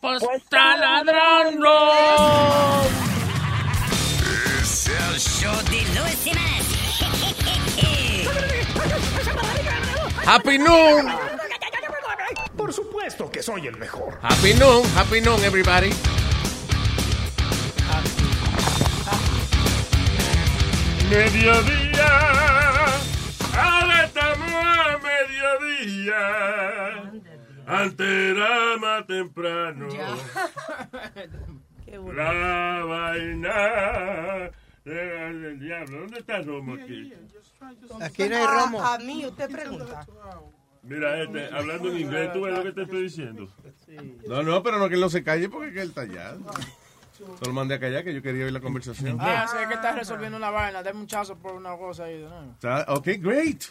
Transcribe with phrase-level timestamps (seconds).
[0.00, 1.68] Pues, está ladrando.
[4.60, 6.18] Es el show de Luis.
[10.24, 11.08] Happy Noon.
[12.56, 14.18] Por supuesto que soy el mejor.
[14.22, 14.84] Happy Noon.
[14.96, 15.90] Happy Noon, everybody.
[21.10, 22.08] Mediodía.
[23.56, 26.18] Ahora estamos a mediodía.
[27.68, 29.88] Antes era más temprano.
[32.14, 34.50] La vaina.
[34.84, 36.00] del diablo.
[36.00, 37.12] ¿Dónde está Romo aquí?
[38.00, 38.82] Aquí no hay romo.
[38.82, 40.06] A mí, usted pregunta.
[40.82, 43.52] Mira, este, hablando en inglés, ¿tú ves lo que te estoy diciendo?
[44.26, 46.36] No, no, pero no que él no se calle porque es que él está allá.
[47.20, 49.18] No lo mandé a callar que yo quería oír la conversación.
[49.20, 50.82] Ah, sé que estás resolviendo una vaina.
[50.82, 52.22] Dame un chazo por una cosa ahí.
[52.22, 52.56] ¿no?
[52.94, 53.64] Ok, great.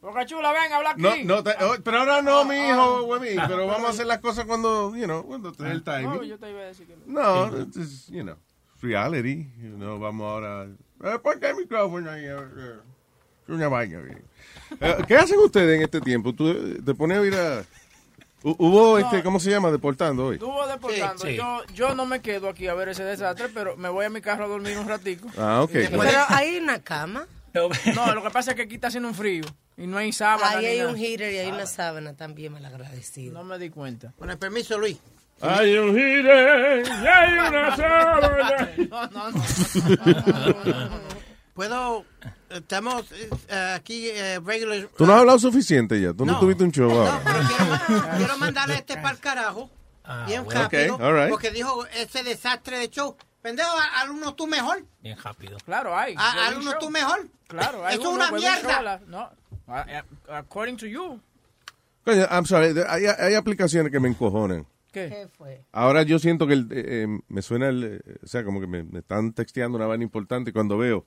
[0.00, 1.02] Boca chula, ven, habla aquí.
[1.02, 4.18] No, no, te- oh, pero ahora no, mi hijo, güey, pero vamos a hacer las
[4.18, 6.22] cosas cuando, you know, cuando tenga el No, timing.
[6.22, 8.36] yo te iba a decir que No, it's just, you know,
[8.80, 9.50] reality.
[9.60, 10.68] You know, vamos ahora.
[11.04, 12.24] Eh, ponte el micrófono ahí.
[13.48, 13.98] una vaina.
[14.00, 14.24] bien.
[14.80, 16.32] Eh, ¿Qué hacen ustedes en este tiempo?
[16.32, 17.60] ¿Tú eh, te pones a ir a.
[18.42, 19.70] Hu- Hubo, este, ¿cómo se llama?
[19.70, 20.36] Deportando hoy.
[20.36, 21.18] Estuvo deportando.
[21.22, 21.36] Sí, sí.
[21.36, 24.22] Yo, yo no me quedo aquí a ver ese desastre, pero me voy a mi
[24.22, 25.28] carro a dormir un ratico.
[25.36, 25.72] Ah, ok.
[25.72, 27.26] Pero hay una cama.
[27.94, 29.44] No, lo que pasa es que aquí está haciendo un frío
[29.76, 30.58] y no hay sábana.
[30.58, 30.90] Ahí hay nada.
[30.90, 33.32] un heater y hay una sábana también malagradecida.
[33.32, 34.12] No me di cuenta.
[34.18, 34.98] Con el permiso, Luis.
[35.42, 38.70] Hay un gire y hay una sábana.
[38.90, 39.40] No, no, no.
[41.54, 42.04] Puedo.
[42.50, 43.04] Estamos
[43.48, 44.88] eh, aquí, eh, regular.
[44.96, 46.12] Tú no has hablado suficiente ya.
[46.12, 46.40] Tú no, No.
[46.40, 47.20] tuviste un show ahora.
[48.16, 49.70] Quiero mandarle este para el carajo.
[50.26, 50.62] bien bueno.
[50.62, 50.94] rápido.
[50.96, 51.30] Ok, all right.
[51.30, 53.16] Porque dijo ese desastre de show.
[53.42, 54.84] Pendejo, a- alumno tú mejor.
[55.02, 55.56] Bien rápido.
[55.64, 56.14] Claro, hay.
[56.16, 56.80] A- Wedding alumno show.
[56.80, 57.28] tú mejor.
[57.48, 59.00] Claro, hay Eso es una mierda.
[59.06, 59.30] No,
[60.28, 61.20] according to you.
[62.04, 62.74] Coño, I'm sorry.
[62.88, 64.66] Hay, hay aplicaciones que me encojonan.
[64.92, 65.28] ¿Qué?
[65.38, 65.62] fue?
[65.72, 68.66] Ahora yo siento que el, eh, eh, me suena el, eh, o sea, como que
[68.66, 71.06] me, me están texteando una vaina importante cuando veo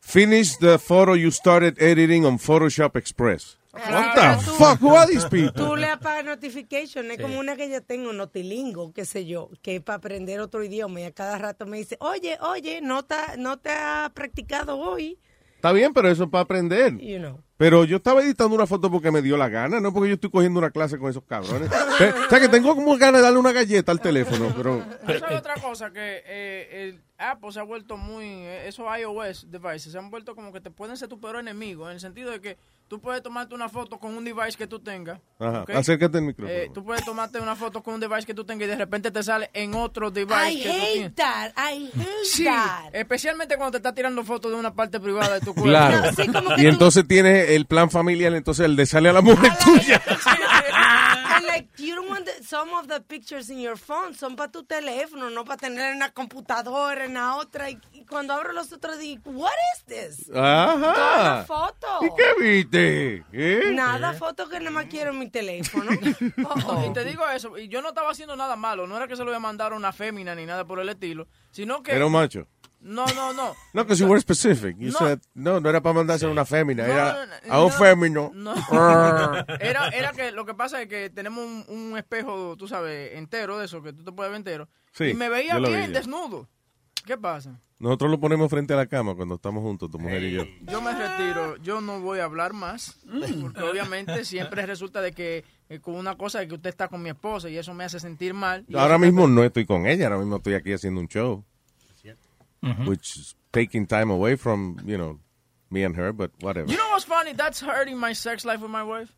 [0.00, 3.58] Finish the photo you started editing on Photoshop Express.
[3.72, 5.08] What the fuck?
[5.08, 5.52] These people?
[5.64, 7.22] Tú le apagas notification, es Sí.
[7.22, 11.00] como una que yo tengo, Notilingo, qué sé yo, que es para aprender otro idioma
[11.00, 15.18] y a cada rato me dice, oye, oye, no te, no te ha practicado hoy,
[15.56, 16.98] Está bien, pero eso es para aprender.
[16.98, 17.40] you know.
[17.62, 20.30] Pero yo estaba editando una foto porque me dio la gana, no porque yo estoy
[20.30, 21.70] cogiendo una clase con esos cabrones.
[21.70, 24.82] O sea, que tengo como ganas de darle una galleta al teléfono, pero...
[25.06, 28.24] Esa es otra cosa que eh, el Apple se ha vuelto muy.
[28.24, 31.86] eh, Esos iOS devices se han vuelto como que te pueden ser tu peor enemigo.
[31.88, 32.56] En el sentido de que
[32.88, 35.20] tú puedes tomarte una foto con un device que tú tengas.
[35.38, 35.70] Ajá, ¿ok?
[35.70, 36.52] acércate al micrófono.
[36.58, 39.12] Eh, tú puedes tomarte una foto con un device que tú tengas y de repente
[39.12, 41.14] te sale en otro device I que tú hate tienes.
[41.14, 42.92] that, I hate Sí, that.
[42.92, 45.70] especialmente cuando te estás tirando fotos de una parte privada de tu cuerpo.
[45.70, 46.10] Claro.
[46.58, 50.00] Y entonces tienes el plan familiar, entonces el de sale a la mujer tuya.
[51.34, 54.50] And like, you don't want the- some of the pictures in your phone, son para
[54.52, 57.70] tu teléfono, no para tener en una computadora, en la otra.
[57.70, 60.26] Y, y cuando abro los otros digo, what is this?
[60.26, 61.38] Toda Ajá.
[61.38, 61.86] la foto.
[62.02, 63.24] ¿Y qué viste?
[63.32, 63.72] ¿Eh?
[63.72, 65.90] Nada, foto que nada más quiero en mi teléfono.
[66.44, 69.16] Oh, Y te digo eso, y yo no estaba haciendo nada malo, no era que
[69.16, 71.92] se lo iba a mandar a una fémina ni nada por el estilo, sino que...
[71.92, 72.46] Era un macho.
[72.82, 73.54] No, no, no.
[73.72, 74.76] No, because you were specific.
[74.76, 74.98] You No.
[74.98, 77.78] said, no, no era para mandarse a una fémina, No, era no, a un no,
[77.78, 78.30] fémino.
[78.34, 78.54] No.
[79.60, 83.58] Era, era que lo que pasa es que tenemos un, un espejo, tú sabes, entero
[83.58, 84.68] de eso, que tú te puedes ver entero.
[84.92, 86.48] Sí, y me veía vi bien desnudo.
[87.06, 87.60] ¿Qué pasa?
[87.78, 90.44] Nosotros lo ponemos frente a la cama cuando estamos juntos, tu mujer y yo.
[90.62, 92.96] Yo me retiro, yo no voy a hablar más,
[93.40, 97.02] porque obviamente siempre resulta de que eh, con una cosa de que usted está con
[97.02, 98.64] mi esposa y eso me hace sentir mal.
[98.74, 101.44] Ahora mismo no estoy con ella, ahora mismo estoy aquí haciendo un show.
[102.86, 105.18] Which is taking time away from, you know,
[105.70, 106.70] me and her, but whatever.
[106.70, 107.32] You know what's funny?
[107.32, 109.10] That's hurting my sex life with my wife.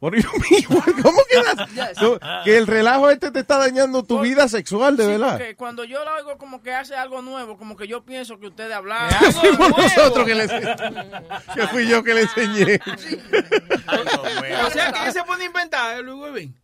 [0.00, 0.62] What do you mean?
[1.02, 2.00] ¿Cómo que, la- Yes.
[2.00, 5.32] no, que el relajo este te está dañando tu vida sexual, de Sí, verdad?
[5.38, 8.46] porque cuando yo lo hago como que hace algo nuevo, como que yo pienso que
[8.46, 9.10] ustedes hablan.
[9.32, 12.80] Fuimos nosotros que le que fui yo que le enseñé.
[14.66, 16.54] O sea, que él se pone a inventar, Luis Webin.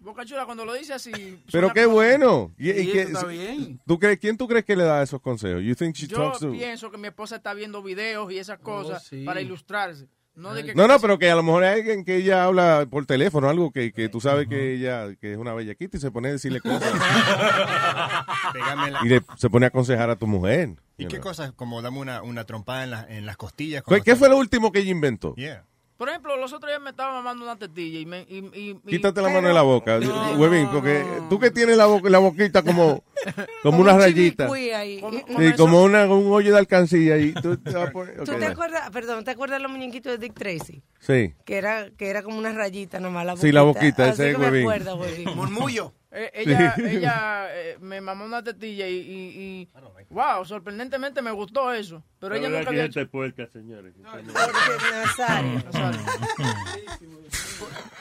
[0.00, 1.12] Boca Chula, cuando lo dice así.
[1.52, 2.52] Pero qué como- bueno.
[2.58, 3.80] Y- y Sí, que- eso está bien.
[3.86, 5.62] ¿tú crees, ¿Quién tú crees que le da esos consejos?
[5.62, 6.50] You think she Yo talks to...
[6.50, 9.24] pienso que mi esposa está viendo videos y esas cosas sí.
[9.24, 10.08] para ilustrarse.
[10.34, 12.86] No, de que- No, no, pero que a lo mejor hay alguien que ella habla
[12.88, 16.10] por teléfono, algo que, que tú sabes que ella que es una bellaquita y se
[16.10, 16.82] pone a decirle cosas.
[19.04, 20.76] Y le- se pone a aconsejar a tu mujer.
[20.96, 21.22] ¿Y qué know.
[21.22, 21.52] cosas?
[21.52, 23.82] Como dame una, una trompada en, la- en las costillas.
[23.86, 25.34] ¿Qué, qué fue lo último que ella inventó?
[25.34, 25.64] Yeah.
[26.00, 28.22] Por ejemplo, los otros días me estaba mamando una tetilla y me...
[28.22, 29.98] Y, y- y- Quítate la mano de la boca,
[30.34, 33.04] huevín, porque tú que tienes la, boca, la boquita como,
[33.62, 34.48] como una rayita.
[34.50, 35.04] Ahí.
[35.36, 37.34] Sí, como una, un hoyo de alcancía ahí.
[37.34, 40.16] Tú te vas a poner- ¿Tú te acuerdas, perdón, te acuerdas de los muñequitos de
[40.16, 40.82] Dick Tracy?
[41.00, 41.34] Sí.
[41.44, 43.46] Que era, que era como una rayita nomás la boquita.
[43.46, 44.62] Sí, la boquita, Así ese es me huevín.
[44.62, 45.28] acuerdo, huevín.
[45.36, 45.92] Murmullo.
[46.12, 46.82] Eh, ella Sí.
[46.86, 49.68] ella eh, me mamó una tetilla y, y, y-
[50.10, 52.02] wow, sorprendentemente me gustó eso.
[52.18, 53.10] Pero ella La nunca había que hecho...
[53.10, 53.94] puerca, señores.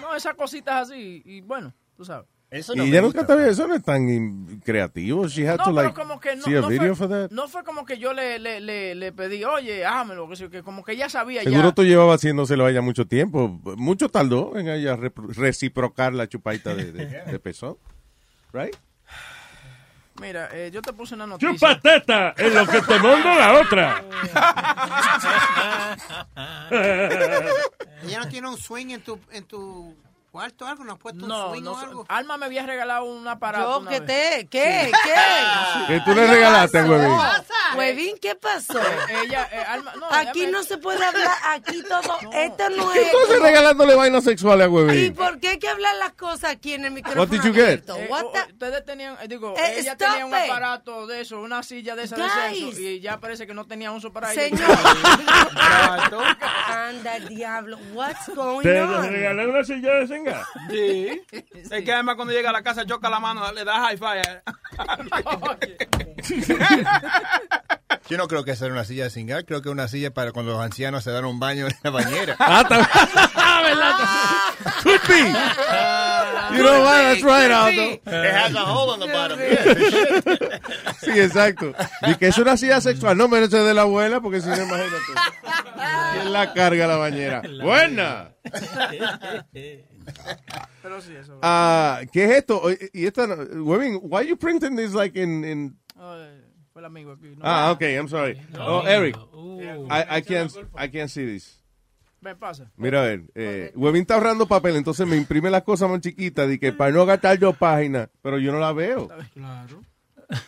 [0.01, 2.27] No, esas cositas así y bueno, tú sabes.
[2.51, 5.27] Eso y ella nunca te eso no es tan creativo.
[5.27, 7.09] She had No, to pero like como que no, see a no video fue, for
[7.09, 7.29] that.
[7.31, 10.94] no fue como que yo le, le, le, le pedí, oye, hámelo, que, como que
[10.94, 11.75] ella sabía Seguro ya.
[11.75, 13.50] tú llevabas haciéndoselo a ella mucho tiempo.
[13.77, 17.77] Mucho tardó en ella reciprocar la chupadita de, de, de pezón.
[18.51, 18.75] Right?
[20.19, 21.54] Mira, eh, yo te puse una noticia.
[21.54, 22.34] ¡Chupa teta!
[22.38, 24.04] En lo que te mando la otra.
[28.04, 29.96] Ella no tiene un swing en tu, en tu
[30.29, 32.05] cuarto algo, no has puesto un No, swing no, o algo.
[32.07, 33.71] Alma me había regalado un aparato.
[33.71, 34.47] Yo, una ¿qué te?
[34.49, 34.85] ¿Qué?
[34.85, 34.91] Sí.
[35.03, 35.13] ¿Qué?
[35.87, 37.17] ¿Qué tú le regalaste, huevín?
[37.75, 38.79] Huevín, ¿qué pasó?
[39.23, 42.01] Ella, eh, Alma, no, Aquí ella me- no se puede hablar, aquí todo,
[42.33, 43.11] esto no ¿Qué es...
[43.11, 45.13] como- regalándole vainas sexuales a ¿Y huevín?
[45.15, 47.87] por qué hay que hablar las cosas aquí en el micrófono What did you get?
[47.89, 51.39] Eh, What o- the- ustedes tenían, eh, digo, Eh, ella tenía un aparato de eso,
[51.39, 52.65] una silla de esa de Guys.
[52.75, 54.41] sexo, y ya parece que no tenía uso para ella.
[54.57, 54.69] Señor.
[56.69, 59.09] Anda, diablo, what's going ¿Te on?
[59.11, 60.45] regalé una silla de senga?
[60.69, 61.21] Sí.
[61.71, 64.21] Es que además cuando llega a la casa choca la mano, le da high five.
[68.10, 70.31] Yo no creo que sea una silla de cingar, creo que es una silla para
[70.31, 72.36] cuando los ancianos se dan un baño en la bañera.
[72.51, 72.63] Ah,
[74.83, 75.19] Could be.
[76.57, 77.01] You know what?
[77.04, 77.81] That's right, Aldo.
[77.81, 78.01] It
[78.33, 79.39] has a hole in the bottom.
[81.01, 81.74] Sí, exacto.
[82.07, 83.18] Y que es una silla sexual.
[83.18, 84.95] No merece de la abuela, porque si no, imagínate.
[86.13, 87.42] ¿Quién la carga a la bañera?
[87.62, 88.31] Buena.
[90.81, 91.39] Pero sí, eso.
[91.41, 92.61] Ah, ¿Qué es esto?
[92.94, 96.41] Y esta, Webin, why you printing this like in, in Oh, eh,
[96.71, 97.27] fue el amigo aquí.
[97.35, 98.39] No, Ah, okay, I'm sorry.
[98.57, 99.15] Oh, Eric,
[99.89, 101.57] I, I can't, I can't see this.
[102.21, 102.69] Ven, pasa.
[102.75, 106.47] Mira a ver, eh, Webin está ahorrando papel, entonces me imprime las cosas más chiquitas
[106.50, 109.81] de que para no gastar yo páginas, pero yo no la veo Claro.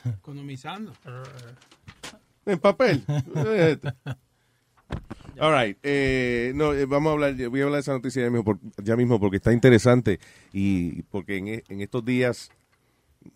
[0.06, 0.94] Economizando.
[2.46, 3.04] en papel.
[5.40, 8.30] All right, eh, no, eh, vamos a hablar, voy a hablar de esa noticia ya
[8.30, 10.20] mismo, por- ya mismo porque está interesante
[10.54, 12.52] y porque en, e- en estos días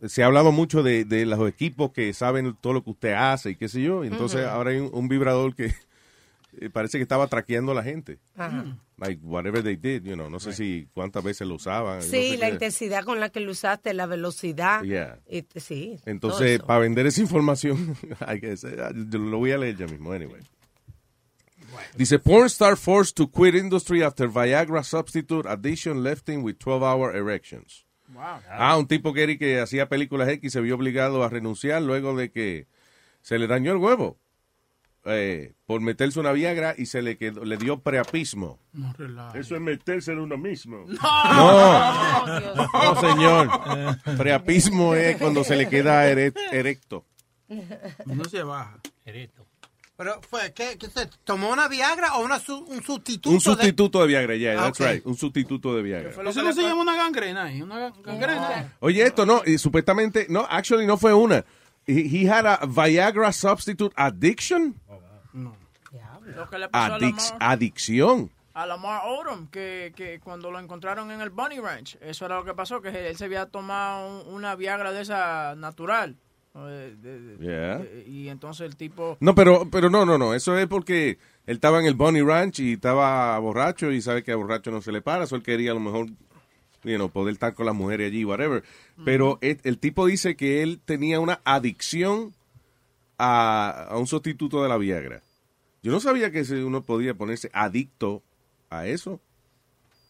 [0.05, 3.51] se ha hablado mucho de, de los equipos que saben todo lo que usted hace
[3.51, 5.73] y qué sé yo, entonces ahora hay un, un vibrador que
[6.59, 8.19] eh, parece que estaba traqueando a la gente.
[8.35, 8.77] Ajá.
[8.97, 11.97] Like whatever they did, you know, no sé si cuántas veces lo usaban.
[11.97, 12.53] no Sí, sé la qué.
[12.53, 14.83] intensidad con la que lo usaste, la velocidad.
[14.83, 15.19] Yeah.
[15.29, 15.99] Y- sí.
[16.05, 17.95] Entonces, para vender esa información,
[18.25, 20.41] hay que yo lo voy a leer ya mismo, anyway.
[21.97, 27.15] Dice, porn star forced to quit industry after Viagra substitute addiction left him with 12-hour
[27.15, 27.85] erections.
[28.13, 28.39] Wow.
[28.49, 32.15] Ah, un tipo que, era que hacía películas X se vio obligado a renunciar luego
[32.15, 32.67] de que
[33.21, 34.17] se le dañó el huevo
[35.05, 38.59] eh, por meterse una Viagra y se le quedó, le dio preapismo.
[38.73, 38.93] No.
[39.35, 40.85] Eso es meterse en uno mismo.
[40.87, 42.25] No,
[42.55, 43.49] no, señor.
[44.17, 47.05] Preapismo es cuando se le queda ere- erecto.
[48.05, 48.79] No se baja.
[49.97, 53.29] Pero fue, ¿qué, qué se tomó una Viagra o una su- un sustituto?
[53.29, 54.87] Un de- sustituto de Viagra, yeah, Ah, that's ok.
[54.87, 55.05] right.
[55.05, 56.09] Un sustituto de Viagra.
[56.09, 57.61] Eso no se llama una gangrena ahí.
[57.61, 58.73] Una gan- gangrena.
[58.81, 61.45] Oye, esto no, y supuestamente, no, actually no fue una.
[61.87, 64.75] He, he had a Viagra substitute addiction.
[66.35, 68.31] Lo que le pasó a Addic- Lamar, adicción.
[68.53, 72.43] a Lamar Odom, que, que cuando lo encontraron en el Bunny Ranch, eso era lo
[72.45, 76.15] que pasó, que él se había tomado un- una Viagra de esa natural.
[76.63, 77.79] De- de- Yeah.
[77.79, 79.17] de- y entonces el tipo...
[79.19, 80.33] No, pero, pero no, no, no.
[80.33, 84.31] Eso es porque él estaba en el Bunny Ranch y estaba borracho y sabe que
[84.31, 85.25] a borracho no se le para.
[85.25, 86.07] Eso él quería a lo mejor,
[86.83, 88.63] you know, poder estar con las mujeres allí, whatever.
[89.03, 92.33] Pero el, el tipo dice que él tenía una adicción
[93.17, 95.21] a, a un sustituto de la Viagra.
[95.83, 98.23] Yo no sabía que uno podía ponerse adicto
[98.69, 99.19] a eso.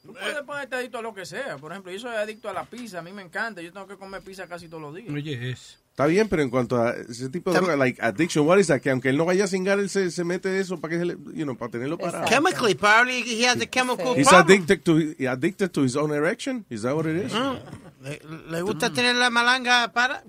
[0.04, 1.58] Tú puedes ponerte adicto a lo que sea.
[1.58, 3.62] Por ejemplo, yo soy adicto a la pizza, a mí me encanta.
[3.62, 5.12] Yo tengo que comer pizza casi todos los días.
[5.12, 5.80] Oye, es.
[5.96, 8.82] Está bien, pero en cuanto a ese tipo de droga, like addiction, what is that?
[8.82, 11.06] Que aunque él no vaya a cingar, él se, se mete eso para que se
[11.06, 12.28] le, you know, para tenerlo parado.
[12.28, 14.44] Chemically, probably he has a chemical He's problem.
[14.46, 16.66] addicted to addicted to his own erection.
[16.70, 17.32] Is that what it is?
[17.34, 17.56] Ah,
[18.04, 20.22] le, le gusta tener la malanga para...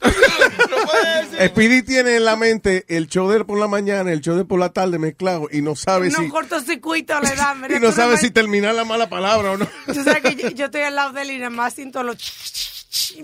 [1.50, 4.58] Speedy tiene en la mente el show de por la mañana, el show de por
[4.58, 7.60] la tarde mezclado y no sabe No si cortocircuito le dan.
[7.60, 9.68] mira, y no sabe si terminar la mala palabra o no.
[9.86, 12.16] Tú sabes que yo, yo estoy al lado de él y nada más siento los,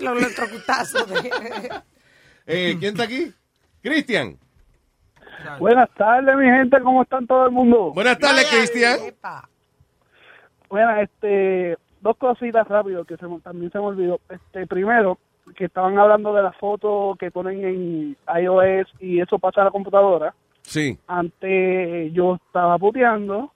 [0.01, 1.07] los electrocutazos.
[1.09, 1.71] De...
[2.49, 3.33] Eh, ¿Quién está aquí?
[3.81, 4.37] Cristian.
[5.59, 7.91] Buenas tardes, mi gente, ¿cómo están todo el mundo?
[7.93, 8.97] Buenas tardes, Cristian.
[10.69, 14.19] Bueno, este, dos cositas rápido que se me- también se me olvidó.
[14.29, 15.17] Este, primero,
[15.57, 19.71] que estaban hablando de las fotos que ponen en iOS y eso pasa a la
[19.71, 20.33] computadora.
[20.61, 20.97] Sí.
[21.07, 23.53] Antes yo estaba puteando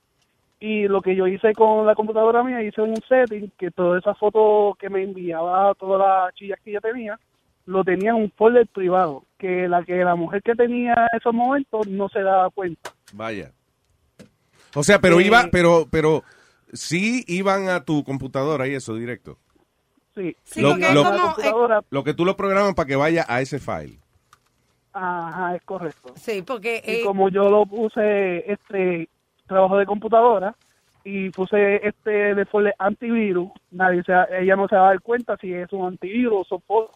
[0.62, 4.16] y lo que yo hice con la computadora mía, hice un setting que todas esas
[4.18, 7.20] fotos que me enviaba, todas las chillas que yo tenía,
[7.66, 11.34] lo tenía en un folder privado, que la que la mujer que tenía en esos
[11.34, 12.94] momentos no se daba cuenta.
[13.14, 13.52] Vaya.
[14.76, 16.24] O sea, pero Eh, iba, pero, pero
[16.72, 19.40] sí iban a tu computadora y eso directo.
[20.14, 21.20] Sí, Sí, Lo- lo- como...
[21.22, 23.98] computadora, Lo que tú lo programas para que vaya a ese file.
[24.94, 26.14] ajá, es correcto.
[26.18, 26.82] Sí, porque...
[26.86, 29.10] Y eh, como yo lo puse, este,
[29.52, 30.56] trabajo de computadora,
[31.04, 35.52] y puse este de antivirus, nadie se, ella no se va a dar cuenta si
[35.54, 36.96] es un antivirus o fotos.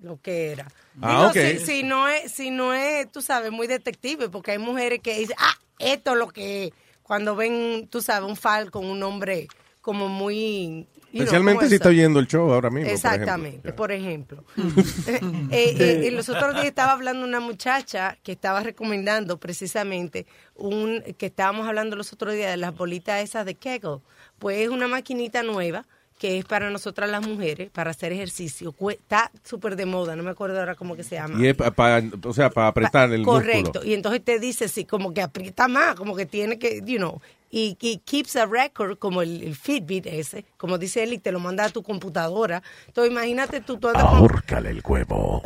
[0.00, 0.66] lo que era.
[1.02, 4.58] Ah, Digo, si, si no es, si no es, tú sabes, muy detective, porque hay
[4.58, 6.72] mujeres que dicen, ah, esto es lo que es.
[7.02, 9.48] Cuando ven, tú sabes, un file con un nombre
[9.88, 10.86] como muy...
[11.12, 12.88] know, Especialmente si está oyendo el show ahora mismo.
[12.88, 13.74] por Exactamente, ejemplo.
[13.74, 14.44] por ejemplo.
[15.50, 20.26] Eh, eh, eh, los otros días estaba hablando una muchacha que estaba recomendando precisamente
[20.56, 24.00] un que estábamos hablando los otros días de las bolitas esas de Kegel.
[24.38, 25.86] Pues es una maquinita nueva
[26.18, 28.74] que es para nosotras las mujeres, para hacer ejercicio.
[28.90, 31.42] Está súper de moda, no me acuerdo ahora cómo que se llama.
[31.42, 33.70] Y es para, o sea, para apretar el Correcto.
[33.70, 33.84] músculo.
[33.86, 37.22] Y entonces te dice, sí, como que aprieta más, como que tiene que, you know,
[37.50, 41.32] y, y keeps a record, como el, el Fitbit ese, como dice él, y te
[41.32, 42.62] lo manda a tu computadora.
[42.86, 45.42] Entonces imagínate tú, tú andas con- el huevo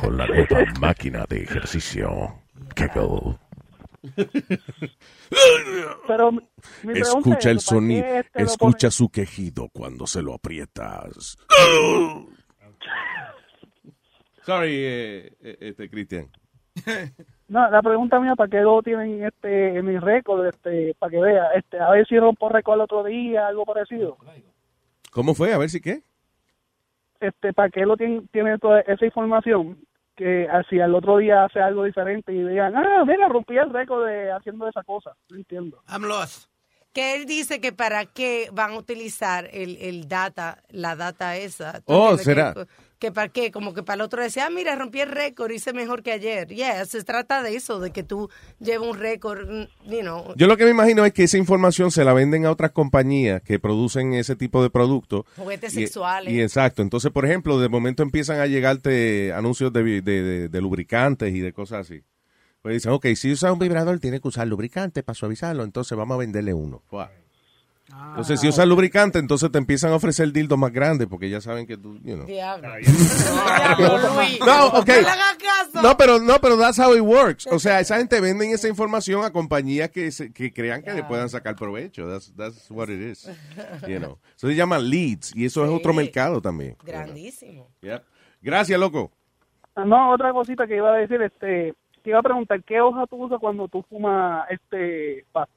[0.00, 2.40] con la nueva máquina de ejercicio.
[2.74, 3.38] Kegel.
[6.06, 6.40] Pero mi
[6.82, 10.34] mi pregunta Escucha es, el ¿para qué sonido, este escucha su quejido cuando se lo
[10.34, 11.36] aprietas.
[14.44, 16.30] Sorry, eh, eh, este, Cristian.
[17.48, 20.46] No, la pregunta mía, ¿para qué lo tienen este, en mi récord?
[20.46, 24.16] Este, para que vea, este, a ver si rompo récord el otro día, algo parecido.
[25.12, 25.52] ¿Cómo fue?
[25.54, 26.02] A ver si qué.
[27.20, 29.78] Este, ¿para qué lo tienen, tiene toda esa información?
[30.16, 34.06] Que así al otro día hace algo diferente y digan, ah, mira, rompí el récord
[34.06, 35.12] de haciendo esa cosa.
[35.30, 35.82] No entiendo.
[35.88, 36.48] I'm lost.
[36.92, 41.80] que él dice que para qué van a utilizar el, el data, la data esa.
[41.82, 42.16] ¿Tú Oh?
[42.16, 42.54] ¿será?
[42.54, 42.66] Que,
[42.98, 45.72] que para qué, como que para el otro decía, ah, mira, rompí el récord, hice
[45.72, 46.48] mejor que ayer.
[46.48, 50.32] Yeah, se trata de eso, de que tú lleves un récord, mm, you know.
[50.36, 53.42] Yo lo que me imagino es que esa información se la venden a otras compañías
[53.42, 55.24] que producen ese tipo de productos.
[55.36, 56.32] Juguetes Y- sexuales.
[56.32, 56.80] Y exacto.
[56.82, 61.40] Entonces, por ejemplo, de momento empiezan a llegarte anuncios de, de, de- de lubricantes y
[61.40, 62.02] de cosas así.
[62.62, 66.16] Pues dicen, ok, si usa un vibrador, tiene que usar lubricante para suavizarlo, entonces vamos
[66.16, 66.82] a venderle uno.
[67.88, 71.66] Entonces, si usas lubricante, entonces te empiezan a ofrecer dildos más grandes porque ya saben
[71.66, 72.26] que tú, you know.
[72.26, 72.68] Diablo.
[74.44, 74.90] No, ok.
[75.82, 77.46] No pero no, pero that's how it works.
[77.46, 81.04] O sea, esa gente venden esa información a compañías que, se- que crean que le
[81.04, 82.08] puedan sacar provecho.
[82.08, 83.28] That's, that's what it is.
[83.86, 84.18] You know.
[84.36, 86.76] Eso se llama leads y eso es otro mercado también.
[86.84, 87.68] Grandísimo.
[87.82, 88.02] Yep.
[88.42, 89.12] Gracias, loco.
[89.74, 93.06] Ah, No, otra cosita que iba a decir, este, te iba a preguntar, ¿qué hoja
[93.06, 95.52] tú usas cuando tú fumas este pasto?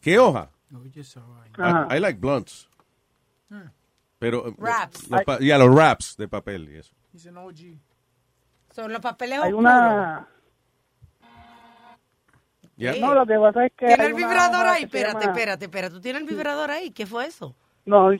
[0.00, 0.50] ¿Qué hoja?
[1.58, 1.88] Ajá.
[1.90, 2.68] I, I like blunts.
[4.18, 5.08] Pero eh, Wraps.
[5.10, 6.94] los pa- ya, los wraps de papel y eso.
[8.70, 10.28] Son los papeles Hay una...
[12.76, 12.94] Ya.
[13.00, 13.86] No, lo que pasa es que...
[13.86, 14.84] ¿Tiene el vibrador ahí?
[14.84, 15.94] Espérate, llama- espérate, espérate.
[15.94, 16.90] ¿Tú tienes el vibrador ahí?
[16.90, 17.54] ¿Qué fue eso?
[17.84, 18.10] No,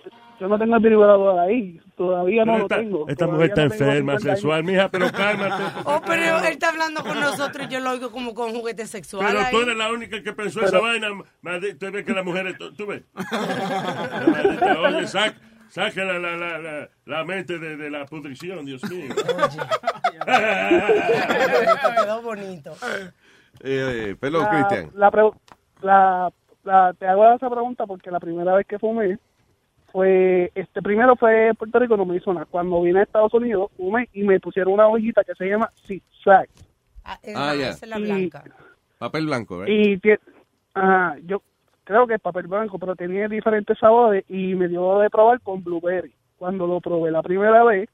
[0.40, 1.80] yo no tengo el vibrador ahí.
[1.96, 3.08] Todavía no lo tengo.
[3.08, 4.22] esta Todavía mujer está no enferma, 50 años.
[4.40, 5.62] sexual, mija, pero cálmate.
[5.84, 9.32] Oh, pero él está hablando con nosotros y yo lo oigo como con juguetes sexuales.
[9.32, 11.08] Pero tú eres la única que pensó esa vaina.
[11.42, 13.02] maldi- Tú ves que las mujeres, tú, tú ves.
[13.14, 15.36] Maldita, Oye, saca,
[15.68, 19.14] saca la, la, la, la, la mente de, de la pudrición, Dios mío.
[21.96, 22.72] Quedó bonito.
[23.62, 24.90] Eh, perdón, La- Cristian.
[24.94, 25.30] La, pre-
[25.82, 26.32] la,
[26.64, 29.18] la- te hago esa pregunta porque la primera vez que fumé
[29.92, 32.46] fue, este primero fue Puerto Rico, no me hizo nada.
[32.46, 36.02] Cuando vine a Estados Unidos, fumé y me pusieron una hojita que se llama Zig
[36.24, 36.48] Zag.
[37.04, 37.70] Ah, Ah, ya.
[37.70, 38.44] Esa es la Y- blanca.
[38.98, 39.72] Papel blanco, ¿verdad?
[39.74, 40.00] Y
[40.74, 41.42] ajá, yo
[41.84, 45.62] creo que es papel blanco, pero tenía diferentes sabores y me dio de probar con
[45.62, 46.14] blueberry.
[46.38, 47.88] Cuando lo probé la primera vez,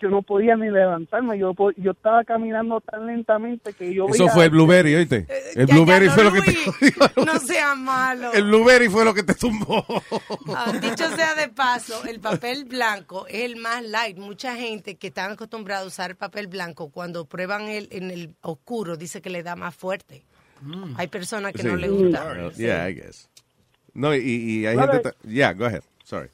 [0.00, 1.38] yo no podía ni levantarme.
[1.38, 5.26] Yo, yo estaba caminando tan lentamente que yo Eso veía- fue el Blueberry, ¿oíste?
[5.54, 8.32] El Ya, Blueberry ya, fue no, lo que te No sea malo.
[8.32, 9.84] El Blueberry fue lo que te tumbó.
[10.54, 14.16] Ah, dicho sea de paso, el papel blanco es el más light.
[14.18, 18.34] Mucha gente que está acostumbrada a usar el papel blanco, cuando prueban el en el
[18.42, 20.24] oscuro, dice que le da más fuerte.
[20.96, 21.80] Hay personas que no Sí.
[21.80, 22.50] le gusta.
[22.56, 23.28] Yeah, I guess.
[23.94, 24.92] No, y, y hay Vale.
[24.92, 25.10] gente...
[25.26, 25.82] Yeah, go ahead.
[26.04, 26.28] Sorry.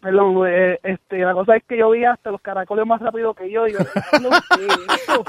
[0.00, 3.50] Perdón, eh, este, la cosa es que yo veía hasta los caracoles más rápido que
[3.50, 3.66] yo.
[3.66, 3.78] Y yo
[4.20, 4.30] no.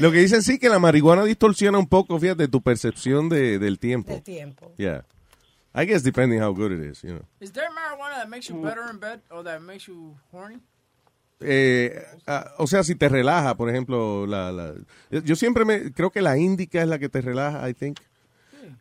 [0.00, 3.78] Lo que dicen sí que la marihuana distorsiona un poco, fíjate, tu percepción de, del
[3.78, 4.12] tiempo.
[4.12, 4.72] Del tiempo.
[4.76, 5.04] Yeah.
[5.74, 7.22] I guess depending how good it is, you know.
[7.40, 10.58] Is there marijuana that makes you better in bed or that makes you horny?
[11.40, 14.74] Eh, ah, o sea, si te relaja, por ejemplo, la, la-
[15.10, 17.98] yo siempre me creo que la índica es la que te relaja, I think.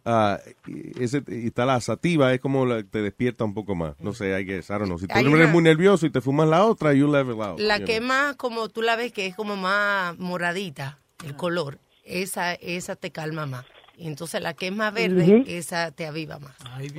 [0.05, 3.95] Ah, y, ese- y está la sativa, es como la, te despierta un poco más.
[3.99, 4.99] No sé, guess, I don't know.
[4.99, 7.59] Si tú Hay eres una- muy nervioso y te fumas la otra, you level out.
[7.59, 8.07] La que know.
[8.09, 13.11] más, como tú la ves, que es como más moradita, el color, esa, esa te
[13.11, 13.65] calma más.
[13.95, 16.55] Y entonces la que es más verde, esa te aviva más.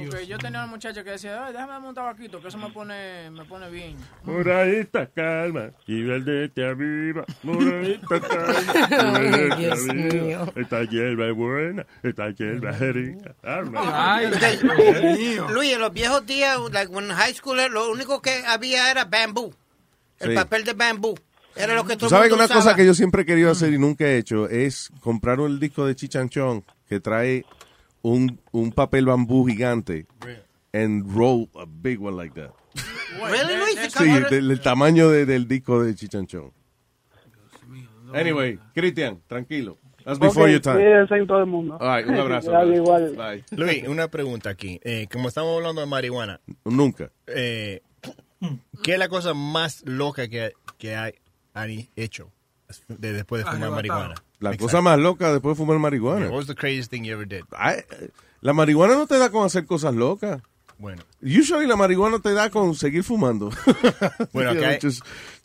[0.08, 2.70] Porque yo tenía una muchacha que decía, Ay, déjame darme un tabaquito, que eso me
[2.70, 3.96] pone, me pone bien.
[4.22, 7.24] Moradita calma, y verde te aviva.
[7.42, 10.22] Moradita calma, y verde te Dios aviva.
[10.24, 10.52] mío.
[10.54, 13.34] Esta hierba es buena, esta hierba es rica.
[13.42, 15.48] I don't know.
[15.50, 19.52] Luis, en los viejos días, like when high school, lo único que había era bambú.
[20.20, 20.34] El Sí.
[20.36, 21.14] papel de bambú.
[21.56, 23.78] Era lo que Tú todo sabes una cosa que yo siempre he querido hacer y
[23.78, 27.44] nunca he hecho es comprar un disco de Chichanchón que trae
[28.02, 30.06] un, un papel bambú gigante
[30.72, 32.52] and roll a big one like that.
[33.30, 33.92] Really, Luis?
[33.92, 36.52] Sí, del, del tamaño de- del disco de Chichanchón.
[38.12, 39.78] Anyway, Cristian, tranquilo.
[40.04, 40.74] That's before Ok, your time.
[40.76, 41.78] cuídense en todo el mundo.
[41.80, 42.50] All right, un abrazo.
[42.72, 43.16] Igual.
[43.16, 43.44] Bye.
[43.56, 44.78] Luis, una pregunta aquí.
[44.84, 47.10] Eh, como estamos hablando de marihuana, Nunca.
[47.26, 47.80] eh,
[48.82, 51.14] ¿qué es la cosa más loca que, que hay,
[51.54, 52.30] han hecho
[52.88, 54.14] de- después de fumar marihuana?
[54.40, 56.26] La cosa más loca después de fumar marihuana.
[56.26, 57.44] What was the craziest thing you ever did?
[57.56, 57.83] Ay,
[58.40, 60.42] la marihuana no te da con hacer cosas locas.
[60.78, 61.02] Bueno.
[61.23, 63.50] Usually la marihuana te da con seguir fumando.
[64.33, 65.02] Bueno, acá hay- just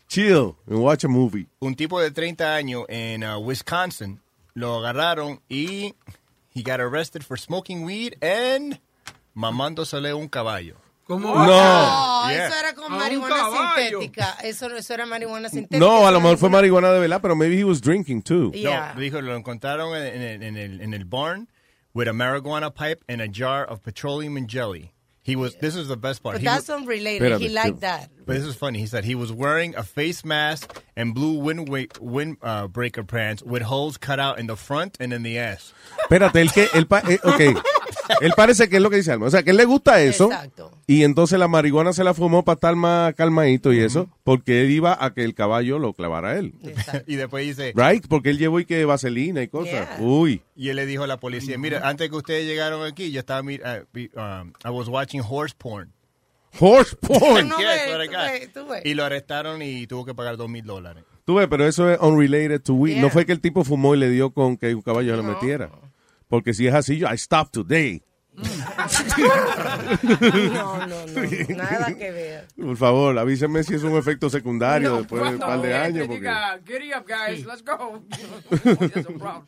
[0.07, 1.47] chill and watch a movie.
[1.59, 4.19] Un tipo de 30 años en uh, Wisconsin
[4.55, 5.93] lo agarraron y
[6.53, 8.79] he got arrested for smoking weed and
[9.35, 10.75] mamándosele un caballo.
[11.09, 11.33] ¿Cómo?
[11.33, 11.45] No.
[11.45, 12.47] No, Yeah.
[12.47, 13.35] eso era con marihuana
[13.75, 14.37] sintética.
[14.43, 15.79] Eso, eso era marihuana sintética.
[15.79, 18.51] No, a lo mejor fue marihuana de verdad, pero maybe he was drinking too.
[18.53, 18.93] Yeah.
[18.93, 21.47] No, dijo, lo encontraron en, en el, en, el, en el barn
[21.95, 24.93] with a marijuana pipe and a jar of petroleum and jelly.
[25.23, 25.55] He was.
[25.55, 26.35] This is the best part.
[26.35, 27.21] But He that's was- unrelated.
[27.31, 28.09] Espérate, He liked that.
[28.25, 28.77] But this is funny.
[28.79, 31.67] He said he was wearing a face mask and blue wind
[31.99, 35.73] wind uh, breaker pants with holes cut out in the front and in the ass.
[36.07, 37.63] Espérate, él que, él, pa- eh, ok.
[38.21, 39.27] Él parece que es lo que dice Alma.
[39.27, 40.25] O sea, que él le gusta eso.
[40.25, 40.71] Exacto.
[40.87, 44.71] Y entonces la marihuana se la fumó para estar más calmadito y eso, porque él
[44.71, 46.53] iba a que el caballo lo clavara a él.
[47.07, 48.05] y después dice, Right?
[48.07, 49.71] Porque él llevó y que vaselina y cosas.
[49.71, 49.97] Yeah.
[49.99, 50.41] Uy.
[50.55, 53.41] y él le dijo a la policía, mira, antes que ustedes llegaron aquí, yo estaba,
[53.43, 55.91] mir- uh, um, I was watching horse porn.
[56.59, 57.47] Horse porn.
[57.47, 58.81] No Yeah, ves, ves, ves.
[58.85, 61.03] Y lo arrestaron y tuvo que pagar dos mil dólares.
[61.25, 62.93] Tú ves, pero eso es unrelated to weed.
[62.93, 63.03] Yeah.
[63.03, 65.23] No fue que el tipo fumó y le dio con que un caballo se lo
[65.23, 65.69] metiera.
[66.29, 68.01] Porque si es así, yo, I stop today.
[68.35, 68.45] No,
[70.85, 71.55] no, no.
[71.57, 72.47] Nada que ver.
[72.55, 76.07] Por favor, avísenme si es un efecto secundario después de un par de años.
[76.07, 76.21] Porque...
[76.21, 78.01] diga, Giddy up, guys, let's go.
[79.19, 79.45] Problem.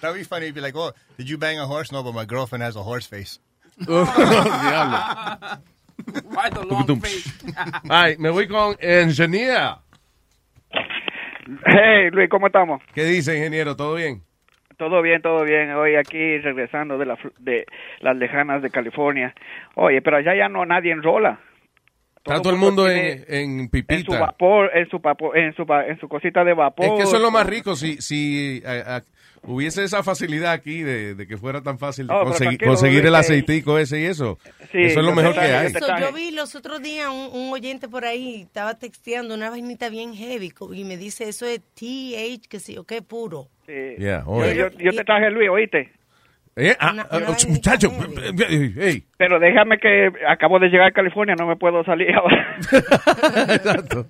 [0.00, 0.50] That'd be funny.
[0.50, 1.92] Be like, oh, did you bang a horse?
[1.92, 3.38] No, but my girlfriend has a horse face.
[3.78, 4.08] Diablo.
[6.30, 7.30] Why the long face?
[7.90, 9.76] Ay, me voy con Engineer.
[11.66, 12.80] Hey, Luis, ¿cómo estamos?
[12.94, 13.76] ¿Qué dice, ingeniero?
[13.76, 14.22] ¿Todo bien?
[14.76, 15.70] Todo bien, todo bien.
[15.72, 17.64] Hoy aquí regresando de, la, de
[18.00, 19.34] las lejanas de California.
[19.74, 21.40] Oye, pero allá ya no nadie enrola.
[22.16, 24.18] Está todo el mundo en, en En su pipita.
[24.18, 26.84] vapor, en su, papo- en su, va- en su cosita de vapor.
[26.86, 27.76] Es que eso es lo más rico.
[27.76, 28.82] Si, si eh,
[29.44, 33.14] hubiese esa facilidad aquí de, de que fuera tan fácil de Oh, conseguir, conseguir el
[33.14, 34.38] aceitico ese y eso.
[34.72, 35.68] sí, eso es lo mejor que hay.
[35.68, 36.02] yo te So, traje.
[36.02, 40.12] yo vi los otros días un, un oyente por ahí, estaba texteando una vainita bien
[40.12, 43.46] heavy y me dice, eso es TH, que sí, o qué puro.
[43.66, 43.96] Sí.
[43.98, 44.56] Yeah, Yo, oye.
[44.56, 45.90] yo, yo te traje Luis, oíste.
[46.58, 47.18] Eh, ah, ah,
[47.50, 47.88] muchacho,
[48.48, 49.04] eh, hey.
[49.18, 52.56] Pero déjame que acabo de llegar a California, no me puedo salir ahora.
[53.54, 54.06] Exacto.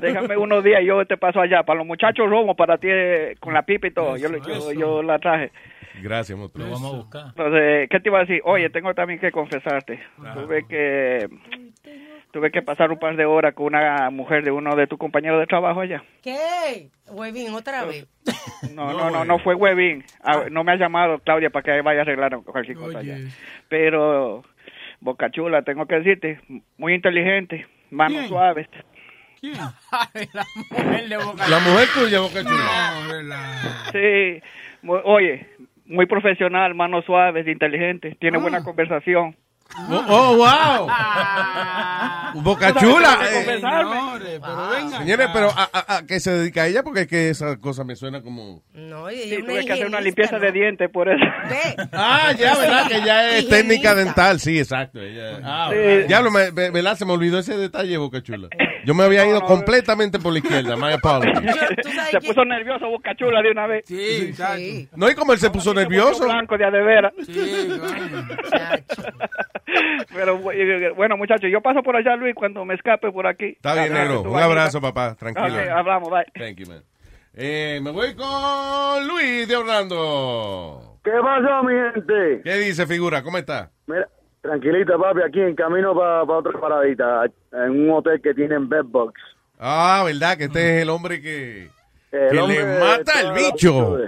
[0.00, 1.62] déjame unos días, yo te paso allá.
[1.62, 4.16] Para los muchachos romo, para ti eh, con la pipa y todo.
[4.16, 5.52] Yo, yo, yo la traje.
[6.02, 6.36] Gracias.
[6.36, 7.26] Lo vamos a buscar.
[7.28, 8.40] Entonces, ¿qué te iba a decir?
[8.44, 10.00] Oye, tengo también que confesarte.
[10.34, 11.28] Tuve que
[12.32, 15.40] tuve que pasar un par de horas con una mujer de uno de tus compañeros
[15.40, 16.02] de trabajo allá.
[16.22, 16.88] ¿Qué?
[17.08, 18.06] Huevín, otra vez.
[18.74, 20.04] No, no, no, no fue Webin.
[20.22, 23.16] Ah, No me ha llamado Claudia para que vaya a arreglar cualquier cosa allá.
[23.68, 24.44] Pero
[25.00, 26.40] Boca Chula, tengo que decirte,
[26.76, 28.68] muy inteligente, manos suaves.
[29.40, 29.54] ¿Quién?
[30.34, 33.90] la mujer de Boca La mujer tuya, Boca Chula.
[33.92, 34.42] Sí,
[35.04, 35.46] oye,
[35.86, 38.40] muy profesional, manos suaves, inteligente, tiene Ah.
[38.40, 39.34] buena conversación.
[39.88, 40.88] Oh, oh, wow.
[42.42, 43.18] Boca Chula.
[43.22, 44.20] Eh, confesarme.
[44.40, 44.98] pero venga.
[44.98, 46.82] Señores, pero ¿a, a, a qué se dedica ella?
[46.82, 48.62] Porque es que esa cosa me suena como...
[48.74, 50.44] No, y Sí, tuve que hacer una limpieza ¿no?
[50.44, 51.24] de dientes por eso.
[51.92, 52.88] Ah, ya, ¿verdad?
[52.88, 53.56] Que ya es Higienista.
[53.56, 55.00] técnica dental, sí, exacto.
[55.00, 55.38] Ella...
[55.44, 55.76] Ah, Sí.
[56.08, 56.96] Diablo, me, me- ¿verdad?
[56.96, 58.48] Se me olvidó ese detalle, Boca Chula.
[58.84, 61.38] Yo me había ido completamente por la izquierda, my apologies.
[62.10, 63.84] Se puso nervioso Boca Chula de una vez.
[63.86, 64.88] Sí, Sí.
[64.96, 66.24] No, y como él se puso nervioso.
[66.24, 67.12] Blanco de a de veras.
[70.14, 73.46] Pero bu- bueno, muchachos, yo paso por allá, Luis, cuando me escape por aquí.
[73.56, 74.22] Está bien, negro.
[74.22, 75.14] Un abrazo, papá.
[75.14, 75.46] Tranquilo.
[75.48, 76.24] Ok, hablamos, bye.
[76.34, 76.82] Thank you, man.
[77.34, 80.98] Eh, me voy con Luis de Orlando.
[81.04, 82.40] ¿Qué pasó, mi gente?
[82.44, 83.22] ¿Qué dice, figura?
[83.22, 83.70] ¿Cómo está?
[83.86, 84.08] Mira,
[84.42, 89.20] tranquilita, papi, aquí en camino para otra paradita, en un hotel que tienen bedbugs.
[89.58, 90.36] Ah, ¿verdad?
[90.36, 91.68] Que este es el hombre que,
[92.10, 93.98] El que hombre le mata las bicho.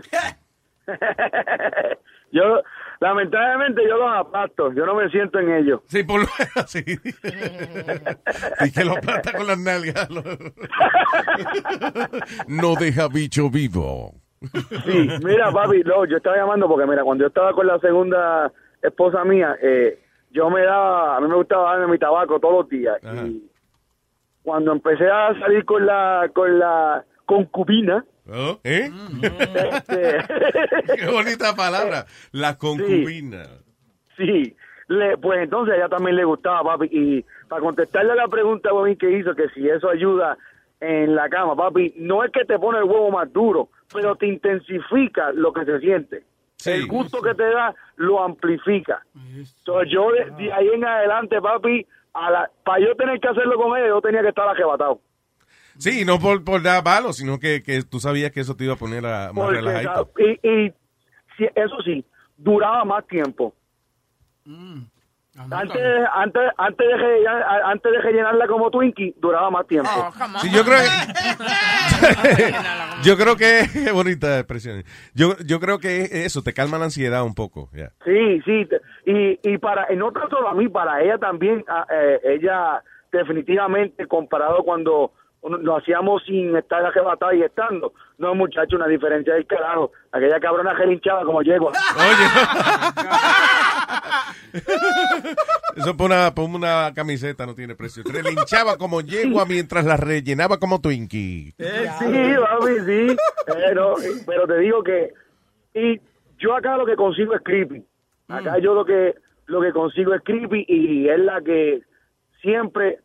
[2.32, 2.62] yo,
[3.02, 4.72] lamentablemente, yo los aplasto.
[4.72, 5.80] Yo no me siento en ellos.
[5.86, 6.26] Sí, por lo
[6.66, 6.84] sí.
[8.60, 10.08] Y que lo plata con las nalgas.
[12.46, 14.14] no deja bicho vivo.
[14.86, 18.52] Sí, mira, papi, no, yo estaba llamando porque, mira, cuando yo estaba con la segunda
[18.80, 22.68] esposa mía, eh, yo me daba, a mí me gustaba darme mi tabaco todos los
[22.68, 22.98] días.
[23.04, 23.26] Ajá.
[23.26, 23.50] Y
[24.42, 28.60] cuando empecé a salir con la, con la concubina, ¿Oh?
[28.64, 28.90] ¿Eh?
[29.72, 30.18] este,
[30.96, 32.06] Qué bonita palabra.
[32.30, 33.44] La concubina.
[34.16, 34.56] Sí,
[34.88, 36.88] le, pues entonces a ella también le gustaba, papi.
[36.90, 40.36] Y para contestarle a la pregunta mami, que hizo, que si eso ayuda
[40.80, 44.26] en la cama, papi, no es que te pone el huevo más duro, pero te
[44.26, 46.24] intensifica lo que se siente.
[46.64, 49.04] El gusto que te da lo amplifica.
[49.64, 53.56] So, yo de, de ahí en adelante, papi, a la, para yo tener que hacerlo
[53.56, 55.00] con ella, yo tenía que estar arrebatado.
[55.82, 58.74] Sí, no por, por dar malo, sino que, que tú sabías que eso te iba
[58.74, 60.10] a poner a, más Porque, relajadito.
[60.16, 60.38] ¿sabes?
[60.42, 60.72] y, y
[61.36, 62.04] sí, eso sí,
[62.36, 63.52] duraba más tiempo.
[65.34, 69.90] Antes, antes, antes, de rellenar- antes de rellenarla como Twinkie, duraba más tiempo.
[70.40, 72.52] Sí, yo creo que...
[73.08, 73.62] yo creo que...
[73.72, 74.84] Qué bonita expresión.
[75.14, 77.70] Yo, yo creo que eso te calma la ansiedad un poco.
[78.04, 78.68] Sí, sí.
[79.06, 82.82] Y, y para, y no tan solo a mí, para ella también, ah, eh, ella
[83.10, 85.12] definitivamente comparado cuando
[85.42, 87.92] lo hacíamos sin estar arrebatado y estando.
[88.18, 89.90] No, muchacho, una diferencia del carajo.
[90.12, 91.72] Aquella cabrona relinchaba como yegua.
[95.76, 98.04] Eso por una, por una camiseta no tiene precio.
[98.04, 101.54] Relinchaba como yegua mientras la rellenaba como Twinkie.
[101.58, 103.16] Sí, papi, sí.
[103.46, 105.12] Pero, pero te digo que
[105.74, 106.00] y
[106.38, 107.84] yo acá lo que consigo es creepy.
[108.28, 109.14] Acá yo lo que
[109.46, 111.82] lo que consigo es creepy y es la que
[112.40, 113.00] siempre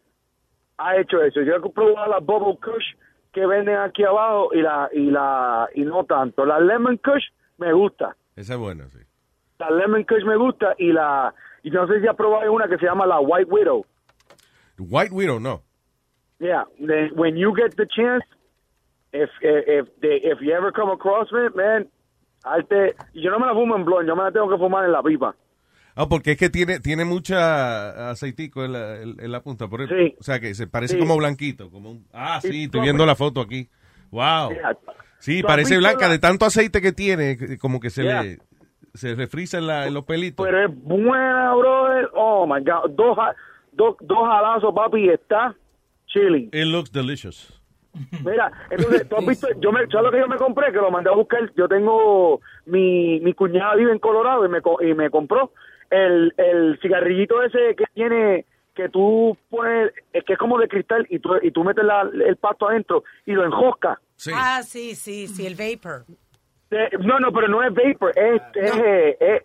[0.77, 1.41] ha hecho eso.
[1.41, 2.85] Yo he probado las Bubble Kush
[3.33, 6.45] que venden aquí abajo y la y la y no tanto.
[6.45, 7.25] La Lemon Kush
[7.57, 8.15] me gusta.
[8.35, 8.99] Esa es buena, sí.
[9.59, 12.77] La Lemon Kush me gusta y la y no sé si has probado una que
[12.77, 13.85] se llama la White Widow.
[14.79, 15.63] White Widow, no.
[16.39, 18.23] Yeah, then when you get the chance,
[19.11, 21.87] if if if, they, if you ever come across it, man,
[22.43, 24.91] arte, yo no me la fumo en blond, yo me la tengo que fumar en
[24.91, 25.35] la pipa.
[25.99, 29.67] Ah, porque es que tiene, tiene mucha aceitico en la, en- en la punta.
[29.67, 30.15] Por eso, Sí.
[30.19, 30.99] O sea, que se parece Sí.
[30.99, 31.69] como blanquito.
[31.71, 33.67] Como un- ah, Sí, estoy viendo visto- la foto aquí.
[34.11, 34.51] Wow.
[35.19, 38.23] Sí, ¿Tú has parece blanca la- de tanto aceite que tiene, como que se Yeah.
[38.23, 38.37] le
[38.93, 40.43] se refrisa en, la- en los pelitos.
[40.45, 42.09] Pero es buena, brother.
[42.15, 43.15] Oh my God, dos
[43.71, 45.55] dos dos jalazos, papi, y está
[46.07, 46.45] chilling.
[46.53, 47.53] It looks delicious.
[48.23, 50.71] Mira, entonces, tú has visto, yo me, ¿sabes lo que yo me compré?
[50.71, 51.51] Que lo mandé a buscar.
[51.55, 55.51] Yo tengo, mi, mi cuñada vive en Colorado y me, co- y me compró
[55.89, 58.45] el, el cigarrillito ese que tiene,
[58.75, 62.09] que tú pones, es que es como de cristal y tú, y tú metes la-
[62.25, 63.97] el pasto adentro y lo enjoscas.
[64.33, 66.05] Ah, sí, sí, sí, el vapor.
[66.71, 69.43] Eh, No, no, pero no es vapor, es, es, eh, es,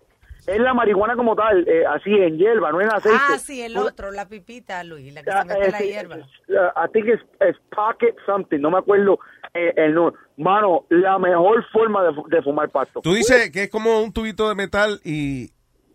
[0.48, 3.16] es la marihuana como tal, eh, así en hierba, no en aceite.
[3.16, 6.16] Ah, sí, el otro, la pipita, Luis, la que Ah, se mete eh, la hierba.
[6.16, 9.20] uh, I think it's, it's pocket something, no me acuerdo
[9.54, 10.18] eh, el nombre.
[10.36, 13.00] Mano, la mejor forma de, de fumar pasto.
[13.02, 15.50] Tú dices que es como un tubito de metal y...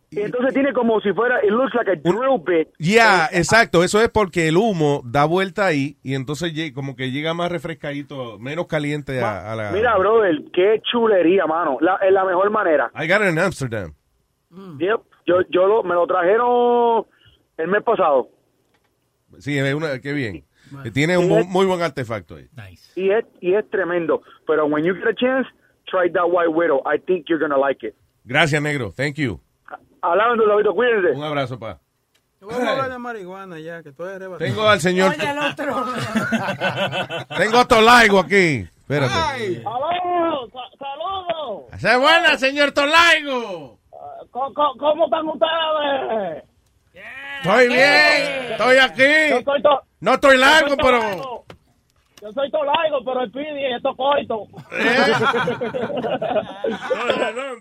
[0.10, 2.70] Y entonces tiene como si fuera, it looks like a drill bit.
[2.80, 3.84] Ya, exacto.
[3.84, 8.40] Eso es porque el humo da vuelta ahí y entonces como que llega más refrescadito,
[8.40, 9.72] menos caliente a, a la...
[9.72, 11.78] Mira, brother, qué chulería, mano.
[11.82, 12.90] La, es la mejor manera.
[12.96, 13.94] I got it in Amsterdam.
[14.50, 17.06] Yep, yo, yo lo, me lo trajeron
[17.58, 18.30] el mes pasado.
[19.40, 20.46] Sí, es una, qué bien.
[20.84, 22.48] Que Tiene un bu- muy buen artefacto ahí.
[22.96, 24.22] Y es, y es tremendo.
[24.48, 25.50] Pero when you get a chance,
[25.86, 26.82] try that White Widow.
[26.86, 27.94] I think you're gonna like it.
[28.24, 28.92] Gracias, negro.
[28.92, 29.42] Thank you.
[30.02, 31.12] Hablando, Lobito, cuídense.
[31.12, 31.80] Un abrazo, pa.
[32.40, 34.30] Vamos a hablar de marihuana ya, que tú eres.
[34.38, 35.12] Tengo al señor.
[35.12, 35.86] Oye, el otro.
[37.38, 38.68] Tengo a Tolaigo aquí.
[38.80, 39.64] Espérate.
[39.66, 40.48] ¡Aló!
[40.54, 41.64] Sa- ¡Saludos!
[41.80, 43.80] ¡Se buena, señor Tolaigo!
[44.32, 46.44] ¿Cómo, cómo- cómo están ustedes?
[47.44, 49.04] Estoy bien, estoy Yo aquí.
[50.00, 51.02] No estoy largo, yo pero.
[52.22, 54.44] Yo soy Tolaigo, pero el Pidi es coito.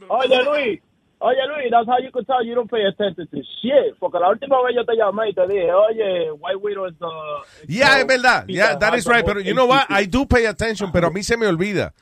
[0.08, 0.80] Oye, Luis.
[1.18, 3.96] Oye, Luis, that's how you can tell you don't pay attention to shit.
[3.98, 7.72] Porque la última vez yo te llamé y te dije, oye, White Widow es the...
[7.72, 8.44] Yeah, es verdad.
[8.46, 9.24] Yeah, that is right.
[9.24, 9.86] Pero you know what?
[9.88, 11.94] I do pay attention, pero a mí se me olvida.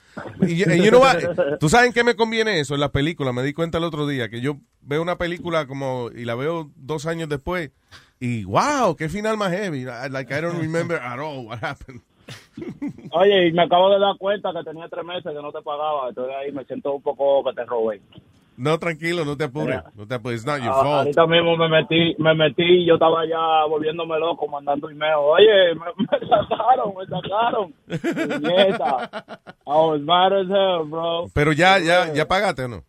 [0.42, 1.18] Y you know what?
[1.60, 2.74] ¿Tú sabes en qué me conviene eso?
[2.74, 3.32] En la película.
[3.32, 6.70] Me di cuenta el otro día que yo veo una película como y la veo
[6.74, 7.70] dos años después
[8.20, 9.84] y wow, qué final más heavy.
[9.84, 12.00] Like I don't remember at all what happened.
[13.12, 16.08] Oye, y me acabo de dar cuenta que tenía tres meses que no te pagaba.
[16.08, 18.00] Entonces ahí me siento un poco que te robé.
[18.56, 19.82] No, tranquilo, no te apures.
[19.94, 20.40] No te apures.
[20.40, 21.06] It's not your Ah, fault.
[21.06, 25.16] ahorita mismo me metí, me metí, yo estaba ya volviéndome loco, mandando email.
[25.18, 27.74] Oye, me, me sacaron, me sacaron.
[28.42, 29.10] Nieta.
[29.66, 31.28] I was mad as hell, bro.
[31.34, 32.82] Pero ya, ya, ya pagaste no?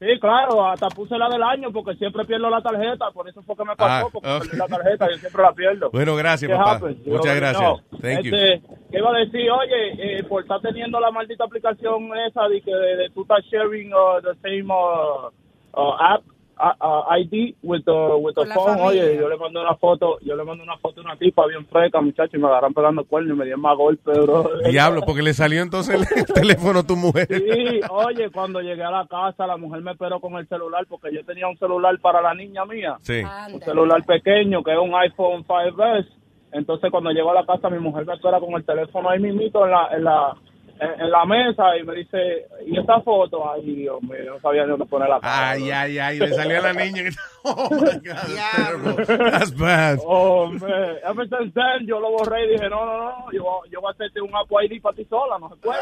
[0.00, 3.54] Sí, claro, hasta puse la del año porque siempre pierdo la tarjeta, por eso fue
[3.54, 4.42] que me pasó, Ah, porque ok.
[4.44, 5.90] perdí la tarjeta, yo siempre la pierdo.
[5.90, 6.76] Bueno, gracias, ¿Qué papá.
[6.76, 7.06] happens?
[7.06, 7.62] Muchas Yo- gracias.
[7.92, 8.34] no, Thank you.
[8.34, 9.50] este, ¿Qué iba a decir?
[9.50, 13.44] Oye, eh, por estar teniendo la maldita aplicación esa de que de, de tú estás
[13.52, 15.28] sharing uh, the same uh,
[15.78, 16.22] uh, app,
[16.60, 18.76] uh, uh, ID with the, with the phone.
[18.76, 19.04] familia.
[19.04, 21.66] Oye, yo le mandé una foto, yo le mandé una foto a una tipa bien
[21.66, 24.50] fresca, muchacho, y me agarran pegando cuernos y me dieron más golpes, bro.
[24.70, 27.26] Diablo, porque le salió entonces el, el teléfono a tu mujer.
[27.28, 31.14] Sí, oye, cuando llegué a la casa, la mujer me esperó con el celular porque
[31.14, 32.96] yo tenía un celular para la niña mía.
[33.02, 33.22] Sí.
[33.52, 36.06] Un celular pequeño que es un iPhone 5S.
[36.52, 39.64] Entonces, cuando llego a la casa, mi mujer me espera con el teléfono ahí mismito
[39.64, 40.36] en la, en la,
[40.80, 43.50] en, en la mesa y me dice, ¿y esa foto?
[43.52, 45.50] Ay, Dios mío, no sabía ni dónde poner la cara.
[45.50, 47.02] Ay, ay, ay, le salió a la niña.
[47.42, 49.06] Oh my God, that's.
[49.06, 49.98] That's bad.
[50.04, 50.96] Oh, man.
[51.02, 53.92] Ever since then, yo lo borré y dije, no, no, no, yo, yo voy a
[53.94, 55.80] hacerte un Apple ID para ti sola, no se puede.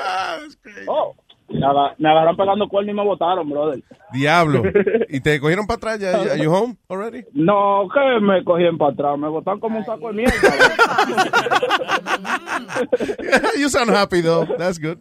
[0.86, 1.16] Oh,
[1.48, 3.82] me, aga- me agarraron pegando cuernos y me botaron, brother.
[4.12, 4.62] Diablo.
[5.08, 6.00] ¿Y te cogieron para atrás?
[6.00, 7.24] ¿Ya, ya- you home already?
[7.32, 10.34] No, que me cogían para atrás, me botaron como un saco de mierda.
[13.58, 14.46] you sound happy though.
[14.56, 14.98] That's good.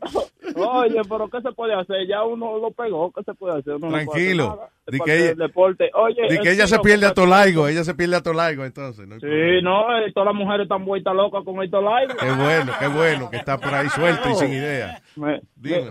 [0.56, 2.08] Oye, pero ¿qué se puede hacer?
[2.08, 3.76] Ya uno lo pegó, ¿qué se puede hacer?
[3.76, 4.60] Uno no puede hacer Tranquilo.
[4.86, 5.92] Es Di parte que ella- del deporte.
[5.94, 7.68] Oye, Di que es ella se pierde a Tolaigo.
[7.68, 9.08] Ella se pierde a Tolaigo entonces.
[9.08, 9.20] ¿no?
[9.20, 12.16] Sí, no, eh, todas las mujeres están vueltas locas con estos likes.
[12.18, 15.02] Qué bueno, qué bueno que está por ahí suelto y sin idea.
[15.18, 15.42] Me-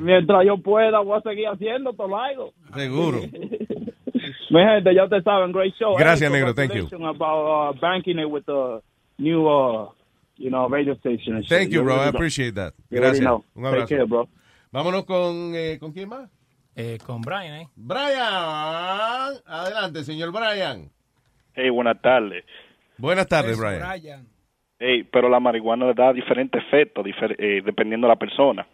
[0.01, 2.53] mientras yo pueda, voy a seguir haciendo Tolaigo.
[2.75, 3.19] Seguro.
[4.51, 5.97] Mi gente, ya ustedes saben, great show.
[5.97, 6.87] Gracias, Hey, negro, thank you.
[7.07, 8.81] About uh, banking it with the
[9.19, 9.89] new, uh,
[10.37, 11.37] you know, radio station.
[11.37, 11.51] and shit.
[11.59, 11.97] Thank you, bro.
[11.97, 12.73] I appreciate that.
[12.91, 13.27] You Gracias.
[13.27, 13.89] Un Take abrazo.
[13.89, 14.29] care, bro.
[14.73, 16.31] Vámonos con, eh, ¿con quién más?
[16.77, 17.69] Eh, con Brian, ¿eh?
[17.75, 19.35] Brian.
[19.47, 20.91] Adelante, señor Brian.
[21.55, 22.45] Hey, buenas tardes.
[22.99, 24.27] Buenas tardes, Brian.
[24.79, 28.67] Hey, pero la marihuana le da diferentes efectos difer- eh, dependiendo de la persona.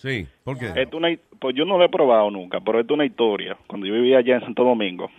[0.00, 0.72] Sí, ¿por qué?
[0.76, 3.54] Esto una, pues yo no lo he probado nunca, pero esto es una historia.
[3.66, 5.10] Cuando yo vivía allá en Santo Domingo,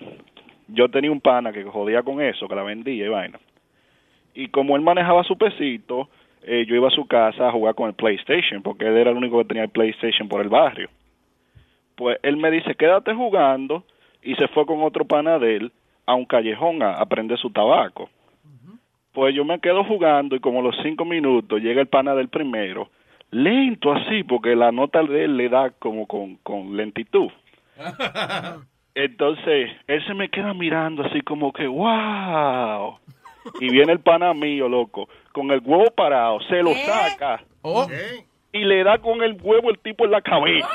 [0.70, 3.40] yo tenía un pana que jodía con eso, que la vendía y vaina.
[4.34, 6.10] Y como él manejaba su pesito,
[6.42, 9.18] eh, yo iba a su casa a jugar con el PlayStation, porque él era el
[9.18, 10.90] único que tenía el PlayStation por el barrio.
[11.96, 13.84] Pues él me dice, quédate jugando,
[14.24, 15.72] y se fue con otro pana de él
[16.08, 18.10] a un callejón a, a prender su tabaco.
[19.14, 22.30] Pues yo me quedo jugando y como a los cinco minutos llega el pana del
[22.30, 22.90] primero,
[23.32, 27.30] lento así, porque la nota de él le da como con, con lentitud.
[28.94, 33.00] Entonces, él se me queda mirando así como que, wow.
[33.60, 37.42] Y viene el pana mío, loco, con el huevo parado, se lo saca.
[38.54, 40.68] Y le da con el huevo el tipo en la cabeza.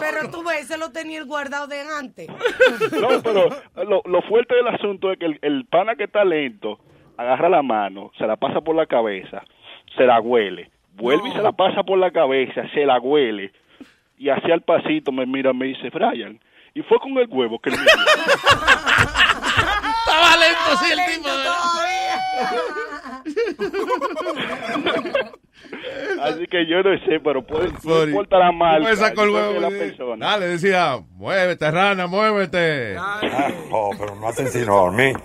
[0.00, 2.26] Pero tú ves, se lo tenía el guardado de antes.
[3.00, 3.48] No, pero
[3.84, 6.78] lo, lo fuerte del asunto es que el, el pana que está lento
[7.18, 9.42] agarra la mano, se la pasa por la cabeza,
[9.96, 13.52] se la huele, vuelve y se la pasa por la cabeza, se la huele,
[14.18, 16.40] y hacia el pasito me mira, me dice, Brian,
[16.74, 17.92] y fue con el huevo que él me dio".
[19.98, 21.28] Estaba lento, sí, el tipo.
[26.20, 30.26] Así que yo no sé, pero puede, no importa la marca, creo huevo la persona.
[30.26, 32.96] Dale, decía, muévete, rana, muévete.
[33.70, 35.16] Oh, pero no hacen sino dormir.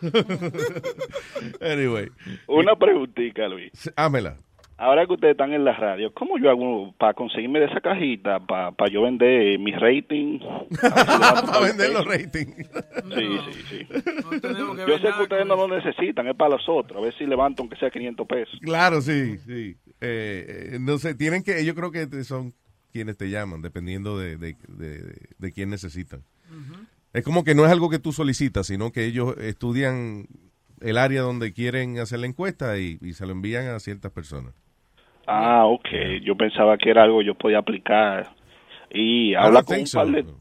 [1.60, 2.08] Anyway,
[2.46, 3.72] Una preguntita, Luis.
[3.96, 4.36] hámela.
[4.80, 8.40] Ahora que ustedes están en la radio, ¿cómo yo hago para conseguirme de esa cajita,
[8.46, 10.38] para yo vender mi rating?
[10.80, 12.56] Para vender los ratings.
[13.14, 13.86] Sí, sí, sí.
[13.90, 16.98] Yo sé que ustedes no lo necesitan, es para los otros.
[16.98, 18.58] A ver si levanto aunque sea 500 pesos.
[18.62, 19.76] Claro, sí, sí.
[20.00, 22.54] Eh, eh, no sé, tienen que, yo creo que son
[22.90, 26.24] quienes te llaman, dependiendo de, de, de, de quién necesitan.
[27.12, 30.26] Es como que no es algo que tú solicitas, sino que ellos estudian
[30.80, 34.54] el área donde quieren hacer la encuesta y, y se lo envían a ciertas personas.
[35.32, 35.88] Ah, ok.
[36.24, 38.34] Yo pensaba que era algo que yo podía aplicar.
[38.90, 40.12] Y I habla don't con un par so.
[40.12, 40.40] de...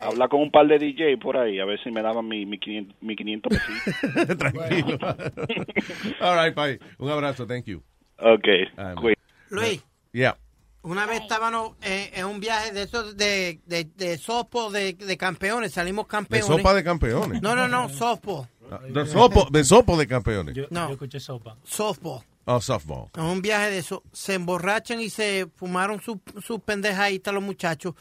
[0.00, 2.58] Habla con un par de DJ por ahí, a ver si me daban mi, mi,
[2.58, 4.38] 500, mi 500 pesitos.
[4.38, 4.98] Tranquilo.
[6.20, 6.78] All right, bye.
[6.98, 7.82] Un abrazo, thank you.
[8.18, 8.46] Ok.
[8.76, 9.14] Um,
[9.50, 10.36] Luis, Yeah.
[10.82, 15.16] una vez estábamos en, en un viaje de esos de, de, de softball de, de
[15.16, 16.46] campeones, salimos De campeones.
[16.46, 17.42] sopa de campeones.
[17.42, 18.46] No, no, no, softball.
[18.70, 20.56] Ah, De sopo, de sopo de campeones.
[20.70, 20.90] no.
[20.90, 21.56] escuché sopa.
[21.64, 22.22] Softball.
[22.50, 23.10] Oh, softball.
[23.14, 27.94] Un viaje de eso, se emborrachan y se fumaron sus su pendejaditas los muchachos.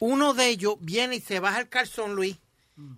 [0.00, 2.36] Uno de ellos viene y se baja el calzón, Luis,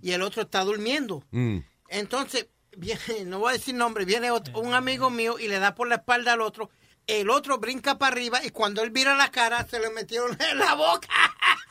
[0.00, 1.22] y el otro está durmiendo.
[1.32, 1.58] Mm.
[1.90, 5.74] Entonces, viene, no voy a decir nombre, viene otro- un amigo mío y le da
[5.74, 6.70] por la espalda al otro.
[7.06, 10.58] El otro brinca para arriba y cuando él vira la cara, se le metieron en
[10.58, 11.08] la boca.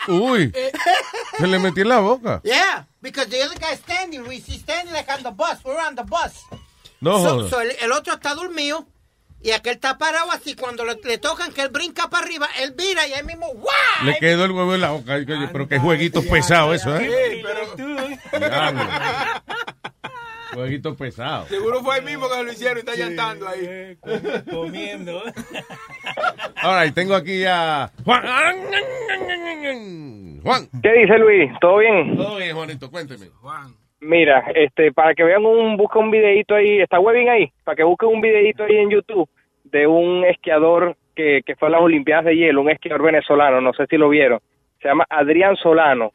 [0.08, 0.54] Uy,
[1.40, 2.42] se le metió en la boca.
[2.44, 4.46] Yeah, because the other guy's standing, Luis.
[4.48, 5.64] He's standing like on the bus.
[5.66, 6.44] We're on the bus.
[7.02, 8.86] No so el, el otro está dormido
[9.46, 10.56] y aquel está parado así.
[10.56, 14.04] Cuando le, le tocan que él brinca para arriba, él vira y él mismo, ¡guau!
[14.04, 15.20] Le quedó el huevo en la boca.
[15.52, 17.44] Pero qué jueguito pesado eso, ¿eh?
[18.34, 18.82] Diablo.
[20.52, 21.48] Jueguito pesado.
[21.48, 23.98] Seguro fue el mismo que lo hicieron y está llantando ahí.
[24.50, 25.22] Comiendo.
[26.64, 28.24] All right, tengo aquí a Juan.
[30.42, 30.70] Juan.
[30.82, 31.52] ¿Qué dice Luis?
[31.62, 32.18] ¿Todo bien?
[32.18, 33.30] Todo bien, Juanito, cuénteme.
[34.06, 37.84] Mira, este, para que vean un, busca un videito ahí, está Webin ahí, para que
[37.84, 39.28] busquen un videito ahí en YouTube
[39.64, 43.74] de un esquiador que, que fue a las Olimpiadas de Hielo, un esquiador venezolano, no
[43.74, 44.40] sé si lo vieron,
[44.80, 46.12] se llama Adrián Solano,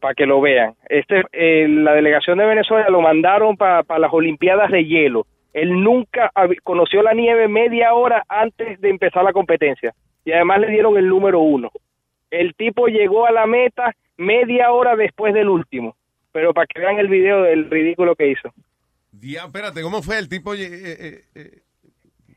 [0.00, 0.74] para que lo vean.
[0.86, 5.24] Este, eh, la delegación de Venezuela lo mandaron para las Olimpiadas de Hielo.
[5.54, 6.30] Él nunca
[6.62, 9.94] conoció la nieve media hora antes de empezar la competencia
[10.26, 11.70] y además le dieron el número uno.
[12.30, 15.96] El tipo llegó a la meta media hora después del último.
[16.32, 18.52] Pero para que vean el video del ridículo que hizo.
[19.12, 20.54] Dia- espérate, ¿cómo fue el tipo?
[20.54, 21.58] eh, eh, eh,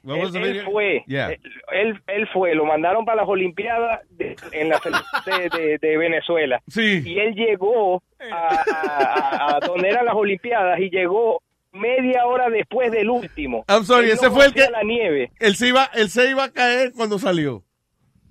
[0.05, 1.29] Él, fue, Yeah.
[1.71, 5.97] él, él, fue, lo mandaron para las Olimpiadas de- en la selección de, de- de
[5.97, 6.61] Venezuela.
[6.67, 7.01] Sí.
[7.05, 12.91] Y él llegó a, a- a- donde eran las Olimpiadas y llegó media hora después
[12.91, 13.63] del último.
[13.69, 15.31] I'm sorry, Él ese no fue el que- la nieve.
[15.39, 17.63] Él se iba, él se iba a caer cuando salió.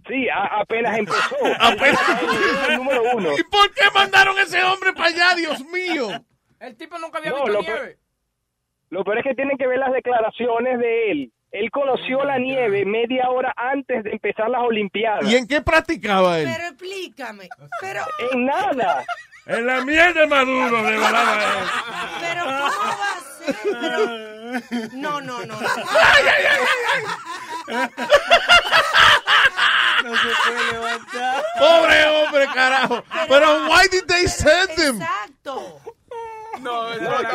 [0.09, 1.37] Sí, a- apenas empezó.
[1.61, 2.01] Apenas.
[2.69, 3.31] el número uno.
[3.39, 6.09] ¿Y por qué mandaron ese hombre para allá, Dios mío?
[6.61, 7.99] El tipo nunca había No, visto lo nieve.
[8.91, 11.33] Lo peor es que tienen que ver las declaraciones de él.
[11.51, 15.31] Él conoció la nieve media hora antes de empezar las Olimpiadas.
[15.31, 16.49] ¿Y en qué practicaba él?
[16.51, 17.49] Pero explícame.
[17.81, 18.01] Pero,
[18.33, 19.05] En nada.
[19.47, 21.69] En la mierda de Maduro le volaba él.
[22.21, 23.57] pero ¿cómo va a ser?
[23.81, 25.61] Pero, no, no, no.
[25.61, 25.69] no.
[30.05, 31.43] No se puede levantar.
[31.59, 33.05] Pobre hombre, carajo.
[33.29, 35.01] Pero why did they send him?
[35.01, 35.81] Exacto.
[36.61, 36.87] No,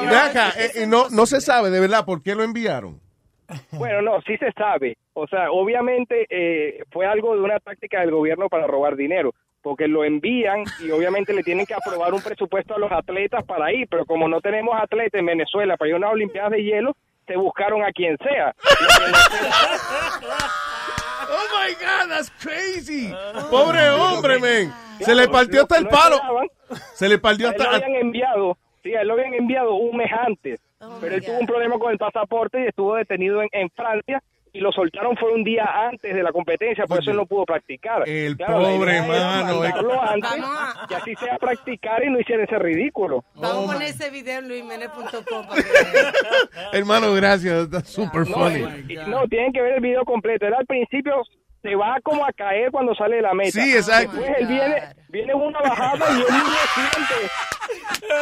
[0.09, 2.99] Ve acá, eh, no, no se sabe de verdad por qué lo enviaron.
[3.71, 4.97] Bueno, no, sí se sabe.
[5.13, 9.87] O sea, obviamente eh, fue algo de una táctica del gobierno para robar dinero, porque
[9.87, 13.87] lo envían y obviamente le tienen que aprobar un presupuesto a los atletas para ir,
[13.89, 17.35] pero como no tenemos atletas en Venezuela para ir a unas Olimpiadas de hielo, se
[17.35, 18.53] buscaron a quien sea.
[21.29, 23.11] Oh my God, that's crazy.
[23.49, 24.73] Pobre hombre, men.
[25.01, 26.17] Se le partió hasta el palo.
[26.93, 27.75] Se le partió A él lo hasta.
[27.75, 30.61] habían enviado, sí, a él lo habían enviado un mes antes,
[31.01, 34.59] pero él tuvo un problema con el pasaporte y estuvo detenido en, en Francia y
[34.59, 38.07] lo soltaron fue un día antes de la competencia, por eso él no pudo practicar.
[38.07, 39.69] El Claro, pobre era mano, eh.
[39.69, 43.23] mandarlo antes, a- así sea practicar y no hiciera ese ridículo.
[43.35, 45.47] Vamos a poner ese video en vean.
[46.73, 47.69] Hermano, gracias.
[47.69, 48.95] That's super No, funny.
[49.07, 50.45] no, tienen que ver el video completo.
[50.47, 51.21] Él al principio
[51.67, 53.51] se va como a caer cuando sale de la meta.
[53.61, 54.15] Sí, exacto.
[54.15, 57.31] Después él viene, viene una bajada y él mismo siente.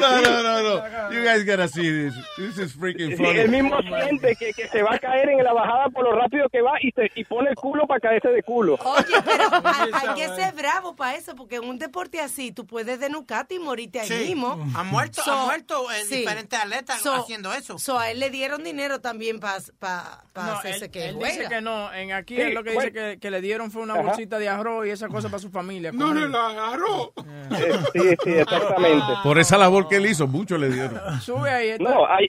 [0.00, 1.12] No, no, no, no.
[1.12, 2.14] You guys gotta see this.
[2.36, 3.38] This is freaking Sí, funny.
[3.40, 6.48] él mismo siente que, que se va a caer en la bajada por lo rápido
[6.48, 8.78] que va y, se, y pone el culo para caerse de culo.
[8.82, 9.44] Oye, pero
[9.92, 13.58] hay, que ser bravo para eso, porque en un deporte así tú puedes denucarte y
[13.58, 14.14] morirte ahí Sí.
[14.28, 14.52] mismo.
[14.74, 16.16] Han muerto, So, han muerto eh, sí.
[16.18, 17.78] diferentes atletas So- haciendo eso.
[17.78, 21.14] So, a él le dieron dinero también para pa, pa No, hacerse él, que él
[21.16, 21.34] juega.
[21.34, 21.87] dice que no.
[21.94, 22.90] En aquí Sí, es lo que bueno.
[22.90, 24.02] dice que, que le dieron fue una Ajá.
[24.02, 25.90] bolsita de arroz y esa cosa para su familia.
[25.92, 27.12] No le la agarró.
[27.16, 29.04] Eh, Sí, sí, exactamente.
[29.22, 30.98] Por esa labor que él hizo, mucho le dieron.
[31.20, 31.68] Sube ahí.
[31.70, 31.84] está.
[31.84, 32.28] No, hay,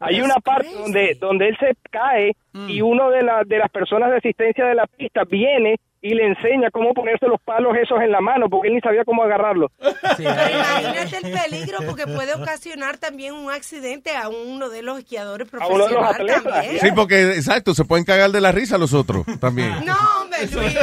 [0.00, 2.36] hay una parte donde, donde él se cae
[2.68, 6.26] y uno de, la, de las personas de asistencia de la pista viene y le
[6.26, 9.70] enseña cómo ponerse los palos esos en la mano, porque él ni sabía cómo agarrarlo.
[9.78, 15.48] Pero imagínate el peligro porque puede ocasionar también un accidente a uno de los esquiadores
[15.52, 16.80] uno de los profesionales atletas, también.
[16.80, 19.70] Sí, porque, exacto, se pueden cagar de la risa los otros también.
[19.86, 20.74] No, hombre, Luis.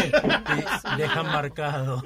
[0.97, 2.01] Dejan marcado.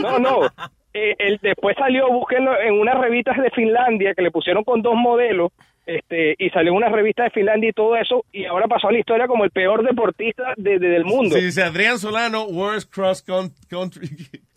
[0.00, 0.46] No, no.
[0.94, 4.94] eh, él después salió, búsquenlo en unas revistas de Finlandia que le pusieron con dos
[4.94, 5.52] modelos,
[5.96, 8.92] este, y salió en una revista de Finlandia y todo eso, y ahora pasó a
[8.92, 11.34] la historia como el peor deportista de- de- del mundo.
[11.36, 14.08] Sí, dice Adrián Solano, worst cross country,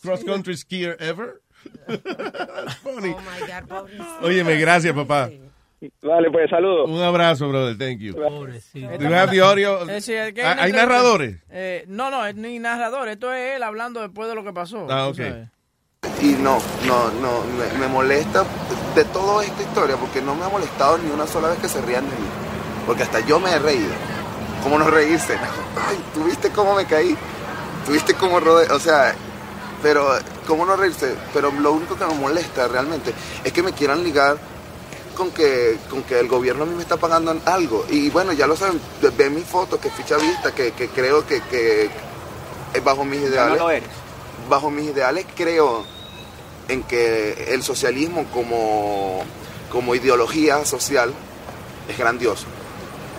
[0.02, 1.42] cross country skier ever.
[1.88, 3.16] That's funny.
[4.22, 5.30] Óyeme, gracias, papá.
[6.02, 6.90] Vale, pues saludos.
[6.90, 7.78] Un abrazo, brother.
[7.78, 8.14] Thank you.
[8.16, 8.88] Pobrecito.
[8.98, 9.90] Do you have the audio?
[9.90, 11.44] Eh, sí, Ah, ¿Hay entrevista- narradores?
[11.50, 13.10] Eh, no, no, es ni narrador.
[13.10, 14.88] Esto es él hablando después de lo que pasó.
[14.90, 15.16] Ah, ok.
[15.18, 15.48] sabes.
[16.22, 18.46] Y no, no, no, me, me molesta
[18.96, 21.82] de toda esta historia porque no me ha molestado ni una sola vez que se
[21.82, 22.28] rían de mí.
[22.86, 23.92] Porque hasta yo me he reído.
[24.64, 25.34] ¿Cómo no reírse?
[25.88, 27.18] Ay, ¿tú viste cómo me caí?
[27.86, 28.72] ¿Tú viste cómo rodé?
[28.72, 29.14] O sea,
[29.82, 31.16] pero, ¿cómo no reírse?
[31.34, 34.38] Pero lo único que me molesta realmente es que me quieran ligar
[35.18, 37.86] con que, con que el gobierno a mí me está pagando algo.
[37.90, 38.80] Y bueno, ya lo saben,
[39.18, 41.90] ven mis fotos, que ficha vista, que, que creo que, que
[42.74, 43.58] eh, bajo mis ideales.
[43.58, 43.90] no lo eres.
[44.50, 45.86] Bajo mis ideales creo
[46.68, 49.24] en que el socialismo como,
[49.72, 51.14] como ideología social
[51.90, 52.46] es grandioso.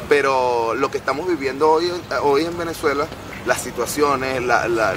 [0.09, 1.91] Pero lo que estamos viviendo hoy,
[2.23, 3.07] hoy en Venezuela,
[3.47, 4.95] las situaciones, la, la-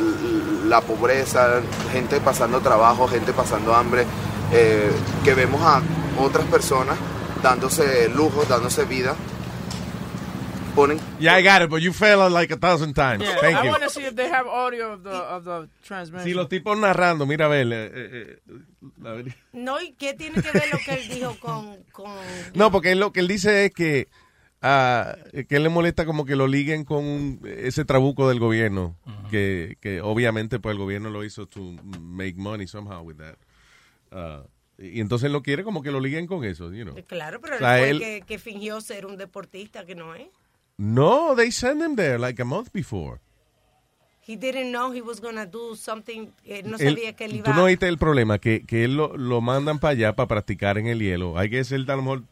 [0.66, 1.62] la pobreza,
[1.93, 4.06] gente pasando trabajo, gente pasando hambre,
[4.52, 4.89] eh,
[5.24, 5.82] que vemos a
[6.22, 6.98] otras personas
[7.41, 9.16] dándose lujos, dándose vida,
[10.78, 11.00] ponen...
[11.20, 13.24] Yeah, I got it, but you failed like a thousand times.
[13.24, 13.72] Yeah, Thank I you.
[13.72, 16.24] want to see if they have audio of the, of the transmission.
[16.26, 17.68] Si los tipos narrando, mira a ver.
[17.72, 19.34] eh, eh, eh.
[19.54, 21.84] No, ¿y qué tiene que ver lo que él dijo con...
[21.92, 22.12] con...
[22.54, 24.08] No, porque lo que él dice es que
[24.62, 25.16] ah,
[25.50, 28.96] que le molesta como que lo liguen con ese trabuco del gobierno,
[29.32, 31.60] que, que obviamente pues el gobierno lo hizo to
[32.00, 33.36] make money somehow with that.
[34.12, 34.44] Ah,
[34.80, 36.96] y entonces él lo quiere como que lo liguen con eso, you know.
[37.08, 40.28] Claro, pero O él sea, él- que, que fingió ser un deportista que no es.
[40.78, 43.20] No, they sent him there like a month before.
[44.22, 46.32] He didn't know he was gonna do something.
[46.46, 48.96] eh, no Él- sabía que él iba Tú no oíste el problema, que, que él
[48.98, 51.38] lo, lo mandan para allá para practicar en el hielo.
[51.38, 52.24] Hay que ser, a lo mejor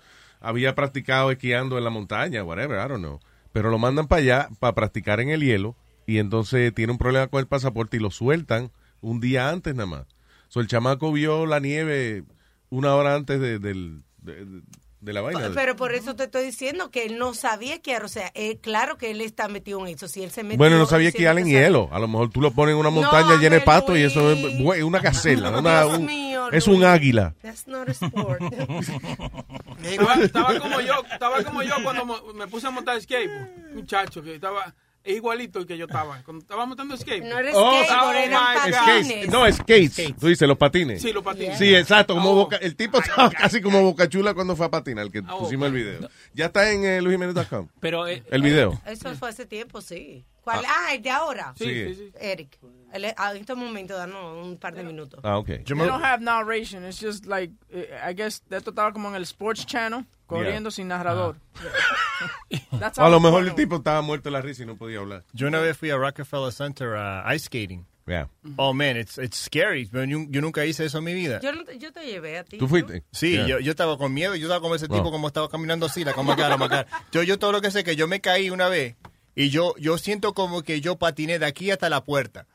[0.41, 3.19] había practicado esquiando en la montaña, whatever, I don't know.
[3.53, 5.75] Pero lo mandan para allá para practicar en el hielo
[6.05, 8.71] y entonces tiene un problema con el pasaporte y lo sueltan
[9.01, 10.05] un día antes nada más.
[10.49, 12.25] So, el chamaco vio la nieve
[12.69, 14.61] una hora antes de, del- de- de-
[15.05, 15.51] de la vaina.
[15.53, 18.97] Pero por eso te estoy diciendo que él no sabía que o sea, eh, claro
[18.97, 20.07] que él está metido en eso.
[20.07, 21.89] Si él se metió, Bueno, no sabía que diciendo en que sabe- hielo.
[21.91, 24.83] A lo mejor tú lo pones en una montaña llena de pasto y eso es
[24.83, 25.57] una gacela.
[25.59, 26.85] una- Dios un- mío, es un Luis.
[26.87, 27.35] águila.
[27.41, 28.41] That's not a sport.
[29.83, 33.29] Estaba, estaba como yo, estaba como yo cuando me puse a montar skate,
[33.73, 34.73] muchacho, que estaba es
[35.13, 36.21] igualito que yo estaba.
[36.23, 37.23] Cuando estaba montando skate.
[37.23, 38.29] No era Oh, eran
[38.65, 38.77] my God.
[38.77, 39.29] Skates.
[39.29, 40.15] No, skates.
[40.19, 41.01] Tú dices, los patines.
[41.01, 41.57] Sí, los patines.
[41.57, 42.13] Sí, exacto.
[42.15, 42.35] Como Oh.
[42.35, 45.39] Boca- el tipo estaba casi como Boca Chula cuando fue a patinar, el que Oh,
[45.39, 46.09] pusimos el video.
[46.33, 47.67] Ya está en eh, luisjimenez.com.
[47.79, 48.79] Pero eh, el video.
[48.85, 50.25] Eso fue hace tiempo, sí.
[50.41, 50.63] ¿Cuál?
[50.67, 51.53] Ah, el de ahora.
[51.57, 52.11] Sí, sí, sí.
[52.19, 52.67] Eric, ah,
[53.03, 55.19] en este momento, danos un par de minutos.
[55.23, 55.47] Ah, ok.
[55.47, 56.85] They don't have narration.
[56.85, 60.87] It's just like, eh, I guess, esto estaba como en el Sports Channel, corriendo sin
[60.87, 61.35] narrador.
[62.79, 65.23] That's A lo mejor el tipo estaba muerto de la risa y no podía hablar.
[65.33, 67.85] Yo una vez fui a Rockefeller Center uh, ice skating.
[68.07, 68.27] Yeah.
[68.57, 69.87] Oh man, it's it's scary.
[69.91, 71.39] pero Yo, yo nunca hice eso en mi vida.
[71.41, 72.57] Yo, yo te llevé a ti.
[72.59, 73.03] ¿Tú fuiste?
[73.11, 73.47] Sí, Yeah.
[73.47, 74.35] yo, yo estaba con miedo.
[74.35, 74.95] Yo estaba como ese No.
[74.97, 76.87] tipo como estaba caminando así, la como cara, la cara.
[77.11, 78.95] Yo, yo todo lo que sé que yo me caí una vez
[79.33, 82.45] y yo, yo siento como que yo patiné de aquí hasta la puerta.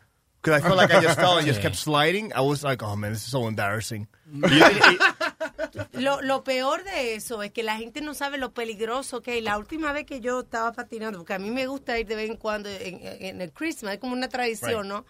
[0.43, 2.33] Because I felt like I just fell and just kept sliding.
[2.35, 4.09] I was like, oh man, this is so embarrassing.
[5.93, 9.45] Lo, lo peor de eso es que la gente no sabe lo peligroso que es.
[9.45, 12.31] La última vez que yo estaba patinando, porque a mí me gusta ir de vez
[12.31, 14.93] en cuando en, en el Christmas, es como una tradición, Right.
[14.93, 15.05] ¿no?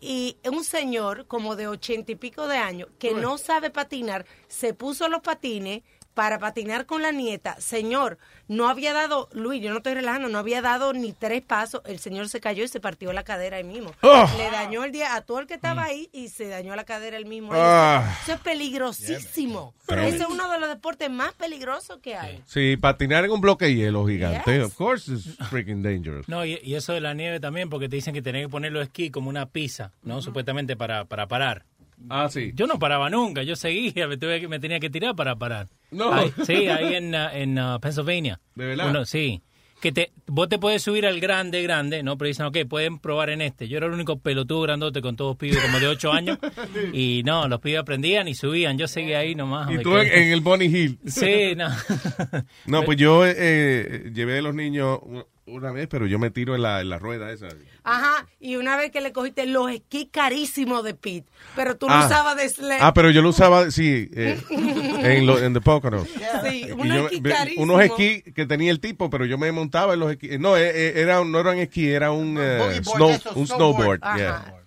[0.00, 4.74] Y un señor como de ochenta y pico de años que no sabe patinar, se
[4.74, 5.82] puso los patines
[6.14, 7.56] para patinar con la nieta.
[7.60, 11.82] Señor, no había dado, Luis, yo no estoy relajando, no había dado ni tres pasos.
[11.84, 13.92] El señor se cayó y se partió la cadera ahí mismo.
[14.02, 14.30] Oh.
[14.36, 17.16] Le dañó el día a todo el que estaba ahí y se dañó la cadera
[17.16, 17.50] el mismo.
[17.52, 18.16] Ah.
[18.22, 19.74] Eso es peligrosísimo.
[19.88, 22.42] Ese es uno de los deportes más peligrosos que hay.
[22.46, 24.58] Sí, patinar en un bloque de hielo gigante.
[24.58, 24.66] Yes.
[24.66, 26.28] Of course it's freaking dangerous.
[26.28, 28.72] No, y, y eso de la nieve también, porque te dicen que tenés que poner
[28.72, 30.22] los esquí como una pizza, ¿no?
[30.22, 31.64] Supuestamente para, para parar.
[32.08, 32.52] Ah, sí.
[32.54, 35.68] Yo no paraba nunca, yo seguía, me, tuve me tenía que tirar para parar.
[35.90, 36.12] No.
[36.12, 38.40] Ahí- sí, ahí en, uh, en uh, Pennsylvania.
[38.54, 38.90] ¿De verdad?
[38.90, 39.42] Uno- sí.
[39.80, 42.16] Que te, vos te puedes subir al grande, grande, ¿no?
[42.16, 43.68] Pero dicen, ok, pueden probar en este.
[43.68, 46.38] Yo era el único pelotudo grandote con todos pibes como de 8 años.
[46.94, 48.78] Y no, los pibes aprendían y subían.
[48.78, 49.70] Yo seguía ahí nomás.
[49.70, 50.98] Y tú en, en el Bonnie Hill.
[51.06, 51.68] Sí, no.
[52.66, 55.00] No, pues yo eh, llevé a los niños
[55.46, 57.48] una vez, pero yo me tiro en la, en la rueda esa.
[57.82, 61.92] Ajá, y una vez que le cogiste los esquís carísimos de Pete, pero tú lo
[61.94, 62.06] Ah.
[62.06, 62.78] usabas de sled.
[62.80, 66.08] Ah, pero yo lo usaba, sí, eh, en, lo, en The Poconos.
[66.08, 67.64] Sí, unos yo- esquís ve- carísimos.
[67.68, 70.38] unos esquí que tenía el tipo, pero yo me montaba en los esquí.
[70.38, 73.36] No, eh, eh, era, no era un esquí, era un, eh, board snow, de esos,
[73.36, 73.98] un snowboard.
[73.98, 74.00] snowboard.
[74.02, 74.16] Ajá.
[74.16, 74.60] yeah.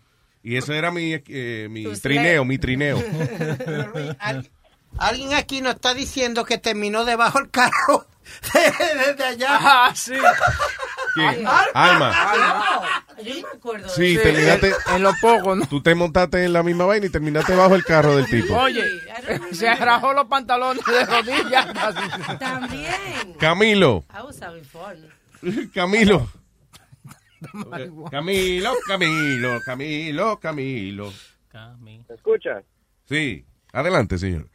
[0.43, 2.45] Y eso era mi, eh, mi trineo, sled.
[2.47, 3.03] mi trineo.
[4.99, 8.07] Alguien aquí nos está diciendo que terminó debajo del carro
[8.53, 9.47] desde allá.
[9.61, 10.13] Ah, sí.
[11.13, 11.45] ¿Quién?
[11.73, 13.03] Alma.
[13.23, 13.89] Yo me acuerdo.
[13.89, 14.67] Sí, Sí, terminaste.
[14.69, 15.65] en- en lo poco, ¿no?
[15.67, 18.55] Tú te montaste en la misma vaina y terminaste bajo el carro del tipo.
[18.55, 18.83] Oye,
[19.51, 21.67] se rajó los pantalones de rodillas.
[22.39, 23.33] También.
[23.39, 24.05] Camilo.
[25.73, 26.27] Camilo.
[28.11, 31.13] Camilo, Camilo, Camilo, Camilo.
[31.79, 32.63] ¿Me escuchan?
[33.07, 33.45] Sí,
[33.79, 34.45] adelante, señor.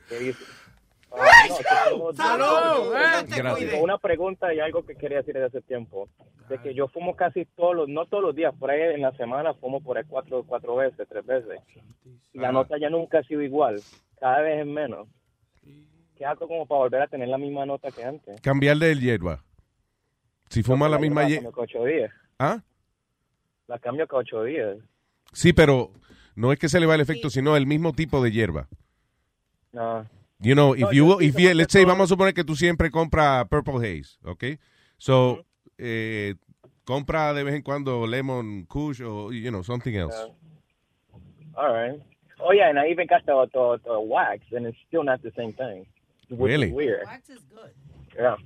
[3.81, 6.09] Una pregunta y algo que quería decir desde hace tiempo.
[6.49, 9.13] De que yo fumo casi todos los, no todos los días, por ahí en la
[9.13, 11.61] semana fumo por ahí cuatro, cuatro veces, tres veces.
[12.33, 13.81] Y la nota ya nunca ha sido igual,
[14.19, 15.09] cada vez es menos.
[16.17, 18.41] ¿Qué hago como para volver a tener la misma nota que antes?
[18.43, 19.43] Cambiar de hierba.
[20.49, 21.51] Si fuma la misma La hierba.
[21.57, 22.13] ocho días.
[22.39, 22.61] ¿Ah?
[23.67, 24.77] La cambio cada ocho días.
[25.33, 25.91] Sí, pero
[26.35, 28.69] no es que se le va el efecto, sino el mismo tipo de hierba.
[29.73, 30.07] No.
[30.41, 32.57] You know, if No, you, yo if you- let's say, vamos a suponer que tú
[32.57, 34.45] siempre compras Purple Haze, ¿ok?
[34.99, 35.45] So,
[35.79, 36.35] eh,
[36.85, 40.17] compra de vez en cuando Lemon Kush o, you know, something else.
[41.55, 42.01] All right.
[42.41, 45.31] Oh yeah, and I even got the, the, the wax, and it's still not the
[45.37, 45.87] same thing.
[46.29, 46.73] Which is Really?
[46.73, 47.07] weird.
[48.17, 48.37] Yeah.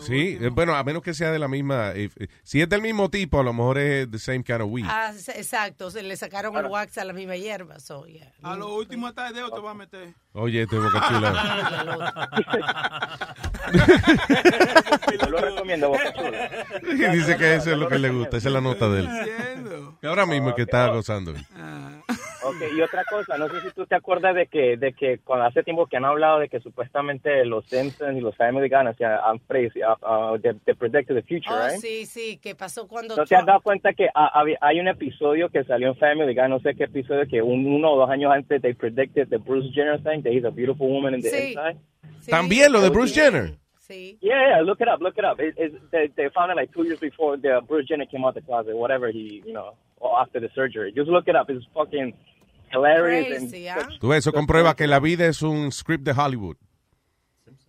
[0.00, 2.82] Sí, eh, bueno, a menos que sea de la misma, if- eh, si es del
[2.82, 4.84] mismo tipo, a lo mejor es the same kind of weed.
[4.88, 7.78] Ah, exacto, se le sacaron el wax a la misma hierba.
[7.80, 8.32] So, yeah.
[8.42, 10.14] A lo último hasta el dedo te va a meter.
[10.32, 12.28] Oye, este boca chula.
[15.20, 16.50] Yo lo recomiendo, Boca Chula.
[17.12, 19.08] Dice que eso es lo que le gusta, esa es la nota de él.
[20.00, 21.32] Que ahora mismo es que está gozando.
[22.44, 25.46] Ok, y otra cosa, no sé si tú te acuerdas de que, de que cuando
[25.46, 29.04] hace tiempo que han hablado de que supuestamente los Simpsons y los Family Guy se
[29.04, 29.38] han
[29.70, 31.78] predict, uh, uh, they predicted the future, Oh, right?
[31.80, 33.14] sí, sí, que pasó cuando...
[33.16, 36.34] ¿No te has Trump- dado cuenta que había- hay un episodio que salió en Family
[36.34, 39.38] Guy, no sé qué episodio, que un, uno o dos años antes they predicted the
[39.38, 41.48] Bruce Jenner thing, that he's a beautiful woman in the Sí.
[41.54, 41.78] inside?
[42.28, 43.56] También lo de Bruce Jenner.
[43.78, 44.18] Sí.
[44.20, 45.40] Yeah, yeah, look it up, look it up.
[45.40, 48.34] It, it, they, they found it like two years before the Bruce Jenner came out
[48.34, 50.92] the closet, whatever he, you know, or after the surgery.
[50.94, 51.48] Just look it up.
[51.48, 52.12] It's fucking
[52.70, 53.38] hilarious.
[53.50, 53.88] Crazy, and ¿ah?
[53.98, 56.56] Tú eso comprueba que la vida es un script de Hollywood.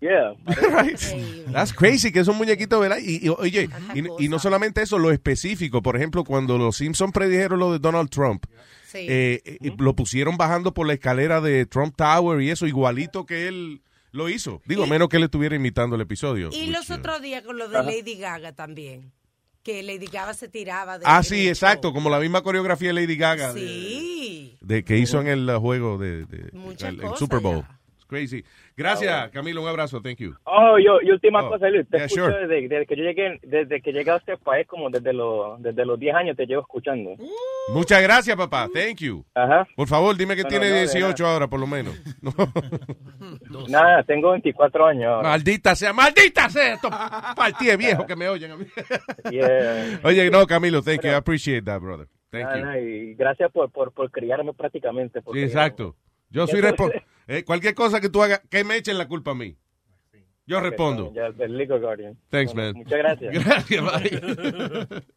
[0.01, 0.33] Yeah.
[1.51, 2.99] That's crazy, que es un muñequito, ¿verdad?
[3.03, 5.81] Y, y, oye, y, y no solamente eso, lo específico.
[5.81, 8.45] Por ejemplo, cuando los Simpsons predijeron lo de Donald Trump,
[8.87, 9.05] Sí.
[9.07, 13.47] eh, eh, lo pusieron bajando por la escalera de Trump Tower y eso, igualito que
[13.47, 13.81] él
[14.11, 14.61] lo hizo.
[14.65, 16.49] Digo, a menos que él estuviera imitando el episodio.
[16.51, 19.11] Y los otros días con lo de Lady Gaga también.
[19.61, 21.05] Que Lady Gaga se tiraba de...
[21.07, 23.53] Ah, sí, exacto, como la misma coreografía de Lady Gaga.
[23.53, 24.57] de- Sí.
[24.61, 27.61] De, que hizo en el uh, juego de, de- Muchas el, el Super Bowl.
[27.61, 27.78] ya.
[28.09, 28.43] Crazy.
[28.75, 30.01] Gracias, Camilo, un abrazo.
[30.01, 30.33] Thank you.
[30.45, 32.47] Oh, yo, y última Oh, cosa, Luis, te yeah, escucho sure.
[32.47, 35.85] desde, desde que yo llegué, desde que llegué a este país, como desde los, desde
[35.85, 37.11] los 10 años te llevo escuchando.
[37.71, 38.67] Muchas gracias, papá.
[38.73, 39.23] Thank you.
[39.35, 39.67] Ajá.
[39.75, 41.93] Por favor, dime que No, tiene no, no, de 18 ahora, por lo menos.
[42.21, 42.33] No.
[43.69, 45.29] Nada, tengo 24 años ahora.
[45.29, 46.73] Maldita sea, maldita sea.
[46.73, 46.91] Estos
[47.35, 48.65] partidos viejos que me oyen a mí.
[49.31, 49.99] Yeah.
[50.03, 51.09] Oye, no, Camilo, thank you.
[51.11, 52.07] I appreciate that, brother.
[52.31, 52.87] Thank Nada, you.
[52.87, 55.21] y gracias por, por, por criarme prácticamente.
[55.31, 55.95] Sí, exacto.
[56.31, 56.61] Yo soy
[57.29, 57.45] responsable.
[57.45, 59.55] cualquier cosa que tú hagas, que me echen la culpa a mí.
[60.45, 61.11] Yo respondo.
[61.11, 62.17] bueno, ya, el Legal Guardian.
[62.29, 62.83] Thanks, Bueno, man.
[62.83, 63.45] Muchas gracias.
[63.45, 65.03] Gracias, bye.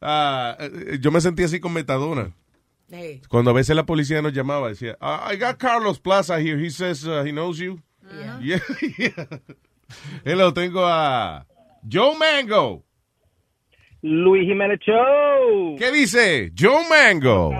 [0.00, 2.30] Ah, eh, yo me sentí así con Metadona.
[2.90, 3.22] Hey.
[3.30, 6.62] Cuando a veces la policía nos llamaba, decía, "Ah, I got Carlos Plaza here.
[6.62, 7.80] He says uh, he knows you.
[8.40, 8.60] Yeah.
[8.98, 9.26] yeah.
[10.24, 11.46] Hello, tengo a
[11.90, 12.84] Joe Mango.
[14.02, 15.76] Luis Jiménez Show.
[15.78, 16.52] ¿Qué dice?
[16.56, 17.52] Joe Mango.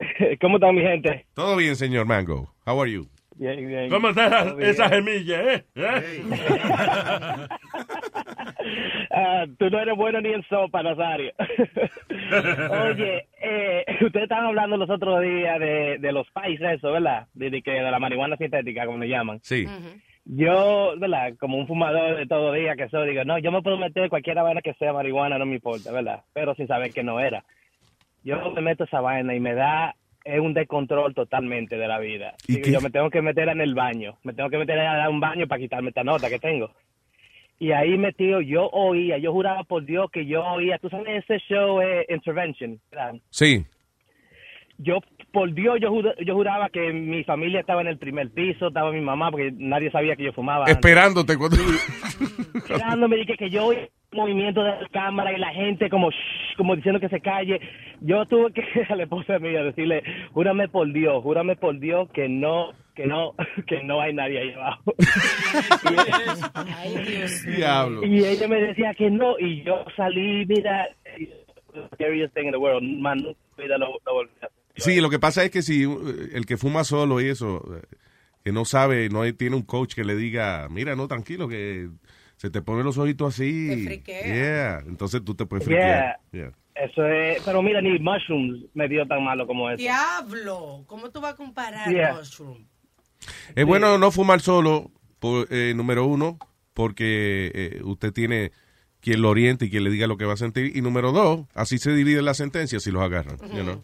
[0.40, 1.26] ¿Cómo está mi gente?
[1.34, 2.52] Todo bien, señor Mango.
[2.66, 3.06] How are you?
[3.36, 3.88] Bien, bien.
[3.88, 5.64] ¿Cómo está esa, semilla, eh?
[5.74, 6.22] ¿Eh?
[9.12, 11.32] Ah, tú no eres bueno ni en sopa, Nazario.
[12.90, 17.26] Oye, eh, ustedes estaban hablando los otros días de, de los países, eso, ¿verdad?
[17.34, 19.40] De, de que de la marihuana sintética, como le llaman.
[19.42, 19.66] Sí.
[20.24, 21.32] Yo, ¿verdad?
[21.40, 24.36] Como un fumador de todo día que soy, digo, no, yo me puedo meter cualquier
[24.36, 26.22] vaina que sea marihuana, no me importa, ¿verdad?
[26.32, 27.44] Pero sin saber que no era.
[28.22, 29.94] Yo me meto esa vaina y me da
[30.24, 32.34] es un descontrol totalmente de la vida.
[32.46, 35.08] ¿Y yo me tengo que meter en el baño, me tengo que meter a dar
[35.08, 36.70] un baño para quitarme esta nota que tengo.
[37.58, 41.38] Y ahí metido, yo oía, yo juraba por Dios que yo oía, tú sabes, ese
[41.46, 43.14] show es Intervention, ¿verdad?
[43.30, 43.64] Sí.
[44.78, 45.00] yo
[45.30, 45.92] por Dios yo,
[46.24, 49.90] yo juraba que mi familia estaba en el primer piso, estaba mi mamá porque nadie
[49.90, 50.64] sabía que yo fumaba.
[50.64, 50.76] antes.
[50.76, 51.56] Esperándote cuando...
[52.54, 56.76] Esperándome dije que yo oía movimiento de la cámara y la gente como shh, como
[56.76, 57.60] diciendo que se calle.
[58.00, 60.02] Yo tuve que a la esposa mía decirle,
[60.32, 63.34] júrame por Dios, júrame por Dios que no que no
[63.66, 64.94] que no hay nadie ahí abajo.
[67.56, 68.04] Diablo.
[68.04, 70.88] Y ella me decía que no y yo salí, mira,
[71.72, 74.46] the scariest thing in the world, man, nunca en mi vida lo, lo volví a
[74.46, 74.58] hacer.
[74.76, 75.88] Sí, lo que pasa es que si eh,
[76.34, 77.82] el que fuma solo y eso, eh,
[78.44, 81.88] que no sabe, no hay- tiene un coach que le diga, mira, no, tranquilo, que
[82.40, 83.68] se te ponen los ojitos así.
[83.68, 84.24] Te friquea.
[84.24, 86.16] Yeah, entonces tú te puedes Yeah.
[86.30, 86.52] friquear.
[86.52, 86.84] Yeah.
[86.86, 89.76] Eso es, pero mira, ni mushrooms me dio tan malo como eso.
[89.76, 92.14] Diablo, ¿cómo tú vas a comparar Yeah.
[92.14, 92.64] mushroom?
[93.54, 96.38] Es bueno no fumar solo, por, eh, número uno,
[96.72, 98.52] porque eh, usted tiene
[99.00, 100.74] quien lo oriente y quien le diga lo que va a sentir.
[100.74, 103.36] Y número dos, así se divide la sentencia si los agarran.
[103.54, 103.82] you know.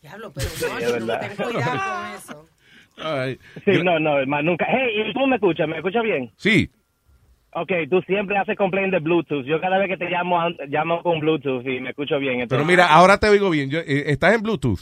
[0.00, 1.20] Diablo, pero mushroom, verdad.
[1.20, 2.48] ten cuidado con eso.
[2.96, 3.38] Ay.
[3.64, 4.66] Sí, no, no, más nunca.
[4.68, 5.68] Hey, ¿y tú me escuchas?
[5.68, 6.32] ¿Me escuchas bien?
[6.36, 6.68] Sí,
[7.54, 9.44] Ok, tú siempre haces complaint de Bluetooth.
[9.44, 10.38] Yo cada vez que te llamo,
[10.68, 12.32] llamo con Bluetooth y me escucho bien.
[12.34, 13.68] pero entonces- mira, ahora te oigo bien.
[13.70, 14.80] Yo, eh, ¿Estás en Bluetooth?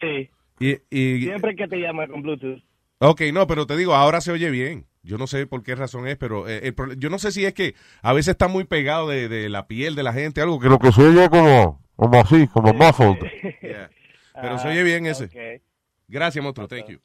[0.00, 0.28] Sí,
[0.58, 2.60] Y, y- siempre que te llamo con Bluetooth.
[2.98, 4.84] Ok, no, pero te digo, ahora se oye bien.
[5.02, 7.54] Yo no sé por qué razón es, pero eh, el yo no sé si es
[7.54, 10.68] que a veces está muy pegado de, de la piel de la gente, algo que
[10.68, 13.16] lo que se oye como, como así, como muffled.
[13.62, 13.90] Yeah.
[14.42, 15.24] Pero se oye bien ese.
[15.24, 15.62] Ok.
[16.08, 16.68] Gracias, monstruo.
[16.68, 16.98] Thank you.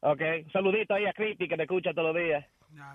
[0.00, 2.44] Ok, un saludito ahí a Cristi que te escucha todos los días.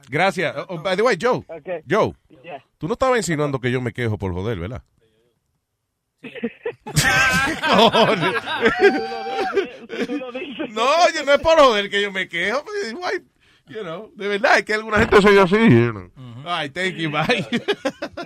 [0.09, 0.55] Gracias.
[0.57, 1.43] Oh, oh, by the way, Joe.
[1.47, 1.83] Ok.
[1.89, 2.13] Joe,
[2.43, 2.63] Yeah.
[2.77, 4.83] tú no estabas insinuando que yo me quejo por joder, ¿verdad?
[10.69, 12.63] No, yo no es por joder que yo me quejo.
[12.95, 13.19] guay,
[13.67, 15.55] You know, de verdad, es que alguna gente soy así.
[15.55, 16.11] You know.
[16.45, 17.45] Ay, thank you, bye.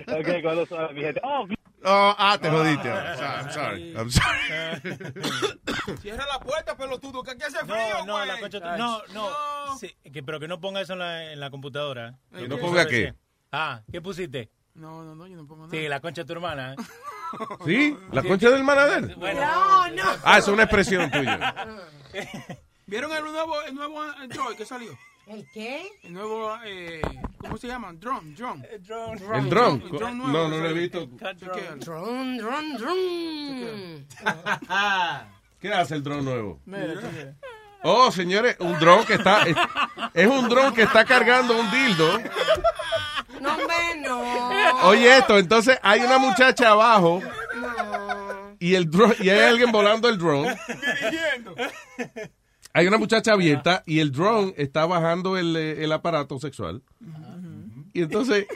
[0.08, 1.20] ok, cuando suave, mi gente.
[1.22, 1.46] Oh,
[1.88, 2.88] Oh, ah, te jodiste.
[2.88, 3.94] I'm sorry.
[3.96, 4.82] I'm sorry.
[6.02, 8.50] Cierra la puerta, pelotudo, que aquí hace frío, No, no, güey.
[8.76, 12.18] no, no, sí, que, pero que no ponga eso en la, en la computadora.
[12.34, 13.14] ¿Que no ponga qué?
[13.52, 14.50] Ah, ¿qué pusiste?
[14.74, 15.78] No, no, no, yo no pongo nada.
[15.78, 16.74] Sí, la concha de tu hermana.
[16.74, 16.76] ¿eh?
[17.64, 17.96] ¿Sí?
[18.12, 19.06] ¿La concha del manadero?
[19.16, 20.02] No, no.
[20.24, 21.54] Ah, es una expresión tuya.
[22.86, 24.96] ¿Vieron el nuevo, el nuevo Android que salió?
[25.26, 25.88] ¿El qué?
[26.04, 27.02] El nuevo, eh,
[27.38, 27.92] ¿cómo se llama?
[27.94, 28.64] Drone, drone.
[28.70, 29.20] El drone.
[29.38, 29.82] ¿El drone?
[29.84, 30.32] El drone nuevo.
[30.32, 31.06] No, no lo he visto.
[31.80, 34.06] Drum, drum, drum.
[35.60, 36.60] ¿Qué hace el dron nuevo?
[36.64, 37.34] Mira.
[37.82, 39.42] Oh, señores, un dron que está...
[39.42, 39.56] Es,
[40.14, 42.18] es un dron que está cargando un dildo.
[43.40, 43.56] No,
[43.96, 44.88] no.
[44.88, 47.20] Oye esto, entonces hay una muchacha abajo
[47.56, 48.56] No.
[48.60, 50.56] y el dron, y hay alguien volando el drone.
[50.68, 51.54] Dirigiendo.
[52.76, 56.82] Hay una muchacha abierta y el drone está bajando el, eh, el aparato sexual.
[57.94, 58.46] Y entonces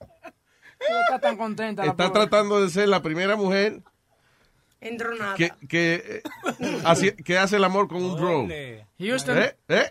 [0.00, 2.20] No está tan contenta está pobre.
[2.20, 3.80] tratando de ser la primera mujer
[4.80, 5.34] Endronada.
[5.36, 6.22] que, que,
[6.60, 8.86] eh, hace, que hace el amor con un drone.
[8.98, 9.38] Houston.
[9.38, 9.56] ¿Eh?
[9.68, 9.90] ¿Eh?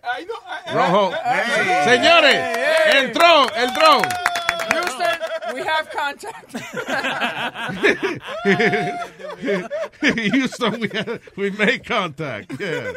[0.74, 1.12] Rojo.
[1.24, 1.76] Hey.
[1.86, 3.00] Señores, Hey.
[3.02, 4.08] el drone, el drone.
[4.72, 5.20] Houston,
[5.54, 6.52] we have contact.
[10.32, 10.90] Houston, we,
[11.36, 12.60] we make contact.
[12.60, 12.92] Yeah.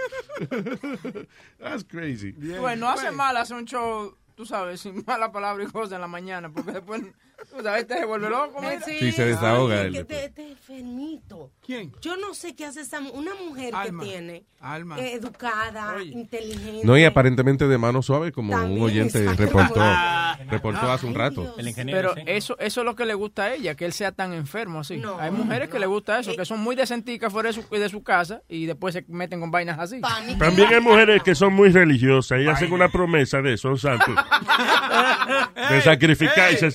[1.61, 2.33] That's crazy.
[2.33, 6.01] Bueno, no hace mal hacer un show, tú sabes, sin mala palabra y cosas en
[6.01, 7.03] la mañana, porque después,
[7.62, 8.61] sabes, te vuelve loco.
[8.61, 8.80] mira.
[8.80, 10.20] Sí, se desahoga Ay, él que después.
[10.34, 11.51] te, te enfermito.
[11.64, 11.93] ¿Quién?
[12.01, 14.03] Yo no sé qué hace esa una mujer Alma.
[14.03, 14.99] que tiene Alma.
[14.99, 16.80] eh, educada, inteligente.
[16.84, 20.38] No, y aparentemente de mano suave, como un oyente reportó, Ah.
[20.51, 21.55] reportó hace un rato.
[21.59, 22.12] El ingeniero.
[22.12, 22.22] Pero sí.
[22.26, 24.97] eso, eso es lo que le gusta a ella, que él sea tan enfermo así.
[24.99, 27.88] No, Hay mujeres que le gusta eso, que son muy decenticas fuera de su, de
[27.88, 30.01] su casa y después se meten con vainas así.
[30.01, 30.38] Pánico.
[30.38, 34.14] También hay mujeres que son muy religiosas y hacen una promesa de son santos.
[35.70, 36.70] De sacrificar y se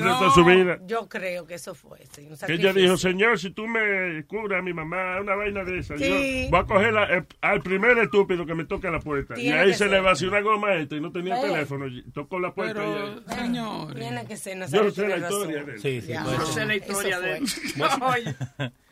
[0.00, 0.78] resto de su vida.
[0.86, 1.98] Yo creo que eso fue.
[2.12, 5.64] sí, un Que ella dijo, señor, si tú me curas a mi mamá, una vaina
[5.64, 6.44] de esa, Sí.
[6.44, 9.34] yo voy a coger la- el- al primer estúpido que me toque la puerta.
[9.36, 9.90] y Tiene ahí que se ser.
[9.90, 11.42] le vació una goma a esto y no tenía Eh.
[11.42, 11.86] teléfono.
[11.86, 13.94] y Tocó la puerta y Pero, ahí- señor.
[13.94, 15.38] Tiene que ser, Yo no sé la tiene razón.
[15.40, 15.80] historia de él.
[15.80, 17.44] Sí, sí, Ya, puede No sé la historia de él.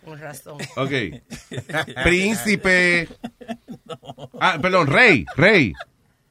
[0.05, 0.59] Con razón.
[0.77, 0.91] Ok.
[2.05, 3.09] Príncipe.
[4.41, 5.73] Ah, perdón, Rey, Rey.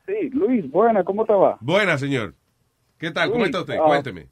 [0.06, 1.58] Sí, Luis, buena, ¿cómo te va?
[1.62, 2.34] Buena, señor.
[2.98, 3.28] ¿Qué tal?
[3.30, 3.76] ¿Cómo Luis, está usted?
[3.76, 4.28] ah, Cuénteme.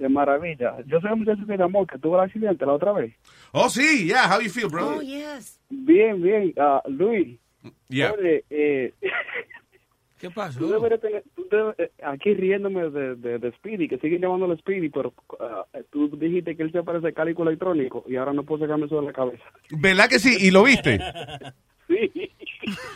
[0.00, 0.78] De maravilla.
[0.86, 3.14] Yo soy un muchacho que llamó, que tuvo el accidente la otra vez.
[3.52, 4.96] Oh, sí, yeah, how you feel, brother?
[4.98, 5.60] Oh, yes.
[5.68, 6.52] Bien, bien.
[6.58, 7.38] Ah, Luis,
[7.90, 8.12] Yeah.
[8.12, 8.94] oye, eh,
[10.18, 10.66] ¿Qué tú pasó?
[10.66, 14.88] deberías tener, tú debes- eh, aquí riéndome de, de, de Speedy, que siguen llamándolo Speedy,
[14.88, 18.86] pero ah, tú dijiste que él se parece cálico electrónico y ahora no puedo sacarme
[18.86, 19.44] eso de la cabeza.
[19.70, 20.34] ¿Verdad que sí?
[20.40, 20.98] ¿Y lo viste?
[21.90, 22.30] Sí.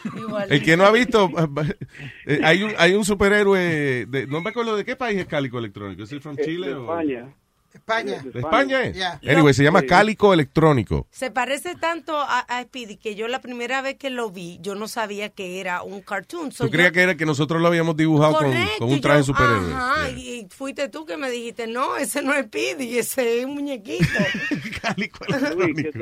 [0.16, 0.52] Igual.
[0.52, 1.30] El que no ha visto,
[2.26, 5.58] eh, hay un, hay un superhéroe, de, no me acuerdo de qué país es Cálico
[5.58, 6.82] Electrónico, ¿es el from Chile de o...?
[6.82, 7.34] España.
[7.74, 8.22] España.
[8.22, 8.94] ¿De España es?
[8.94, 9.20] Yeah.
[9.28, 9.82] Anyway, se llama.
[9.82, 11.08] Cálico Electrónico.
[11.10, 14.76] Se parece tanto a, a Speedy que yo la primera vez que lo vi, yo
[14.76, 16.52] no sabía que era un cartoon.
[16.52, 18.38] So ¿Tú creías que era que nosotros lo habíamos dibujado
[18.78, 19.72] con, un traje yo, superhéroe?
[19.74, 20.18] Ajá, Yeah.
[20.18, 24.04] y fuiste tú que me dijiste, no, ese no es Speedy, ese es un muñequito.
[24.82, 25.98] Cálico Electrónico.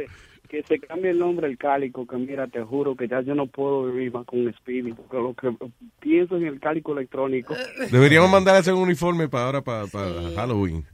[0.53, 3.47] Que se cambie el nombre el cálico, que mira, te juro que ya yo no
[3.47, 5.51] puedo vivir más con un Speedy, porque lo que
[5.99, 7.55] pienso en el cálico electrónico.
[7.91, 10.85] Deberíamos mandar a hacer un uniforme para ahora, para, para Halloween.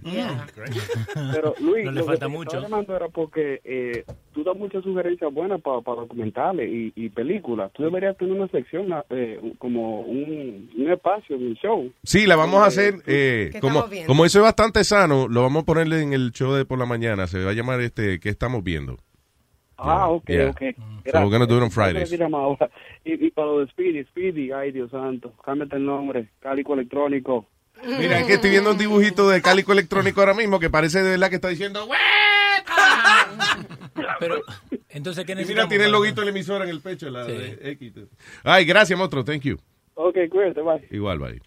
[1.33, 2.49] Pero Luis, No le lo falta que mucho.
[2.51, 7.73] estaba llamando era porque eh, tú das muchas sugerencias buenas para documentales y, y películas.
[7.73, 11.93] Tú deberías tener una sección, eh, como un, un espacio en el show.
[12.05, 12.95] Sí, la vamos a hacer.
[13.09, 16.53] eh, ¿Qué como, como eso es bastante sano, lo vamos a ponerle en el show
[16.55, 17.27] de por la mañana.
[17.27, 18.99] Se va a llamar este ¿Qué estamos viendo?
[19.79, 20.51] Ah, ok, Yeah.
[20.51, 20.61] ok.
[21.11, 22.13] So we're gonna do it on Fridays.
[22.13, 22.17] Y,
[23.27, 27.47] y para lo de Speedy, Speedy, ay Dios santo, cámbiate el nombre, cálico electrónico.
[27.85, 31.11] Mira, es que estoy viendo un dibujito de cálico electrónico ahora mismo que parece de
[31.11, 31.89] verdad que está diciendo.
[34.21, 34.41] Pero,
[34.89, 35.69] entonces, ¿qué Y mira, necesitamos?
[35.69, 37.09] tiene el loguito de la emisora en el pecho.
[37.09, 37.33] La Sí.
[37.33, 37.93] de X.
[38.43, 39.25] Ay, gracias, monstruo.
[39.25, 39.59] Thank you.
[39.95, 40.87] Ok, cuídate, bye.
[40.91, 41.41] Igual, bye.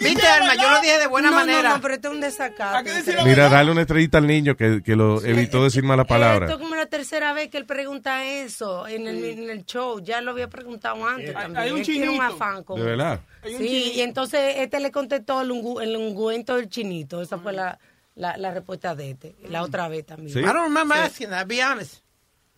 [0.00, 1.68] Viste, Alma, yo lo dije de buena no, manera.
[1.70, 2.88] No, no, pero esto es un desacato.
[3.24, 6.56] Mira, dale una estrellita al niño que, que lo evitó decir malas Esto es palabras.
[6.56, 10.00] como la tercera vez que él pregunta eso en el, en el show.
[10.00, 11.56] Ya lo había preguntado antes también.
[11.56, 12.34] hay un tiene un chinito.
[12.34, 13.20] afán con ¿De verdad?
[13.42, 13.96] Sí, chinito.
[13.96, 17.20] y entonces este le contestó el, ungu- el ungüento del chinito.
[17.22, 17.76] Esa fue la,
[18.14, 19.34] la, la respuesta de este.
[19.48, 20.32] La otra vez también.
[20.32, 20.38] ¿Sí?
[20.38, 22.04] I don't remember asking that, be honest.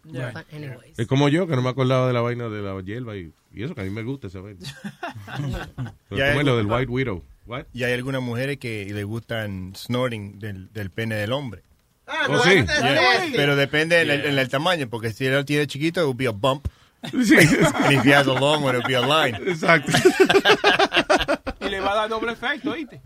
[0.05, 0.98] But anyways.
[0.98, 3.62] Es como yo, que no me acordaba de la vaina de la hierba y, y
[3.62, 4.59] eso, que a mí me gusta esa vaina.
[6.09, 7.22] Pero Ya ¿cómo es hay- lo del White Widow?
[7.46, 7.64] What?
[7.72, 11.62] Y hay algunas mujeres que le gustan snorting del, del pene del hombre.
[12.07, 12.50] Ah, Oh, sí.
[12.64, 16.07] Yeah, Pero depende en el, en el tamaño, porque si él lo tiene chiquito, it
[16.07, 16.66] would be a bump.
[17.24, 17.36] Sí.
[17.36, 19.36] And if he has a long one, it would be a line.
[19.48, 19.90] Exacto.
[21.61, 23.00] Y le va a dar doble efecto, ¿oíste?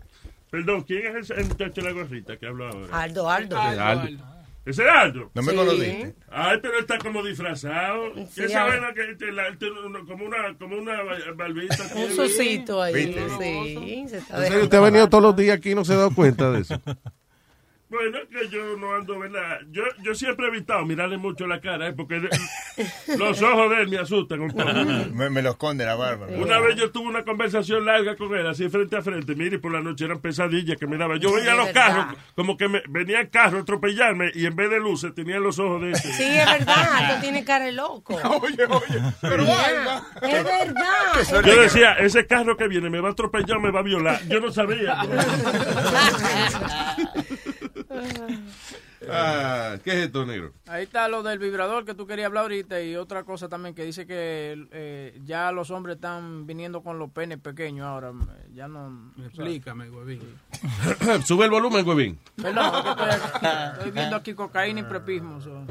[0.49, 3.01] Perdón, ¿quién es el, el muchacho de la gorrita que habló ahora?
[3.01, 3.59] Aldo, Aldo.
[3.59, 4.23] Aldo, Aldo.
[4.67, 5.31] ¿Ese es Aldo?
[5.33, 5.57] No me Sí.
[5.57, 6.15] conociste.
[6.29, 8.13] Ay, pero está como disfrazado.
[8.31, 9.69] Sí, Esa vaina que te la- te-
[10.05, 11.77] como una como una ba- barbita.
[11.95, 12.93] Un susito ahí.
[12.93, 13.21] ¿Viste?
[13.39, 15.85] Sí, se está ¿En serio dejando usted ha venido todos los días aquí y no
[15.85, 16.75] se ha dado cuenta de eso?
[17.89, 19.59] Bueno, que yo no ando, ¿verdad?
[19.71, 21.93] Yo, yo siempre he evitado mirarle mucho la cara, ¿eh?
[21.93, 22.29] porque de-
[23.17, 24.73] los ojos de él me asustan un poco.
[25.13, 26.27] Me, me lo esconde la barba.
[26.27, 29.35] Una vez yo tuve una conversación larga con él, así frente a frente.
[29.35, 31.15] Mire, y por la noche eran pesadillas que me daba.
[31.17, 31.87] Yo veía los verdad.
[31.87, 35.57] carros, como que me, venían carros a atropellarme y en vez de luces tenían los
[35.57, 36.11] ojos de este.
[36.11, 38.15] Sí, es verdad, tú tienes cara de loco.
[38.41, 39.01] Oye, oye.
[39.21, 41.41] Pero Yeah, Es verdad.
[41.45, 44.19] Yo decía, ese carro que viene me va a atropellar, me va a violar.
[44.27, 44.97] Yo no sabía.
[49.09, 50.53] Ah, ¿Qué es esto, negro?
[50.65, 53.83] Ahí está lo del vibrador que tú querías hablar ahorita y otra cosa también que
[53.83, 58.09] dice que eh, ya los hombres están viniendo con los penes pequeños ahora.
[58.09, 59.13] eh, Ya no...
[59.23, 60.21] Explícame, huevín.
[61.25, 62.17] Sube el volumen, huevín.
[62.41, 65.39] Perdón, estoy, estoy viendo aquí cocaína y prepismo.
[65.41, 65.63] so.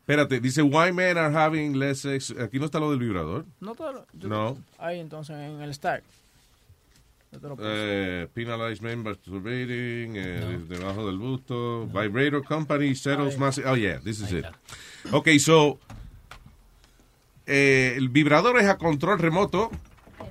[0.00, 2.34] Espérate, dice, why men are having less sex.
[2.38, 3.46] Aquí no está lo del vibrador.
[3.60, 4.58] No todo lo- yo- No.
[4.78, 6.02] Ahí entonces en el stack.
[7.60, 11.86] Eh, penalize men masturbating, eh, debajo del busto.
[11.86, 13.68] Vibrator company settles massive.
[13.68, 14.46] Oh, yeah, this is it.
[15.12, 15.78] Okay, so,
[17.46, 19.70] eh, el vibrador es a control remoto.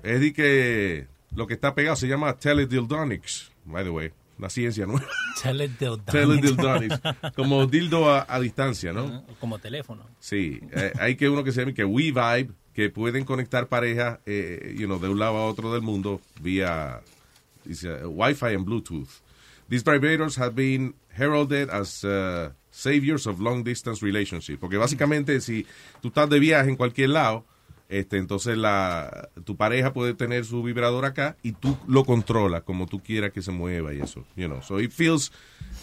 [0.04, 4.12] Es de que lo que está pegado se llama teledildonics, by the way.
[4.40, 5.08] La ciencia nueva.
[5.42, 6.12] Teledildonics.
[6.12, 7.00] Teledildonics.
[7.36, 9.24] Como dildo a, a distancia, ¿no?
[9.40, 10.06] Como teléfono.
[10.20, 14.76] Sí, eh, hay que uno que se llama que WeVibe, que pueden conectar parejas, eh,
[14.78, 17.02] you know, de un lado a otro del mundo vía
[17.66, 19.10] dice, Wi-Fi and Bluetooth.
[19.68, 25.66] These vibrators have been heralded as uh, saviors of long distance relationships, porque básicamente si
[26.04, 27.46] tú estás de viaje en cualquier lado,
[27.90, 32.86] este, entonces la, tu pareja puede tener su vibrador acá y tú lo controlas como
[32.86, 34.62] tú quieras que se mueva y eso, you know.
[34.62, 35.32] So it feels,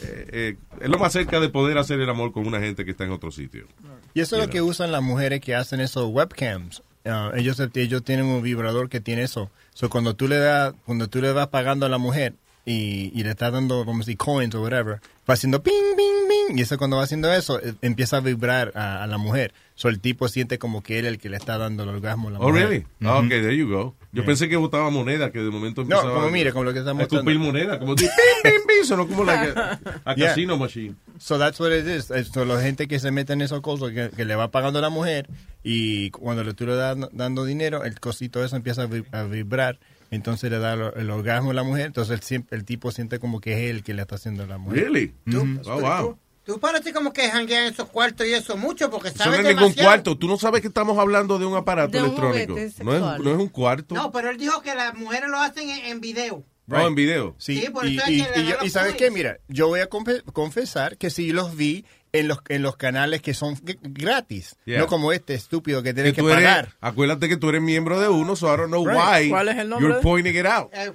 [0.02, 2.90] eh, eh, es lo más cerca de poder hacer el amor con una gente que
[2.90, 3.66] está en otro sitio.
[4.12, 6.82] Y eso es lo que usan las mujeres que hacen esos webcams.
[7.06, 9.50] Ah, ellos, ellos tienen un vibrador que tiene eso.
[9.72, 12.34] So, cuando tú le das, cuando tú le vas pagando a la mujer
[12.66, 16.58] y, y le estás dando como si coins o whatever, va haciendo ping, ping, ping.
[16.58, 19.52] Y eso cuando va haciendo eso, eh, empieza a vibrar a, a la mujer.
[19.76, 22.28] So, el tipo siente como que él es el que le está dando el orgasmo
[22.28, 22.68] a la Oh, mujer.
[22.68, 22.86] really?
[23.02, 23.94] Ah, ok, there you go.
[24.12, 24.26] Yo Yeah.
[24.26, 27.00] pensé que botaba moneda, que de momento No, empezaba como mire, como lo que estamos
[27.00, 28.06] a escupir moneda, como pim,
[28.44, 30.28] pim, pim, sonó como la a Yeah.
[30.28, 30.94] casino machine.
[31.18, 32.10] So that's what it is.
[32.12, 34.78] Es- So, la gente que se mete en esos cosas, que, que le va pagando
[34.78, 35.28] a la mujer
[35.64, 39.80] y cuando le tú le das dando dinero, el cosito eso empieza a, a vibrar
[40.14, 43.40] entonces le da el, el orgasmo a la mujer, entonces el, el tipo siente como
[43.40, 44.84] que es él que le está haciendo a la mujer.
[44.84, 45.14] Really?
[45.26, 45.60] Ujú.
[45.70, 46.18] Oh, wow.
[46.44, 49.40] Tú parece como que janguean en esos cuartos y eso mucho porque Eso no sabes
[49.40, 50.18] es ningún cuarto.
[50.18, 52.54] Tú no sabes que estamos hablando de un aparato De un electrónico.
[52.84, 53.94] No es, no es un cuarto.
[53.94, 56.44] No, pero él dijo que las mujeres lo hacen en, en video.
[56.66, 57.34] No, en video.
[57.38, 59.10] Sí, Sí, por y, eso es y- que y y ¿sabes qué?
[59.10, 63.20] Mira, yo voy a confe- confesar que sí los vi en los, en los canales
[63.20, 64.56] que son gratis.
[64.64, 64.78] Yeah.
[64.78, 66.68] No como este estúpido que Que tienes que, eres- pagar.
[66.80, 69.24] acuérdate que tú eres miembro de uno, so I don't know Right.
[69.24, 69.88] why ¿Cuál es el nombre?
[69.88, 70.70] you're pointing it out.
[70.72, 70.92] Eh,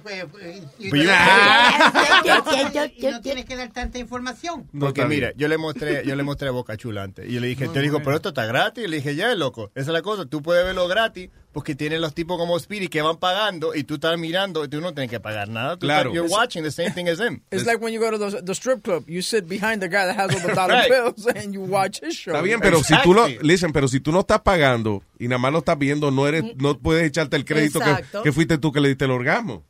[3.02, 4.68] no tienes que dar tanta información.
[4.78, 5.38] Porque mira, bien.
[5.38, 7.28] yo le mostré, yo le mostré a Boca Chula antes.
[7.28, 8.84] Y yo le dije, te digo, pero esto está gratis.
[8.84, 10.26] Y le dije, ya, loco, esa es la cosa.
[10.26, 13.94] Tú puedes verlo gratis porque tienen los tipos como Spirit que van pagando y tú
[13.94, 15.76] estás mirando y tú no tienes que pagar nada.
[15.76, 16.10] Tú Claro.
[16.10, 17.40] estás- you're It's- watching the same thing as him.
[17.50, 19.02] It's like when you go to the, the strip club.
[19.08, 20.88] You sit behind the guy that has all the dollar Right.
[20.90, 22.32] bills and you watch his show.
[22.34, 25.38] Está bien, pero si tú lo, listen, pero si tú no estás pagando y nada
[25.38, 28.70] más lo estás viendo, no eres, no puedes echarte el crédito que, que fuiste tú
[28.70, 29.64] que le diste el orgasmo.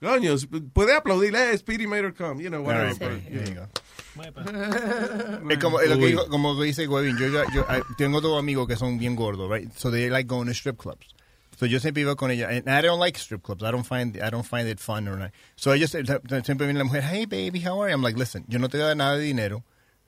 [0.00, 0.34] Coño,
[0.74, 2.88] puedes aplaudirle, eh, Speedy made her come, you know, whatever.
[2.90, 3.68] Right, but, there yeah.
[5.50, 6.10] Es como es lo que Uy.
[6.12, 9.50] dijo, como dice Webin, yo, yo, yo- I- tengo dos amigos que son bien gordos,
[9.50, 9.70] right?
[9.76, 11.08] So they like going to strip clubs.
[11.58, 13.62] So yo siempre iba con ella, and I don't like strip clubs.
[13.62, 15.30] I don't find I don't find it fun or not.
[15.56, 16.04] So se-
[16.44, 17.94] siempre viene la mujer, hey baby, how are you?
[17.94, 19.62] I'm like, listen, yo no te voy a dar nada de dinero.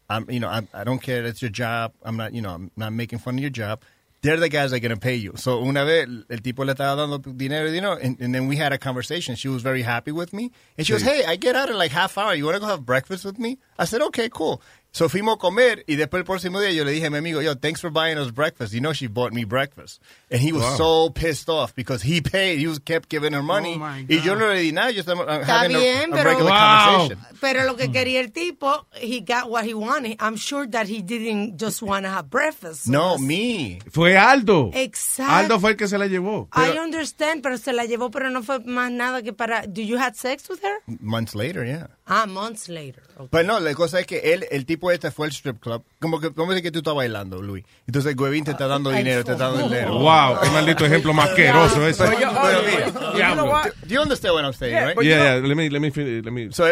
[0.08, 1.24] I'm, you know, I'm, I don't care.
[1.24, 1.92] It's your job.
[2.04, 3.80] I'm not, you know, I'm not making fun of your job.
[4.26, 5.34] They're the guys that are going to pay you.
[5.36, 8.56] So una vez el tipo le estaba dando dinero, you know, and, and then we
[8.56, 9.36] had a conversation.
[9.36, 10.50] She was very happy with me.
[10.76, 12.34] And she goes, hey, I get out in like half hour.
[12.34, 13.58] You want to go have breakfast with me?
[13.78, 14.60] I said, okay, cool.
[14.96, 17.42] So fuimos a comer y después el próximo día yo le dije a mi amigo,
[17.42, 18.72] yo, thanks for buying us breakfast.
[18.72, 20.00] You know she bought me breakfast.
[20.30, 20.76] And he was Wow.
[20.78, 22.58] so pissed off because he paid.
[22.60, 23.76] He was kept giving her money.
[23.78, 24.90] Oh, y yo no le di nada.
[24.92, 27.38] Yo estaba Está having a- bien, a, pero, regular conversation.
[27.42, 30.16] pero lo que quería el tipo, he got what he wanted.
[30.18, 32.86] I'm sure that he didn't just want to have breakfast.
[32.86, 33.80] No, me.
[33.92, 34.70] Fue Aldo.
[34.72, 35.30] Exacto.
[35.30, 36.48] Aldo fue el que se la llevó.
[36.54, 39.66] I understand, pero se la llevó, pero no fue más nada que para.
[39.66, 40.78] Do you had sex with her?
[41.02, 41.88] Months later, yeah.
[42.06, 43.02] Ah, months later.
[43.30, 45.82] Pues no, la cosa es que él, el tipo este fue al strip club.
[46.00, 47.64] Como que, como es que tú estás bailando, Luis.
[47.86, 49.98] Entonces el huevín te está dando Ay, dinero, te está dando dinero.
[49.98, 52.04] Wow, qué maldito ejemplo más asqueroso ese.
[52.04, 53.72] Pero, pero mira?
[53.86, 55.02] Do you understand what I'm saying, Yeah, right?
[55.02, 55.90] Yeah, yeah, let me, let me,
[56.22, 56.52] let me.
[56.52, 56.64] So,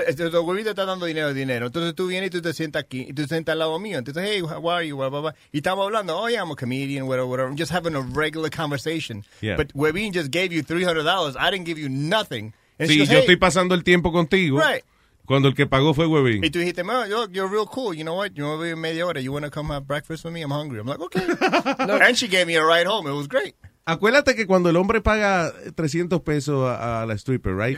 [0.43, 1.67] huevín te está dando dinero, dinero.
[1.67, 3.99] Entonces tú vienes y tú te sientas aquí y tú te sientas al lado mío.
[3.99, 4.97] Entonces, hey, how are you?
[4.97, 5.35] Blah, blah, blah.
[5.53, 7.55] Y estamos hablando, oh, yeah, I'm a comedian, whatever, whatever.
[7.57, 9.25] Just having a regular conversation.
[9.41, 9.57] Yeah.
[9.57, 11.37] But Huevín just gave you $300.
[11.39, 12.53] I didn't give you nothing.
[12.79, 14.59] And Sí, goes, yo "Hey." estoy pasando el tiempo contigo.
[14.59, 14.83] Right.
[15.27, 16.45] Cuando el que pagó fue Huevín.
[16.45, 17.95] Y tú dijiste, man, you're, you're real cool.
[17.95, 18.33] You know what?
[18.35, 19.21] You want to be in media hora.
[19.23, 20.43] You want to come have breakfast with me?
[20.43, 20.79] I'm hungry.
[20.81, 21.23] I'm like, okay.
[22.07, 23.07] and she gave me a ride home.
[23.07, 23.55] It was great.
[23.87, 27.77] Acuérdate que cuando el hombre paga 300 pesos a, a la stripper, right?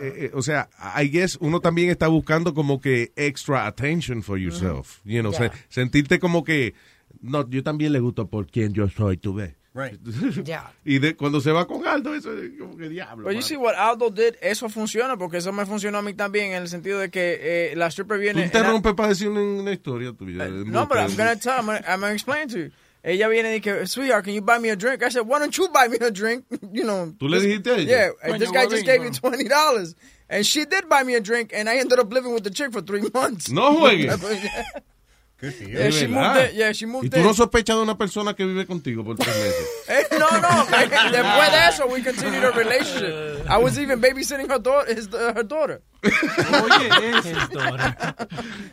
[0.00, 4.36] Eh, eh, o sea, I guess uno también está buscando como que extra attention for
[4.36, 5.00] yourself.
[5.04, 5.52] You know, Yeah.
[5.52, 6.74] se- sentirte como que,
[7.20, 9.54] no, yo también le gusto por quien yo soy, tú ves.
[9.74, 9.98] Right.
[10.84, 13.24] Y de, cuando se va con Aldo, eso es como que diablo.
[13.24, 16.52] But you see what Aldo did, eso funciona porque eso me funcionó a mí también
[16.52, 18.44] en el sentido de que eh, la stripper Tú viene.
[18.44, 20.46] interrumpes para decir una, una historia tuya.
[20.48, 22.70] No, but I'm gonna tell, I'm gonna, I'm gonna explain to you.
[23.02, 25.02] Ella viene y que, sweetheart, can you buy me a drink?
[25.02, 26.44] I said, why don't you buy me a drink?
[26.72, 27.12] You know.
[27.18, 27.86] ¿Tú le this- dijiste a ella?
[27.88, 29.18] Yeah, and Coño, this guy just gave me bro.
[29.30, 29.94] twenty dollars,
[30.30, 32.72] and she did buy me a drink, and I ended up living with the chick
[32.72, 33.50] for three months.
[33.50, 34.16] No juegues.
[35.68, 36.54] yeah, she ¿De moved.
[36.54, 39.34] Yeah, she moved Y tú no sospechas de una persona que vive contigo por tres
[39.36, 39.68] meses.
[39.88, 40.64] Eh, no, no.
[40.66, 43.46] Después de eso, we continued our relationship.
[43.48, 44.94] I was even babysitting her daughter.
[44.94, 45.82] His, uh, her daughter.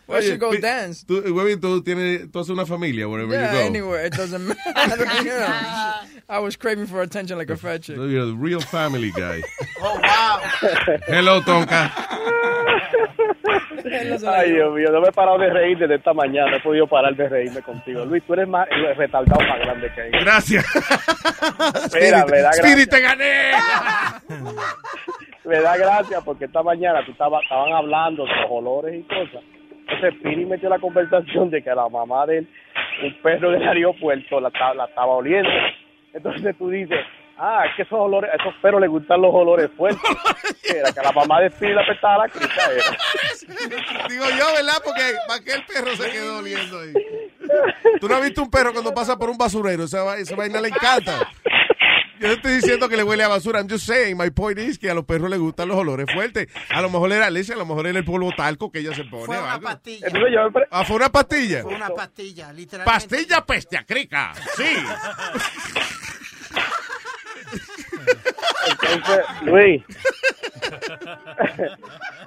[0.08, 1.04] Well, she go dance.
[1.06, 3.66] Tú, Huevín, tú, tienes, tú haces una familia wherever Yeah, you go.
[3.66, 4.06] anywhere.
[4.06, 5.06] It doesn't matter.
[5.24, 5.94] you know.
[6.30, 7.96] I was craving for attention like a fat chick.
[7.96, 9.42] So you're the real family guy.
[9.82, 10.42] Oh, wow.
[11.08, 11.92] Hello, Tonka.
[14.28, 16.52] Ay, Dios mío, no me he parado de reír desde esta mañana.
[16.52, 18.06] No he podido parar de reírme contigo.
[18.06, 20.12] Luis, tú eres más el retardado más grande que hay.
[20.12, 20.66] Gracias.
[21.94, 22.86] Mira, me da gracia.
[22.86, 23.52] te gané.
[25.44, 29.44] Me da gracia porque esta mañana tú estaba, estaban hablando de los olores y cosas.
[29.88, 32.48] Entonces Piri metió la conversación de que la mamá de él,
[33.04, 35.50] un perro del aeropuerto, la, la estaba oliendo.
[36.14, 37.00] Entonces tú dices,
[37.42, 40.02] ah, es que esos olores, a esos perros les gustan los olores fuertes.
[40.64, 42.72] Era que a la mamá de Piri le apestaba la crica.
[42.72, 44.08] Era.
[44.10, 44.82] Digo yo, ¿verdad?
[44.86, 46.94] Porque para qué el perro se quedó oliendo ahí.
[48.00, 49.84] Tú no has visto un perro cuando pasa por un basurero.
[49.84, 51.28] Esa, va- esa vaina le encanta.
[52.20, 53.60] Yo no estoy diciendo que le huele a basura.
[53.60, 56.48] I'm just saying, my point is que a los perros les gustan los olores fuertes.
[56.70, 59.06] A lo mejor era leche, a lo mejor era el polvo talco que ella se
[59.06, 59.26] pone.
[59.26, 59.64] Fue una algo.
[59.68, 60.08] pastilla.
[60.70, 61.64] Ah, fue una pastilla.
[61.64, 62.92] Fue una pastilla, literalmente.
[62.94, 64.34] Pastilla peste a crica.
[64.56, 64.64] Sí.
[68.70, 69.84] Entonces, Luis.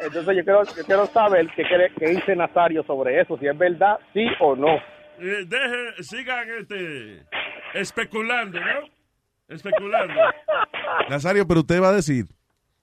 [0.00, 3.56] Entonces yo quiero, yo quiero saber qué, cree- qué dice Nazario sobre eso, si es
[3.56, 4.76] verdad, sí o no.
[5.18, 7.22] Eh, deje, sigan este,
[7.74, 8.88] especulando, ¿no?
[9.48, 10.14] especulando.
[11.08, 12.26] Nazario, pero usted va a decir.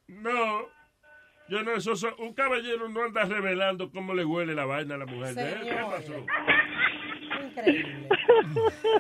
[0.08, 0.62] No,
[1.50, 5.00] yo no, eso, so- un caballero no anda revelando cómo le huele la vaina a
[5.00, 5.60] la mujer de él.
[5.64, 6.26] ¿Qué pasó?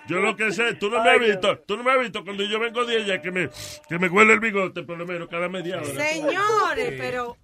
[0.08, 2.44] Yo lo que sé, tú no me has visto, tú no me has visto cuando
[2.44, 3.50] yo vengo de ella que me,
[3.88, 5.86] que me huele el bigote por lo menos cada media hora.
[5.86, 7.38] Señores, pero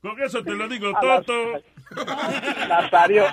[0.00, 1.62] Con eso te lo digo, Toto.
[2.68, 3.26] Nazario,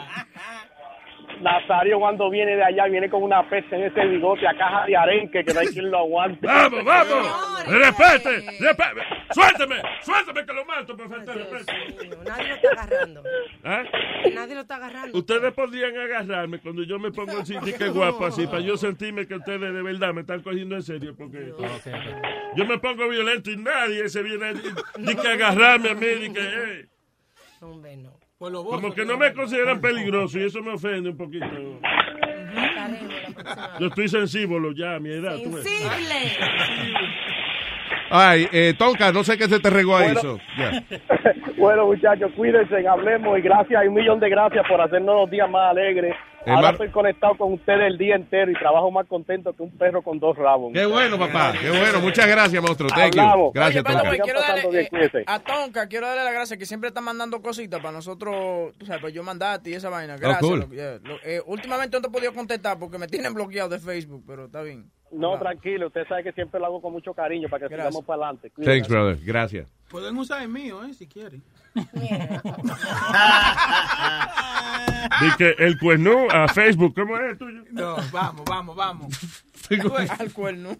[1.41, 4.95] Nazario cuando viene de allá viene con una peste en ese bigote a caja de
[4.95, 6.45] arenque que no hay quien lo aguante.
[6.45, 7.65] ¡Vamos, vamos!
[7.67, 8.45] ¡Respete!
[8.59, 9.01] ¡Respete!
[9.31, 9.75] ¡Suélteme!
[10.01, 12.15] ¡Suélteme que lo mato por falta de respeto!
[12.25, 13.23] nadie lo está agarrando.
[13.63, 13.83] ¿Ah?
[14.33, 15.17] Nadie lo está agarrando.
[15.17, 19.35] Ustedes podrían agarrarme cuando yo me pongo así, que guapo así, para yo sentirme que
[19.35, 21.53] ustedes de verdad me están cogiendo en serio, porque
[22.55, 24.53] yo me pongo violento y nadie se viene
[24.97, 26.41] ni que agarrarme a mí, ni que...
[26.41, 26.85] eh.
[27.61, 28.18] Hombre, no.
[28.39, 31.45] Como que no me consideran peligroso y eso me ofende un poquito.
[33.81, 35.35] Yo estoy sensible ya a mi edad.
[35.35, 35.67] ves.
[38.09, 40.13] Ay, eh, Tonka, no sé qué se te regó ahí.
[40.13, 40.21] Bueno.
[40.21, 40.83] so, ya.
[41.57, 45.49] Bueno, muchachos, cuídense, hablemos y gracias, y un millón de gracias por hacernos los días
[45.49, 46.15] más alegres.
[46.41, 49.71] Ahora Hermano- estoy conectado con ustedes el día entero y trabajo más contento que un
[49.77, 50.71] perro con dos rabos.
[50.73, 51.53] Qué bueno, papá.
[51.59, 51.99] Qué bueno.
[51.99, 52.89] Muchas gracias, monstruo.
[52.89, 53.21] Thank you.
[53.21, 53.53] Hablamos.
[53.53, 54.23] Gracias, Oye, Tonka.
[54.23, 57.91] quiero darle, eh, a Tonka, quiero darle las gracias que siempre está mandando cositas para
[57.91, 60.15] nosotros, tú sabes, pues yo mandarte y esa vaina.
[60.15, 60.41] Oh, Gracias.
[60.41, 60.59] cool.
[60.61, 60.99] loco, yeah.
[61.03, 64.45] Lo- eh, últimamente no te he podido contestar porque me tienen bloqueado de Facebook, pero
[64.45, 64.89] está bien.
[65.11, 67.93] No, tranquilo, usted sabe que siempre lo hago con mucho cariño para que Gracias.
[67.93, 68.51] sigamos para adelante.
[68.63, 69.17] Thanks, brother.
[69.23, 69.67] Gracias.
[69.89, 71.43] Pueden usar el mío, eh, si quieren.
[75.21, 77.63] Di que el cuerno a Facebook, ¿cómo es el tuyo?
[77.71, 79.07] No, vamos, vamos, vamos.
[80.19, 80.75] Al cuerno.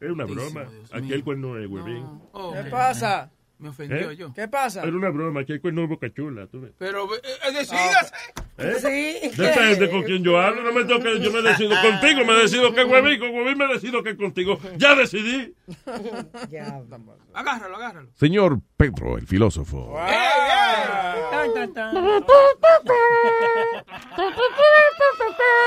[0.00, 0.64] Es una broma.
[0.92, 2.06] Aquí el cuerno es huevín.
[2.54, 3.30] ¿Qué pasa?
[3.60, 4.16] Me ofendió ¿Eh?
[4.16, 4.32] yo.
[4.32, 4.82] ¿Qué pasa?
[4.82, 5.40] Era una broma.
[5.42, 6.46] Aquí el cuerno es boca chula.
[6.46, 6.72] ¿tú ves?
[6.78, 8.14] Pero eh, eh, decídase.
[8.56, 9.20] ¿Eh?
[9.30, 9.36] Sí.
[9.36, 10.62] Depende con quién yo hablo.
[10.62, 14.02] No me toque, yo me decido contigo, me decido que huevín, con huevín me decido
[14.02, 14.58] que contigo.
[14.78, 15.54] Ya decidí.
[17.34, 18.10] Agárralo, agárralo.
[18.14, 19.94] Señor Pedro, el filósofo.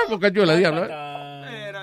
[0.09, 0.87] Boca chula, diablo.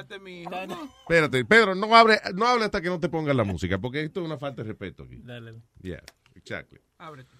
[0.00, 4.20] Espérate, Pedro, no hable, no hable hasta que no te pongan la música, porque esto
[4.20, 5.20] es una falta de respeto aquí.
[5.22, 5.54] Dale.
[5.82, 6.02] Yeah,
[6.34, 6.80] exactly.
[6.98, 7.30] Ábrete.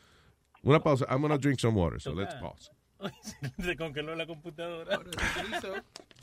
[0.62, 1.06] Una pausa.
[1.10, 2.70] I'm gonna drink some water, so let's pause.
[3.62, 5.00] Se congeló la computadora.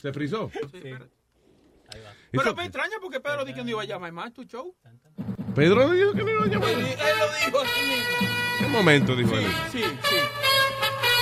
[0.02, 0.52] ¿Se frizó?
[0.54, 1.10] Sí, espérate.
[1.90, 2.14] Ahí va.
[2.32, 4.76] Pero me extraña porque Pedro dijo que no iba a llamar más tu show.
[5.56, 6.70] Pedro dijo que no iba a llamar.
[6.70, 8.38] Él, él lo dijo así mismo.
[8.60, 9.46] ¿Qué momento dijo él?
[9.72, 10.16] Sí, sí.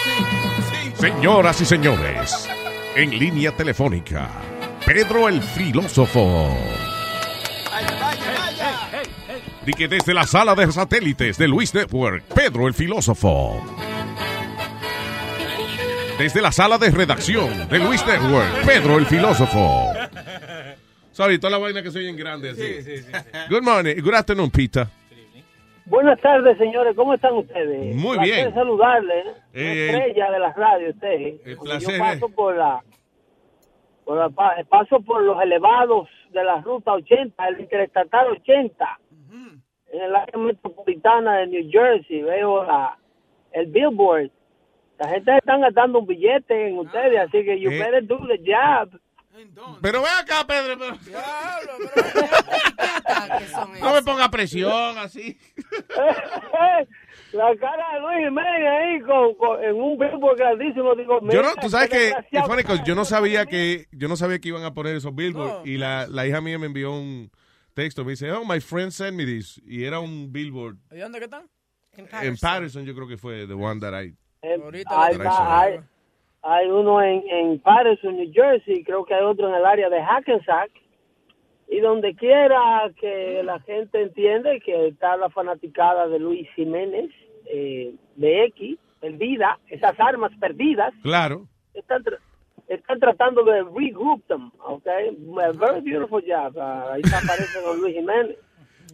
[0.03, 0.11] Sí,
[0.71, 0.91] sí.
[0.95, 2.49] Señoras y señores,
[2.95, 4.29] en línea telefónica,
[4.85, 6.55] Pedro el filósofo.
[9.65, 13.59] Di que desde la sala de satélites de Luis Network, Pedro el filósofo.
[16.19, 19.91] Desde la sala de redacción de Luis Network, Pedro el filósofo.
[21.11, 22.61] Sorry, toda la vaina que se oye en grande así.
[22.61, 23.11] Sí, sí, sí.
[23.49, 24.85] Good morning, good afternoon, Peter.
[25.85, 26.95] Buenas tardes, señores.
[26.95, 27.95] ¿Cómo están ustedes?
[27.95, 28.53] Muy Placer bien.
[28.53, 29.25] saludarles.
[29.53, 31.35] Eh, estrella de las radios, ustedes.
[31.45, 32.81] el placer Yo paso por la,
[34.69, 38.99] paso por los elevados de la ruta 80, el interestatal 80,
[39.91, 42.21] en el área metropolitana de New Jersey.
[42.21, 42.97] Veo la,
[43.51, 44.29] el billboard.
[44.99, 47.79] La gente está gastando un billete en ustedes, así que you Eh.
[47.79, 48.89] better do the job.
[49.81, 50.77] Pero ven acá, Pedro.
[50.77, 50.95] pero-
[53.81, 55.37] No me ponga presión así.
[57.33, 60.95] La cara de Luis Jiménez ahí con, con- en un billboard grandísimo.
[60.95, 62.11] Digo, Yo no, tú sabes que,
[62.63, 65.77] 'cause yo no sabía que, yo no sabía que iban a poner esos billboards y
[65.77, 67.29] la, la hija mía me envió un
[67.73, 71.19] texto, me dice, oh, my friend sent me this y era un billboard ¿Y dónde
[71.19, 71.43] que están?
[71.97, 74.13] en Patterson, yo creo que fue the one that I.
[74.41, 75.79] Eh, Ahorita hay, hay,
[76.41, 80.01] hay uno en, en Patterson, New Jersey, creo que hay otro en el área de
[80.01, 80.71] Hackensack.
[81.67, 87.09] Y donde quiera que la gente entiende que está la fanaticada de Luis Jiménez,
[87.47, 91.47] eh, de X, perdida, esas armas perdidas, Claro.
[91.73, 92.19] están, tra-
[92.67, 95.09] están tratando de regroup them, okay?
[95.43, 96.57] A very beautiful job.
[96.59, 98.37] Ah, ahí está aparece don Luis Jiménez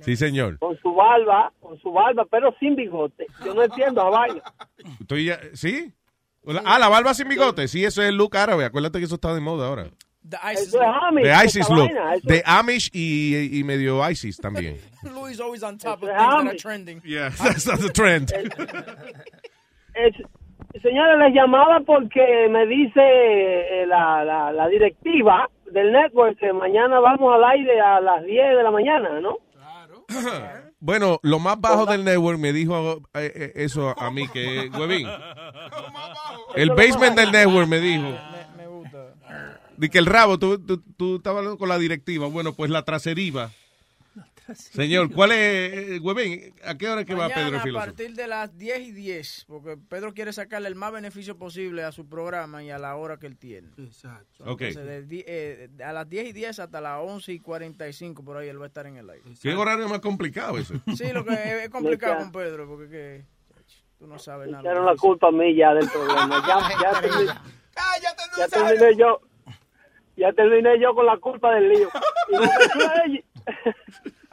[0.01, 0.57] Sí, señor.
[0.59, 3.27] con su barba, con su barba, pero sin bigote.
[3.45, 4.01] Yo no entiendo
[5.25, 5.93] ya- ¿Sí?
[6.65, 7.67] Ah, la barba sin bigote.
[7.67, 8.65] Sí, eso es el look árabe.
[8.65, 9.85] Acuérdate que eso está de moda ahora.
[10.29, 11.45] The ISIS es Amish.
[11.45, 11.91] ISIS look.
[12.45, 14.77] Amish y, y medio ISIS también.
[15.03, 17.01] Luis always on top of es things that are trending.
[17.03, 18.31] Yeah, that's, the trend.
[19.93, 26.53] Es- señora, les llamaba porque me dice eh, la, la, la directiva del network que
[26.53, 29.37] mañana vamos al aire a las 10 de la mañana, ¿no?
[30.83, 35.07] Bueno, lo más bajo del network me dijo eh, eh, eso a mí que, huevín.
[36.55, 38.07] El basement del network me dijo.
[39.81, 42.27] Di que el rabo, tú, tú, tú estabas hablando con la directiva.
[42.27, 43.51] Bueno, pues la traseriva.
[44.53, 45.37] Señor, ¿cuál es,
[45.73, 47.85] eh, Huevín, a qué hora es que va Mañana Pedro el a filósofo?
[47.85, 51.91] partir de las 10 y 10, porque Pedro quiere sacarle el más beneficio posible a
[51.91, 53.69] su programa y a la hora que él tiene.
[53.77, 54.43] Exacto.
[54.45, 58.49] Entonces, de eh, a las 10 y 10 hasta las 11 y 45, por ahí
[58.49, 59.23] él va a estar en el aire.
[59.41, 60.75] ¿Qué horario más complicado ese?
[60.95, 63.25] Sí, lo que es, es complicado con Pedro, porque que,
[63.97, 64.63] tú no sabes nada.
[64.63, 66.43] Echaron la culpa a mí ya del problema.
[66.45, 67.25] Ya, ya, terminé,
[68.37, 69.21] ya terminé yo.
[69.21, 69.30] Ya
[70.33, 71.89] terminé yo con la culpa del lío.
[73.07, 73.23] Y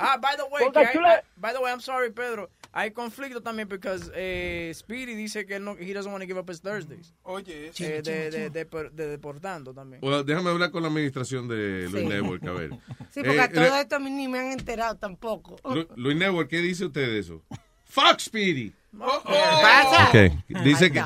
[0.01, 2.49] Ah, by the way, hay- by the way, I'm sorry, Pedro.
[2.72, 6.39] Hay conflicto también porque eh, Speedy dice que él no, he doesn't want to give
[6.39, 7.12] up his Thursdays.
[7.24, 10.01] Oye, Eh, de, de, de, de- de deportando también.
[10.01, 12.07] Bueno, déjame hablar con la administración de Luis Sí.
[12.07, 12.70] Network, a ver.
[13.11, 15.57] Sí, porque Eh, a todo esto a mí ni me han enterado tampoco.
[15.64, 17.43] Lu- Luis Network, ¿qué dice usted de eso?
[17.86, 18.72] Fuck Speedy.
[18.97, 20.11] pasa?
[20.11, 20.32] Ok,
[20.62, 21.03] dice que,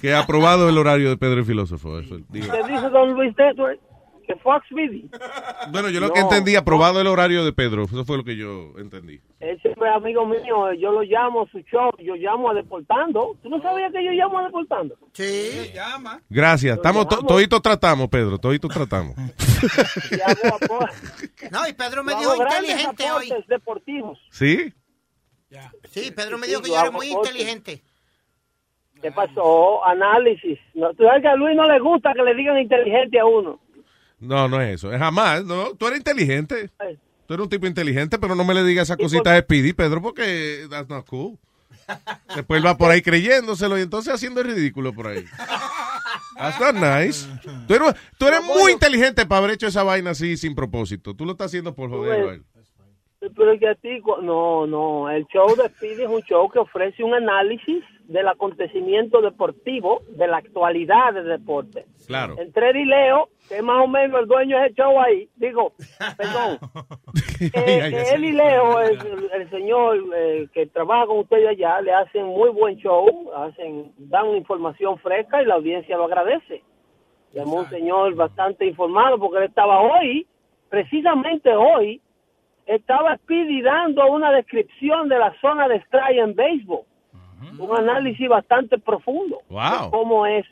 [0.00, 1.98] que ha aprobado el horario de Pedro el filósofo.
[1.98, 2.46] Eso, digo.
[2.52, 3.80] ¿Qué dice don Luis Network?
[4.34, 5.08] Que Fox Video.
[5.72, 6.12] Bueno, yo lo No.
[6.14, 7.84] que entendí, aprobado el horario de Pedro.
[7.84, 9.20] Eso fue lo que yo entendí.
[9.40, 10.72] Él siempre es amigo mío.
[10.74, 11.90] Yo lo llamo a su show.
[11.98, 13.36] Yo llamo a Deportando.
[13.42, 14.96] ¿Tú no sabías que yo llamo a Deportando?
[15.12, 15.72] Sí.
[15.74, 16.20] llama.
[16.28, 16.76] Gracias.
[16.76, 18.38] Estamos, to- toditos tratamos, Pedro.
[18.38, 19.14] Toditos tratamos.
[21.50, 23.32] No, y Pedro me dijo inteligente hoy.
[23.48, 24.18] deportivos.
[24.30, 24.72] ¿Sí?
[25.90, 27.32] Sí, Pedro me Sí, dijo que yo era muy aportes.
[27.32, 27.82] inteligente.
[29.02, 29.84] ¿Qué pasó?
[29.84, 30.58] Análisis.
[30.74, 33.58] No, tú sabes que a Luis no le gusta que le digan inteligente a uno.
[34.20, 34.92] No, no es eso.
[34.92, 35.44] Es jamás.
[35.44, 36.70] No, tú eres inteligente.
[37.26, 40.02] Tú eres un tipo inteligente, pero no me le digas esas cositas de Speedy, Pedro,
[40.02, 41.38] porque that's not cool.
[42.34, 45.24] Después va por ahí creyéndoselo y entonces haciendo el ridículo por ahí.
[46.36, 47.26] That's not nice.
[47.66, 51.14] Tú eres, tú eres muy inteligente para haber hecho esa vaina así sin propósito.
[51.14, 52.42] Tú lo estás haciendo por joder.
[53.20, 57.04] Pero que a ti, no, no, el show de Speedy es un show que ofrece
[57.04, 61.84] un análisis del acontecimiento deportivo, de la actualidad del deporte.
[62.06, 62.34] Claro.
[62.38, 65.28] Entre él y Leo, que es más o menos el dueño de ese show ahí,
[65.36, 65.74] digo,
[66.16, 66.58] perdón,
[67.54, 68.98] eh, él y Leo, el,
[69.32, 74.34] el señor eh, que trabaja con ustedes allá, le hacen muy buen show, hacen, dan
[74.34, 76.62] información fresca y la audiencia lo agradece.
[77.32, 80.26] Llamó un señor bastante informado porque él estaba hoy,
[80.68, 82.00] precisamente hoy,
[82.74, 86.80] estaba Speedy dando una descripción de la zona de strike en béisbol.
[87.58, 89.38] Un análisis bastante profundo.
[89.48, 89.60] Wow.
[89.86, 90.46] De cómo es,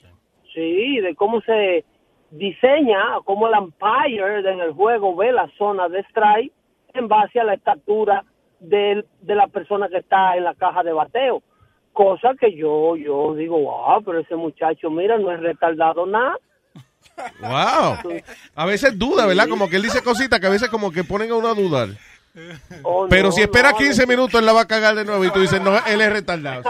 [0.54, 1.84] sí, de cómo se
[2.30, 6.52] diseña, cómo el umpire en el juego ve la zona de strike
[6.94, 8.24] en base a la estatura
[8.60, 11.42] del- de la persona que está en la caja de bateo.
[11.92, 16.36] Cosa que yo, yo digo, wow, pero ese muchacho, mira, no es retardado nada.
[17.40, 18.20] Wow.
[18.54, 19.48] A veces duda, ¿verdad?
[19.48, 21.88] Como que él dice cositas que a veces como que ponen a uno a dudar.
[22.82, 25.24] Oh, Pero no, si espera no, 15 minutos, él la va a cagar de nuevo
[25.24, 26.62] y tú dices, no, él es retardado.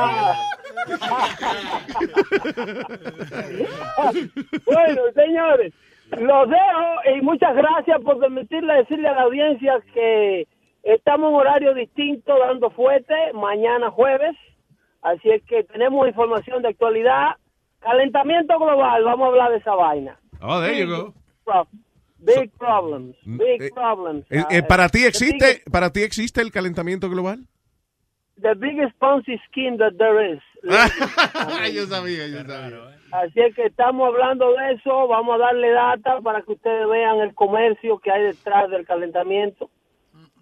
[4.64, 5.74] bueno, señores,
[6.11, 10.46] los dejo y muchas gracias por permitirle decirle a la audiencia que
[10.82, 14.36] estamos en horario distinto dando fuerte mañana jueves,
[15.03, 17.36] así es que tenemos información de actualidad,
[17.80, 20.18] calentamiento global, vamos a hablar de esa vaina.
[20.41, 21.14] Oh, there you go.
[21.45, 21.66] Pro-
[22.20, 24.24] Big problems, big eh, problems.
[24.28, 27.39] Eh, eh, ¿Para ti the existe para ti existe el calentamiento global?
[27.39, 30.41] biggest- The biggest Ponzi scheme that there is.
[31.74, 32.99] yo sabía, yo sabía.
[33.12, 37.18] Así es que estamos hablando de eso, vamos a darle data para que ustedes vean
[37.20, 39.70] el comercio que hay detrás del calentamiento.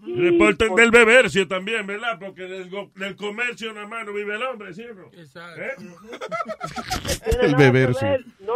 [0.03, 2.19] Reporten del bebercio también, ¿verdad?
[2.19, 5.11] Porque del, del comercio nada más no vive el hombre, ¿sí o no?
[5.13, 5.73] ¿Eh?
[7.43, 8.05] El nada que beber, sí.
[8.05, 8.55] ver- no,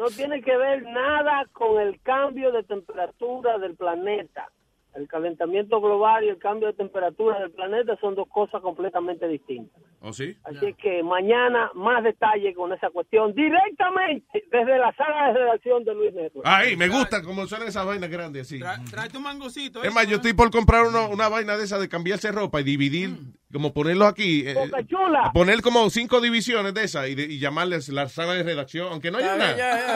[0.00, 4.48] no tiene que ver nada con el cambio de temperatura del planeta.
[4.92, 9.80] El calentamiento global y el cambio de temperatura del planeta son dos cosas completamente distintas.
[10.00, 10.36] ¿Oh, sí?
[10.42, 15.94] Así que mañana más detalle con esa cuestión directamente desde la sala de redacción de
[15.94, 16.44] Luis Network.
[16.44, 18.58] Ahí, me gusta como suenan esas vainas grandes así.
[18.90, 19.80] Trae tu mangocito.
[19.84, 22.64] Es más, yo estoy por comprar uno- una vaina de esa de cambiarse ropa y
[22.64, 23.10] dividir,
[23.52, 24.44] como ponerlos aquí.
[24.46, 24.54] eh,
[25.32, 29.10] poner como cinco divisiones de esas y, de- y llamarles la sala de redacción, aunque
[29.10, 29.56] no haya Ya, nada.
[29.56, 29.86] ya, ya,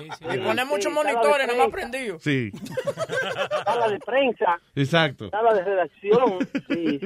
[0.00, 0.34] ya.
[0.34, 2.18] Y poner muchos Sí, de monitores, no me aprendido.
[2.20, 2.50] Sí,
[3.64, 5.30] Sala de prensa, exacto.
[5.30, 6.48] sala de redacción.
[6.68, 7.00] Sí,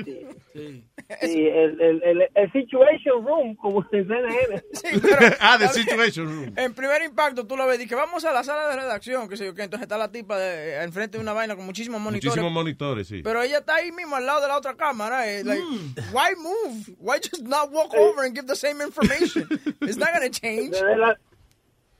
[0.55, 0.85] sí.
[1.23, 5.37] Sí, el, el, el, el Situation Room, como se dice en CNN.
[5.41, 6.53] ah, The Situation Room.
[6.57, 9.47] En primer impacto, tú lo ves, que vamos a la sala de redacción, que sé
[9.47, 12.27] yo, que entonces está la tipa de, enfrente de una vaina con muchísimos monitores.
[12.27, 13.23] Muchísimos monitores, sí.
[13.25, 15.29] Pero ella está ahí mismo al lado de la otra cámara.
[15.29, 15.63] eh, like,
[16.13, 16.91] why move?
[16.99, 19.47] Why just not walk over and give the same information?
[19.83, 20.73] It's not going to change.
[20.73, 21.15] Desde la,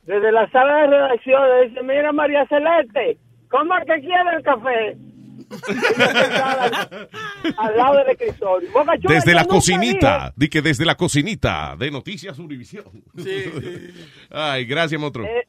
[0.07, 4.43] desde la sala de redacción le dice, mira María Celeste, ¿cómo es que quiere el
[4.43, 4.97] café?
[5.51, 7.09] al,
[7.59, 8.71] al lado del escritorio.
[8.73, 12.85] Boca Chula, Desde la cocinita, di que desde la cocinita de Noticias Univisión.
[14.31, 15.47] Ay, gracias, dije- eh,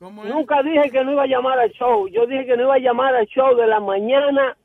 [0.00, 2.08] Nunca dije que no iba a llamar al show.
[2.08, 4.56] Yo dije que no iba a llamar al show de la mañana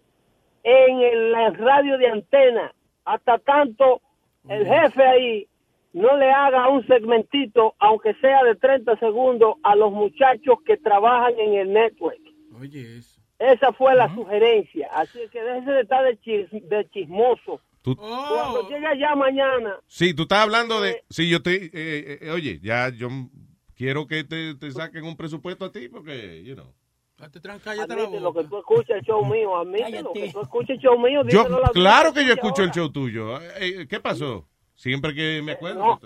[0.64, 2.74] en el- la radio de antena.
[3.08, 4.02] Hasta tanto
[4.50, 5.48] el jefe ahí
[5.94, 11.34] no le haga un segmentito, aunque sea de 30 segundos, a los muchachos que trabajan
[11.40, 12.20] en el network.
[12.60, 13.22] Oye, eso.
[13.40, 14.90] Esa fue la sugerencia.
[14.94, 17.62] Así que déjese de estar de, chis- de chismoso.
[17.82, 21.04] Tú- Cuando llegue ya mañana, Sí, tú estás hablando de...
[21.10, 21.56] Sí, yo te...
[21.66, 21.70] eh,
[22.22, 23.08] eh, oye, ya yo
[23.76, 26.74] quiero que te, te saquen un presupuesto a ti porque, you know...
[27.20, 31.00] admite lo que tú escuchas el show mío, admite lo que tú escuchas el show
[31.00, 31.22] mío.
[31.28, 32.82] Yo, la claro que yo escucho el ahora.
[32.82, 33.42] show tuyo.
[33.60, 34.48] Eh, ¿Qué pasó?
[34.76, 35.80] Siempre que me acuerdo...
[35.80, 36.00] no.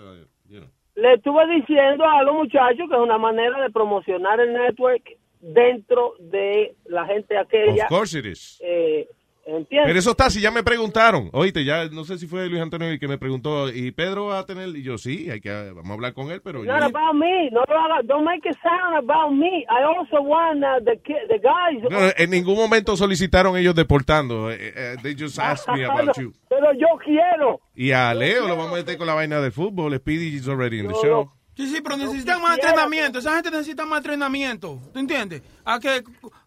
[0.94, 5.02] Le estuve diciendo a los muchachos que es una manera de promocionar el network
[5.40, 7.84] dentro de la gente aquella.
[7.84, 8.60] Of course it is.
[8.62, 9.08] Eh,
[9.44, 9.86] ¿Entiendes?
[9.88, 11.28] Pero eso está, si ya me preguntaron.
[11.32, 14.38] Oíste, ya no sé si fue Luis Antonio el que me preguntó, ¿y Pedro va
[14.38, 14.68] a tener?
[14.68, 16.60] Y yo, sí, hay que, vamos a hablar con él, pero...
[16.60, 17.50] It's yo- not about me.
[17.50, 17.60] No.
[18.04, 19.66] Don't make it sound about me.
[19.68, 21.82] I also want uh, the ki- the guys.
[21.90, 24.50] No, en ningún momento solicitaron ellos deportando.
[24.50, 26.32] Eh, eh, they just asked me about you.
[26.48, 27.60] Pero yo quiero.
[27.74, 29.94] Y a Leo lo vamos a meter con la vaina del fútbol.
[29.96, 31.32] Speedy is already in the No, show.
[31.56, 33.18] Sí, sí, pero necesitan más entrenamiento.
[33.18, 34.80] Esa gente necesita más entrenamiento.
[34.92, 35.42] ¿Tú entiendes?
[35.64, 36.02] A que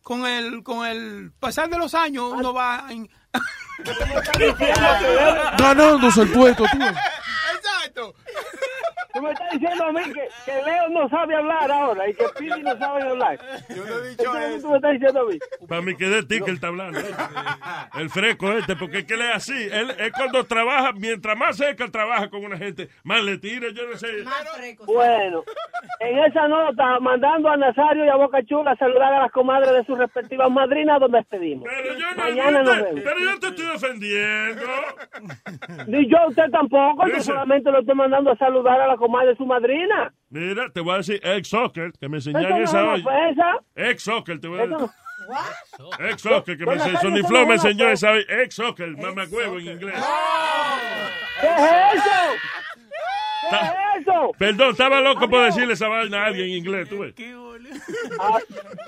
[0.06, 2.86] con el, con el pasar de los años uno va...
[2.90, 3.10] en-
[5.58, 6.78] Ganándose el puesto, tú.
[6.78, 8.14] Exacto.
[9.16, 12.26] Tú me estás diciendo a mí que, que Leo no sabe hablar ahora y que
[12.38, 13.40] Pili no sabe hablar.
[13.70, 14.62] Yo no he dicho eso.
[14.62, 15.40] Tú me estás diciendo a mí.
[15.70, 17.00] Para mí que de ti que él está hablando.
[17.98, 19.70] El fresco este, porque es que él es así.
[19.72, 23.88] Él, él cuando trabaja, mientras más cerca trabaja con una gente, más le tira, yo
[23.90, 24.08] no sé.
[24.86, 25.44] Bueno,
[26.02, 29.72] en esa nota, mandando a Nazario y a Boca Chula a saludar a las comadres
[29.72, 31.70] de sus respectivas madrinas, donde despedimos.
[32.18, 33.02] Mañana nos vemos.
[33.02, 34.66] Pero yo te estoy defendiendo.
[35.88, 39.30] Ni yo a usted tampoco, yo solamente lo estoy mandando a saludar a la comadre
[39.30, 40.14] de su madrina.
[40.30, 43.02] Mira, te voy a decir ex soccer, que me enseñaron esa hoy.
[43.02, 43.52] ofensa.
[43.76, 44.78] Ex soccer, te voy a decir.
[44.78, 44.92] no-
[46.08, 47.00] Ex soccer, que me enseñó.
[47.02, 48.26] Sonny Flow me enseñó esa hoy.
[48.28, 49.96] Ex soccer, mamagüevo en inglés.
[51.42, 52.10] ¿Qué es eso?
[53.50, 54.32] ¿Qué Ta- es eso?
[54.38, 57.14] Perdón, estaba loco por decirle esa vaina a alguien en inglés, tú ves.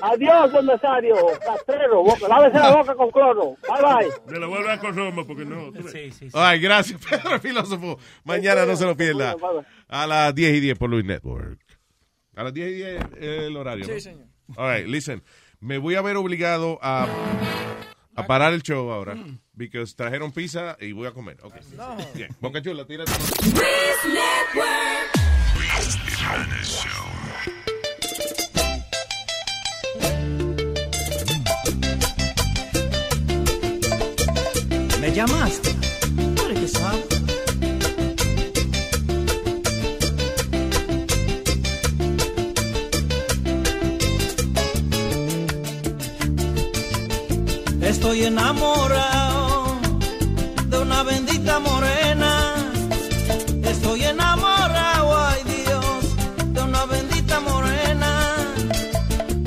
[0.01, 1.15] Adiós, don Nazario,
[1.45, 3.55] castrero, boca, lávese la boca con cloro.
[3.67, 4.31] Bye, bye.
[4.33, 5.71] Me lo vuelvo a con Roma porque no.
[6.33, 7.97] Ay, gracias, Pedro filósofo.
[8.23, 9.35] Mañana no se lo pierda.
[9.87, 11.59] A las 10 y 10 por Luis Network.
[12.35, 13.87] A las 10 y 10 el horario.
[13.87, 13.93] ¿no?
[13.93, 14.27] Sí, señor.
[14.55, 15.23] All right, listen.
[15.59, 17.07] Me voy a ver obligado a,
[18.15, 19.15] a parar el show ahora.
[19.57, 21.37] Porque trajeron pizza y voy a comer.
[21.41, 21.55] Ok.
[22.13, 22.29] Bien.
[22.39, 23.11] Boca Chula, tírate.
[35.01, 35.75] ¿Me llamaste?
[36.35, 37.05] ¿Para qué sabes?
[47.81, 49.16] Estoy enamorado
[51.55, 52.55] morena.
[53.63, 58.11] Estoy enamorado, ay Dios, de una bendita morena.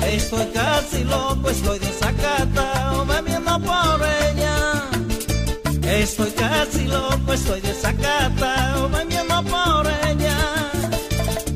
[0.05, 4.55] Estoy casi loco, estoy desacatado, bebiendo por ella.
[5.83, 10.37] Estoy casi loco, estoy desacatado, bebiendo por ella.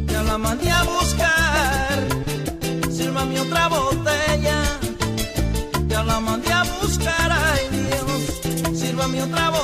[0.08, 1.94] Ya la mandé a buscar,
[2.92, 4.60] sírvame otra botella.
[5.88, 9.55] Ya la mandé a buscar, ay Dios, sírvame otra botella.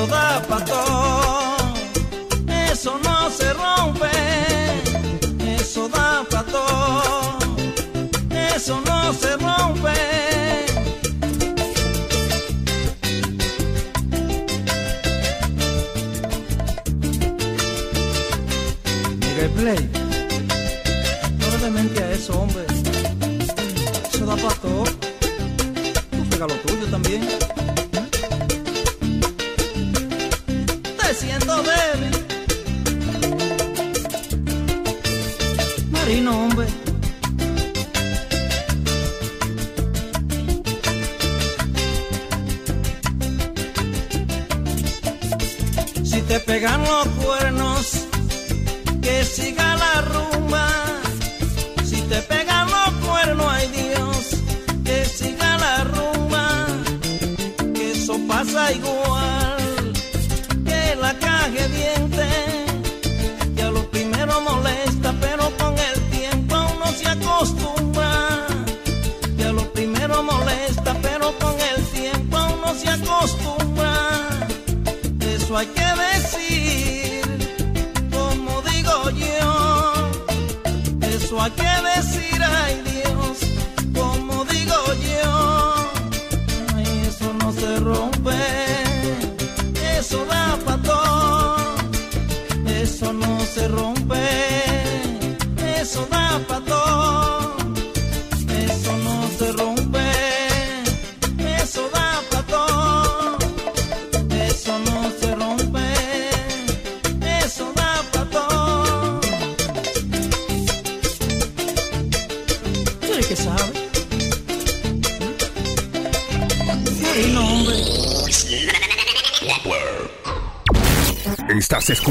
[0.00, 0.89] Eso da pato, eso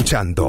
[0.09, 0.48] escuchando.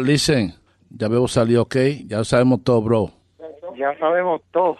[0.00, 0.54] listen,
[0.90, 1.76] ya veo salió ok,
[2.06, 3.10] ya sabemos todo, bro.
[3.76, 4.76] Ya sabemos todo.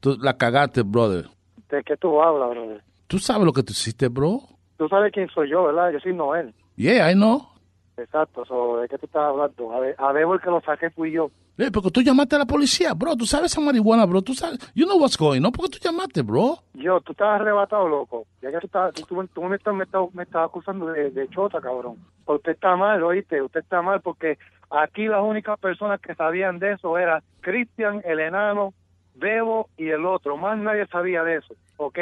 [0.00, 1.26] Tú la cagaste, brother.
[1.70, 2.82] ¿De qué tú hablas, brother?
[3.06, 4.40] ¿Tú sabes lo que tú hiciste, bro?
[4.76, 5.90] Tú sabes quién soy yo, ¿verdad?
[5.92, 6.54] Yo soy Noel.
[6.76, 7.48] Yeah, I know.
[7.96, 9.72] Exacto, so, ¿de qué tú estás hablando?
[9.72, 11.30] A ver, a ver, el que lo saqué fui yo.
[11.58, 13.14] Eh, porque tú llamaste a la policía, bro.
[13.14, 14.22] Tú sabes esa marihuana, bro.
[14.22, 14.58] Tú sabes.
[14.74, 15.52] You know what's going on.
[15.52, 16.58] ¿Por qué tú llamaste, bro?
[16.74, 18.26] Yo, tú estabas arrebatado, loco.
[18.40, 21.28] Ya que tú, estabas, tú, tú, me, estás, me, estás, me, estás, acusando de, de,
[21.28, 21.98] chota, cabrón.
[22.26, 23.42] Usted está mal, oíste.
[23.42, 24.38] Usted está mal porque
[24.72, 28.72] aquí las únicas personas que sabían de eso eran Cristian, el enano,
[29.14, 30.36] Bebo y el otro.
[30.36, 31.98] Más nadie sabía de eso, ¿ok?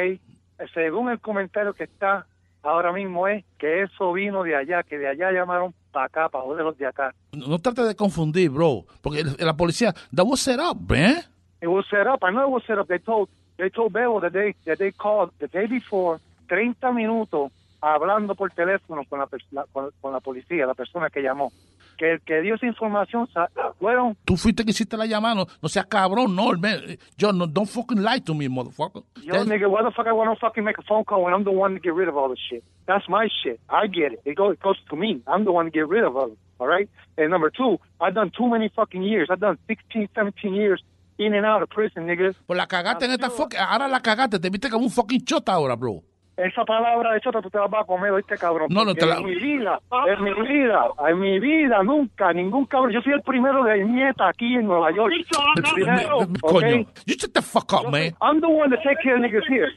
[0.73, 2.25] Según el comentario que está
[2.63, 6.43] ahora mismo es que eso vino de allá, que de allá llamaron para acá, para
[6.45, 7.13] joderlos de acá.
[7.33, 8.85] No, no trates de confundir, bro.
[9.01, 11.23] Porque la policía, that was set up, man.
[11.61, 12.23] It was set up.
[12.23, 12.87] I know it was set up.
[12.87, 17.51] They told they told Bebo that they that they called the day before 30 minutos
[17.81, 21.51] hablando por teléfono con la- con, con la policía, la persona que llamó.
[22.01, 23.29] Que el que dio esa información
[23.77, 25.35] fueron Tú fuiste que hiciste la llamada.
[25.35, 26.97] No, no seas cabrón, no, man.
[27.15, 29.03] Yo, no, don't fucking lie to me, motherfucker.
[29.21, 31.43] Yo, nigga, why the fuck I want to fucking make a phone call when I'm
[31.43, 32.63] the one to get rid of all this shit?
[32.87, 33.59] That's my shit.
[33.69, 34.21] I get it.
[34.25, 35.21] It goes, it goes to me.
[35.27, 36.39] I'm the one to get rid of all it.
[36.57, 36.89] All right?
[37.19, 39.27] And number two, I've done too many fucking years.
[39.29, 40.81] I've done 16, 17 years
[41.19, 42.33] in and out of prison, nigga.
[42.47, 43.59] Pues la cagaste en esta fucking...
[43.59, 44.39] Ahora la cagaste.
[44.39, 46.01] Te viste como un fucking chota ahora, bro.
[46.43, 48.67] Esa palabra de chota tú te la vas a comer, oíste, cabrón.
[48.71, 52.65] No, no, te la- En mi vida, en mi vida, en mi vida, nunca, ningún
[52.65, 52.91] cabrón.
[52.91, 55.11] Yo soy el primero de nieta aquí en Nueva York.
[55.13, 56.77] El primero, Coño.
[57.05, 58.13] You shut the fuck up, man.
[58.21, 59.67] I'm the one that take care of niggas here.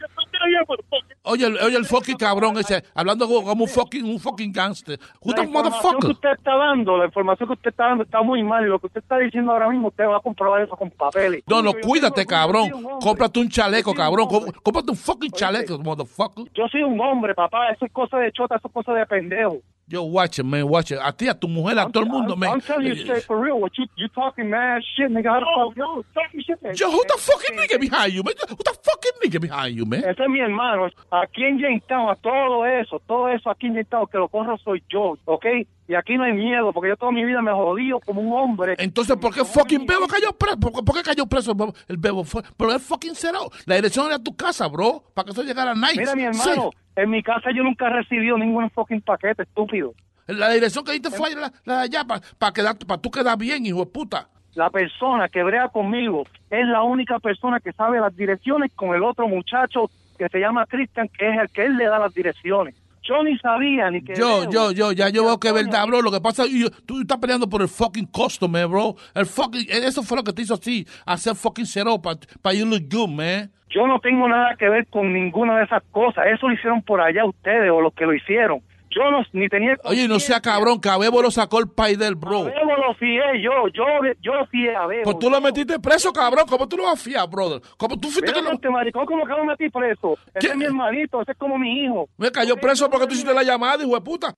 [1.23, 4.99] Oye, oye el fucking cabrón ese, hablando como un fucking, un fucking gangster.
[5.21, 6.11] Who the información que motherfucker?
[6.11, 8.65] usted está dando, la información que usted está dando está muy mal.
[8.65, 11.43] Y lo que usted está diciendo ahora mismo, usted va a comprobar eso con papeles.
[11.47, 12.71] No, no, cuídate, cabrón.
[13.01, 14.29] Cómprate un chaleco, cabrón.
[14.63, 16.45] Cómprate un fucking chaleco, motherfucker.
[16.55, 17.71] Yo soy un hombre, papá.
[17.71, 19.59] Eso es cosa de chota, eso es cosa de pendejo.
[19.87, 20.99] Yo, watch it, man, watch it.
[20.99, 22.51] A ti, a tu mujer, a todo el mundo, I'm, man.
[22.53, 23.61] I'm telling you straight for real.
[23.61, 25.29] What you you talking mad shit, nigga?
[25.29, 25.77] How the fuck?
[25.77, 26.63] Yo, talking shit.
[26.63, 26.75] man.
[26.75, 28.33] Yo, who the fucking nigga behind you, man?
[28.49, 30.01] Who the fucking nigga behind you, man?
[30.01, 30.89] Ese es mi hermano.
[31.11, 34.83] Aquí en Jamestown, a todo eso, todo eso aquí en Jamestown, que lo corro soy
[34.89, 35.47] yo, ¿ok?
[35.87, 38.75] Y aquí no hay miedo, porque yo toda mi vida me jodido como un hombre.
[38.79, 40.59] Entonces, ¿por qué fucking Bebo cayó preso?
[40.59, 41.55] ¿Por, por qué cayó preso
[41.89, 42.25] el Bebo?
[42.57, 43.51] Pero él fucking cerró.
[43.67, 45.99] La dirección era tu casa, bro, para que eso llegara a night.
[45.99, 49.95] Mira, mi hermano, en mi casa yo nunca he recibido ningún fucking paquete, estúpido.
[50.27, 53.37] La dirección que diste fue la, la de allá para pa quedar, para tú quedar
[53.37, 54.29] bien, hijo de puta.
[54.55, 59.03] La persona que brea conmigo es la única persona que sabe las direcciones con el
[59.03, 62.75] otro muchacho que se llama Cristian, que es el que él le da las direcciones.
[63.03, 64.15] Yo ni sabía ni que...
[64.15, 66.01] Yo, yo, yo, ya yo veo que es verdad, bro.
[66.01, 68.97] Lo que pasa es que tú estás peleando por el fucking customer, bro.
[69.15, 72.65] El fucking, eso fue lo que te hizo así, hacer fucking cero para pa you
[72.65, 73.53] look good, man.
[73.75, 76.27] Yo no tengo nada que ver con ninguna de esas cosas.
[76.33, 78.61] Eso lo hicieron por allá ustedes o los que lo hicieron.
[78.89, 79.75] Yo no, ni tenía...
[79.83, 82.43] Oye, no sea cabrón, que a Bebo lo sacó el país del bro.
[82.43, 83.85] A Bebo lo fié yo, yo,
[84.21, 85.03] yo lo fié a Bebo.
[85.03, 86.45] Pues tú lo metiste preso, cabrón.
[86.49, 87.61] ¿Cómo tú lo vas a fiar, brother?
[87.77, 88.53] ¿Cómo tú fuiste que lo...
[88.53, 90.17] este maricón, ¿cómo que lo metí preso?
[90.33, 92.09] Ese es mi hermanito, ese es como mi hijo.
[92.17, 94.33] Me cayó preso porque tú hiciste la llamada, hijo de puta.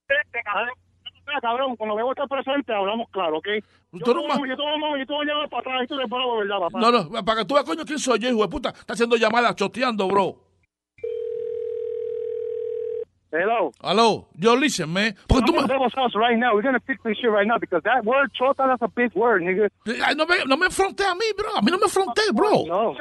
[1.40, 3.46] Cabrón, cuando Bebo está presente hablamos claro, ¿ok?
[3.92, 4.56] Yo Tú no yo voy a-
[5.06, 6.80] yo a llevar para atrás y tú le pago, ¿verdad, papá?
[6.80, 8.68] No, no, para que tú veas, coño, quién soy yo, hijo de puta.
[8.70, 10.36] Está haciendo llamadas, choteando, bro.
[13.38, 13.72] Hello.
[13.82, 15.14] Aló, yo listen, man.
[15.26, 16.54] Porque tú I'm house right now.
[16.54, 19.42] We're gonna fix this shit right now because that word chota, that's a big word,
[19.42, 19.68] nigga.
[20.04, 21.56] Ay, No me, no me fronté a mí, bro.
[21.56, 22.64] A mí no me fronté, bro.
[22.66, 22.94] No.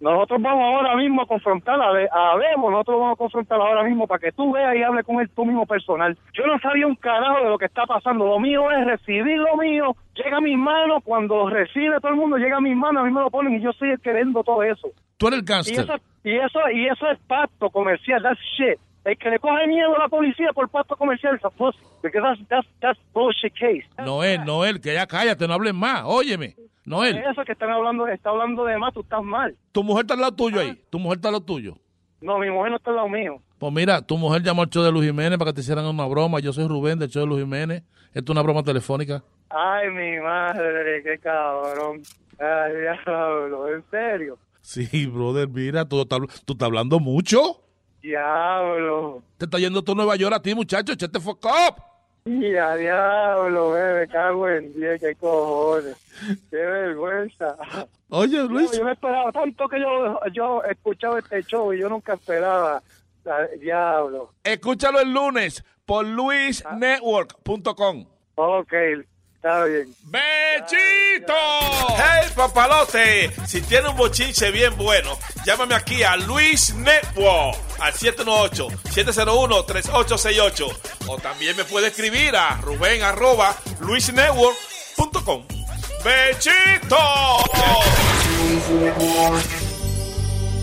[0.00, 3.82] Nosotros vamos ahora mismo a confrontar a, Be- a Bebo, nosotros vamos a confrontar ahora
[3.84, 6.16] mismo para que tú veas y hables con él tú mismo personal.
[6.34, 8.26] Yo no sabía un carajo de lo que está pasando.
[8.26, 12.36] Lo mío es recibir lo mío, llega a mis manos, cuando recibe todo el mundo,
[12.36, 14.44] llega a mis manos, a mí me lo ponen y yo soy el que vendo
[14.44, 14.88] todo eso.
[15.16, 15.80] Tú eres el Y gangster.
[15.84, 15.94] eso,
[16.24, 18.78] y eso, y eso es pacto comercial, that's shit.
[19.04, 22.22] El que le coge miedo a la policía por pacto comercial es a pussy, because
[22.22, 23.84] that's, that's, that's bullshit case.
[23.98, 26.02] Noel, Noel, que ya cállate, no hables más.
[26.06, 26.56] Óyeme,
[26.86, 27.18] Noel.
[27.18, 29.54] Eso que están hablando, está hablando de más, tú estás mal.
[29.72, 30.80] Tu mujer está al lado tuyo ahí.
[30.88, 31.76] Tu mujer está al lado tuyo.
[32.22, 33.42] No, mi mujer no está al lado mío.
[33.58, 36.06] Pues mira, tu mujer llamó al show de Luis Jiménez para que te hicieran una
[36.06, 36.40] broma.
[36.40, 37.82] Yo soy Rubén del show de Luis Jiménez.
[38.14, 39.22] Esto es una broma telefónica.
[39.50, 42.00] Ay, mi madre, qué cabrón.
[42.38, 42.72] Ay,
[43.04, 44.38] diablo, en serio.
[44.62, 47.63] Sí, brother, mira, tú estás, tú estás hablando mucho.
[48.04, 49.22] Diablo.
[49.38, 50.92] Te está yendo tú a Nueva York a ti, muchacho.
[50.92, 51.82] Echate fuck up.
[52.26, 55.96] Ya, diablo, bebé, cago en diez, qué cojones.
[56.50, 57.56] Qué vergüenza.
[58.10, 58.72] Oye, Luis.
[58.72, 62.12] No, yo me esperaba tanto que yo, yo he escuchado este show y yo nunca
[62.14, 62.82] esperaba.
[63.58, 64.34] Diablo.
[64.44, 68.04] Escúchalo el lunes por luisnetwork.com.
[68.34, 68.74] Ok,
[69.44, 69.94] está bien.
[70.04, 71.34] ¡Bechito!
[71.96, 73.30] ¡Hey, papalote!
[73.46, 80.76] Si tiene un bochinche bien bueno, llámame aquí a Luis Network al 718-701-3868.
[81.08, 85.44] O también me puede escribir a Rubén arroba luisnetwork.com.
[86.02, 86.96] ¡Bechito!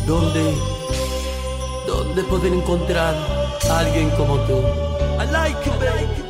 [0.08, 0.56] ¿Dónde?
[1.86, 3.14] ¿Dónde poder encontrar
[3.70, 4.64] a alguien como tú?
[5.20, 6.21] I like you, baby.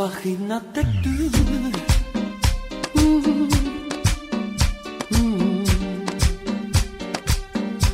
[0.00, 1.10] Imagínate tú.
[2.94, 3.48] Mm,
[5.10, 5.64] mm, mm,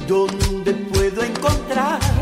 [0.07, 2.16] ¿Dónde puedo encontrar?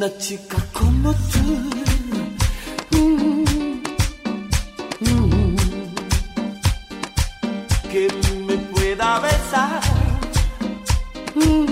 [0.00, 1.44] Una chica como tú?
[2.96, 3.44] Mm,
[5.00, 5.56] mm,
[7.92, 8.08] Que
[8.46, 9.80] me pueda besar.
[11.34, 11.69] Mm,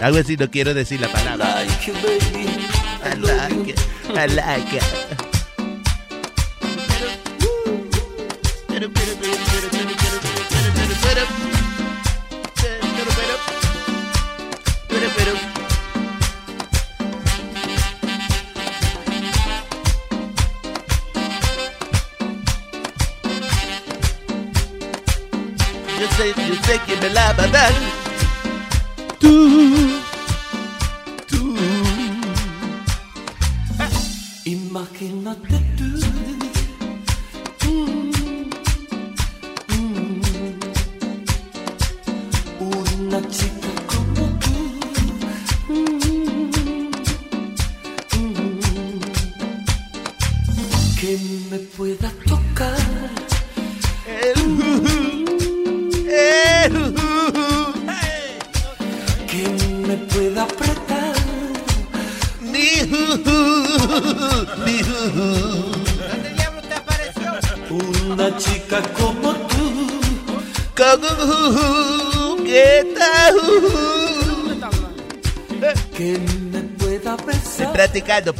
[0.00, 1.62] Algo así, no quiero decir la palabra.
[1.62, 2.48] Like you, baby.
[3.04, 3.80] I like it.
[4.16, 5.19] I like it.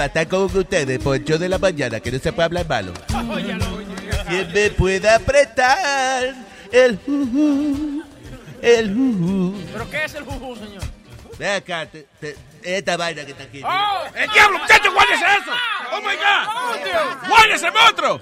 [0.06, 2.92] Estar con ustedes por el show de la mañana, que no se puede hablar malo.
[4.28, 6.34] Que me pueda apretar
[6.72, 8.02] el juju,
[8.62, 9.54] el juju.
[9.72, 10.82] ¿Pero qué es el juju, señor?
[11.38, 13.62] Ve acá, te- te- esta vaina que está aquí.
[13.64, 14.02] ¡Oh!
[14.14, 14.92] ¡El diablo, muchacho!
[14.92, 15.52] ¡Guárdese eso!
[15.92, 17.28] ¡Oh, my God!
[17.28, 18.20] ¡Guárdese, monstruo!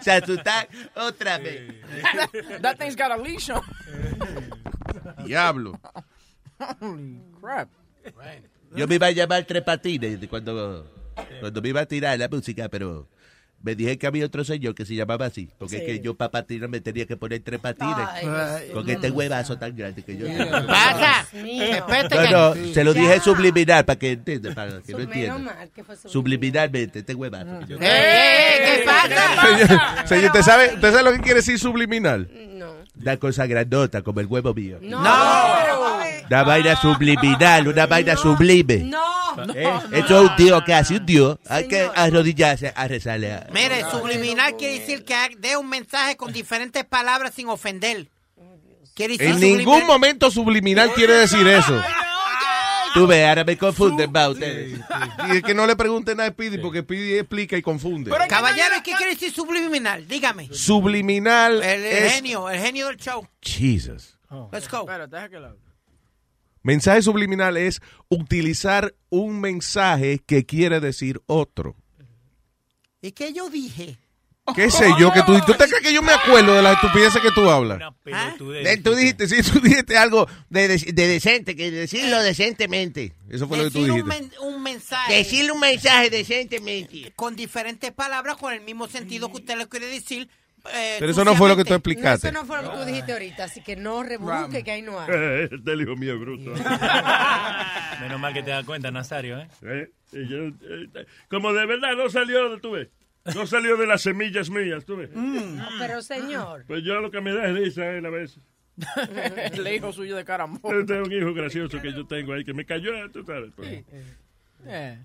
[0.02, 1.72] Se asustan otra vez.
[2.62, 3.62] That thing's got a leash on.
[5.24, 5.80] Diablo.
[6.80, 7.68] Holy crap.
[8.76, 10.86] Yo me iba a llamar Tres Patines cuando,
[11.40, 13.06] cuando me iba a tirar la música, pero
[13.62, 15.48] me dije que había otro señor que se llamaba así.
[15.58, 17.96] Porque es que yo para patinar me tenía que poner tres patines.
[18.10, 20.50] Ay, con este huevazo tan grande que yo tengo.
[20.66, 21.26] Pasa.
[21.32, 23.22] No, no, se lo dije Ya.
[23.22, 25.38] subliminal para que entienda, para que no Menos entienda.
[25.54, 26.12] mal que fue subliminal.
[26.12, 27.60] Subliminalmente, este huevazo.
[27.60, 29.56] que yo ¡Eh, eh, ¿Qué pasa?
[29.56, 32.28] Señor, señor, ¿usted sabe, ¿usted sabe lo que quiere decir subliminal?
[32.54, 32.74] No.
[33.00, 34.78] Una cosa grandota, como el huevo mío.
[34.82, 35.02] No.
[36.30, 38.78] Una vaina subliminal, una vaina sublime.
[38.78, 39.02] No.
[39.54, 39.68] ¿Eh?
[39.92, 41.38] Eso es un tío que hace un tío.
[41.48, 43.32] Hay que arrodillarse a rezarle.
[43.32, 48.08] a- Mire, subliminal quiere decir que dé un mensaje con diferentes palabras sin ofender.
[48.94, 51.82] Quiere decir En subliminal- ningún momento subliminal quiere decir eso.
[52.94, 54.78] Tú ves, ahora me confunden, va, ustedes.
[55.28, 58.12] Y es que no le pregunten a Speedy porque Speedy explica y confunde.
[58.28, 60.06] Caballero, ¿qué quiere decir subliminal?
[60.06, 60.48] Dígame.
[60.52, 62.12] Subliminal El, el es...
[62.12, 63.26] genio, el genio del show.
[63.42, 64.16] Jesus.
[64.52, 64.80] Let's go.
[64.82, 65.56] Espérate, deja que lo
[66.64, 71.76] Mensaje subliminal es utilizar un mensaje que quiere decir otro.
[73.00, 73.98] ¿Y qué yo dije?
[74.54, 77.20] ¿Qué sé yo que tú ¿Tú te crees que yo me acuerdo de las estupideces
[77.22, 77.80] que tú hablas?
[78.12, 78.34] ¿Ah?
[78.38, 83.14] Eh, Tú dijiste, sí, tú dijiste algo de, de- de decente, que decirlo decentemente.
[83.30, 84.22] Eso fue lo que tú Decir un, dijiste.
[84.38, 85.14] men- un mensaje.
[85.14, 87.12] Decirle un mensaje decentemente.
[87.16, 90.28] Con diferentes palabras, con el mismo sentido que usted le quiere decir,
[90.72, 92.28] eh, Pero eso no fue lo que tú No, explicaste.
[92.28, 94.98] eso no fue lo que tú dijiste ahorita, así que no rebuque que ahí no
[95.00, 95.08] hay.
[95.50, 96.50] Este el hijo mío es bruto.
[98.00, 99.48] Menos mal que te das cuenta, Nazario, ¿eh?
[99.62, 99.88] Eh,
[100.28, 102.88] yo, eh, como de verdad no salió, tú ves.
[103.34, 105.10] No salió de las semillas mías, tú ves.
[105.12, 106.64] No, pero señor.
[106.66, 108.38] Pues yo lo que me da es risa él a veces.
[109.52, 110.72] El hijo suyo de carambo.
[110.72, 113.50] Este es un hijo gracioso que yo tengo ahí, que me cayó, tú sabes.
[113.56, 113.84] pues.
[114.66, 114.98] Eh.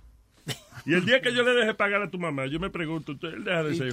[0.86, 3.34] Y el día que yo le deje pagar a tu mamá, yo me pregunto, ¿usted-
[3.34, 3.92] él deja de ser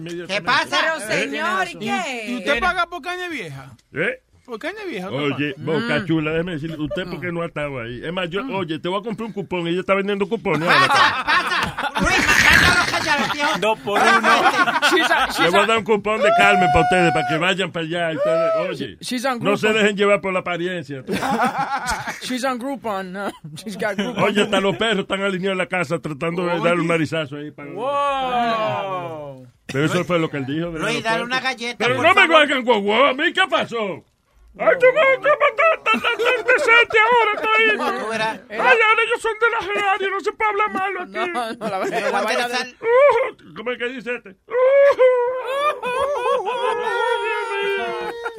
[0.00, 0.26] mío.
[0.26, 0.78] ¿Qué pasa?
[0.80, 2.34] Pero señor, ¿y ¿Y qué?
[2.38, 3.76] usted paga por caña vieja?
[3.92, 4.20] ¿Eh?
[4.44, 5.08] ¿Por caña vieja?
[5.10, 5.54] Oye?
[5.58, 8.00] Boca Chula, déjeme decirle, ¿usted por qué no ha estado ahí?
[8.04, 10.68] Es más, yo, oye, te voy a comprar un cupón, ella está vendiendo cupones.
[10.68, 10.88] ahora.
[13.60, 14.28] Dos por uno.
[14.90, 17.36] She's a- she's Le voy a dar un cupón de Carmen para ustedes, para que
[17.38, 18.10] vayan para allá.
[18.16, 18.96] ustedes, oye,
[19.40, 19.72] no se Groupon.
[19.82, 21.02] dejen llevar por la apariencia.
[22.22, 23.12] She's on Groupon.
[23.12, 23.30] no.
[23.56, 24.22] She's got Groupon.
[24.24, 27.50] Oye, hasta los perros están alineados en la casa tratando de darle un narizazo ahí.
[27.50, 27.70] Para...
[27.72, 29.46] Wow.
[29.66, 30.66] Pero eso fue lo que él dijo.
[30.70, 31.76] Luis, dale una galleta.
[31.78, 34.04] Pero no me guau guau, ¿a mí qué pasó?
[34.58, 36.00] Ay, tú no, ¿cómo está tan
[36.44, 37.32] decente ahora?
[37.34, 37.76] Está ahí.
[37.78, 38.40] No, tú verás.
[38.50, 41.12] Ay, ahora ellos son de la Gerardia, no se puede hablar malo aquí.
[41.12, 44.36] No, no, la, vaina de- Uh, ¿Cómo es que dice este?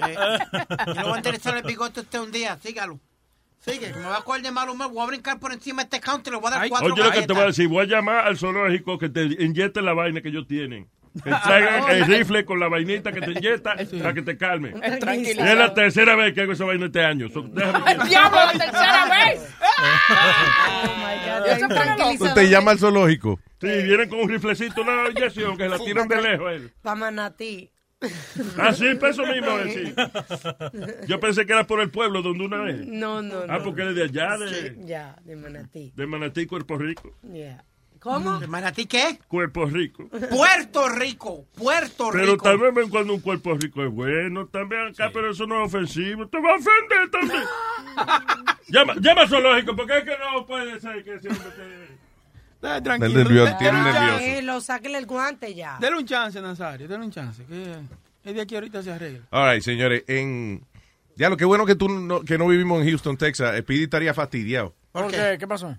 [0.06, 0.14] Sí.
[0.88, 2.99] Yo le voy a interesar el bigote usted un día, sígalo.
[3.60, 6.02] Sigue, me va a coger de mal humor, voy a brincar por encima de este
[6.02, 7.84] counter y le voy a dar cuatro Oye, lo que te voy a decir, voy
[7.85, 10.90] a llamar al zoológico que te inyecte la vaina que ellos tienen.
[11.23, 14.73] Que traigan el rifle con la vainita que te inyecta para que te calme.
[14.81, 15.44] Es Y tranquilo.
[15.45, 17.30] es la tercera vez que hago esa vaina este año.
[17.30, 19.49] So, déjame que- ¡Diablo, la tercera vez!
[19.60, 23.40] Oh my God, te llamas al zoológico.
[23.61, 26.48] Sí, vienen con un riflecito, una inyección que la tiran de lejos.
[26.48, 26.72] a él.
[26.81, 27.69] Pa' Manatí.
[28.57, 29.94] Ah, sí, eso mismo sí.
[31.07, 32.85] Yo pensé que era por el pueblo donde una vez.
[32.85, 33.53] No, no, no.
[33.53, 35.94] Ah, porque eres de allá, de, Ya, de Manatí.
[35.95, 37.15] de Manatí, Puerto Rico.
[37.31, 37.64] Yeah.
[38.03, 38.38] ¿Cómo?
[38.38, 39.17] ¿De Manatí qué?
[39.30, 40.09] Puerto Rico.
[40.30, 42.43] Puerto Rico, Puerto Pero Rico.
[42.43, 46.27] también ven cuando un cuerpo rico es bueno, también acá, pero eso no es ofensivo.
[46.27, 47.43] Te va a ofender también.
[48.67, 51.61] llama, llama al zoológico, porque es que no puede ser que siempre te...
[51.61, 51.97] Eh,
[52.73, 53.19] Del Tranquilo.
[53.23, 54.57] nervioso, tiene nervioso.
[54.57, 55.77] Eh, sáquele el guante ya.
[55.80, 57.45] Dele un chance, Nazario, dele un chance.
[57.45, 57.77] Que
[58.25, 59.21] es de aquí ahorita se arregla.
[59.30, 60.61] All right, señores, en...
[61.15, 63.57] Ya lo que bueno que tú no, que no vivimos en Houston, Texas.
[63.61, 64.75] Speedy estaría fastidiado.
[64.91, 65.38] ¿Por qué?
[65.39, 65.77] ¿Qué pasó?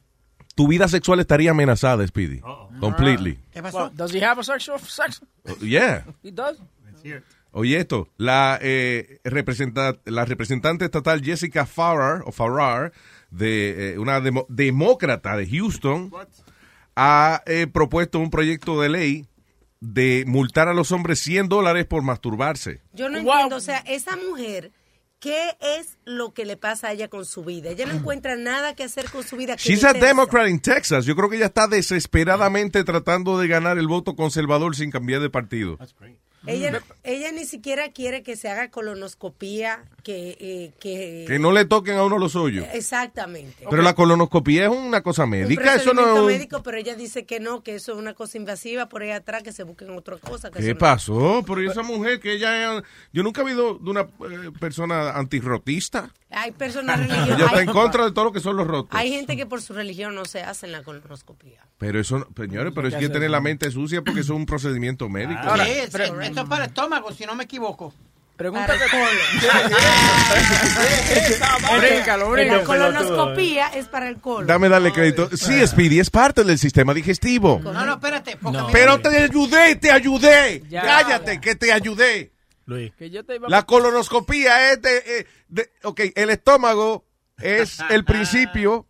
[0.54, 2.40] Tu vida sexual estaría amenazada, Speedy.
[2.80, 3.38] Completely.
[3.52, 3.78] ¿Qué pasó?
[3.84, 5.20] What, does he have a sexual sex?
[5.48, 6.04] Oh, Yeah.
[6.22, 6.58] He does.
[7.56, 12.92] Oye esto, la, eh, representa- la representante estatal Jessica Farrar, o Farrar,
[13.30, 16.10] de eh, una demo- demócrata de Houston,
[16.96, 19.26] ha eh, propuesto un proyecto de ley
[19.80, 22.80] de multar a los hombres 100 dólares por masturbarse.
[22.92, 23.32] Yo no Wow.
[23.32, 24.72] entiendo, o sea, esa mujer,
[25.24, 27.70] ¿qué es lo que le pasa a ella con su vida?
[27.70, 29.56] Ella no encuentra nada que hacer con su vida.
[29.56, 29.94] She's a.
[29.94, 31.06] Democrat in Texas.
[31.06, 35.30] Yo creo que ella está desesperadamente tratando de ganar el voto conservador sin cambiar de
[35.30, 35.78] partido.
[36.46, 40.36] Ella, ella ni siquiera quiere que se haga colonoscopía, que...
[40.40, 42.66] eh, que, Que no le toquen a uno los hoyos.
[42.72, 43.66] Exactamente.
[43.68, 47.24] Pero la colonoscopía es una cosa un médica, eso no es médico, pero ella dice
[47.24, 50.16] que no, que eso es una cosa invasiva por ahí atrás, que se busquen otra
[50.18, 50.50] cosa.
[50.50, 51.42] Que ¿Qué no- pasó?
[51.46, 52.82] Pero esa mujer que ella...
[53.12, 56.12] Yo nunca he habido de una eh, persona antirrotista.
[56.36, 57.40] Hay personas Ella religiosas.
[57.46, 58.90] está Hay, en contra de todo lo que son los rotos.
[58.98, 61.60] hay gente que por su religión no se hacen la colonoscopía.
[61.78, 64.46] Pero eso, no- señores, pero es que tener la mente sucia porque eso es un
[64.46, 65.40] procedimiento médico.
[65.56, 66.02] sí, es- esto
[66.42, 67.92] es para el estómago, si no me equivoco.
[68.36, 68.76] Pregúntate.
[71.38, 72.64] La Bríncalo, bríncalo.
[72.64, 74.46] colonoscopía es para el colon.
[74.48, 75.28] Dame darle crédito.
[75.36, 77.60] Sí, Speedy, es parte del sistema digestivo.
[77.62, 78.36] No, no, espérate.
[78.72, 80.62] Pero te ayudé, te ayudé.
[80.68, 80.82] Ya.
[80.82, 82.32] Cállate, que te ayudé.
[82.66, 82.92] Luis.
[82.96, 87.04] Que yo te iba a- La colonoscopía es de, eh, de- Ok, el estómago
[87.38, 88.86] es el principio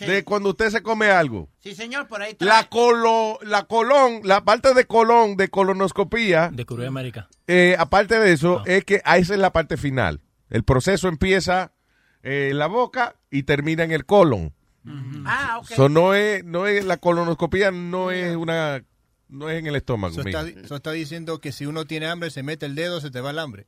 [0.00, 1.48] de cuando usted se come algo.
[1.60, 2.44] Sí, señor, por ahí está.
[2.44, 7.28] La colo, la colon, la parte de colon de colonoscopía, Descubrió América.
[7.46, 10.20] eh, aparte de eso, es que esa es la parte final.
[10.50, 11.72] El proceso empieza
[12.22, 14.52] eh, en la boca y termina en el colon.
[15.26, 15.66] Ah, ok.
[15.74, 18.82] So, no es, no es la colonoscopía, no es una,
[19.28, 20.12] no es en el estómago.
[20.12, 23.10] Eso está, eso está diciendo que si uno tiene hambre, se mete el dedo, se
[23.10, 23.66] te va el hambre.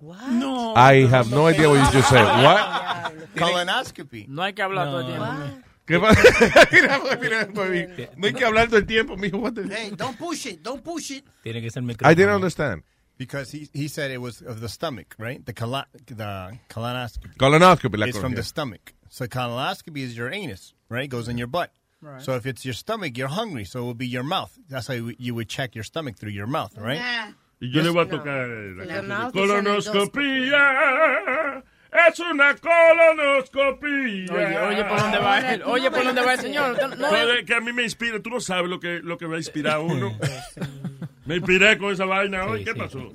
[0.00, 0.74] No.
[0.76, 2.24] I have no idea what you just said.
[2.24, 3.12] What?
[3.36, 4.26] Colonoscopy.
[4.28, 5.62] No hay que hablar todo el tiempo.
[5.86, 6.20] ¿Qué pasa?
[6.72, 9.38] mira, mira, mira, no hay que hablar todo el tiempo, mijo.
[9.38, 11.24] What the- Hey, don't push it, don't push it.
[11.42, 12.14] Tiene que ser I micrófono.
[12.16, 12.82] didn't understand.
[13.16, 15.42] Because he, he said it was of the stomach, right?
[15.46, 17.36] The, colo- the colonoscopy.
[17.38, 18.92] Colonoscopy, la It's from the stomach.
[19.08, 21.08] So colonoscopy is your anus, right?
[21.08, 21.70] Goes in your butt.
[22.06, 22.22] Right.
[22.22, 24.56] So if it's your stomach, you're hungry, so it would be your mouth.
[24.68, 27.00] That's how you, you would check your stomach through your mouth, right?
[27.00, 27.32] Nah.
[27.60, 28.10] Y yo le voy a No.
[28.18, 29.08] tocar la No, canción.
[29.08, 31.62] no, Colonoscopía.
[32.08, 34.34] Es una colonoscopía.
[34.34, 35.62] Oye, oye, ¿por dónde va él?
[35.64, 36.96] Oye, ¿por dónde va el señor?
[36.98, 38.20] No- Joder, que a mí me inspira.
[38.20, 40.16] Tú no sabes lo que, lo que va a inspirar a uno.
[41.26, 42.64] Me inspiré con esa vaina hoy.
[42.64, 43.12] ¿Qué pasó?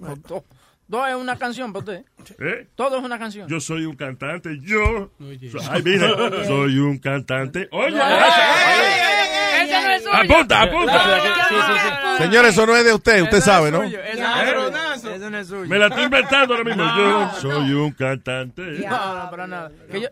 [0.91, 2.05] Todo, es una canción para usted.
[2.37, 2.67] ¿Eh?
[2.75, 3.47] Todo es una canción.
[3.47, 4.59] Yo soy un cantante.
[4.61, 5.11] Yo.
[5.71, 6.09] Ay, mira,
[6.45, 7.69] soy un cantante.
[7.71, 12.17] Oye, Ese no es apunta, apunta.
[12.17, 13.83] Señores, eso no es de usted, usted sabe, ¿no?
[13.83, 15.15] Ese no es suyo.
[15.15, 15.65] Ese no es suyo.
[15.65, 16.83] Me la estoy inventando ahora mismo.
[16.97, 18.61] Yo soy un cantante.
[18.61, 19.71] No, no, para nada.
[19.89, 20.09] Que yo-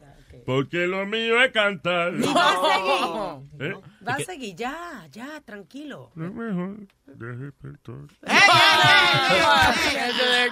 [0.49, 2.11] Porque lo mío es cantar.
[2.15, 3.71] Y va a seguir.
[3.71, 3.73] ¿Eh?
[4.07, 6.11] Va a seguir, ya, ya, tranquilo.
[6.15, 6.77] Lo mejor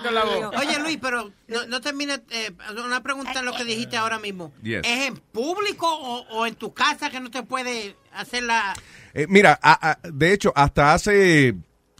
[0.03, 0.45] de Lavoe.
[0.57, 2.21] Oye, Luis, pero no, no termina.
[2.29, 2.51] eh,
[2.85, 4.53] una pregunta en lo que dijiste ahora mismo.
[4.61, 4.81] Yes.
[4.85, 8.75] ¿Es en público o, o en tu casa que no te puede hacer la.
[9.15, 11.55] Eh, mira, a- a- de hecho, hasta hace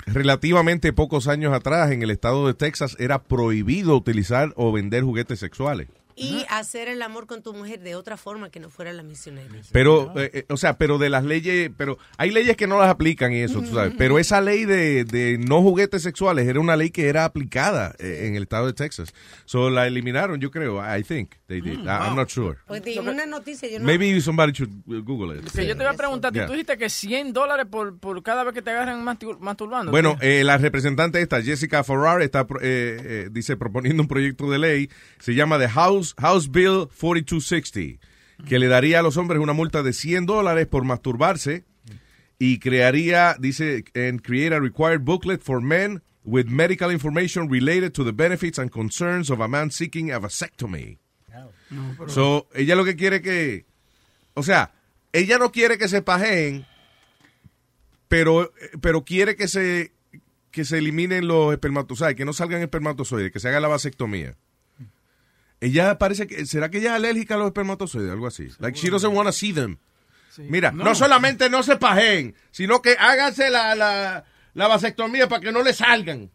[0.06, 5.40] relativamente pocos años atrás en el estado de Texas era prohibido utilizar o vender juguetes
[5.40, 5.88] sexuales.
[6.19, 9.48] Y hacer el amor con tu mujer de otra forma que no fuera la misionera.
[9.72, 12.89] Pero, eh, eh, o sea, pero de las leyes, pero hay leyes que no las
[12.89, 13.94] aplican y eso, tú sabes.
[13.98, 18.23] Pero esa ley de, de no juguetes sexuales era una ley que era aplicada eh,
[18.27, 19.14] en el estado de Texas.
[19.45, 20.81] So la eliminaron, yo creo.
[20.81, 21.80] I think they did.
[21.80, 22.57] I- I'm not sure.
[22.68, 23.85] Pues di una noticia, yo no.
[23.85, 25.52] Maybe somebody should uh, Google it.
[25.52, 26.45] Que yo te voy a preguntar, Yeah.
[26.48, 29.91] tú dijiste que 100 dólares por, por cada vez que te agarran mastur- masturbando.
[29.91, 34.49] Bueno, eh, la representante esta, Jessica Farrar, está, pro- eh, eh, dice, proponiendo un proyecto
[34.49, 34.89] de ley,
[35.19, 37.99] se llama The House, House Bill 4260,
[38.47, 41.65] que le daría a los hombres una multa de 100 dólares por masturbarse
[42.39, 48.03] y crearía, dice, and create a required booklet for men with medical information related to
[48.03, 50.99] the benefits and concerns of a man seeking a vasectomy.
[52.07, 53.65] So, ella lo que quiere que,
[54.34, 54.71] o sea,
[55.11, 56.65] ella no quiere que se pajeen,
[58.07, 59.91] pero, pero quiere que se,
[60.51, 64.35] que se eliminen los espermatozoides, que no salgan espermatozoides, que se haga la vasectomía.
[65.59, 68.11] Ella parece que, ¿será que ella es alérgica a los espermatozoides?
[68.11, 68.47] Algo así.
[68.59, 69.77] Like, she doesn't want to see them.
[70.38, 70.84] Mira, no.
[70.84, 70.93] No.
[70.95, 74.23] solamente no se pajeen, sino que háganse la, la,
[74.53, 76.29] la vasectomía para que no le salgan.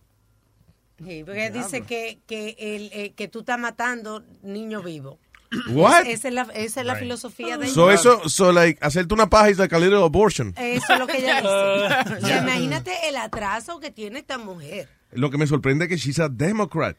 [1.04, 5.18] Sí, porque dice que, que, el, eh, que tú estás matando niños vivos.
[5.70, 6.06] What?
[6.06, 8.00] Esa es la, esa es la filosofía de So ella.
[8.00, 10.52] eso, so like, hacerte una paja is like a little abortion.
[10.56, 12.16] Eso es lo que ella dice.
[12.22, 14.88] O sea, imagínate el atraso que tiene esta mujer.
[15.12, 16.96] Lo que me sorprende es que she's a Democrat.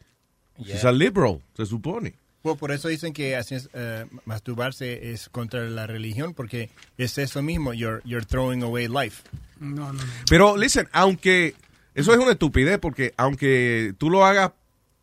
[0.59, 2.15] She's a liberal, se supone.
[2.43, 7.17] Bueno, por eso dicen que así es, eh, masturbarse es contra la religión, porque es
[7.17, 9.23] eso mismo, you're, you're throwing away life.
[9.59, 10.13] No, no, no.
[10.29, 11.55] Pero, listen, aunque
[11.95, 14.51] eso es una estupidez, porque aunque tú lo hagas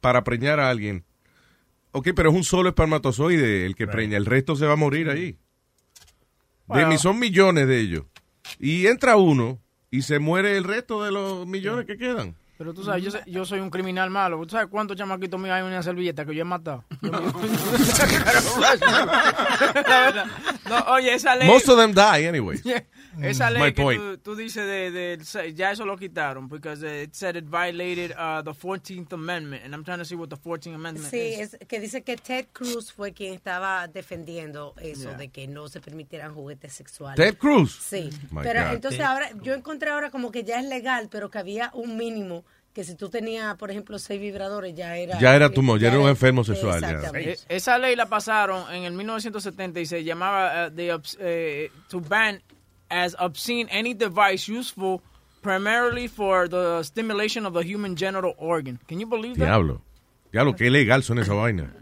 [0.00, 1.04] para preñar a alguien,
[1.92, 5.08] ok, pero es un solo espermatozoide el que preña, el resto se va a morir
[5.08, 5.36] ahí.
[6.68, 8.04] De mí son millones de ellos.
[8.58, 9.58] Y entra uno
[9.90, 12.36] y se muere el resto de los millones que quedan.
[12.60, 14.38] Pero tú sabes, yo, sé- yo soy un criminal malo.
[14.42, 16.84] ¿Tú sabes cuántos chamaquitos míos hay en una servilleta que yo he matado?
[17.00, 17.10] Yo
[19.88, 20.26] verdad.
[20.70, 21.48] No, oye, esa ley...
[21.48, 22.60] Most of them die anyway.
[23.22, 24.00] Esa My ley que point.
[24.00, 28.40] tú, tú dices de, de- ya eso lo quitaron because it said it violated uh,
[28.42, 31.54] the 14th Amendment and I'm trying to see what the 14th Amendment Sí, is.
[31.54, 35.14] es que dice que Ted Cruz fue quien estaba defendiendo eso Yeah.
[35.18, 37.16] de que no se permitieran juguetes sexuales.
[37.16, 37.80] Ted Cruz?
[37.82, 38.10] Sí.
[38.30, 38.74] My pero God.
[38.74, 39.06] entonces Ted.
[39.06, 42.84] ahora, yo encontré ahora como que ya es legal, pero que había un mínimo que
[42.84, 45.18] si tú tenías, por ejemplo, seis vibradores, ya era...
[45.18, 46.90] Ya era tu ya era un enfermo sexual, ya.
[46.90, 47.32] Exactamente.
[47.48, 52.00] E- Esa ley la pasaron en el 1970 y se llamaba uh, the eh, to
[52.00, 52.40] ban
[52.88, 55.00] as obscene any device useful
[55.42, 58.78] primarily for the stimulation of the human genital organ.
[58.88, 59.46] Can you believe that?
[59.46, 59.82] Diablo.
[60.32, 61.74] Diablo, qué legal son esa vaina.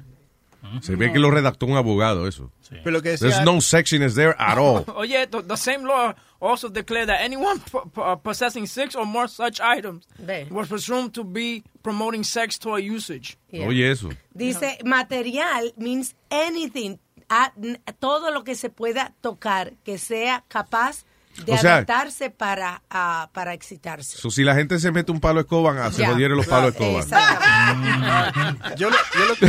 [0.80, 2.50] Se ve que lo redactó un abogado eso.
[2.70, 4.84] Pero lo que There's decía- no sexiness there at all.
[4.96, 9.28] Oye, the same law also declared that anyone p- p- uh, possessing six or more
[9.28, 10.06] such items
[10.50, 13.36] was presumed to be promoting sex toy usage.
[13.52, 14.08] Oye, eso.
[14.34, 16.98] Dice, material means anything,
[17.28, 21.04] a- n- todo lo que se pueda tocar, que sea capaz
[21.44, 24.16] de O sea- adaptarse para, ah, para excitarse.
[24.18, 26.74] So, si la gente se mete un palo de escoba, ah, se jodieron los palos
[26.76, 28.32] de escoba.
[28.76, 29.48] yo, lo, yo lo que,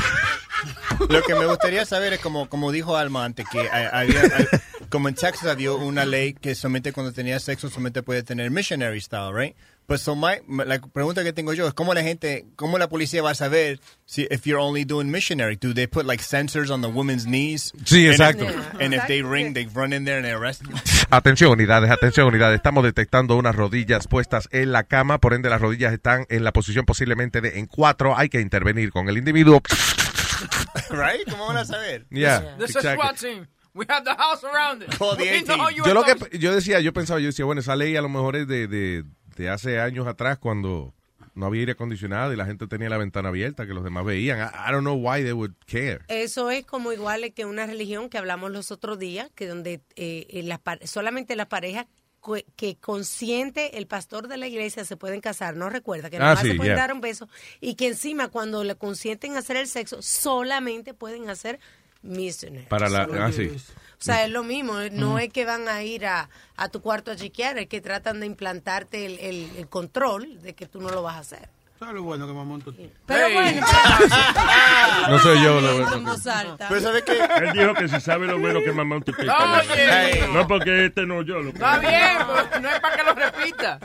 [1.14, 4.79] lo que me gustaría saber es como, como dijo Alma antes, que ha- había, ha-
[4.90, 9.00] como en Texas había una ley que solamente cuando tenía sexo solamente puede tener missionary
[9.02, 9.56] style, right?
[9.88, 10.34] Pues so my,
[10.66, 13.80] la pregunta que tengo yo es cómo la gente, cómo la policía va a saber
[14.06, 15.56] si if you're only doing missionary.
[15.56, 17.74] Do they put like sensors on the women's knees?
[17.86, 18.46] Sí, And if- exacto.
[18.80, 20.76] And if they ring, they run in there and they arrest you.
[21.10, 25.60] Atención unidades, atención unidades, estamos detectando unas rodillas puestas en la cama, por ende las
[25.60, 29.60] rodillas están en la posición posiblemente de en cuatro, hay que intervenir con el individuo.
[30.92, 31.28] right?
[31.30, 32.06] ¿Cómo van a saber?
[32.12, 33.02] Yeah, This is exactly.
[33.02, 33.48] SWAT team.
[33.74, 34.98] We have the house around it.
[34.98, 35.78] Call the We know A-team.
[35.78, 38.10] you Yo lo que yo decía, yo pensaba, yo decía, bueno, esa ley a lo
[38.10, 39.04] mejor es de, de,
[39.36, 40.94] de hace años atrás cuando
[41.36, 44.40] no había aire acondicionado y la gente tenía la ventana abierta que los demás veían.
[44.40, 46.00] I, I don't know why they would care.
[46.08, 50.26] Eso es como igual que una religión que hablamos los otros días, que donde eh,
[50.30, 51.86] eh, las pa- solamente las parejas
[52.58, 56.34] que consciente el pastor de la iglesia se pueden casar, no recuerda que Ah, nada
[56.34, 56.82] más sí, se pueden yeah.
[56.88, 57.30] dar un beso
[57.62, 61.62] y que encima cuando le consienten hacer el sexo solamente pueden hacer
[62.02, 62.66] missionary.
[62.68, 63.50] Para la- ah, sí.
[63.50, 65.20] O sea, es lo mismo, no Mm.
[65.20, 68.26] es que van a ir a, a tu cuarto a chequear, es que tratan de
[68.28, 71.50] implantarte el, el- el control de que tú no lo vas a hacer.
[71.80, 72.76] ¿Sabes lo bueno que mamá tú
[73.06, 73.34] Pero Hey.
[73.34, 73.68] bueno,
[75.10, 76.58] No soy yo, la verdad.
[76.68, 77.14] Pero ¿sabe qué?
[77.38, 79.32] Él dijo que si sabe lo bueno que mamá un tipito.
[79.34, 80.28] Oye.
[80.34, 81.40] No, porque este no yo.
[81.40, 83.80] Lo Está bien, pues, no es para que lo repita.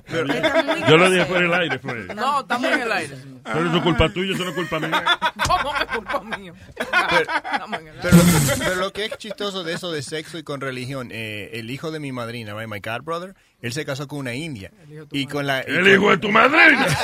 [0.89, 2.15] Yo lo dije fuera del aire, fue.
[2.17, 3.17] No, estamos en el aire.
[3.45, 5.05] Pero eso es culpa tuya, eso no es culpa mía.
[5.47, 6.53] ¿Cómo que es culpa mía?
[6.77, 8.11] Estamos en el aire.
[8.11, 8.19] Pero,
[8.59, 11.93] pero lo que es chistoso de eso de sexo y con religión, eh, el hijo
[11.93, 14.71] de mi madrina, right, my god brother, él se casó con una india.
[15.11, 16.87] Y con la, y El con- hijo de tu madrina.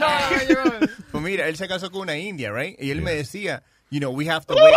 [1.12, 2.76] Pues mira, él se casó con una india, right?
[2.80, 4.74] Y él me decía, you know, we have to wait.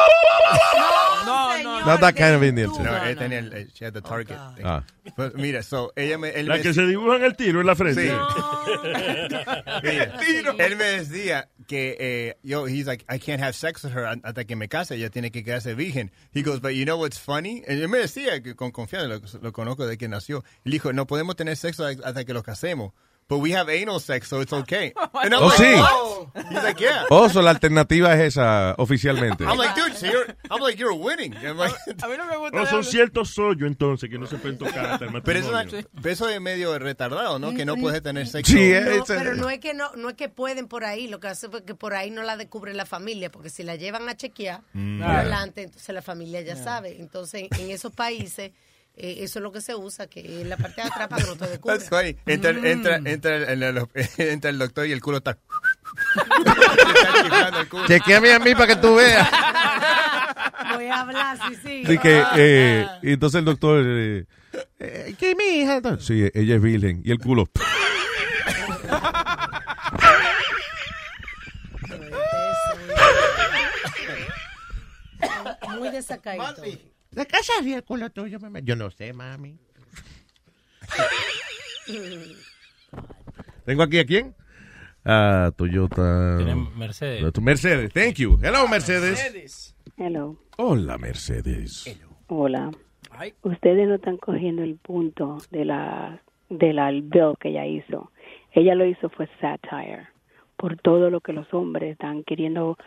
[1.26, 2.70] No, no, Not that kind of Indian.
[2.72, 4.38] No, él tenía el, she had the target.
[4.56, 4.66] thing.
[4.66, 4.84] Ah.
[5.16, 7.68] Pues mira, so, ella me, él La me que se dibuja en el tiro en
[7.68, 8.08] la frente.
[8.08, 8.12] Sí.
[9.84, 14.06] Mira, él me decía que eh, yo, he's like, I can't have sex with her
[14.24, 16.12] hasta que me case, ella tiene que quedarse virgen.
[16.34, 17.64] He goes, but you know what's funny?
[17.68, 20.44] Y él me decía que con confianza, lo, lo conozco de que nació.
[20.66, 22.94] Él dijo, no podemos tener sexo hasta que los casemos.
[23.28, 24.94] But we have anal sex, so it's okay.
[25.14, 25.74] And I'm Oh, like, sí.
[25.76, 27.06] "What?" He's like, yeah.
[27.10, 29.46] Oh, so la alternativa es esa oficialmente.
[29.46, 31.34] I'm like, dude, so you're, I'm like, you're winning.
[31.38, 31.74] I'm like,
[32.04, 32.62] A mí no me gusta.
[32.62, 35.90] O son ciertos sollos entonces que no se pueden tocar hasta el pero eso, matrimonio.
[36.02, 37.54] pero eso es medio retardado, ¿no?
[37.54, 38.52] Que no puedes tener sexo.
[38.52, 41.28] Sí, No, pero no es que no, no es que pueden por ahí, lo que
[41.28, 44.16] hace es que por ahí no la descubre la familia, porque si la llevan a
[44.18, 45.00] chequear Mm.
[45.00, 45.20] por Yeah.
[45.22, 46.98] adelante, entonces la familia ya sabe.
[47.00, 48.52] Entonces, en esos países,
[48.96, 51.30] eh, eso es lo que se usa, que es la parte de atrás para que
[51.30, 51.80] no te descubra.
[51.80, 52.16] Funny.
[52.26, 52.66] Entra, Mm.
[52.66, 53.88] entra, entra, el, el-
[54.18, 55.38] entra el doctor y el culo está.
[57.88, 59.28] Chequeame a mí para que tú veas.
[60.76, 61.84] Voy a hablar, sí, sí.
[61.86, 64.26] Así que, eh, y entonces el doctor, eh,
[64.80, 65.80] eh, ¿qué mi hija?
[66.00, 67.02] Sí, ella es virgen.
[67.06, 67.48] Y el culo.
[75.78, 76.46] Muy desacaído.
[77.16, 78.60] ¿De qué sería el culo tuyo, mamá?
[78.60, 79.58] Yo no sé, mami.
[83.66, 84.36] Tengo aquí a quién?
[85.06, 86.38] A Toyota.
[86.76, 87.34] Mercedes.
[87.34, 88.40] Tu Mercedes, thank you.
[88.42, 89.76] Hello, Mercedes.
[89.98, 90.38] Hello.
[90.58, 92.00] Hola, Mercedes.
[92.28, 92.72] Hola.
[93.44, 98.12] Ustedes no están cogiendo el punto de la de la bill que ella hizo.
[98.52, 100.08] Ella lo hizo fue satire
[100.58, 102.78] por todo lo que los hombres están queriendo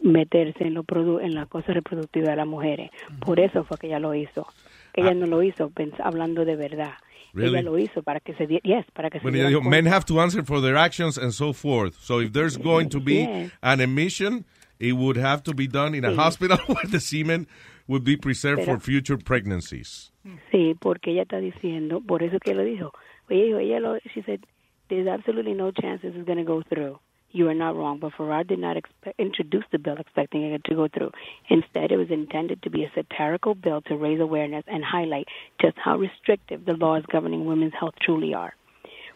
[0.00, 2.90] meterse en lo produ- en la cosa reproductiva de las mujeres.
[3.24, 4.46] Por eso fue que ella lo hizo.
[4.94, 5.70] Ella no lo hizo
[6.02, 6.92] hablando de verdad.
[7.34, 7.54] Really?
[7.58, 9.86] Ella lo hizo para que se die- yes, para que Bueno, se ella dijo, men
[9.88, 11.94] have to answer for their actions and so forth.
[11.94, 13.52] So if there's going to be Yes.
[13.62, 14.44] an emission,
[14.78, 16.16] it would have to be done in a Sí.
[16.16, 17.46] hospital where the semen
[17.88, 20.12] would be preserved Pero- for future pregnancies.
[20.50, 22.92] Sí, porque ella está diciendo, por eso que lo dijo.
[23.30, 24.40] Oye, dijo, ella lo, she said,
[24.88, 27.00] there's absolutely no chance this is going to go through.
[27.32, 30.74] You are not wrong, but Farrar did not expect, introduce the bill expecting it to
[30.74, 31.12] go through.
[31.48, 35.26] Instead, it was intended to be a satirical bill to raise awareness and highlight
[35.60, 38.52] just how restrictive the laws governing women's health truly are.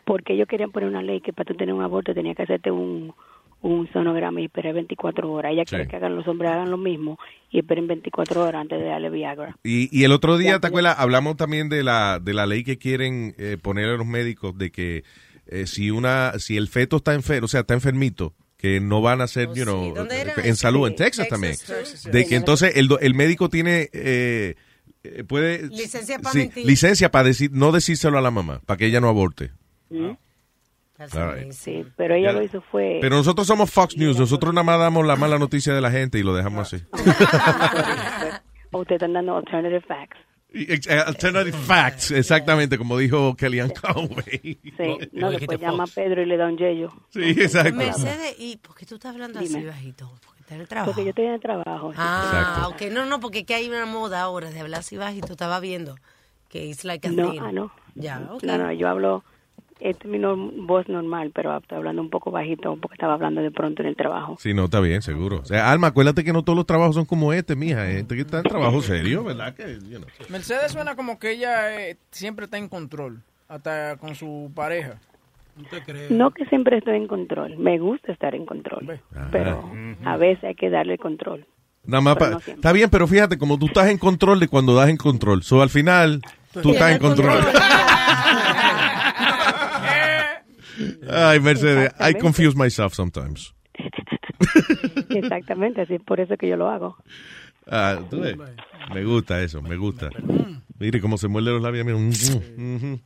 [0.06, 2.70] Porque ellos querían poner una ley que para tú tener un aborto tenía que hacerte
[2.70, 3.12] un,
[3.60, 5.52] un sonograma y esperar 24 horas.
[5.52, 5.90] Ella quiere Sí.
[5.90, 7.18] que hagan los hombres hagan lo mismo
[7.50, 9.56] y esperen 24 horas antes de darle Viagra.
[9.64, 10.96] Y, y el otro día, ¿te acuerdas?
[10.98, 14.70] Hablamos también de la, de la ley que quieren eh, poner a los médicos de
[14.70, 15.02] que
[15.46, 19.20] eh, si una si el feto está enfermo, o sea, está enfermito, que no van
[19.20, 20.34] a you know, ¿Dónde era?
[20.36, 21.56] en salud, en Texas, Texas, también.
[21.56, 22.10] Texas.
[22.10, 24.54] De que entonces el, do- el médico tiene, eh,
[25.04, 25.68] eh, puede...
[25.68, 26.66] Licencia para sí, mentir.
[26.66, 29.52] licencia para decir, no decírselo a la mamá, para que ella no aborte.
[29.90, 30.12] ¿Mm?
[30.98, 31.52] Right.
[31.52, 32.38] Sí, pero ella Ya.
[32.38, 32.98] lo hizo fue...
[33.02, 36.18] Pero nosotros somos Fox News, nosotros nada más damos la mala noticia de la gente
[36.18, 36.82] y lo dejamos así.
[38.72, 40.16] o te están dando alternative facts.
[40.52, 44.40] Eh, Alternative facts, exactamente, como dijo Kellyanne Conway.
[44.76, 46.92] Sí, no, después llama a Pedro y le da un yello.
[47.10, 47.74] Sí, exacto.
[47.74, 49.66] Mercedes, ¿y por qué tú estás hablando así Dime.
[49.66, 50.10] bajito?
[50.24, 50.90] Porque está en el trabajo.
[50.92, 51.92] Porque yo estoy en el trabajo.
[51.96, 52.82] Ah, ok.
[52.92, 55.32] No, no, porque es que hay una moda ahora de hablar así bajito.
[55.32, 55.96] Estaba viendo
[56.48, 57.40] que es like a No, thing.
[57.42, 57.72] ah, no.
[57.94, 58.42] Ya, ok.
[58.44, 59.24] No, no, yo hablo,
[59.80, 63.50] es mi norm- voz normal, pero estoy hablando un poco bajito porque estaba hablando de
[63.50, 64.36] pronto en el trabajo.
[64.40, 65.38] Sí, no, está bien, seguro.
[65.40, 67.82] O sea, Alma, acuérdate que no todos los trabajos son como este, mija.
[67.82, 69.54] Hay gente que está en trabajo serio, ¿verdad?
[69.54, 70.06] Que, you know.
[70.28, 74.98] Mercedes suena como que ella eh, siempre está en control, hasta con su pareja.
[75.56, 76.10] No te crees.
[76.10, 79.00] No que siempre estoy en control, me gusta estar en control,
[79.32, 79.70] pero
[80.04, 81.46] a veces hay que darle control.
[81.84, 84.74] Nada más pa- no está bien, pero fíjate, como tú estás en control de cuando
[84.74, 85.42] das en control.
[85.44, 86.20] So, al final,
[86.62, 87.38] tú estás en control.
[91.08, 93.52] Ay, Mercedes, I confuse myself sometimes.
[95.10, 96.96] Exactamente, así es por eso que yo lo hago.
[97.68, 98.36] Ah, tú ves.
[98.94, 100.10] Me gusta eso, me gusta.
[100.78, 101.84] Mire cómo se muerde los labios.
[101.84, 101.98] mira.
[101.98, 103.00] Ujú.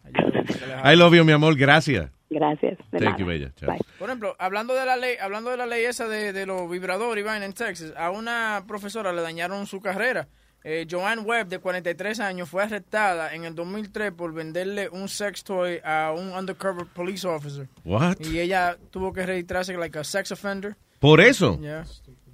[0.84, 1.56] I love you, mi amor.
[1.56, 2.10] Gracias.
[2.28, 2.78] Gracias.
[2.92, 3.16] de Thank nada.
[3.18, 3.52] you, bella.
[3.56, 3.74] Chao.
[3.98, 7.22] Por ejemplo, hablando de la ley, hablando de la ley esa de, de los vibradores,
[7.22, 10.28] Iván, en Texas, a una profesora le dañaron su carrera.
[10.62, 15.42] Eh, Joanne Webb, de 43 años, fue arrestada en el 2003 por venderle un sex
[15.42, 17.66] toy a un undercover police officer.
[17.84, 18.16] What?
[18.20, 20.76] Y ella tuvo que registrarse like a sex offender.
[20.98, 21.58] ¿Por eso?
[21.62, 21.84] Yeah,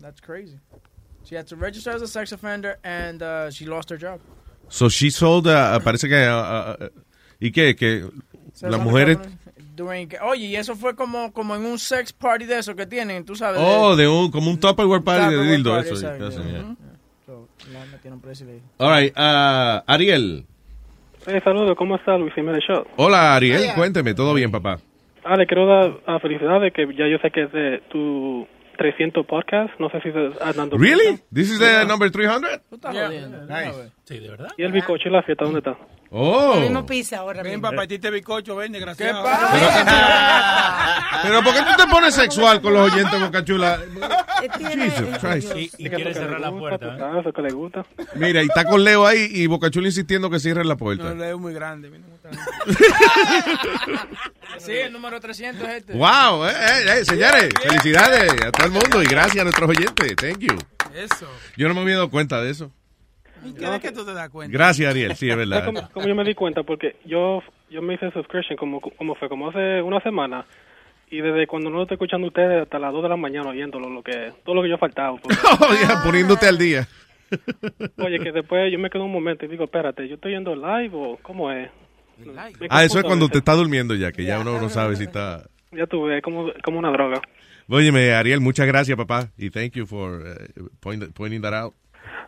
[0.01, 0.59] that's crazy.
[1.24, 4.20] She had to register as a sex offender and uh, she lost her job.
[4.69, 6.89] So she sold, uh, parece que, uh,
[7.39, 7.77] ¿y qué?
[7.77, 8.09] Que
[8.55, 9.19] So las mujeres,
[9.77, 13.24] During- oye, y eso fue como, como en un sex party de eso que tienen,
[13.24, 13.61] tú sabes.
[13.62, 15.94] oh, de un, como un Tupperware party de dildo, eso.
[15.94, 16.51] exacto, eso, yeah.
[16.51, 16.77] yeah.
[17.27, 20.44] So, la metieron presa y le- All right, uh, Ariel.
[21.27, 22.85] Eh, saludos, ¿cómo está Luis Jiménez Show?
[22.97, 24.78] Hola, Ariel, cuénteme, ¿todo bien, papá?
[25.24, 28.47] Ah, le quiero dar ah, felicidades que ya yo sé que es de tu
[28.77, 31.19] 300 podcast, no sé si se has dando Really?
[31.32, 32.61] This is the number 300?
[34.05, 34.48] Sí, de verdad.
[34.57, 35.77] ¿Y el bicocho y la fiesta dónde está?
[36.11, 36.55] Oh.
[36.55, 37.69] El mismo pizza ahora Ven, mismo.
[37.70, 39.24] papá, y te bizcocho, ven, desgraciado.
[41.23, 43.78] Pero ¿por qué tú te pones sexual con los oyentes, Boca Chula?
[44.59, 45.57] Tiene- Jesus Christ.
[45.57, 46.97] Y, y quiere cerrar la puerta.
[46.97, 47.20] ¿eh?
[47.20, 47.85] Eso que le gusta.
[48.15, 51.12] Mira, y está con Leo ahí y Boca Chula insistiendo que cierren la No, puerta.
[51.15, 51.90] le es muy grande.
[51.90, 52.16] mira, no
[54.59, 55.93] Sí, el número 300 es este.
[55.93, 60.16] Wow, eh, eh, eh, señores, felicidades a todo el mundo y gracias a nuestros oyentes.
[60.16, 60.57] Thank you.
[60.94, 61.28] Eso.
[61.57, 62.70] Yo no me había dado cuenta de eso.
[63.44, 64.53] ¿Y qué es que tú te das cuenta?
[64.57, 65.15] Gracias, Ariel.
[65.15, 65.65] Sí, es ¿Sabes verdad.
[65.66, 66.62] cómo, cómo yo me di cuenta?
[66.62, 70.47] Porque yo yo me hice subscription como, como fue, como hace una semana.
[71.11, 73.89] Y desde cuando no lo estoy escuchando ustedes hasta las 2 de la mañana oyéndolo,
[73.89, 75.16] lo que, todo lo que yo faltaba.
[75.19, 76.89] porque- Oh, ya, poniéndote al día.
[77.98, 80.90] oye, que después yo me quedo un momento y digo, espérate, ¿yo estoy yendo live
[80.94, 81.70] o cómo es?
[82.71, 85.45] Ah, eso es cuando te está durmiendo ya, que ya uno no sabe si está...
[85.73, 87.21] Ya tuve, es como, como una droga.
[87.69, 89.29] Óyeme, Ariel, muchas gracias, papá.
[89.37, 91.75] Y thank you for uh, point- pointing that out.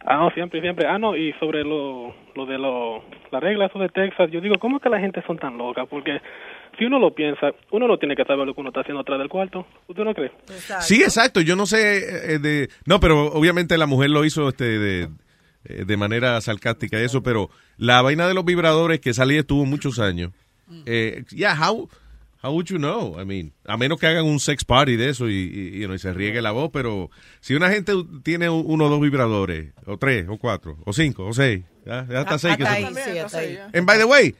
[0.05, 0.87] Ah, no, siempre, siempre.
[0.87, 4.57] Ah, no, y sobre lo, lo de lo, la regla eso de Texas, yo digo,
[4.59, 5.87] ¿cómo es que la gente son tan locas?
[5.89, 6.21] Porque
[6.79, 9.19] si uno lo piensa, uno no tiene que saber lo que uno está haciendo atrás
[9.19, 9.67] del cuarto.
[9.87, 10.33] ¿Usted no cree?
[10.81, 11.41] Sí, exacto.
[11.41, 12.69] Yo no sé eh, de...
[12.87, 15.09] No, pero obviamente la mujer lo hizo este de,
[15.65, 19.99] eh, de manera sarcástica eso, pero la vaina de los vibradores que salía estuvo muchos
[19.99, 20.33] años.
[20.87, 21.89] Eh, yeah, how,
[22.43, 23.19] how would you know?
[23.21, 25.95] I mean, a menos que hagan un sex party de eso y, y, you know,
[25.95, 27.11] y se riegue la voz, pero
[27.41, 31.33] si una gente tiene uno o dos vibradores, o tres, o cuatro, o cinco, o
[31.33, 32.57] seis, ya, ya hasta seis.
[32.57, 33.59] que ahí, sí, hasta ahí.
[33.73, 34.35] And by the way,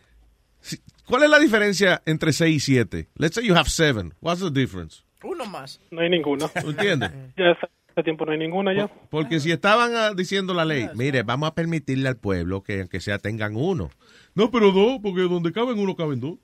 [1.07, 3.09] ¿cuál es la diferencia entre seis y siete?
[3.17, 4.15] Let's say you have seven.
[4.21, 5.03] What's the difference?
[5.23, 5.81] Uno más.
[5.91, 6.51] No hay ninguna.
[6.55, 7.11] ¿Entiendes?
[7.37, 7.57] Ya
[7.99, 8.89] hace tiempo no hay ninguna ya.
[9.11, 13.01] Porque si estaban ah, diciendo la ley, mire, vamos a permitirle al pueblo que aunque
[13.01, 13.91] sea tengan uno.
[14.35, 16.39] No, pero dos, porque donde caben uno caben dos.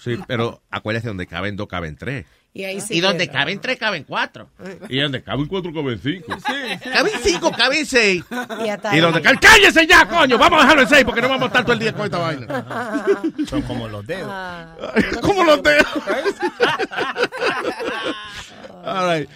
[0.00, 2.24] Sí, pero acuérdate, donde caben dos caben tres.
[2.54, 3.40] Y ahí sí Y donde queda.
[3.40, 4.48] caben tres caben cuatro.
[4.88, 6.34] Y donde caben cuatro caben cinco.
[6.38, 6.88] Sí.
[6.90, 8.24] Caben cinco, caben seis.
[8.30, 10.38] Y Y donde caben, ¡cállese ya, coño!
[10.38, 12.18] Vamos a dejarlo en seis porque no vamos a estar todo el día con esta
[12.18, 13.22] vaina.
[13.46, 14.32] Son como los dedos.
[15.20, 15.86] ¿Cómo los dedos?
[18.86, 19.28] All right.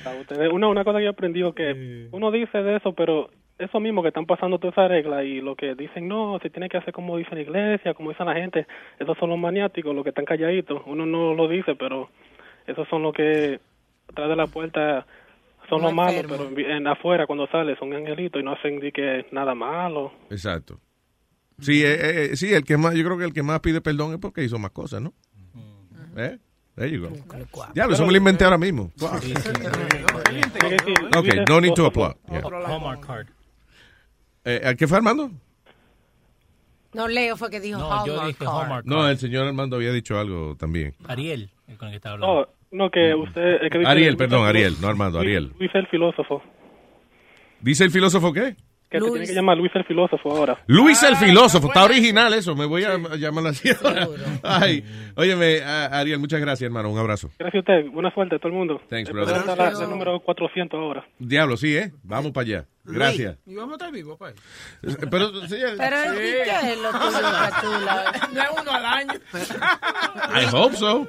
[0.53, 4.03] Una, una cosa que yo he aprendido que uno dice de eso, pero eso mismo
[4.03, 6.95] que están pasando toda esa regla y lo que dicen, no, se tiene que hacer
[6.95, 8.67] como dice la iglesia, como dice la gente,
[8.99, 10.83] esos son los maniáticos, los que están calladitos.
[10.87, 12.11] Uno no lo dice, pero
[12.67, 13.61] esos son los que
[14.09, 15.07] atrás de la puerta
[15.69, 18.93] son Los los malos, pero en, afuera cuando sale son angelitos y no hacen ni
[18.93, 20.13] que nada malo.
[20.31, 20.81] Exacto.
[21.61, 24.13] Sí, eh, eh, sí, el que más, yo creo que el que más pide perdón
[24.13, 25.13] es porque hizo más cosas, ¿no?
[26.17, 26.39] ¿Eh?
[26.77, 27.11] There you go.
[27.75, 28.91] Ya, eso me lo inventé ahora mismo.
[31.17, 32.15] Ok, no need to applaud.
[32.31, 33.27] Hallmark card.
[34.45, 35.31] Eh, ¿Qué fue Armando?
[36.93, 38.57] No, Leo fue que dijo No, yo Hallmark dije card.
[38.63, 40.95] Hallmark No, el señor Armando había dicho algo también.
[41.07, 42.49] Ariel, el con el que estaba hablando.
[42.73, 43.63] No, no que usted...
[43.63, 45.53] el que dice- Ariel, perdón, Ariel, no Armando, Ariel.
[45.59, 46.43] Luis el filósofo.
[47.61, 48.57] ¿Dice el filósofo qué?
[48.91, 50.63] Que te tiene que llamar Luis el filósofo ahora.
[50.67, 54.09] Luis el filósofo, está original eso, me voy a llamar así ahora.
[54.43, 54.85] Ay,
[55.17, 57.31] óyeme, Ariel, muchas gracias, hermano, un abrazo.
[57.39, 57.91] Gracias a usted.
[57.93, 58.81] Buena suerte a todo el mundo.
[58.89, 59.37] Thanks, brother.
[59.37, 61.07] está la- la número 400 ahora.
[61.19, 61.93] Diablo, sí, ¿eh?
[62.03, 62.67] Vamos para allá.
[62.83, 63.37] Gracias.
[63.47, 64.35] Y vamos a estar vivos, pues.
[65.11, 68.13] Pero, señor, Pero, ¿y qué es lo tuyo, Catula?
[68.33, 69.13] De uno al año.
[70.35, 71.07] I hope so.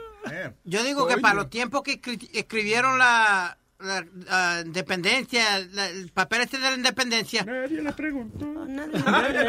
[0.66, 6.10] Yo digo que para los tiempos que escri- escribieron la, la, ah, independencia, la- el
[6.12, 8.46] papel este de la independencia, Nadie le preguntó.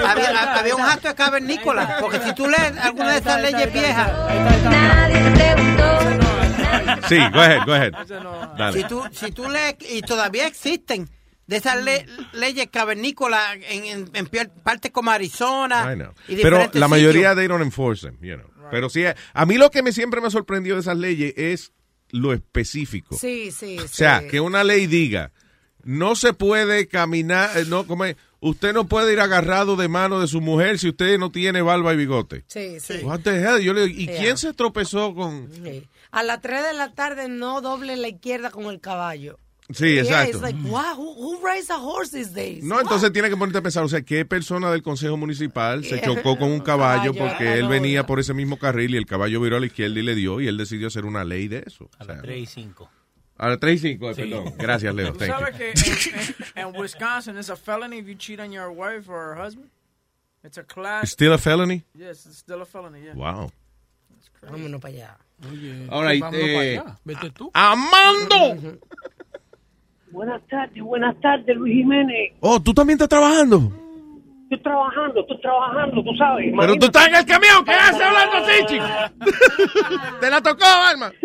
[0.06, 1.96] había, había un acto de cavernícola.
[2.00, 4.10] Porque si tú lees alguna de esas leyes viejas,
[7.08, 7.92] Sí, go ahead, go ahead.
[8.06, 8.14] si
[8.58, 8.84] Dale.
[8.84, 11.08] tú, si tú lees, y todavía existen,
[11.46, 14.26] de esas le- leyes cavernícolas en, en, en
[14.62, 15.92] partes como Arizona.
[15.92, 16.12] I know.
[16.28, 17.36] y Pero la mayoría sitios.
[17.36, 18.46] they don't enforce them, you know.
[18.70, 21.72] Pero sí, a mí lo que me siempre me ha sorprendido de esas leyes es
[22.12, 23.16] lo específico.
[23.16, 23.78] Sí, sí.
[23.78, 25.32] O sea, que una ley diga
[25.84, 30.20] no se puede caminar, eh, no, como es, usted no puede ir agarrado de mano
[30.20, 32.44] de su mujer si usted no tiene barba y bigote.
[32.46, 32.98] Sí, sí.
[33.02, 33.60] What the hell?
[33.62, 34.20] Yo le digo, ¿y Yeah.
[34.20, 35.50] quién se tropezó con...?
[35.52, 35.88] Sí.
[36.10, 39.38] A las 3 de la tarde no doble la izquierda con el caballo.
[39.74, 40.30] Sí, Yeah, exacto.
[40.30, 42.62] it's like, wow, who, who rides a horse these days?
[42.64, 45.96] No, entonces tiene que ponerte a pensar, o sea, ¿qué persona del Consejo Municipal se
[45.96, 46.04] Yeah.
[46.06, 49.40] chocó con un caballo Caballo, porque él venía por ese mismo carril y el caballo
[49.40, 51.88] viró a la izquierda y le dio y él decidió hacer una ley de eso?
[51.98, 52.90] A las 3 y 5.
[53.38, 54.22] A las 3 y 5, Sí.
[54.22, 54.54] perdón.
[54.58, 55.12] Gracias, Leo.
[55.12, 55.70] ¿Tú Thank sabes que
[56.56, 59.70] en, en- en Wisconsin it's a felony if you cheat on your wife or husband?
[60.44, 61.04] It's a class.
[61.04, 61.84] It's still a felony?
[61.94, 63.14] Yes, it's still a felony, yeah.
[63.14, 63.50] Wow.
[64.42, 65.18] Vámonos para allá.
[65.50, 66.98] Oye, All right, vámonos para eh, allá.
[67.04, 67.50] Vete tú.
[67.54, 68.78] ¡Amando!
[70.12, 72.32] Buenas tardes, buenas tardes, Luis Jiménez.
[72.40, 73.72] Oh, ¿tú también estás trabajando?
[74.50, 76.52] Estoy trabajando, estoy trabajando, tú sabes.
[76.58, 78.84] Pero tú estás en el camión, ¿qué haces hablando así, chico?
[80.20, 81.10] ¿Te la tocó, Alma?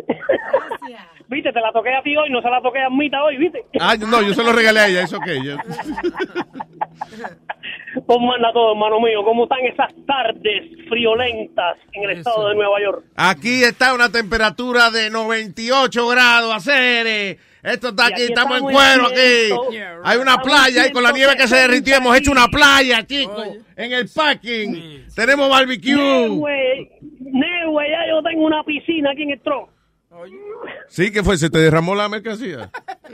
[1.30, 3.62] Viste, te la toqué a ti hoy, no se la toqué a Mita hoy, ¿viste?
[3.82, 5.26] Ah, no, yo se lo regalé a ella, eso ok.
[5.44, 5.58] yo-
[8.06, 9.22] ¿Cómo anda todo, hermano mío?
[9.26, 13.04] ¿Cómo están esas tardes friolentas en el estado de Nueva York?
[13.18, 17.38] Aquí está una temperatura de 98 grados, hacer.
[17.68, 19.78] Esto está aquí, aquí estamos en cuero aquí.
[20.04, 21.98] Hay una estamos playa ahí con la nieve que se derritió.
[21.98, 23.46] Hemos hecho una playa, chicos.
[23.76, 25.04] En el parking.
[25.14, 25.94] Tenemos barbecue.
[25.94, 26.90] Neue,
[27.20, 29.77] Neue, ya yo tengo una piscina aquí en el tronco.
[30.90, 31.38] Sí, que fue?
[31.38, 32.70] ¿Se te derramó la mercancía?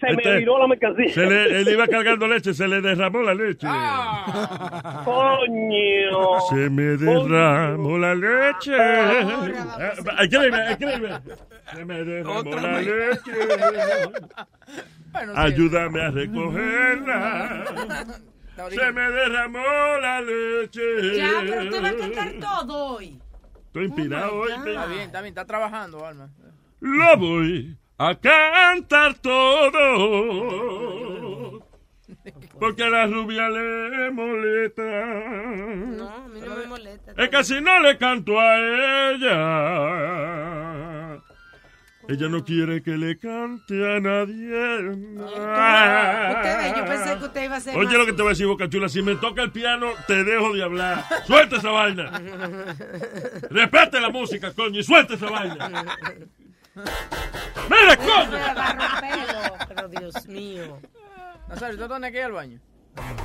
[0.00, 1.12] Se me Este- viró la mercancía.
[1.14, 3.66] Se le, él iba cargando leche, se le derramó la leche.
[3.70, 5.02] Ah.
[5.04, 6.40] Coño.
[6.50, 8.74] Se me derramó la leche.
[8.78, 11.10] Ah, Escribe, escribe.
[11.74, 13.32] Se me derramó la leche.
[15.34, 17.64] Ayúdame a recogerla.
[18.70, 19.62] Se me derramó
[20.00, 21.16] la leche.
[21.16, 23.20] Ya, pero usted va a cantar todo hoy.
[23.74, 24.52] Estoy inspirado hoy.
[24.52, 26.30] Está bien, está bien, está trabajando, Alma.
[26.78, 30.30] Lo voy a cantar todo.
[32.60, 34.84] Porque a la rubia le molesta.
[34.84, 37.14] No, a mí no me molesta.
[37.16, 38.58] Es que si no le canto a
[39.10, 39.32] ella,
[42.08, 44.50] ella no quiere que le cante a nadie.
[44.50, 45.14] Ve,
[46.76, 48.46] yo pensé que usted iba a ser Oye más- lo que te voy a decir,
[48.46, 48.88] Boca Chula.
[48.88, 51.04] Si me toca el piano, te dejo de hablar.
[51.26, 52.10] Suelta esa vaina.
[53.50, 55.68] Respete la música, coño, y suelta esa vaina.
[57.70, 58.38] ¡Mira, coño!
[59.68, 60.78] Pero Dios mío.
[61.48, 62.60] Nazario, ¿tú tenés que ir al baño?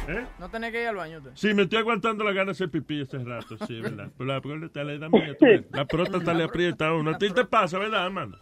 [0.07, 0.25] ¿Eh?
[0.39, 1.21] ¿No tenés que ir al baño?
[1.35, 4.09] Sí, me estoy aguantando la gana de hacer pipí este rato, sí, ¿verdad?
[4.17, 5.35] Pero la próstata le da mía.
[5.71, 7.11] La próstata le aprieta a uno.
[7.11, 8.37] A ti te pasa, ¿verdad, hermano?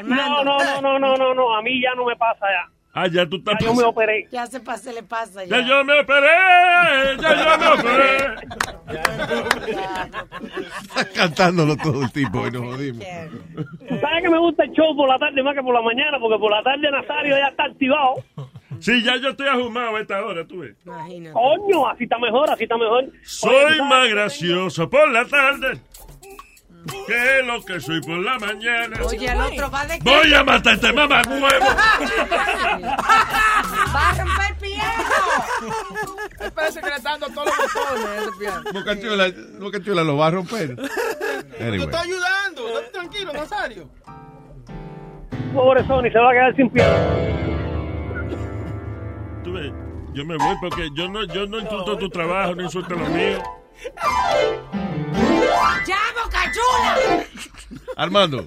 [0.00, 2.72] No, no, no, no, no, no, no, a mí ya no me pasa ya.
[2.94, 4.28] Ah, ya tú estás Ya yo me operé.
[4.30, 5.60] Ya se, pasa, se le pasa ya.
[5.60, 6.28] Ya yo me operé,
[7.20, 8.34] ya yo me operé.
[10.82, 13.04] Está cantándolo todo el tipo y nos jodimos.
[13.88, 16.18] Tú sabes que me gusta el show por la tarde más que por la mañana,
[16.20, 18.14] porque por la tarde Nazario ya está activado.
[18.80, 20.76] Sí, ya yo estoy ahumado a esta hora, tú ves.
[20.84, 23.10] Coño, así está mejor, así está mejor.
[23.22, 25.80] Soy más gracioso por la tarde
[27.06, 28.96] que lo que soy por la mañana.
[29.04, 31.66] Oye, el otro va de Voy a matarte, mamá huevo.
[33.94, 35.02] Va a romper el piano.
[36.40, 38.62] Él parece que le está dando todos los botones ese piano.
[38.72, 40.76] Boca Chula, Boca Chula lo va a romper.
[40.76, 41.82] Te Anyway.
[41.82, 42.74] está ayudando.
[42.74, 43.88] Date tranquilo, Nazario.
[45.54, 46.96] Pobre Sony, se va a quedar sin piano.
[49.44, 49.72] Tú ves,
[50.14, 53.42] yo me voy porque yo no, yo no insulto tu trabajo, no insulto lo mío.
[55.86, 57.24] ¡Ya, Boca Chula!
[57.96, 58.44] Armando.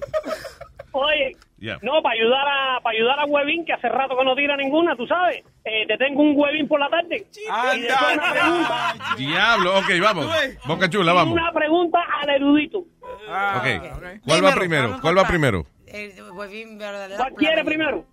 [0.92, 1.78] Oye, Ya.
[1.82, 4.96] no, para ayudar a para ayudar a Huevín, que hace rato que no tira ninguna,
[4.96, 5.44] tú sabes.
[5.64, 7.26] Eh, te tengo un Huevín por la tarde.
[7.34, 10.26] y después una pregunta, Diablo, ok, vamos.
[10.66, 11.34] Boca Chula, vamos.
[11.34, 12.78] una pregunta al erudito.
[12.78, 14.20] Ok.
[14.24, 14.98] ¿Cuál va primero?
[15.00, 15.66] ¿Cuál va primero?
[15.86, 16.12] El.
[16.34, 18.04] ¿Cuál quiere primero?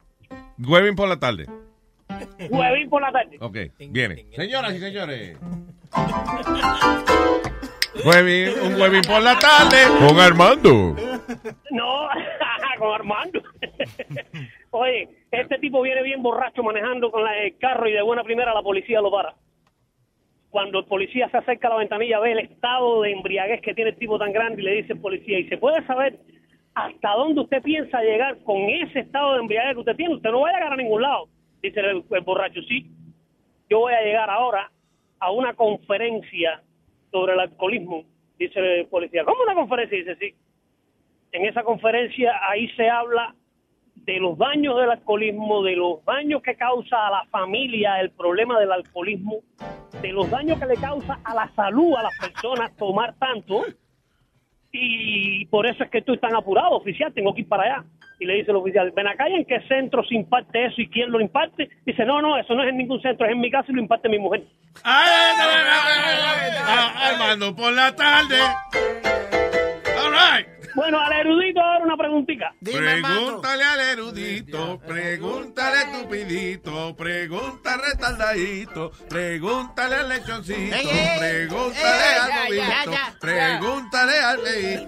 [0.57, 1.47] Huevín por la tarde.
[2.49, 3.37] Huevín por la tarde.
[3.39, 3.57] Ok,
[3.89, 4.25] viene.
[4.31, 5.37] Señoras y señores.
[8.05, 9.77] Huevín, un huevín por la tarde.
[10.07, 10.95] Con Armando.
[11.71, 12.07] No,
[12.79, 13.41] con Armando.
[14.71, 18.53] Oye, este tipo viene bien borracho manejando con la- el carro y de buena primera
[18.53, 19.35] la policía lo para.
[20.49, 23.91] Cuando el policía se acerca a la ventanilla, ve el estado de embriaguez que tiene
[23.91, 26.19] el tipo tan grande y le dice al policía, ¿y se puede saber
[26.75, 30.15] hasta dónde usted piensa llegar con ese estado de embriaguez que usted tiene?
[30.15, 31.27] Usted no va a llegar a ningún lado.
[31.63, 32.91] Dice el, borracho, sí,
[33.69, 34.69] yo voy a llegar ahora
[35.19, 36.61] a una conferencia
[37.09, 38.03] sobre el alcoholismo.
[38.37, 39.97] Dice el policía, ¿cómo una conferencia?
[39.97, 40.35] Dice, sí.
[41.31, 43.33] En esa conferencia ahí se habla
[43.95, 48.59] de los daños del alcoholismo, de los daños que causa a la familia el problema
[48.59, 49.37] del alcoholismo,
[50.01, 53.63] de los daños que le causa a la salud a las personas tomar tanto.
[54.73, 57.85] Y por eso es que estoy tan apurado, oficial, tengo que ir para allá.
[58.23, 60.87] Y le dice el oficial, ven acá, ¿y en qué centro se imparte eso y
[60.87, 61.69] quién lo imparte?
[61.85, 63.81] Dice, no, no, eso no es en ningún centro, es en mi casa y lo
[63.81, 64.43] imparte mi mujer.
[64.85, 65.33] Ah,
[67.09, 68.39] Armando, por la tarde.
[69.99, 70.52] All right.
[70.75, 72.53] Bueno, al erudito ahora una preguntita.
[72.63, 80.75] Pregúntale al erudito, pregúntale estupidito, pregúntale retardadito, pregúntale al lechoncito,
[81.19, 84.39] pregúntale al ya, bobito, ya, ya, pregúntale al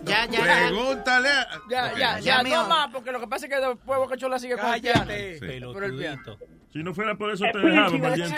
[0.04, 0.28] ya.
[0.42, 1.48] pregúntale a...
[1.70, 4.58] Ya, ya, ya, no más, porque lo que pasa es que después Boca Chula sigue
[4.58, 5.74] con el piano.
[5.74, 6.38] Por el piano.
[6.74, 8.36] Si no fuera por eso te dejaba, valiente.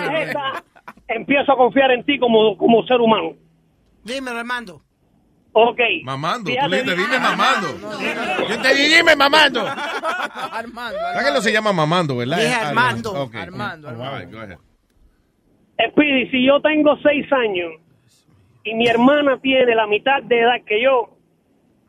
[1.07, 3.35] empiezo a confiar en ti como, como ser humano.
[4.03, 4.86] Dímelo, Armando.
[5.59, 5.79] Ok.
[6.03, 6.97] Mamando, tú Fíjate le bien.
[6.97, 7.67] dime mamando.
[8.47, 9.65] Yo te dije, dime mamando.
[9.65, 10.99] Armando.
[10.99, 12.37] ¿Sabes que no se llama mamando, verdad?
[12.37, 13.11] Dije Armando.
[13.23, 13.35] ok.
[13.35, 14.57] Armando, All right, go ahead.
[15.91, 17.73] Speedy, si yo tengo seis años
[18.63, 21.17] y mi hermana tiene la mitad de edad que yo,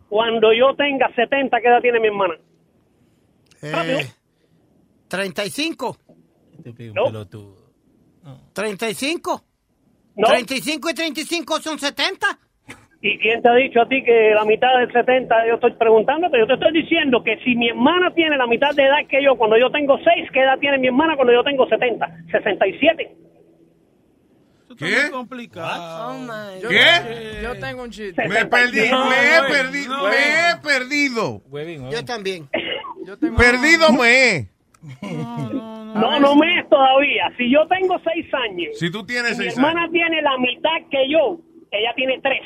[0.08, 2.34] cuando yo tenga 70, ¿qué edad tiene mi hermana?
[3.60, 4.10] Eh,
[5.08, 5.98] 35.
[7.04, 7.56] Pelotudo.
[8.54, 9.44] 35.
[10.16, 10.26] No.
[10.26, 12.26] 35 y 35 son 70.
[13.00, 15.46] ¿Y quién te ha dicho a ti que la mitad del 70?
[15.46, 18.82] Yo estoy preguntándote, yo te estoy diciendo que si mi hermana tiene la mitad de
[18.82, 21.68] edad que yo, cuando yo tengo seis, ¿qué edad tiene mi hermana cuando yo tengo
[21.68, 22.06] 70?
[22.32, 23.16] 67.
[24.78, 25.10] ¿Qué?
[25.10, 26.26] complicado.
[26.62, 27.40] Yo- ¿Qué?
[27.42, 28.28] Yo tengo un chiste.
[28.28, 31.42] Me perdí, me he perdido, me he perdido.
[31.90, 32.48] Yo también.
[33.36, 34.48] Perdido me he.
[35.02, 37.32] No, no me es todavía.
[37.36, 39.92] Si yo tengo seis años, Si tú tienes y mi seis hermana años.
[39.92, 41.38] tiene la mitad que yo,
[41.72, 42.42] ella tiene tres.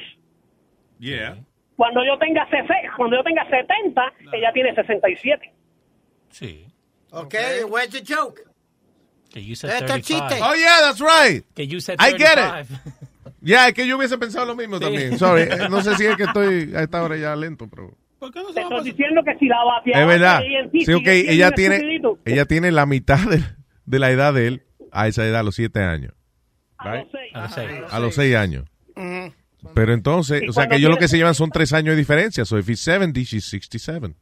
[1.02, 1.36] Yeah.
[1.74, 4.00] Cuando yo tenga 60, cuando yo tenga 70,
[4.32, 5.52] ella tiene 67.
[6.30, 6.64] Sí.
[7.10, 7.34] Ok,
[7.68, 8.40] where's the joke?
[9.30, 10.28] Que you said Este es el 35.
[10.28, 10.44] chiste.
[10.44, 11.44] Oh, yeah, that's right.
[11.54, 12.60] Que you said I get 35.
[12.70, 12.92] it.
[13.40, 14.84] Ya, es que yo hubiese pensado lo mismo Sí.
[14.84, 15.18] también.
[15.18, 17.90] Sorry, eh, no sé si es que estoy a esta hora ya lento, pero...
[18.20, 18.26] Te
[18.60, 20.42] estoy diciendo que si la bateadora Es verdad.
[20.70, 23.42] Sí, ok, siendo ella tiene, ella tiene la mitad de,
[23.84, 24.62] de la edad de él
[24.92, 26.12] a esa edad, a los siete años.
[26.78, 27.32] a los seis.
[27.34, 27.80] A los seis.
[27.90, 28.64] A los seis años.
[29.74, 32.44] Pero entonces, o sea que yo lo que se llevan son tres años de diferencia.
[32.44, 34.14] So if he's 70, she's 67.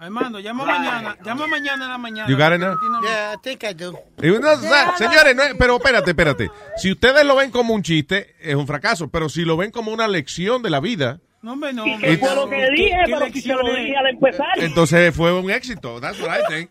[0.00, 1.16] Armando, llama mañana.
[1.24, 2.28] Llama mañana en la mañana.
[2.28, 2.76] You got it now?
[3.02, 3.98] Yeah, I think I do.
[4.22, 6.50] Y no, o sea, señores, no es- pero espérate, espérate.
[6.76, 9.08] Si ustedes lo ven como un chiste, es un fracaso.
[9.08, 11.82] Pero si lo ven como una lección de la vida, No, hombre, no.
[11.84, 12.16] Que hombre.
[12.18, 13.84] fue lo que ¿Qué- dije, qué pero si se lo lecciones?
[13.86, 14.46] dije al empezar.
[14.58, 16.00] entonces fue un éxito.
[16.00, 16.70] That's what I think.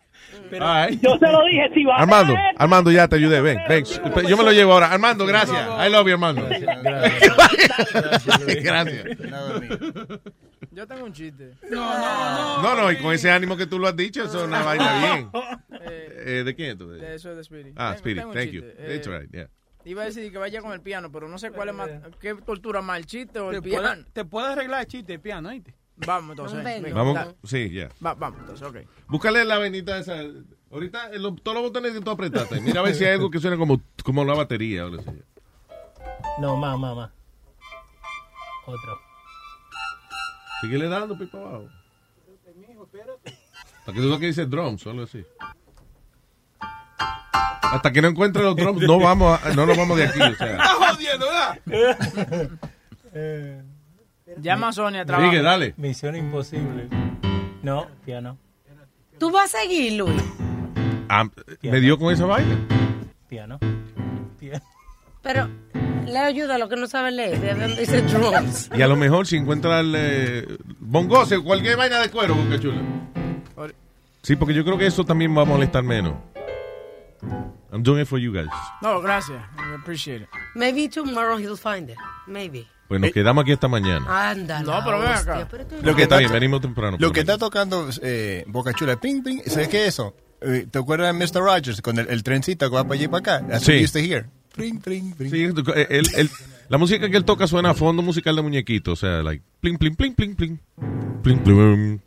[0.51, 3.41] Yo se lo dije, si va a Armando, esto, Armando, ya te ayudé.
[3.41, 3.83] Ven, ven.
[4.27, 4.91] Yo me lo llevo ahora.
[4.91, 5.59] Armando, gracias.
[5.85, 6.47] I love you, Armando.
[6.47, 7.37] Gracias.
[10.71, 11.53] Yo tengo un chiste.
[11.69, 12.63] No, no, no.
[12.63, 14.99] No, no, y con ese ánimo que tú lo has dicho, eso es una vaina
[15.01, 15.29] bien.
[16.29, 16.89] Eh, ¿De quién tú?
[16.89, 17.73] De eso es de Spirit.
[17.77, 18.61] Ah, Spirit, thank you.
[18.61, 19.47] Eh, It's all right, yeah.
[19.85, 21.89] Iba a decir que vaya con el piano, pero no sé cuál es más.
[22.19, 24.03] ¿Qué tortura más, el chiste o Te el puede, piano?
[24.11, 25.73] te puede arreglar el chiste de piano, ¿oíste?
[26.05, 26.63] Vamos, entonces.
[26.63, 27.89] venga, Vamos, sí, ya.
[28.05, 28.77] va- vamos, entonces, ok.
[29.07, 30.15] Búscale la venita esa.
[30.71, 32.61] Ahorita eh, lo- todos los botones que tú apretaste.
[32.61, 34.85] Mira a ver si hay algo que suena como, como la batería.
[34.85, 35.11] o lo sé.
[36.39, 37.11] No, más, más, más.
[38.65, 38.99] Otro.
[40.61, 41.69] Síguele dando pipa abajo.
[43.79, 45.25] Hasta que tú lo que dice drums o algo así.
[46.59, 50.21] Hasta que no encuentre los drums, no vamos a- no nos vamos de aquí.
[50.21, 50.51] O sea.
[50.51, 52.49] Estás jodiendo, ¿verdad?
[54.41, 55.29] Llama a Sonia, trabaja.
[55.29, 55.73] Sigue, dale.
[55.77, 56.87] Misión imposible.
[57.63, 58.37] No, piano.
[59.17, 60.23] ¿Tú vas a seguir, Luis?
[61.09, 61.25] Ah,
[61.61, 62.55] me dio con esa vaina.
[63.27, 63.59] Piano.
[64.39, 64.63] Piano.
[65.21, 65.49] Pero
[66.05, 67.39] le ayuda a los que no saben leer.
[67.39, 68.69] ¿De dónde dice drums?
[68.75, 72.81] Y a lo mejor si encuentra el eh, bongos, cualquier vaina de cuero, boca chula.
[74.21, 76.13] Sí, porque yo creo que eso también va a molestar menos.
[77.71, 78.47] I'm doing it for you guys.
[78.81, 79.41] No, gracias.
[79.57, 80.29] I appreciate it.
[80.55, 81.97] Maybe tomorrow he'll find it.
[82.27, 82.67] Maybe.
[82.87, 84.29] Pues nos quedamos aquí esta mañana.
[84.31, 84.61] Anda.
[84.61, 85.47] No, pero ven acá.
[85.83, 86.97] Lo que está bien, venimos temprano.
[86.99, 90.15] Lo que está tocando eh, Boca Chula, ping, ping, ¿sabes qué es eso?
[90.41, 91.43] Eh, ¿Te acuerdas de Mr.
[91.43, 93.47] Rogers con el, el trencito que va para allí y para acá?
[93.47, 93.71] That's Sí.
[93.71, 94.29] what you used to hear.
[94.55, 95.29] Pling, pling, pling.
[95.31, 96.27] Sí, eh,
[96.69, 99.77] la música que él toca suena a fondo musical de muñequito, o sea, like pling
[99.77, 100.59] pling pling pling pling
[101.23, 102.01] pling pling.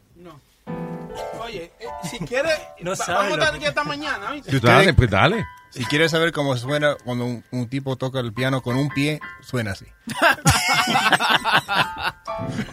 [2.05, 4.51] Si quieres, No vamos a estar que- aquí esta mañana, ¿oíste?
[4.51, 5.47] Si usted- Dale, pues dale.
[5.71, 9.21] Si quieres saber cómo suena cuando un, un tipo toca el piano con un pie,
[9.41, 9.87] suena así.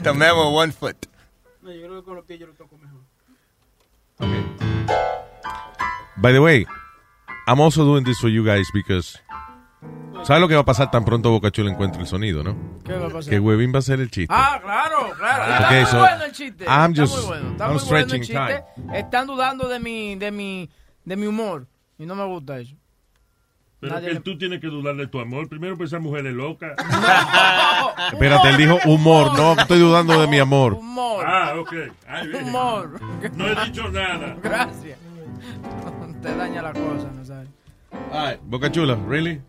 [0.03, 1.05] With one foot.
[1.61, 3.01] No, yo creo que con los pies yo lo toco mejor.
[6.17, 6.65] By the way,
[7.47, 9.19] I'm also doing this for you guys because
[10.23, 12.55] ¿Sabes lo que va a pasar tan pronto Boca Chula encuentre el sonido, no?
[12.83, 13.29] ¿Qué va a pasar?
[13.31, 14.33] Que Webin va a hacer el chiste.
[14.35, 15.43] Ah, claro, claro.
[15.47, 16.65] Ah, Está muy so bueno el chiste.
[16.65, 17.51] I'm está just- muy bueno.
[17.51, 18.63] Está I'm muy bueno el chiste.
[18.93, 20.69] Están dudando de mi, de mi,
[21.05, 21.67] de mi humor.
[21.97, 22.75] Y no me gusta eso.
[23.79, 25.47] Pero Nadie que le- tú tienes que dudar de tu amor.
[25.47, 26.73] Primero, pues esa mujer es loca.
[28.11, 29.37] Espérate, él dijo humor.
[29.37, 30.73] No, estoy dudando de mi amor.
[30.73, 31.25] Humor.
[31.27, 31.73] Ah, ok.
[32.07, 32.27] Ay.
[32.41, 32.99] Humor.
[33.35, 34.35] No he dicho nada.
[34.41, 34.97] Gracias.
[36.21, 37.47] Te daña la cosa, no sabes.
[38.43, 39.41] Boca Chula, ¿really?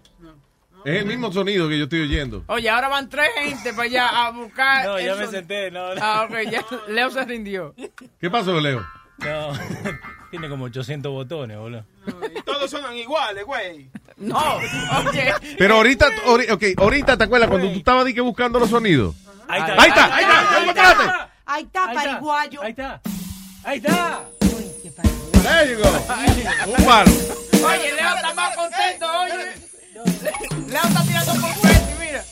[0.89, 2.45] Es el mismo sonido que yo estoy oyendo.
[2.47, 4.85] Oye, ahora van tres gente para allá a buscar.
[4.87, 6.01] No, ya me son- senté, no, no.
[6.03, 6.65] Ah, ok, ya.
[6.89, 7.75] Leo se rindió.
[8.21, 8.87] ¿Qué pasó, Leo?
[9.19, 9.53] No,
[10.31, 11.85] tiene como 800 botones, boludo.
[12.37, 13.91] Y todos sonan iguales, güey.
[14.17, 15.35] No, oye.
[15.59, 19.15] Pero ahorita, ori- ok, ahorita te acuerdas cuando tú estabas di que buscando los sonidos.
[19.49, 21.31] Ahí está, ahí está, ahí está, ahí está.
[21.47, 22.11] Ahí está, Ahí está.
[22.11, 22.63] pariguayo.
[22.63, 23.01] Ahí está.
[23.65, 24.21] Ahí está.
[25.43, 25.89] There you go.
[26.79, 27.11] Un palo.
[27.11, 29.68] Oye, Leo está más contento, oye.
[30.05, 32.25] Leo está tirando por frente, mira.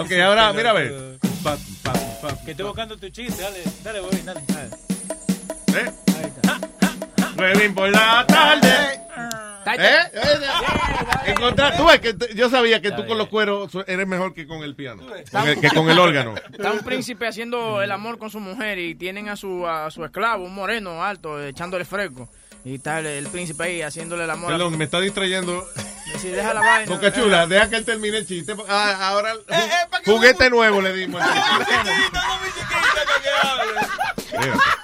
[0.00, 1.18] Ok, ahora, mira a ver.
[2.44, 4.40] Que estoy buscando tu chiste, dale, dale, voy, dale.
[5.74, 5.90] ¿Eh?
[7.38, 9.00] Huevín por la tarde.
[9.78, 9.98] ¿Eh?
[11.26, 14.62] Encontrar, tú ves que yo sabía que tú con los cueros eres mejor que con
[14.62, 16.34] el piano, con el- que con el órgano.
[16.52, 20.04] Está un príncipe haciendo el amor con su mujer y tienen a su, a su
[20.04, 22.28] esclavo, un moreno alto, echándole fresco.
[22.64, 24.50] Y está el, el príncipe ahí haciéndole el amor.
[24.50, 25.66] Perdón, me está distrayendo.
[26.20, 26.92] Sí, deja la vaina.
[26.94, 28.54] Boca Chula, deja que él termine el chiste.
[28.68, 31.22] Ah, ahora ju- juguete nuevo le dimos.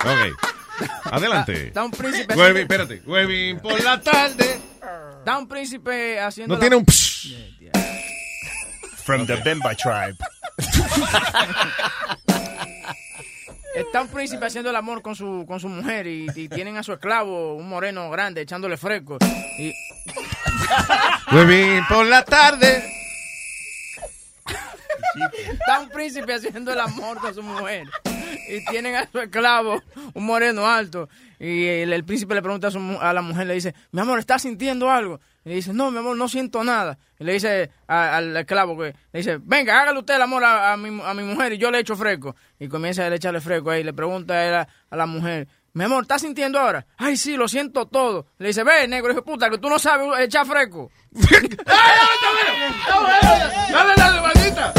[0.04, 0.40] Ok.
[1.10, 1.68] Adelante.
[1.68, 3.02] Está un príncipe Huevín, haciendo- espérate.
[3.06, 4.60] Huevín por la tarde.
[5.18, 6.54] Está un príncipe haciendo.
[6.54, 7.34] No la- tiene un psh.
[9.04, 10.16] From the Bemba tribe.
[13.96, 16.82] Está un príncipe haciendo el amor con su, con su mujer y, y tienen a
[16.82, 19.16] su esclavo, un moreno grande, echándole fresco.
[19.58, 19.72] Y
[21.32, 22.84] Huevín por la tarde.
[25.50, 27.88] está un príncipe haciendo el amor con su mujer
[28.48, 29.82] y tienen a su esclavo,
[30.14, 31.08] un moreno alto.
[31.38, 34.42] Y el, príncipe le pregunta a, su a la mujer, le dice, mi amor, ¿estás
[34.42, 35.20] sintiendo algo?
[35.44, 36.98] Y le dice, no, mi amor, no siento nada.
[37.18, 41.00] Y le dice al esclavo que, le dice, venga, hágale usted el amor a, mi,
[41.04, 42.34] a mi mujer y yo le echo fresco.
[42.58, 43.84] Y comienza a echarle fresco ahí.
[43.84, 46.86] Le pregunta a, él a, la mujer, mi amor, ¿estás sintiendo ahora?
[46.96, 48.26] Ay, sí, lo siento todo.
[48.38, 50.90] Le dice, ve, negro, hijo puta, que tú no sabes echar fresco.
[53.70, 54.72] Dale, dale, maldita.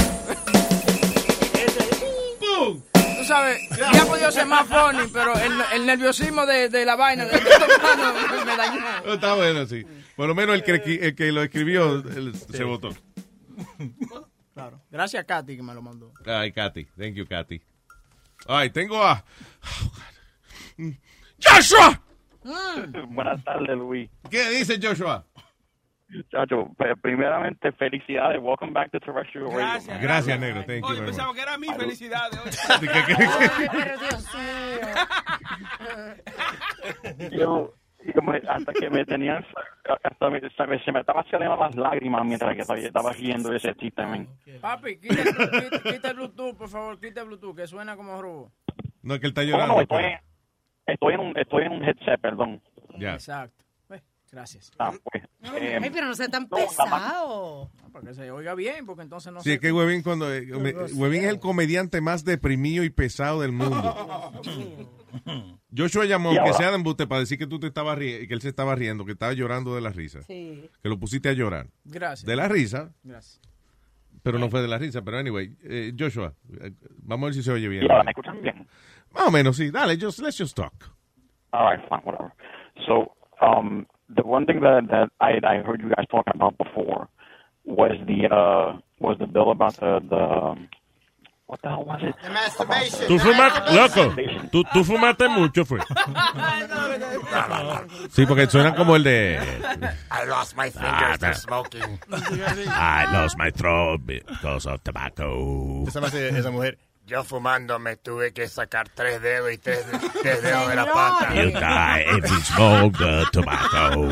[3.27, 7.31] Sabes, ya podido ser más funny, pero el, el nerviosismo de, de la vaina de
[7.33, 8.81] de- me dañó.
[9.13, 9.85] Está bueno, sí.
[10.15, 12.89] Por lo menos el que, el que lo escribió él se votó.
[14.53, 14.81] Claro.
[14.89, 16.11] Gracias a Katy que me lo mandó.
[16.25, 16.85] Ay, Katy.
[16.97, 17.61] Thank you, Katy.
[18.47, 19.23] Ay, tengo a...
[19.63, 19.91] oh.
[21.39, 22.01] ¡Joshua!
[23.09, 24.09] Buenas tardes, Luis.
[24.31, 25.25] ¿Qué dice Joshua?
[26.31, 28.41] Chacho, pe- primeramente, felicidades.
[28.41, 29.57] Welcome back to Terrestrial Radio.
[29.59, 30.01] Gracias.
[30.01, 30.63] Gracias, negro.
[30.65, 31.35] Thank you Oye, very pensaba much.
[31.35, 32.31] que era mi felicidad.
[32.81, 33.03] ¿De qué-
[37.17, 37.73] qué- Yo,
[38.15, 39.45] yo me- hasta que me tenían,
[40.03, 43.53] hasta me- se, me, se me estaba saliendo las lágrimas mientras que estaba, estaba riendo
[43.53, 44.27] ese chiste, man.
[44.61, 48.21] Papi, quita el, quita- quita el Bluetooth, por favor, quita el Bluetooth, que suena como
[48.21, 48.51] robo.
[49.03, 49.75] No, es que él está llorando.
[49.75, 50.03] no, estoy,
[50.85, 52.61] estoy, en un, estoy en un headset, perdón.
[52.97, 53.13] Ya.
[53.15, 53.65] Exacto.
[54.31, 54.71] Gracias.
[54.77, 55.23] Ah, pues,
[55.55, 57.71] eh, Ay, pero no sea tan pesado.
[57.81, 59.55] No, para que se oiga bien, porque entonces no Sí, sé.
[59.55, 63.53] es que Huevín, cuando, eh, me- Huevín es el comediante más deprimido y pesado del
[63.53, 64.33] mundo.
[65.75, 68.41] Joshua llamó, aunque sea de embuste, para decir que tú te estabas ri- que él
[68.41, 70.21] se estaba riendo, que estaba llorando de la risa.
[70.23, 70.69] Sí.
[70.81, 71.67] Que lo pusiste a llorar.
[71.85, 72.25] Gracias.
[72.25, 73.41] De la risa, Gracias.
[74.23, 75.01] pero no fue de la risa.
[75.03, 77.85] Pero anyway, eh, Joshua, eh, vamos a ver si se oye bien.
[77.87, 78.67] me escuchan bien.
[79.13, 79.71] Más o menos, sí.
[79.71, 80.73] Dale, just, let's just talk.
[81.51, 82.31] All right, fine, whatever.
[82.85, 87.07] So, um, the one thing that that I I heard you guys talking about before
[87.65, 90.55] was the uh was the bill about the the
[91.47, 92.13] what the hell was it?
[92.21, 93.07] The masturbation.
[93.07, 94.15] Tú fumaste, loco,
[94.51, 95.79] tú, tú fumaste mucho, fue.
[98.09, 99.39] Sí, porque suena como el de...
[100.11, 101.99] I lost my Ah, fingers to smoking.
[102.11, 105.85] I lost my throat because of tobacco.
[105.87, 106.77] Esa, me hace- esa mujer.
[107.07, 109.85] Yo fumando me tuve que sacar tres dedos y tres,
[110.21, 111.33] tres dedos de la pata.
[111.35, 114.09] You die if you smoke the tobacco.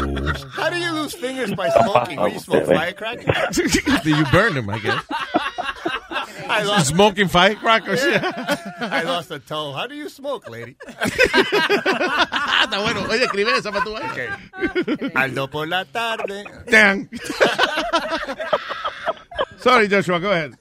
[0.56, 2.22] How do you lose fingers by smoking?
[2.22, 3.58] When you smoke firecrackers?
[4.06, 5.04] you burn them, I guess.
[6.48, 8.02] I lost, Smoking firecrackers.
[8.02, 9.74] I lost a toe.
[9.74, 10.78] How do you smoke, lady?
[10.88, 13.06] Está bueno.
[13.10, 14.30] Oye, escribe esa para tu Okay.
[15.16, 16.46] Aldo por la tarde.
[16.70, 17.10] Damn.
[19.58, 20.58] Sorry, Joshua, go ahead.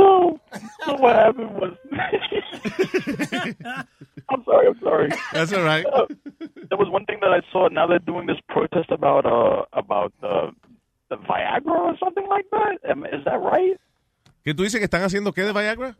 [0.00, 0.40] No,
[0.86, 1.72] so what happened was.
[4.30, 4.66] I'm sorry.
[4.68, 5.08] I'm sorry.
[5.32, 5.84] That's all right.
[5.86, 6.06] Uh,
[6.68, 7.68] there was one thing that I saw.
[7.68, 10.50] Now they're doing this protest about uh about uh,
[11.10, 12.78] the Viagra or something like that.
[13.12, 13.76] Is that right?
[14.44, 15.94] ¿Qué tú dices que están haciendo qué de Viagra?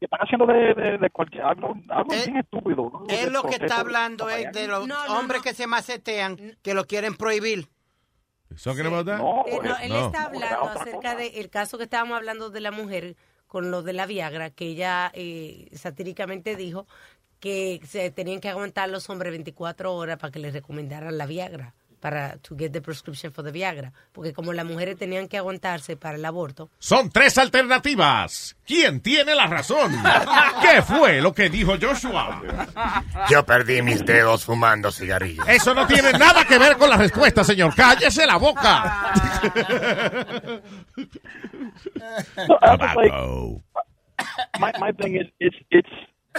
[0.00, 2.90] Que están haciendo de, de, de cualquier algo, algo bien estúpido.
[2.92, 3.04] ¿no?
[3.08, 6.74] Él De lo que está de- hablando es de los hombres que se macetean, que
[6.74, 7.66] lo quieren prohibir.
[8.62, 9.18] Talking about that?
[9.18, 13.16] Eh, no, él está hablando acerca del caso que estábamos hablando de la mujer
[13.54, 16.88] con lo de la Viagra, que ella eh, satíricamente dijo
[17.38, 21.72] que se tenían que aguantar los hombres 24 horas para que les recomendaran la Viagra,
[22.04, 25.96] para to get the prescription for the Viagra, porque como las mujeres tenían que aguantarse
[25.96, 26.68] para el aborto.
[26.78, 28.58] Son tres alternativas.
[28.66, 29.90] ¿Quién tiene la razón?
[30.60, 32.42] ¿Qué fue lo que dijo Joshua?
[33.30, 35.48] Yo perdí mis dedos fumando cigarrillos.
[35.48, 37.74] Eso no tiene nada que ver con la respuesta, señor.
[37.74, 39.10] Cállese la boca.
[42.96, 43.14] Like,
[44.60, 45.88] my my thing is, it's it's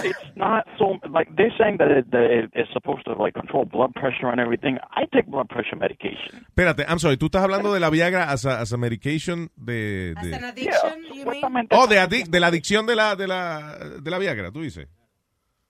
[0.04, 3.64] it's not so like they're saying that it, that it, it's supposed to like control
[3.64, 4.78] blood pressure and everything.
[4.92, 6.44] I take blood pressure medication.
[6.54, 7.16] Espérate, I'm sorry.
[7.16, 10.14] Tú estás hablando de la Viagra as a, as a medication de...
[10.22, 11.68] de- An addiction, you mean?
[11.70, 14.88] oh, de, adic- de la adicción de la, de, la, de la Viagra, tú dices.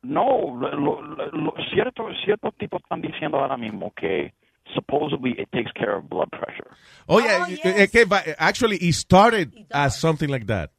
[0.03, 4.33] No, lo, lo, lo- cierto ciertos tipos están diciendo ahora mismo que
[4.75, 6.69] supposedly it takes care of blood pressure.
[7.07, 7.27] Oye,
[7.63, 10.71] es que va- actually it started as something like that.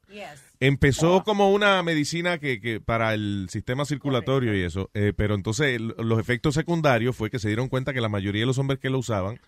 [0.60, 5.76] Empezó como una medicina que, que para el sistema circulatorio y eso, eh, pero entonces
[5.76, 8.80] el- los efectos secundarios fue que se dieron cuenta que la mayoría de los hombres
[8.80, 9.40] que lo usaban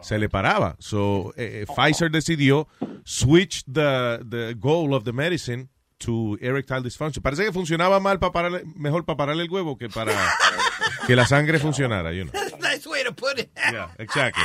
[0.00, 0.74] se le paraba.
[0.80, 2.66] So eh, eh, Pfizer decidió
[3.04, 5.68] switch the, the goal of the medicine
[5.98, 7.22] to erectile dysfunction.
[7.22, 10.12] Parece que funcionaba mal para pararle, mejor para pararle el huevo que para
[11.06, 12.32] que la sangre funcionara, you know.
[12.60, 13.48] nice way to put it.
[13.72, 14.42] Yeah, exactly.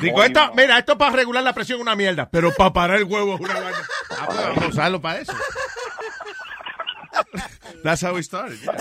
[0.00, 3.04] Digo, esto, mira, esto para regular la presión es una mierda, pero para parar el
[3.04, 3.78] huevo es una vaina.
[4.10, 5.32] Ah, pues vamos a usarlo para eso.
[7.82, 8.58] That's how we started.
[8.60, 8.72] yeah.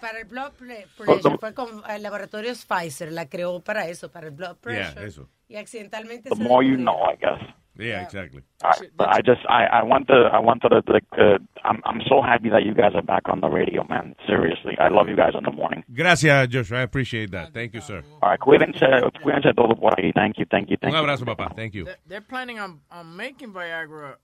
[0.00, 4.26] Para el blood pre- pressure fue con el laboratorio Pfizer, la creó para eso, para
[4.28, 4.94] el blood pressure.
[5.00, 5.28] Yeah, eso.
[5.48, 7.40] Y accidentalmente The se more you know, I guess.
[7.78, 8.42] Yeah, exactly.
[8.62, 12.00] I, but I just I I want to I want to like uh, I'm I'm
[12.08, 14.14] so happy that you guys are back on the radio, man.
[14.26, 15.84] Seriously, I love you guys in the morning.
[15.92, 16.78] Gracias, Joshua.
[16.78, 17.52] I appreciate that.
[17.52, 18.02] Thank you, sir.
[18.22, 18.86] All right, cuídense,
[19.22, 20.12] cuídense todos por ahí.
[20.14, 20.98] Thank you, thank you, thank you.
[20.98, 21.54] Un abrazo, papá.
[21.54, 21.84] Thank you.
[21.84, 24.16] They're, they're planning on, on making Viagra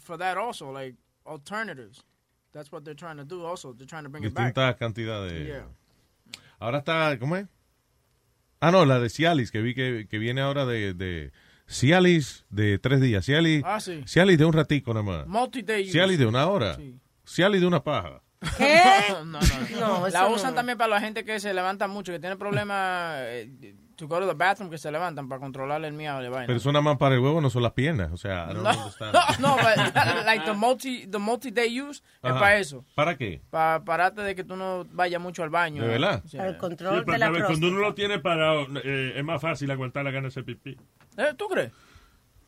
[0.00, 0.94] for that also, like
[1.26, 2.02] alternatives.
[2.52, 3.72] That's what they're trying to do also.
[3.72, 4.54] They're trying to bring it back.
[4.54, 5.46] Distintas cantidades.
[5.46, 5.62] Yeah.
[6.60, 7.48] Ahora está, ¿cómo es?
[8.60, 11.32] Ah, no, la de Cialis, que vi que, que viene ahora de, de
[11.66, 13.24] Cialis de tres días.
[13.24, 14.02] Cialis, Ah, sí.
[14.06, 15.26] Cialis de un ratico nada más.
[15.26, 15.90] Multi-day.
[15.90, 16.76] Cialis de una hora.
[16.76, 16.98] Sí.
[17.26, 18.22] Cialis de una paja.
[18.58, 18.80] ¿Qué?
[19.24, 19.40] No, no,
[19.80, 20.00] no.
[20.00, 20.56] No, la usan no.
[20.56, 24.26] también para la gente que se levanta mucho, que tiene problemas eh, to go to
[24.26, 26.46] the bathroom, que se levantan para controlar el miau de vaina.
[26.46, 28.10] Pero más para el huevo, no son las piernas.
[28.12, 29.14] O sea, No, understand.
[29.40, 29.94] no, but,
[30.26, 32.40] like the multi the multi day use es Ajá.
[32.40, 32.84] para eso.
[32.94, 33.40] ¿Para qué?
[33.50, 35.82] Para pararte de que tú no vayas mucho al baño.
[35.82, 36.22] ¿De verdad?
[36.26, 36.36] Sí.
[36.36, 39.40] Para el control Sí, de la porque cuando uno lo tiene parado, eh, es más
[39.40, 40.76] fácil aguantar la gana de hacer pipí.
[41.16, 41.72] Eh, ¿Tú crees?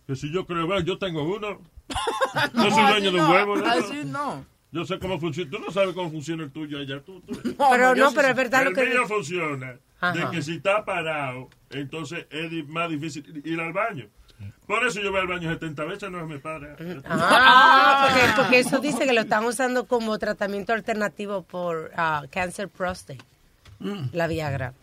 [0.06, 1.60] Que si yo creo, bueno, yo tengo uno.
[2.52, 3.66] No soy dueño de un huevo, ¿no?
[3.66, 4.44] Así no.
[4.72, 5.50] Yo sé cómo funciona.
[5.50, 7.00] Tú no sabes cómo funciona el tuyo allá.
[7.00, 7.32] Tú, tú.
[7.56, 9.14] Pero no, pero es verdad el lo que mío dice.
[9.14, 9.76] funciona.
[10.00, 10.12] Ajá.
[10.12, 14.08] De que si está parado, entonces es más difícil ir al baño.
[14.66, 16.76] Por eso yo voy al baño 70 veces, no me para.
[17.04, 22.68] Ah, porque, porque eso dice que lo están usando como tratamiento alternativo por ah, cáncer
[22.68, 23.18] prostate,
[24.12, 24.74] la Viagra.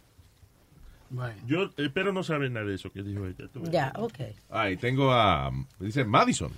[1.45, 3.47] Yo espero no saber nada de eso que dijo ella.
[3.69, 4.19] Ya, ok.
[4.49, 5.51] Ay, tengo a.
[5.79, 6.51] Dice Madison.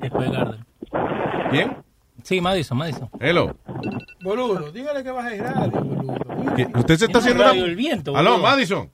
[0.00, 1.76] Después de Gardner.
[2.22, 3.08] Sí, Madison, Madison.
[3.20, 3.54] Hello.
[4.22, 6.54] Boludo, dígale que baje el radio, boludo.
[6.56, 6.66] ¿Qué?
[6.74, 7.70] ¿Usted se está haciendo Radio una...
[7.70, 8.46] El Viento, Aló, boludo.
[8.48, 8.90] Madison.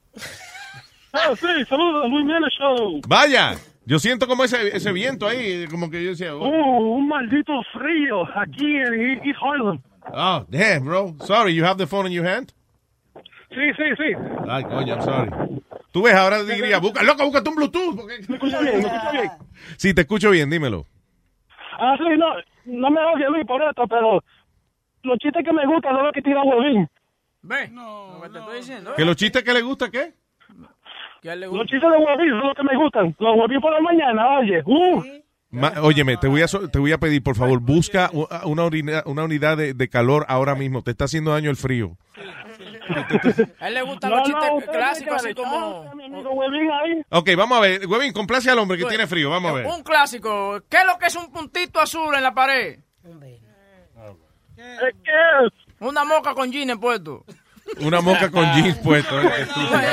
[1.12, 3.00] Ah, sí, saludos, Luis Mena Show.
[3.06, 3.54] Vaya.
[3.86, 6.34] Yo siento como ese, ese viento ahí, como que yo decía...
[6.34, 9.80] Oh, Uh, un maldito frío aquí en East Harlem.
[10.12, 11.14] oh, damn, bro.
[11.24, 12.52] Sorry, you have the phone in your hand?
[13.50, 14.14] Sí, sí, sí.
[14.46, 15.30] Ay, coño, I'm sorry.
[15.90, 17.96] Tú ves, ahora diría, busca, loco, búscate un Bluetooth.
[17.96, 18.74] porque- ¿Me escucha bien?
[18.74, 19.30] ¿Me escucha bien?
[19.78, 20.84] Sí, te escucho bien, dímelo.
[21.78, 22.26] Ah, sí, no,
[22.68, 24.22] no me oye Luis por esto, pero
[25.02, 26.88] los chistes que me gustan son los que tira Huevín.
[27.42, 28.94] Ve, lo que te estoy diciendo.
[28.96, 30.12] ¿Que los chistes que le gusta qué?
[31.22, 31.66] Él le Los gusta.
[31.66, 33.16] chistes de Huevín son los que me gustan.
[33.18, 34.62] Los Huevín por la mañana, oye.
[34.64, 35.02] Uh.
[35.50, 38.10] Ma- óyeme, te voy, a, so- te voy a pedir, por favor, busca
[38.44, 40.82] una, orina- una unidad de, de calor ahora mismo.
[40.82, 41.96] Te está haciendo daño el frío.
[43.60, 45.90] A él le gustan No, los no, chistes clásicos, así como...
[47.10, 47.86] Ok, vamos a ver.
[47.86, 49.30] Huevín, complace al hombre que tiene frío.
[49.30, 49.66] Vamos a ver.
[49.66, 50.60] Un clásico.
[50.68, 52.78] ¿Qué es lo que es un puntito azul en la pared?
[55.80, 57.24] Una moca con jeans puesto.
[57.80, 59.20] Una moca con jeans puesto.
[59.20, 59.42] eh.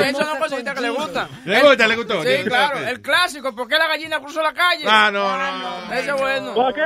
[0.06, 1.28] Eso no es cosita que le gusta.
[1.44, 2.22] ¿Le gusta, le gustó?
[2.22, 2.78] Sí, claro.
[2.80, 3.54] El clásico.
[3.54, 4.84] ¿Por qué la gallina cruzó la calle?
[4.88, 5.22] Ah, no,
[5.58, 5.92] no.
[5.94, 6.54] Ese es bueno.
[6.54, 6.82] ¿Por qué?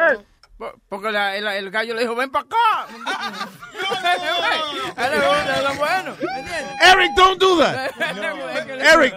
[0.60, 2.86] Por- Porque la- el, el gallo le dijo, ven para acá.
[3.80, 6.16] Él le gusta, eso es bueno.
[6.20, 6.66] ¿Me entiendes?
[6.82, 7.90] Eric, don't do that.
[8.80, 9.14] Es Eric,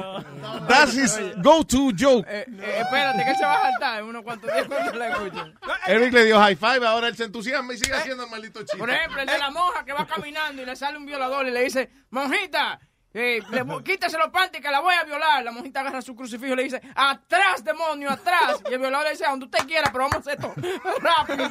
[0.67, 2.25] that's his go-to joke.
[2.29, 5.07] Eh, eh, espérate, que él se va a saltar en unos cuantos días cuando la
[5.09, 5.59] escuchen.
[5.87, 8.77] Eric le dio high five, ahora él se entusiasma y sigue haciendo el maldito chiste.
[8.77, 11.51] Por ejemplo, el de la monja que va caminando y le sale un violador y
[11.51, 12.79] le dice, monjita,
[13.13, 15.43] eh, le quítese los panties que la voy a violar.
[15.43, 18.61] La monjita agarra su crucifijo y le dice, atrás, demonio, atrás.
[18.69, 20.53] Y el violador le dice, a donde usted quiera, pero vamos a hacer esto
[20.99, 21.49] rápido.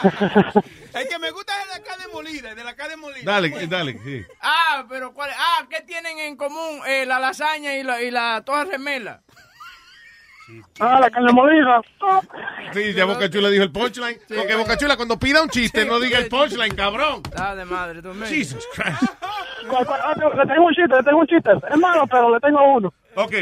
[0.94, 3.32] El que me gusta es de la carne molida, de la carne molida.
[3.32, 4.24] Dale, dale, sí.
[4.40, 5.30] Ah, pero ¿cuál?
[5.36, 9.22] Ah, ¿qué tienen en común eh, la lasaña y la, y la toda remela?
[10.80, 11.80] Ah, la carne molida.
[12.72, 14.18] Sí, ya Boca Chula dijo el punchline.
[14.28, 17.22] Porque Boca Chula cuando pida un chiste no diga el punchline, cabrón.
[17.36, 18.26] Ah, de madre, tú me.
[18.26, 19.02] Jesus Christ.
[19.22, 21.50] Ah, Le tengo un chiste, le tengo un chiste.
[21.70, 22.92] Es malo, pero le tengo uno.
[23.24, 23.34] Ok,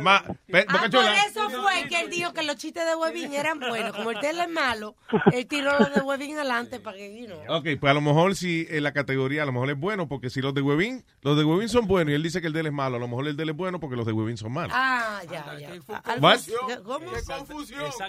[0.00, 3.58] ma, pe- Ah, por eso fue que él dijo que los chistes de Huevín eran
[3.60, 3.94] buenos.
[3.96, 4.94] Como el él es malo,
[5.32, 7.38] él tiró los de Huevín adelante para que, you know.
[7.56, 10.30] Ok, pues a lo mejor si en la categoría a lo mejor es bueno, porque
[10.30, 12.60] si los de Webin, los de Webin son buenos y él dice que el de
[12.60, 14.36] él es malo, a lo mejor el de él es bueno porque los de Webin
[14.36, 14.72] son malos.
[14.74, 15.70] Ah, ya, ya.
[16.04, 16.34] Algo What?
[16.34, 16.52] así.
[16.84, 17.10] ¿Cómo?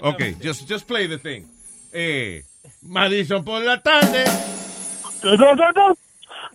[0.02, 1.46] Ok, just, just play the thing.
[1.92, 2.44] Eh,
[2.82, 4.24] Madison por la tarde.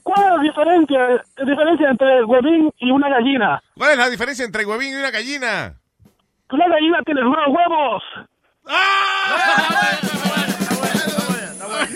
[0.04, 1.00] ¿Cuál es la diferencia,
[1.38, 3.62] la diferencia entre huevín y una gallina?
[3.78, 5.76] ¿Cuál es la diferencia entre Webin y una gallina?
[6.52, 8.04] Una gallina tiene unos huevos.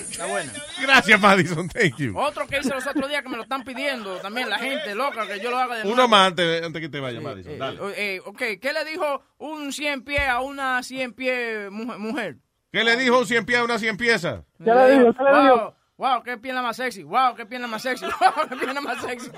[0.09, 0.51] Está buena.
[0.81, 2.17] Gracias, Madison, thank you.
[2.17, 5.27] Otro que hice los otros días que me lo están pidiendo también la gente loca
[5.27, 6.07] que yo lo haga de Uno nuevo.
[6.09, 7.57] más antes, antes que te vaya, Madison.
[7.59, 7.79] Dale.
[7.97, 12.37] Eh, ok, ¿qué le dijo un 100 pie a una 100 pie mujer?
[12.71, 14.41] ¿Qué le dijo un cien pies a una cien piezas?
[14.63, 15.13] ¿Qué le digo?
[15.13, 15.75] ¿Qué le wow, digo?
[15.97, 17.03] Wow, qué pierna más sexy.
[17.03, 18.05] Wow, qué pierna más sexy.
[18.19, 19.29] Wow, qué pierna más sexy.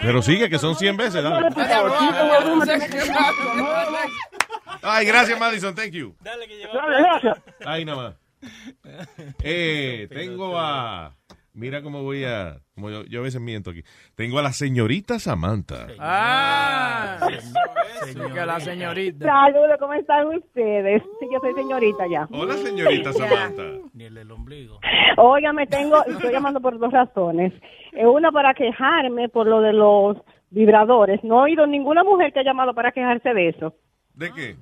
[0.00, 1.48] Pero sigue, que son 100 veces, dale.
[4.82, 6.14] Ay, gracias, Madison, thank you.
[6.20, 7.38] Dale, gracias.
[7.64, 8.14] Ahí nada más.
[9.42, 11.14] Eh, tengo a...
[11.56, 12.58] Mira cómo voy a...
[12.74, 13.82] Como yo, yo a veces miento aquí.
[14.14, 15.86] Tengo a la señorita Samantha.
[15.98, 17.16] Ah,
[18.44, 19.24] la señorita.
[19.24, 21.02] Saludos, ¿cómo están ustedes?
[21.18, 22.28] Sí, yo soy señorita ya.
[22.30, 23.62] Hola, señorita Samantha.
[23.94, 24.80] Ni el del ombligo.
[25.16, 27.54] Oiga, me tengo, estoy llamando por dos razones.
[27.92, 30.18] Eh, Una para quejarme por lo de los
[30.50, 31.24] vibradores.
[31.24, 33.74] No he oído ninguna mujer que ha llamado para quejarse de eso.
[34.12, 34.56] ¿De qué?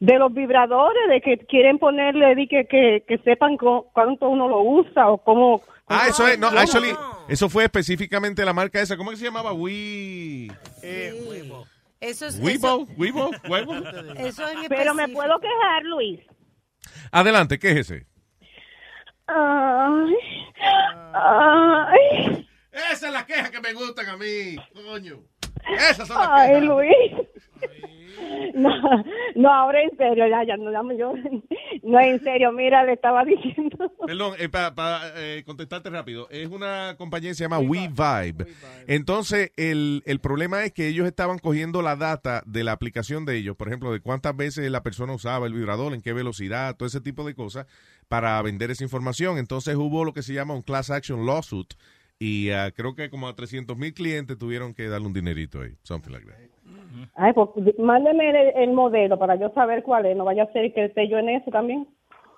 [0.00, 4.48] De los vibradores, de que quieren ponerle, di que, que, que sepan cu- cuánto uno
[4.48, 5.62] lo usa o cómo...
[5.86, 6.92] Ah, eso es, no, actually,
[7.28, 8.96] eso fue específicamente la marca esa.
[8.96, 9.52] ¿Cómo que se llamaba?
[9.52, 10.48] We...
[12.00, 12.40] Eso es.
[12.40, 13.74] Weibo, Weibo, Weibo.
[14.16, 16.20] Eso en Pero me puedo quejar, Luis.
[17.12, 18.06] Adelante, ¿qué es ese?
[19.26, 20.14] Ay,
[21.12, 25.18] ay, Esa es la queja que me gustan a mí, coño.
[25.90, 26.64] Esas son las ay, quejas.
[26.64, 27.12] Luis.
[28.54, 28.70] No,
[29.36, 31.14] no, ahora en serio, ya, ya, no, yo,
[31.82, 33.92] no, en serio, mira, le estaba diciendo.
[34.04, 35.12] Perdón, para
[35.44, 38.46] contestarte rápido, es una compañía que se llama WeVibe.
[38.86, 43.36] Entonces, el, el problema es que ellos estaban cogiendo la data de la aplicación de
[43.36, 46.86] ellos, por ejemplo, de cuántas veces la persona usaba el vibrador, en qué velocidad, todo
[46.86, 47.66] ese tipo de cosas,
[48.08, 49.38] para vender esa información.
[49.38, 51.74] Entonces hubo lo que se llama un class action lawsuit
[52.18, 55.74] y ah, creo que como a 300 mil clientes tuvieron que darle un dinerito ahí,
[55.82, 56.36] something like that.
[57.14, 57.48] Ay, pues
[57.78, 61.08] mándeme el, el modelo para yo saber cuál es, no vaya a ser que esté
[61.08, 61.86] yo en eso también.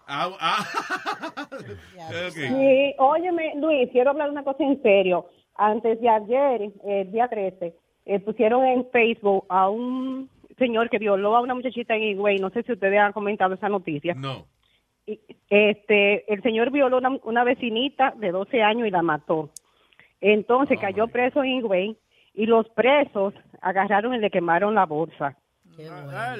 [2.32, 5.26] Sí, óyeme, Luis, quiero hablar de una cosa en serio.
[5.54, 7.74] Antes de ayer, el día 13,
[8.06, 12.38] eh, pusieron en Facebook a un señor que violó a una muchachita en Higüey.
[12.38, 14.14] No sé si ustedes han comentado esa noticia.
[14.14, 14.46] No.
[15.06, 19.50] Y, Este, el señor violó una, una vecinita de 12 años y la mató.
[20.20, 21.96] Entonces cayó preso en Higüey
[22.34, 25.36] y los presos agarraron y le quemaron la bolsa.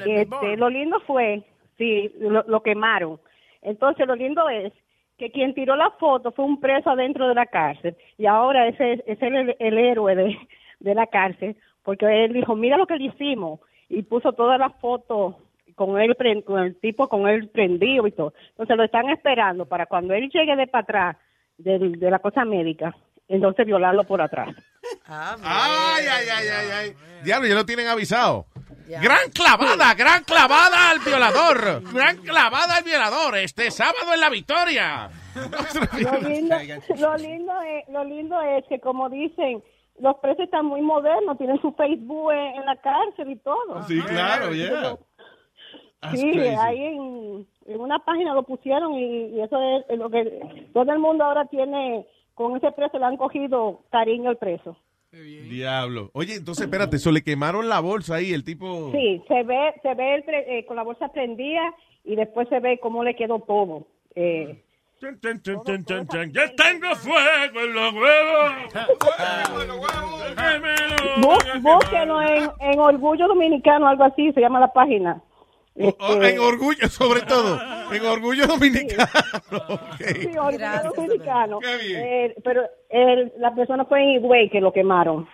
[0.07, 1.43] Este, lo lindo fue,
[1.79, 3.21] sí, lo, lo quemaron.
[3.63, 4.73] Entonces, lo lindo es
[5.19, 8.95] que quien tiró la foto fue un preso adentro de la cárcel y ahora ese
[8.95, 10.37] es, es el, el héroe de,
[10.81, 14.73] de la cárcel porque él dijo, mira lo que le hicimos y puso todas las
[14.81, 15.37] fotos
[15.75, 18.35] con él, con el tipo con él prendido y todo.
[18.51, 21.17] Entonces, lo están esperando para cuando él llegue de para atrás
[21.59, 22.95] de la cosa médica,
[23.29, 24.55] entonces violarlo por atrás.
[25.07, 26.97] Ay, ay, ay, ay, ay.
[27.25, 28.47] Diablo, ya lo tienen avisado.
[28.89, 31.83] Gran clavada, gran clavada al violador.
[31.93, 33.39] Gran clavada al violador.
[33.39, 35.09] Este sábado en la victoria.
[35.35, 36.57] lo lindo,
[36.99, 39.63] lo lindo es, lo lindo es que como dicen,
[39.99, 43.83] los presos están muy modernos, tienen su Facebook en, en la cárcel y todo.
[43.87, 44.97] Sí, claro, yeah.
[46.11, 46.49] Sí, crazy.
[46.59, 49.57] ahí en, en una página lo pusieron y, y eso
[49.89, 54.31] es lo que todo el mundo ahora tiene, con ese preso le han cogido cariño
[54.31, 54.77] al preso.
[55.13, 56.11] Diablo.
[56.15, 58.91] Oye, entonces espérate, eso le quemaron la bolsa ahí, el tipo.
[58.93, 62.61] Sí, se ve, se ve el pre- eh, con la bolsa prendida y después se
[62.61, 63.87] ve cómo le quedó todo.
[64.15, 64.63] Eh,
[65.01, 66.33] Chan, chan, chan, chan, chan, chan.
[66.33, 68.53] ¡Ya tengo fuego en los huevos!
[71.21, 75.21] bú- búsquenlo en, en Orgullo Dominicano, algo así se llama la página.
[75.75, 77.59] Oh, en orgullo, sobre todo.
[77.93, 79.07] En orgullo dominicano.
[79.99, 81.59] Sí, orgullo dominicano.
[81.61, 82.01] Qué bien.
[82.03, 85.29] Eh, pero el- la persona fue en Higüey que lo quemaron.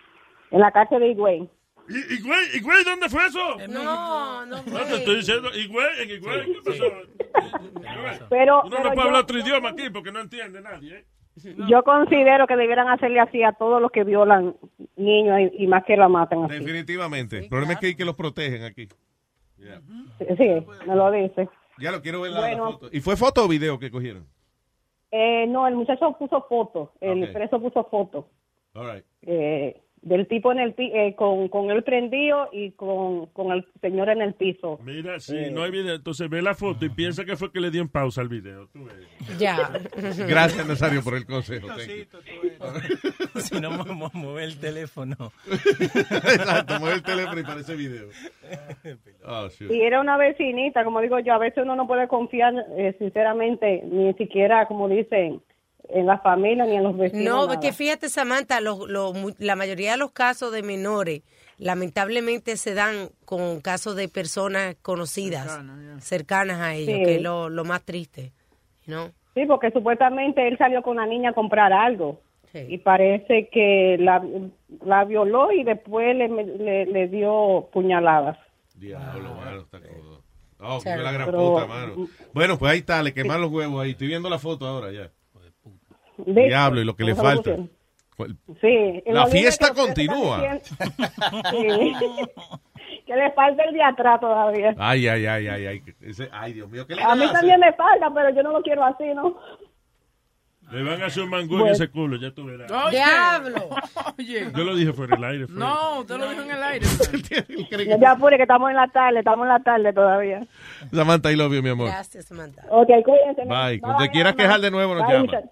[0.50, 1.48] En la cárcel de Higüey.
[1.88, 3.56] ¿Y, y güey, y güey, dónde fue eso?
[3.68, 6.84] No, no, No, te estoy diciendo, y güey, en ¿qué pasó?
[8.28, 11.04] Pero- Uno pero no puede yo- hablar otro idioma aquí porque no entiende nadie, ¿eh?
[11.68, 14.56] Yo considero que debieran hacerle así a todos los que violan
[14.96, 16.54] niños y, y más que la matan así.
[16.58, 17.38] Definitivamente.
[17.38, 18.88] El problema es que hay que los protegen aquí.
[19.58, 20.44] Sí,
[20.86, 21.48] me lo dice.
[21.78, 22.72] Ya lo quiero ver la, la Bueno.
[22.72, 22.88] foto.
[22.92, 24.26] ¿Y fue foto o video que cogieron?
[25.10, 27.30] Eh, no, el muchacho puso foto, el Ok.
[27.32, 28.28] preso puso foto
[28.74, 29.04] All right.
[29.22, 33.66] eh, del tipo en el pi- eh, con, con el prendido y con, con el
[33.80, 34.78] señor en el piso.
[34.84, 35.50] Mira, si Eh.
[35.50, 37.88] no hay video, entonces ve la foto y piensa que fue que le dio en
[37.88, 38.68] pausa al video.
[38.68, 39.38] Tú ves.
[39.38, 39.70] Ya.
[40.28, 41.66] Gracias, Nazario, por el consejo.
[41.68, 41.88] Thank
[43.34, 43.40] you.
[43.40, 45.16] si no, vamos a mover el teléfono.
[45.50, 48.08] Exacto, mueve el teléfono y para ese video.
[49.24, 49.70] Oh, shoot.
[49.70, 53.82] Y era una vecinita, como digo yo, a veces uno no puede confiar, eh, sinceramente,
[53.84, 55.40] ni siquiera, como dicen,
[55.88, 57.24] en la familia ni en los vecinos.
[57.24, 57.48] No, nada.
[57.48, 61.22] porque fíjate, Samantha, lo- lo la mayoría de los casos de menores,
[61.58, 65.60] lamentablemente se dan con casos de personas conocidas,
[66.00, 67.04] cercanas a ellos, Sí.
[67.04, 68.32] que es lo, lo más triste,
[68.86, 69.10] ¿no?
[69.34, 72.20] Sí, porque supuestamente él salió con la niña a comprar algo.
[72.54, 74.20] Y parece que la,
[74.84, 78.36] la violó y después le, le, le dio puñaladas.
[78.74, 80.22] Diablo, mano, está codo.
[80.58, 82.08] Oh, qué Pero- la gran pero- puta, mano.
[82.32, 83.90] Bueno, pues ahí está, le quemaron los huevos ahí.
[83.90, 85.10] Estoy viendo la foto ahora ya.
[86.18, 86.42] ¿Viste?
[86.48, 87.62] Diablo, y lo que le ¿Cómo se lo falta.
[88.60, 89.02] Sí.
[89.06, 90.44] La fiesta que continúa.
[90.54, 91.94] están diciendo- Sí.
[93.06, 94.74] que le falta el de atrás todavía.
[94.78, 95.82] Ay, ay, ay, ay, ay.
[96.00, 97.36] Ese- ay, Dios mío, ¿qué le A mí hacer?
[97.36, 99.36] también me falta, pero yo no lo quiero así, ¿no?
[100.70, 102.70] Le van a hacer un mangú en ese culo, ya tú verás.
[102.70, 102.96] Oye.
[102.98, 103.68] ¡Diablo!
[104.18, 104.52] Oye.
[104.54, 105.46] Yo lo dije fuera del aire.
[105.46, 105.56] Fue.
[105.56, 106.86] No, usted lo dijo en el aire.
[108.00, 110.46] Ya apure que estamos en la tarde, estamos en la tarde todavía.
[110.92, 111.86] Samantha, I love you, mi amor.
[111.88, 112.64] Gracias, Samantha.
[112.68, 113.44] Ok, cuídense.
[113.46, 113.80] Bye.
[113.80, 115.24] Cuando te quieras quejar de nuevo, nos Bye, llama.
[115.24, 115.50] muchachos.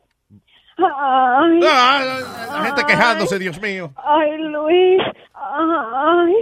[0.79, 2.21] Ay, Ah,
[2.53, 3.93] la gente quejándose, Dios mío.
[3.97, 5.01] ay, Luis.
[5.35, 6.35] Ay,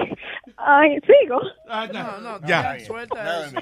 [0.56, 1.40] ay, sigo.
[1.68, 2.78] No, no, Ya.
[2.80, 3.56] Suelta eso.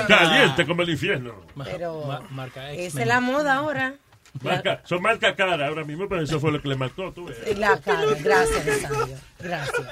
[0.07, 1.45] Caliente como el infierno.
[1.63, 3.95] Pero marca esa es la moda ahora.
[4.41, 7.11] Marca, son marca cara ahora mismo, pero eso fue lo que le mató.
[7.13, 7.29] Tú.
[7.57, 9.17] La cara, gracias, Rosario.
[9.39, 9.87] Gracias.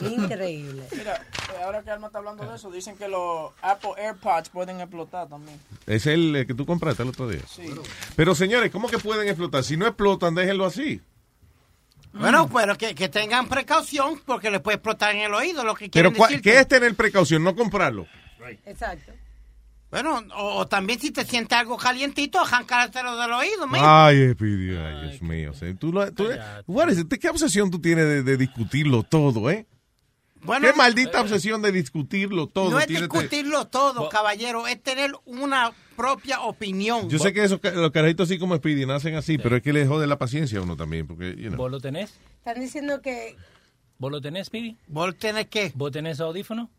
[0.00, 0.82] Increíble.
[0.96, 4.80] Mira, eh, ahora que Alma está hablando de eso, dicen que los Apple AirPods pueden
[4.80, 5.58] explotar también.
[5.86, 7.42] Es el que tú compraste el otro día.
[7.48, 7.68] Sí.
[8.16, 9.62] Pero señores, ¿cómo que pueden explotar?
[9.64, 11.00] Si no explotan, déjenlo así.
[12.12, 15.90] Bueno, pero que, que tengan precaución porque le puede explotar en el oído lo que
[15.90, 16.42] Pero quieren ¿cuál- decir.
[16.42, 17.44] ¿qué es tener precaución?
[17.44, 18.06] No comprarlo.
[18.64, 19.12] Exacto.
[19.90, 23.66] Bueno, o, o también si te sientes algo calientito, arrancártelo del oído.
[23.74, 25.50] Ay, Espidio, ay, Dios mío.
[25.50, 26.28] o sea, tú lo- tú-
[26.66, 27.12] what is it?
[27.20, 29.66] ¿Qué obsesión tú tienes de, de discutirlo todo, eh?
[30.46, 32.70] Bueno, ¿Qué maldita obsesión de discutirlo todo?
[32.70, 37.08] no es discutirlo todo, caballero, es tener una propia opinión.
[37.08, 39.86] Yo sé que esos, los carajitos así como Speedy nacen así, pero es que le
[39.86, 41.56] jode la paciencia a uno también, porque, you know.
[41.56, 42.18] ¿Vos lo tenés?
[42.38, 43.36] Están diciendo que
[43.98, 44.76] ¿Vos lo tenés, Speedy?
[44.88, 45.72] ¿Vos tenés qué?
[45.74, 46.70] ¿Vos tenés audífono?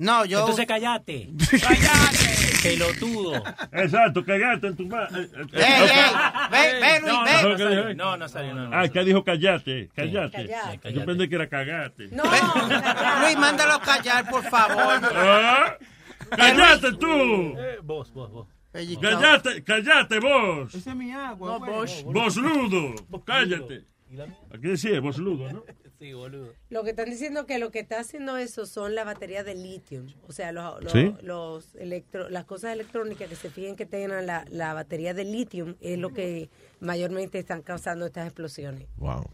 [0.00, 0.40] No, yo...
[0.40, 1.28] Entonces callate.
[1.60, 2.50] ¡Cállate!
[2.62, 3.34] Pelotudo.
[3.72, 5.28] Exacto, callate en tu madre.
[5.52, 6.10] ¡Ey, ey!
[6.50, 7.42] Ve, ve, Luis, No, ve.
[7.42, 8.76] no, Nazario, no, Nazario, no, no.
[8.78, 10.46] Ah, que dijo callate, callate.
[10.48, 10.92] Callate.
[10.94, 12.08] Yo pensé que era cagate.
[12.12, 15.00] No, Luis, mándalo a callar, por favor.
[15.14, 15.76] Ah,
[16.34, 17.54] ¡Cállate tú!
[17.58, 18.48] Eh, vos, vos, vos.
[18.72, 20.74] ¡Cállate, cállate vos!
[20.74, 21.58] Ese es mi agua.
[21.58, 22.04] No, Bosch.
[22.04, 22.94] ¡Vosludo!
[23.26, 23.84] Cállate.
[24.54, 25.64] Aquí decía vosludo, ¿no?
[26.00, 26.54] Sí, boludo.
[26.70, 30.06] lo que están diciendo que lo que está haciendo eso son las baterías de litio,
[30.26, 31.14] o sea, los, los, ¿Sí?
[31.20, 35.76] los electro, las cosas electrónicas que se fijen que tengan la, la batería de litio
[35.82, 36.48] es lo que
[36.80, 38.88] mayormente están causando estas explosiones.
[38.96, 39.30] Wow.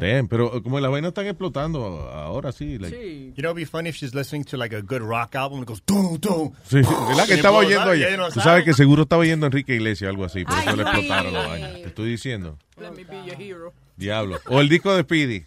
[0.00, 2.78] Damn, pero como las vainas están explotando ahora sí.
[2.78, 5.58] Like, You know, it'd be funny if she's listening to like a good rock album
[5.58, 6.52] and goes, dum, dum.
[6.64, 8.42] Sí, ¿verdad que Y estaba oyendo no Tú sabe.
[8.42, 11.72] sabes que seguro estaba oyendo Enrique Iglesias algo así, por eso le explotaron la vaina.
[11.74, 12.58] Te estoy diciendo.
[12.80, 13.72] Let me be your hero.
[13.96, 14.38] Diablo.
[14.46, 15.44] O el disco de Speedy.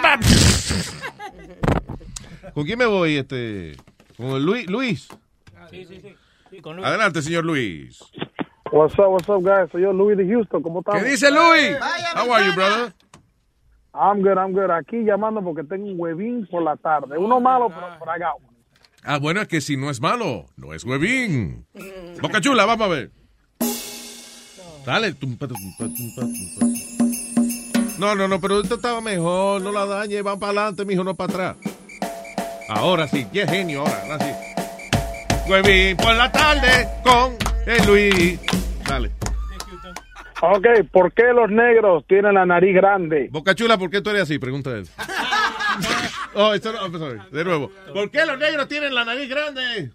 [2.54, 3.16] ¿Con quién me voy?
[3.16, 3.76] Este,
[4.16, 4.68] con Luis.
[4.68, 5.08] Luis.
[5.70, 6.14] Sí, sí, sí.
[6.50, 6.86] Sí, con Luis.
[6.86, 8.00] Adelante, señor Luis.
[8.72, 9.70] What's up, what's up, guys?
[9.72, 10.62] Soy yo, Luis de Houston.
[10.62, 11.02] ¿Cómo estamos?
[11.02, 11.76] ¿Qué dice Luis?
[12.14, 12.94] How are you, brother?
[13.92, 14.70] I'm good, I'm good.
[14.70, 17.18] Aquí llamando porque tengo un huevín por la tarde.
[17.18, 18.46] Uno malo, pero, got one.
[19.02, 21.66] Ah, bueno, es que si no es malo, no es huevín.
[22.20, 23.10] Boca chula, vamos a ver.
[24.84, 25.14] Dale.
[25.14, 26.66] Tumpa, tumpa, tumpa, tumpa.
[28.00, 29.60] No, no, no, pero esto estaba mejor.
[29.60, 31.56] No la dañe, van para adelante, mijo, no para atrás.
[32.70, 35.50] Ahora sí, qué genio, ahora, ahora sí.
[35.50, 38.40] Huevín por la tarde con el Luis.
[38.88, 39.10] Dale.
[40.40, 43.28] Ok, ¿por qué los negros tienen la nariz grande?
[43.30, 44.38] Boca chula, ¿por qué tú eres así?
[44.38, 44.88] Pregunta él.
[46.32, 47.18] Oh, esto no, oh, sorry.
[47.32, 47.72] De nuevo.
[47.92, 49.90] ¿Por qué los negros tienen la nariz grande?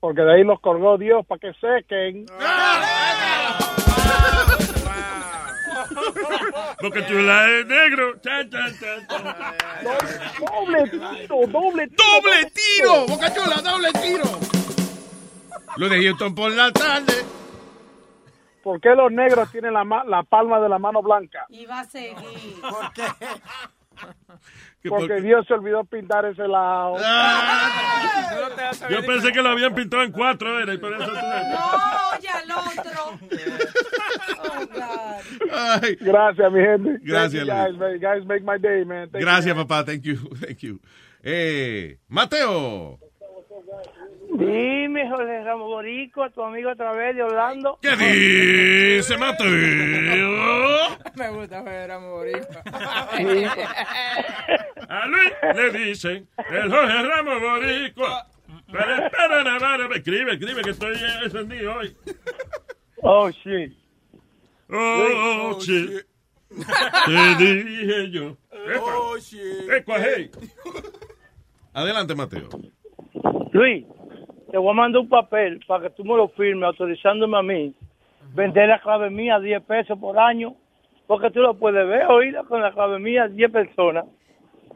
[0.00, 2.24] Porque de ahí los colgó Dios para que sequen.
[6.82, 8.18] Boca chula es negro.
[8.20, 9.24] Chan, chan, chan, chan.
[10.40, 12.04] Doble tiro, doble tiro.
[12.14, 13.06] ¡Doble tiro!
[13.06, 14.24] ¡Boca chula, doble tiro!
[15.76, 17.12] Lo de Houston por la tarde.
[18.62, 21.44] ¿Por qué los negros tienen la, ma- la palma de la mano blanca?
[21.50, 22.60] Y va a seguir.
[22.62, 23.02] ¿Por qué?
[24.88, 26.96] Porque Dios se olvidó pintar ese lado.
[28.90, 31.14] Yo pensé que lo habían pintado en cuatro, era, y por eso tú...
[31.14, 33.18] No, ya el otro.
[34.44, 35.84] Oh, God.
[36.00, 36.98] Gracias, mi gente.
[37.02, 39.08] Gracias, guys, make my day, man.
[39.10, 39.66] Thank you, Gracias, man.
[39.66, 39.84] papá.
[39.84, 40.16] Thank you.
[40.40, 40.80] Thank you.
[41.22, 42.98] Eh, Mateo.
[44.36, 47.78] Dime, Jorge Ramos Borico, tu amigo otra vez de Orlando.
[47.80, 49.48] ¿Qué dice Mateo?
[51.14, 52.44] Me gusta ver a morir.
[54.88, 58.26] A Luis le dicen el Jorge Ramos Boricua.
[58.72, 59.94] Pero espera, Navarro.
[59.94, 61.96] Escribe, escribe que estoy encendido hoy.
[63.02, 63.72] Oh, shit.
[64.68, 66.04] Oh, shit.
[67.06, 68.36] Te dije yo.
[68.82, 69.70] Oh, shit.
[69.70, 70.28] Epa, hey.
[71.72, 72.48] Adelante, Mateo.
[73.52, 73.84] Luis,
[74.50, 77.74] te voy a mandar un papel para que tú me lo firmes autorizándome a mí
[78.34, 80.54] vender la clave mía a 10 pesos por año,
[81.06, 84.04] porque tú lo puedes ver, oír con la clave mía a 10 personas.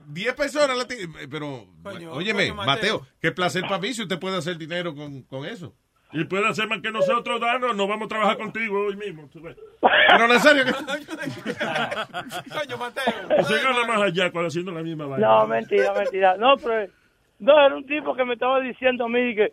[0.06, 1.66] 10 personas, eh, pero,
[2.12, 5.74] óyeme, coño, Mateo, qué placer para mí si usted puede hacer dinero con, con eso.
[6.10, 7.74] Y puede hacer más que nosotros, Dano.
[7.74, 9.28] Nos vamos a trabajar contigo hoy mismo.
[9.30, 10.72] Pero en serio que...
[12.58, 13.44] Coño, Mateo.
[13.44, 15.28] Se gana más allá cuando haciendo la misma vaina.
[15.28, 16.36] No, mentira, mentira.
[16.38, 16.90] No, pero
[17.39, 19.52] no, era un tipo que me estaba diciendo a mí que,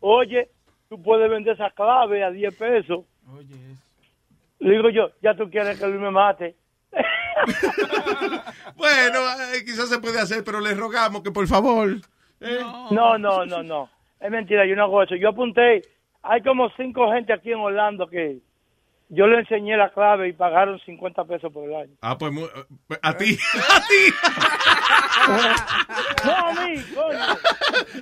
[0.00, 0.48] oye,
[0.88, 3.04] tú puedes vender esa clave a 10 pesos.
[4.58, 6.54] Le digo yo, ya tú quieres que Luis me mate.
[8.76, 9.18] Bueno,
[9.54, 11.90] eh, quizás se puede hacer, pero le rogamos que por favor.
[12.40, 12.60] eh.
[12.90, 13.88] No, no, no, no.
[14.20, 15.14] Es mentira, yo no hago eso.
[15.16, 15.82] Yo apunté,
[16.22, 18.38] hay como cinco gente aquí en Orlando que
[19.08, 21.92] yo le enseñé la clave y pagaron 50 pesos por el año.
[22.02, 23.38] Ah, pues eh, a ti,
[23.74, 24.12] a ti.
[26.24, 27.18] No, a mí, coño.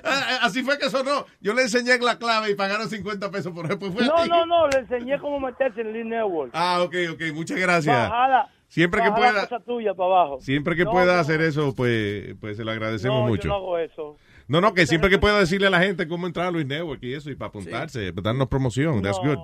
[0.03, 1.25] Ah, Así fue que sonó.
[1.41, 3.77] Yo le enseñé la clave y pagaron 50 pesos por eso.
[3.79, 4.29] Pues fue a No, ti.
[4.29, 6.51] no, no, le enseñé cómo meterse en el Lean Network.
[6.53, 7.21] Ah, ok, ok.
[7.33, 7.95] Muchas gracias.
[8.09, 10.41] Bajala, Siempre que pueda, cosa tuya para abajo.
[10.41, 13.43] siempre que No, pueda no, hacer eso, pues, pues se lo agradecemos no, mucho.
[13.43, 14.17] yo no hago eso.
[14.47, 17.01] No, no, que siempre que pueda decirle a la gente cómo entrar a Luis Network
[17.03, 19.01] y eso, y para apuntarse, para darnos promoción.
[19.01, 19.39] That's good.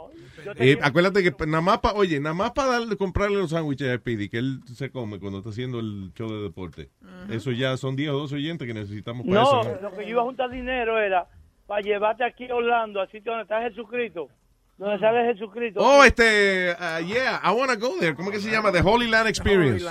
[0.57, 3.97] Eh, acuérdate que nada más para, oye, nada más para darle, comprarle los sándwiches a
[3.97, 6.89] Speedy que él se come cuando está haciendo el show de deporte.
[7.29, 9.71] Eso ya son 10 o 12 oyentes que necesitamos para No, eso.
[9.81, 9.89] ¿no?
[9.89, 11.27] lo que yo iba a juntar dinero era
[11.67, 14.29] para llevarte aquí a Orlando, al sitio donde está Jesucristo.
[14.77, 15.79] Donde sale Jesucristo.
[15.79, 18.15] Oh, este, uh, yeah, I wanna go there.
[18.15, 18.71] ¿Cómo que se llama?
[18.71, 19.85] The Holy Land Experience.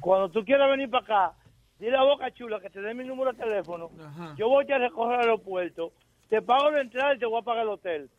[0.00, 1.36] Cuando tú quieras venir para acá,
[1.84, 3.90] dile a Boca Chula que te dé mi número de teléfono.
[4.36, 5.92] Yo voy a recoger al aeropuerto,
[6.28, 8.10] te pago la entrada y te voy a pagar el hotel.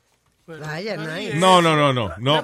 [0.48, 1.34] Vaya, nice.
[1.38, 2.44] No, no, no, no, no.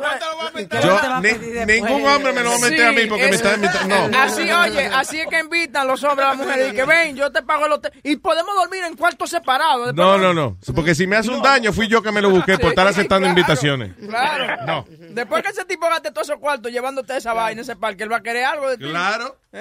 [0.82, 4.08] Yo, ni- ningún hombre me lo va a meter a mí porque me está invitando.
[4.10, 4.20] No.
[4.20, 7.32] Así, oye, así es que invitan los hombres a las mujeres y que ven, yo
[7.32, 7.92] te pago el hotel.
[8.04, 9.94] Y podemos dormir en cuartos separados.
[9.94, 10.58] No, no, no.
[10.74, 13.28] Porque si me hace un daño, fui yo que me lo busqué por estar aceptando
[13.28, 13.94] invitaciones.
[14.08, 14.66] Claro.
[14.66, 14.86] No.
[15.12, 18.18] Después que ese tipo gaste todos esos cuartos llevándote esa vaina, ese parque, él va
[18.18, 18.86] a querer algo de ti.
[18.86, 19.38] Claro.
[19.52, 19.60] No,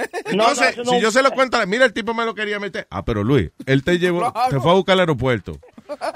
[0.51, 2.61] Entonces, no, no- si yo se lo cuento, a- mira, el tipo me lo quería
[2.61, 2.87] meter.
[2.91, 4.49] Ah, pero Luis, él te llevó, Claro.
[4.51, 5.59] te fue a buscar al aeropuerto,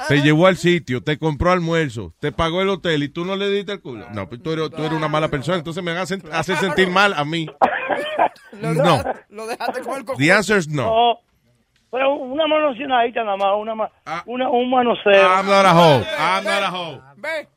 [0.06, 3.49] te llevó al sitio, te compró almuerzo, te pagó el hotel y tú no le
[3.51, 4.07] diste el culo.
[4.10, 7.12] No, pues tú eres, tú eres una mala persona, entonces me hace hacer sentir mal
[7.15, 7.47] a mí.
[8.52, 9.02] No.
[9.31, 11.18] Lo dejaste con el The answer is no.
[11.91, 14.23] Pero una manoseadita nada más, una, ma- Ah.
[14.26, 15.12] una, un manoseo.
[15.12, 16.02] I'm not a hoe.
[16.18, 17.01] I'm not a hoe.
[17.17, 17.49] Ve.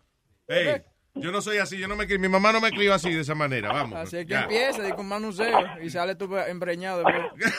[0.48, 0.82] Hey,
[1.16, 3.36] yo no soy así, yo no me mi mamá no me crió así de esa
[3.36, 3.98] manera, vamos.
[3.98, 4.42] Así es que ya.
[4.44, 7.04] empieza di con manuseo y sale tú empreñado.
[7.04, 7.54] después.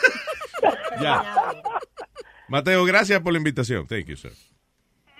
[1.01, 1.23] Ya.
[2.49, 3.87] Mateo, gracias por la invitación.
[3.87, 4.31] Thank you, sir.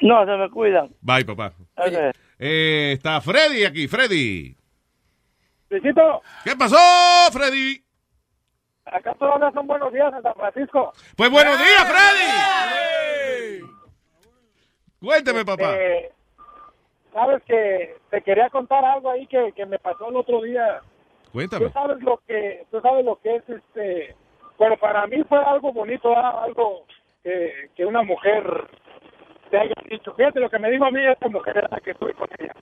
[0.01, 0.89] No, se me cuidan.
[1.01, 1.53] Bye, papá.
[2.37, 4.55] Eh, está Freddy aquí, Freddy.
[5.69, 6.77] Luisito, ¿Qué pasó,
[7.31, 7.83] Freddy?
[8.85, 10.93] acá todavía son buenos días en San Francisco.
[11.15, 13.61] Pues buenos días, Freddy.
[14.99, 15.75] Cuénteme, papá.
[15.75, 16.11] Eh,
[17.13, 20.81] sabes que te quería contar algo ahí que, que me pasó el otro día.
[21.31, 21.67] Cuéntame.
[21.67, 24.15] Tú sabes lo que, tú sabes lo que es este.
[24.57, 26.85] Bueno, para mí fue algo bonito, algo
[27.23, 28.43] que, que una mujer
[29.49, 30.13] te haya dicho.
[30.15, 32.53] Fíjate lo que me dijo a mí esta mujer era que estoy con ella.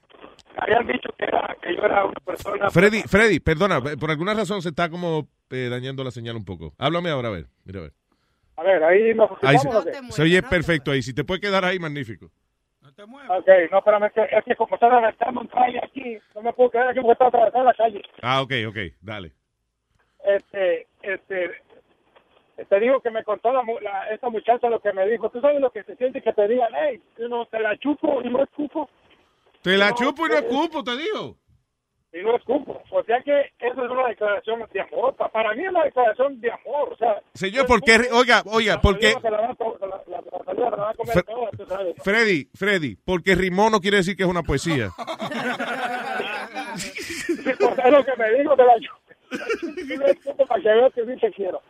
[0.58, 2.70] Habían dicho que, era, que yo era una persona.
[2.70, 6.74] Freddy, Freddy, perdona, por alguna razón se está como eh, dañando la señal un poco.
[6.78, 7.46] Háblame ahora, a ver.
[7.64, 7.94] Mira, a ver.
[8.58, 9.92] A ver, ahí nos Ahí se, ¿o qué?
[10.10, 11.04] se oye perfecto ahí.
[11.04, 12.32] Si te puede quedar ahí, magnífico.
[13.00, 16.54] Ok, no, espérame, es que, es que como está atravesando un calle aquí, no me
[16.54, 18.02] puedo quedar aquí porque está atravesando la calle.
[18.24, 19.34] Ah, ok, ok, dale.
[20.26, 21.52] Este, este,
[22.66, 25.30] te digo que me contó la, la- esta muchacha lo que me dijo.
[25.30, 28.30] ¿Tú sabes lo que se siente que te digan, hey, know, te la chupo y
[28.30, 28.90] no escupo?
[29.62, 31.36] Te la No, chupo y no eh, escupo, te digo.
[32.14, 32.82] Y no escupo.
[32.90, 35.14] O sea que eso es una declaración de amor.
[35.16, 36.94] Pa- Para mí es una declaración de amor.
[36.94, 37.98] O sea, Señor, ¿por qué?
[38.12, 39.14] Oiga, oiga, porque...
[41.58, 41.96] tú sabes.
[42.04, 44.90] Freddy, Freddy, porque rimó no quiere decir que es una poesía.
[46.78, 47.60] Sí, es
[47.92, 48.98] lo que me dijo de la chupo.
[50.38, 51.62] No para que veas que sí te quiero.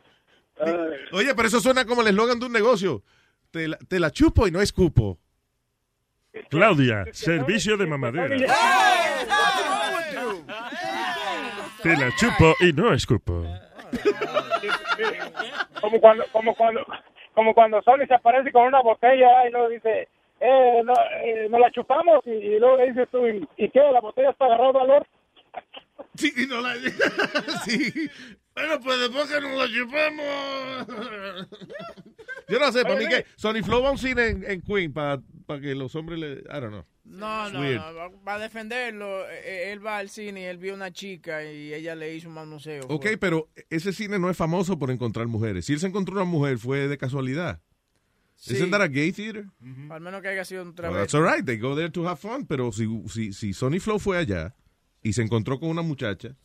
[0.60, 0.74] Ay.
[1.12, 3.04] Oye, pero eso suena como el eslogan de un negocio.
[3.52, 5.18] Te la, te la chupo y no escupo.
[6.50, 8.36] Claudia, servicio de mamadera.
[11.82, 13.46] Te la chupo y no escupo.
[15.82, 16.86] como cuando como cuando
[17.34, 20.08] como cuando Sony se aparece con una botella y luego dice
[20.40, 23.80] eh, no, eh, nos la chupamos y, y luego le dices tú ¿y, y qué?
[23.92, 25.08] la botella está agarrada valor
[26.16, 26.74] Sí, no la
[27.66, 28.10] sí.
[28.58, 30.88] Bueno, pues después que nos la chupamos.
[32.50, 34.94] Yo no sé, para mí que Sony Flow va a un cine en, en Queen
[34.94, 35.22] para
[35.62, 36.32] que los hombres le.
[36.40, 36.86] I don't know.
[37.04, 39.30] No, no, no, va- a defenderlo.
[39.30, 42.34] Eh, Él va al cine y él vio una chica y ella le hizo un
[42.34, 42.84] manoseo.
[42.90, 45.66] Ok, pero ese cine no es famoso por encontrar mujeres.
[45.66, 47.62] Si él se encontró una mujer fue de casualidad.
[48.36, 48.56] Sí.
[48.70, 49.46] That a gay theater?
[49.90, 51.00] Al menos que haya sido un Well, travesti.
[51.00, 51.46] that's all right.
[51.46, 52.46] They go there to have fun.
[52.46, 54.54] Pero si, si, si Sony Flow fue allá
[55.04, 56.36] y se encontró con una muchacha,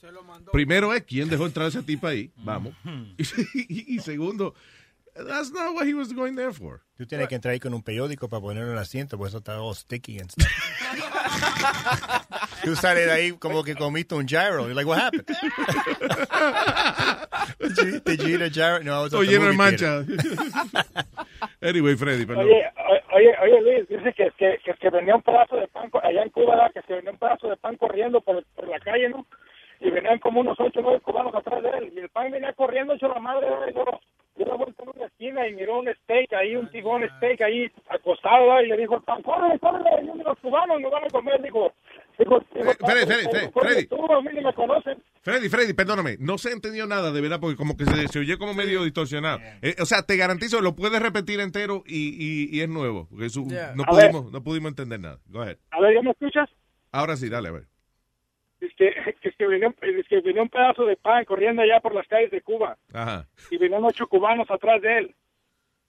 [0.52, 2.30] primero es quién dejó entrar a esa tipa ahí.
[2.36, 2.74] Vamos.
[3.68, 4.54] y, y segundo,
[5.14, 6.82] that's not what he was going there for.
[6.96, 9.38] Tú tienes que entrar ahí con un periódico para ponerlo en el asiento, porque eso
[9.38, 10.46] está all sticky and stuff.
[12.64, 14.66] Tú sales de ahí como que comiste un gyro.
[14.66, 15.26] You're like, what happened?
[17.58, 18.82] did, you, did you eat a gyro?
[18.82, 20.06] No, I was at the de movie mancha.
[21.62, 22.46] anyway, Freddy, perdón.
[22.46, 22.64] oye,
[23.14, 26.30] oye oye Luis dice que, que, que, que venía un pedazo de pan allá en
[26.30, 29.26] Cuba que se venía un pedazo de pan corriendo por, por la calle no
[29.80, 32.52] y venían como unos ocho o nueve cubanos atrás de él y el pan venía
[32.52, 34.00] corriendo hecho la madre y luego
[34.36, 37.70] dio la vuelta en una esquina y miró un steak ahí un tibón steak ahí
[37.88, 41.42] acostado y le dijo el pan corre corre vienen los cubanos nos van a comer
[41.42, 41.72] dijo
[42.16, 45.00] Freddy, Freddy, Freddy, "Corre Freddy.
[45.22, 48.38] Freddy, Freddy, perdóname, no se entendió nada de verdad porque como que se, se oyó
[48.38, 49.40] como medio distorsionado.
[49.62, 52.08] Eh, o sea, te garantizo, lo puedes repetir entero y,
[52.52, 53.72] y, y es nuevo, porque Yeah.
[53.74, 54.10] no, A ver.
[54.10, 55.18] pudimos, no pudimos entender nada.
[55.28, 55.56] Go ahead.
[55.70, 56.48] a ver ¿ya me escuchas?
[56.90, 57.62] Ahora sí, dale, a ver.
[58.66, 58.88] Es que,
[59.22, 59.72] es que, venía,
[60.08, 63.26] que venía un pedazo de pan corriendo allá por las calles de Cuba Ajá.
[63.50, 65.14] y venían ocho cubanos atrás de él.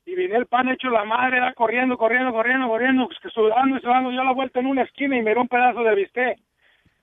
[0.06, 3.78] Y venía el pan hecho la madre, era corriendo, corriendo, corriendo, corriendo, pues, que sudando
[3.78, 4.12] y sudando.
[4.12, 6.40] Yo la vuelta en una esquina y miró un pedazo de bistec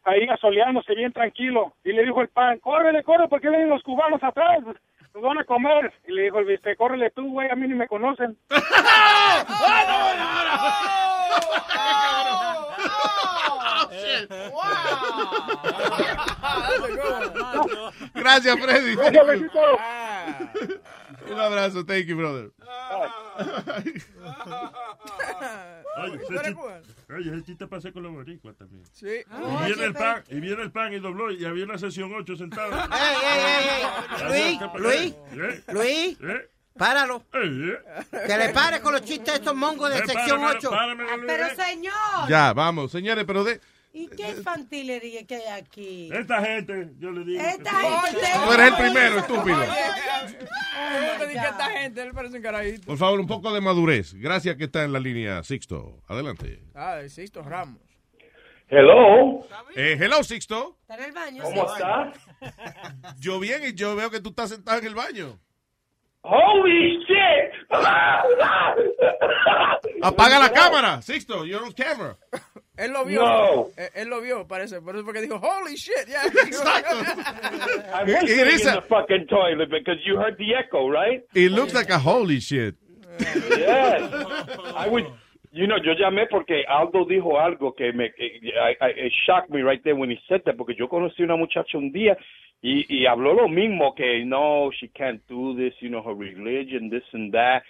[0.04, 1.74] ahí asoleándose bien tranquilo.
[1.84, 4.58] Y le dijo el pan, córrele, corre, porque vienen los cubanos atrás,
[5.14, 5.92] nos van a comer.
[6.06, 8.36] Y le dijo el bistec, córrele tú, güey, a mí ni me conocen.
[8.50, 11.09] Gracias, Freddy.
[18.14, 18.56] Gracias,
[19.26, 19.60] besito.
[21.30, 22.50] Un abrazo, thank you, brother.
[26.02, 26.56] Oye, ese chiste,
[27.14, 28.84] oye, ese chiste pasé con los boricuas también.
[28.92, 29.06] Sí.
[29.06, 32.36] Y viene el pan, y viene el pan y dobló, y había una sesión 8
[32.36, 32.72] sentado.
[32.72, 33.68] ey, ey,
[34.32, 34.58] ey.
[34.58, 34.78] ¿Qué pasó?
[34.78, 35.62] Luis, ¿Eh?
[35.68, 36.50] Luis, ¿Eh?
[36.76, 37.22] Páralo.
[37.34, 37.78] ¿Eh?
[38.26, 40.40] Que le pare con los chistes de estos mongos de Eh, sección
[40.70, 41.22] párame, 8.
[41.26, 43.60] Pero señor, Ya, vamos, señores, pero de...
[43.92, 46.10] ¿y qué infantilería que hay aquí?
[46.12, 47.42] Esta gente, yo le digo.
[47.42, 48.26] Esta gente.
[48.44, 49.64] Tú eres el primero, estúpido.
[49.64, 52.86] Yo te dije, esta gente, él parece un carajito.
[52.86, 54.14] Por favor, un poco de madurez.
[54.14, 56.02] Gracias que está en la línea, Sixto.
[56.08, 56.62] Adelante.
[56.74, 57.80] Ah, Sisto Ramos.
[58.68, 59.44] Hello.
[59.74, 60.78] Eh, hello, Sixto.
[60.82, 61.42] ¿Está en el baño?
[61.42, 61.72] ¿Cómo sí?
[61.82, 62.12] está?
[63.18, 65.40] Yo bien y yo veo que tú estás sentado en el baño.
[66.22, 67.52] Holy shit!
[70.02, 71.44] Apaga la cámara, Sixto.
[71.46, 72.16] You're on camera.
[72.76, 73.20] Él lo vio.
[73.22, 73.68] No.
[73.76, 74.80] Él, él lo vio, parece.
[74.80, 76.22] Por eso fue que dijo, holy shit, yeah.
[76.24, 81.22] I was it sitting in a- the fucking toilet because you heard the echo, right?
[81.34, 82.76] It looks like a holy shit.
[83.18, 84.00] Yes.
[84.74, 85.04] I was
[85.52, 89.96] You know, yo llamé porque Aldo dijo algo que me it shocked me right there
[89.96, 92.16] when he said that porque yo conocí una muchacha un día
[92.62, 96.90] y, y habló lo mismo que no, she can't do this, you know, her religion,
[96.90, 97.62] this and that.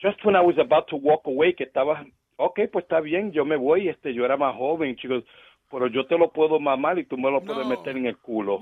[0.00, 2.06] Just when I was about to walk away, que estaba,
[2.38, 5.24] okay, pues está bien, yo me voy, este, yo era más joven, chicos,
[5.74, 8.60] pero yo te lo puedo mamar y tú me lo puedes meter en el culo.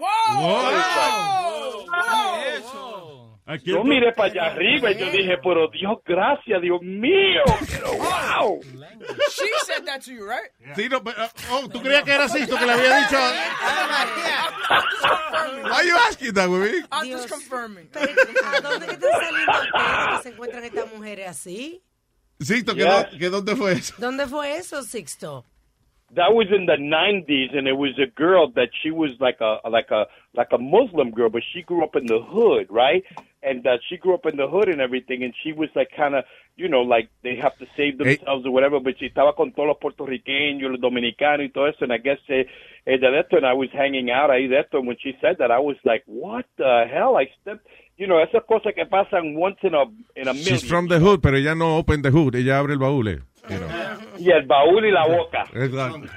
[3.44, 7.88] Aquí Yo miré para allá arriba y yo dije, pero Dios, gracias, Dios mío, pero
[7.98, 8.60] wow.
[9.28, 10.50] She said that to you, right?
[10.74, 11.18] Sí, no, pero,
[11.50, 13.18] oh, ¿tú creías que era Sisto que le había dicho?
[15.64, 16.82] Why you asking that, güey?
[16.90, 17.90] I'm just confirming.
[17.94, 21.82] ¿A dónde que están saliendo que se encuentran estas mujeres así?
[22.40, 23.12] Sisto, ¿que, Yes.
[23.12, 23.94] no- que ¿dónde fue eso?
[23.98, 25.44] ¿Dónde fue eso, Sixto?
[26.14, 29.60] That was in the 90s and it was a girl that she was like a
[29.68, 33.02] like a like a Muslim girl but she grew up in the hood, right?
[33.42, 36.14] And uh, she grew up in the hood and everything and she was like kind
[36.14, 36.24] of,
[36.56, 39.68] you know, like they have to save themselves or whatever, but she estaba con todos
[39.68, 42.44] los puertorriqueños, los dominicanos y todo eso and I guess eh,
[42.86, 45.38] ella de esto and I was hanging out ahí de esto and when she said
[45.38, 47.16] that I was like, what the hell?
[47.16, 47.66] I stepped,
[47.98, 49.82] you know, esas cosas que pasan once in a
[50.16, 50.44] in a million.
[50.44, 53.08] She's from the hood, pero ella no open the hood, ella abre el baúl.
[53.08, 53.20] eh.
[53.50, 53.68] You know.
[54.18, 55.44] Y el baúl y la boca.
[55.52, 56.00] Exacto.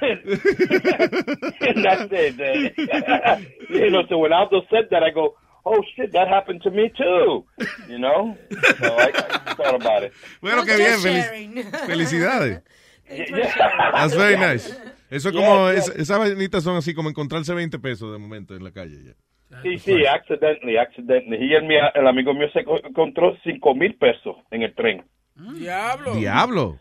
[1.60, 2.40] and that's it.
[2.40, 3.36] uh,
[3.70, 6.88] you know, so when Aldo said that, I go, oh shit, that happened to me
[6.96, 7.44] too.
[7.88, 8.36] You know?
[8.78, 9.10] So I,
[9.46, 10.12] I thought about it.
[10.40, 12.62] Bueno, qué bien, felic- felicidades.
[13.08, 14.70] That's very nice.
[15.10, 18.54] Eso es como, Yeah, es- esas vainitas son así como encontrarse 20 pesos de momento
[18.56, 18.98] en la calle.
[19.04, 19.12] ya.
[19.62, 21.44] Sí, sí, accidentally, accidentally.
[21.44, 25.04] Y el, el amigo mío se co- encontró cinco mil pesos en el tren.
[25.36, 26.14] Diablo.
[26.14, 26.78] Diablo.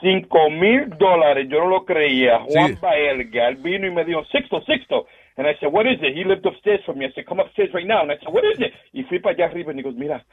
[0.00, 2.40] Cinco mil dólares, yo no lo creía.
[2.40, 2.78] Juan Sí.
[2.80, 5.06] Baelga, él vino y me dijo, Sixto, Sixto.
[5.36, 6.16] And I said, what is it?
[6.16, 7.06] He lived upstairs from me.
[7.06, 8.02] I said, come upstairs right now.
[8.02, 8.72] And I said, what is it?
[8.92, 10.24] Y fui para allá arriba y he goes, mira,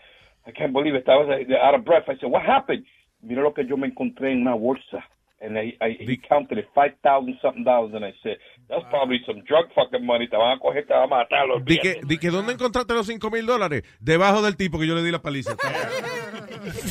[0.45, 1.07] I can't believe it.
[1.07, 1.29] I was
[1.61, 2.07] out of breath.
[2.09, 2.85] I said, what happened?
[3.21, 5.03] Mira lo que yo me encontré en una bolsa.
[5.39, 7.93] And I, I, he counted it, 5,000 something dollars.
[7.93, 10.27] And I said, that's probably some drug fucking money.
[10.27, 11.47] Te van a coger, te van a matar.
[11.47, 13.83] los Di que, di que ¿dónde encontraste los 5 mil dólares?
[13.99, 15.55] Debajo del tipo que yo le di la paliza.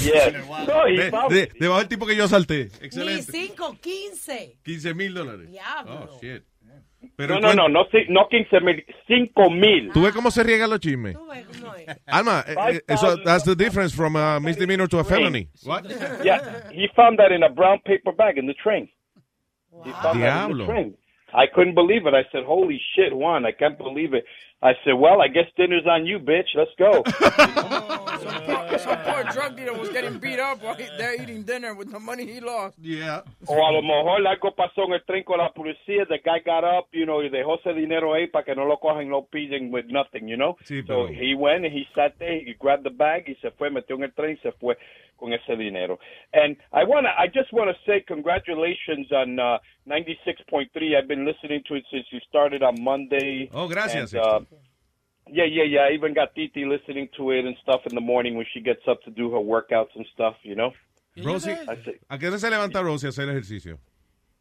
[0.02, 0.30] Yeah.
[0.66, 0.84] No,
[1.28, 2.70] De- de- debajo del tipo que yo asalté.
[2.80, 3.30] Ni Excelente.
[3.30, 4.56] 5, 15.
[4.62, 5.50] 15 mil dólares.
[5.50, 6.08] Diablo.
[6.10, 6.42] Oh, shit.
[7.18, 9.90] no, no, no, no, sí, no 15 mil, 5 mil.
[9.92, 11.16] ¿Tú ves cómo se riegan los chismes?
[12.06, 15.48] Alma, eh, eh, eso, that's the difference from a misdemeanor to a felony.
[15.64, 15.84] What?
[16.24, 18.88] Yeah, he found that in a brown paper bag in the train.
[19.84, 20.66] He found that in Diablo.
[20.66, 20.94] the train.
[21.36, 22.14] I couldn't believe it.
[22.14, 23.44] I said, "Holy shit, Juan!
[23.44, 24.24] I can't believe it."
[24.62, 26.54] I said, "Well, I guess dinner's on you, bitch.
[26.54, 27.02] Let's go."
[28.78, 31.98] Some poor drug dealer was getting beat up while he, they're eating dinner with the
[31.98, 32.76] money he lost.
[32.80, 33.22] Yeah.
[33.46, 36.06] o a lo mejor algo pasó en el tren con la policía.
[36.08, 38.78] The guy got up, you know, y dejó ese dinero ahí para que no lo
[38.78, 40.56] cojan, no pillen with nothing, you know.
[40.64, 43.70] Sí, so he went and he sat there, he grabbed the bag, y se fue,
[43.70, 44.76] metió en el tren, y se fue
[45.18, 45.98] con ese dinero.
[46.32, 50.96] And I wanna, I just wanna say congratulations on uh, 96.3.
[50.96, 53.48] I've been listening to it since you started on Monday.
[53.52, 54.40] Oh, gracias, And, uh,
[55.28, 55.80] yeah, yeah, yeah.
[55.90, 58.82] I even got Titi listening to it and stuff in the morning when she gets
[58.88, 60.72] up to do her workouts and stuff, you know.
[61.24, 63.78] Rosie, I say- ¿a qué hora se levanta Rosie a hacer ejercicio?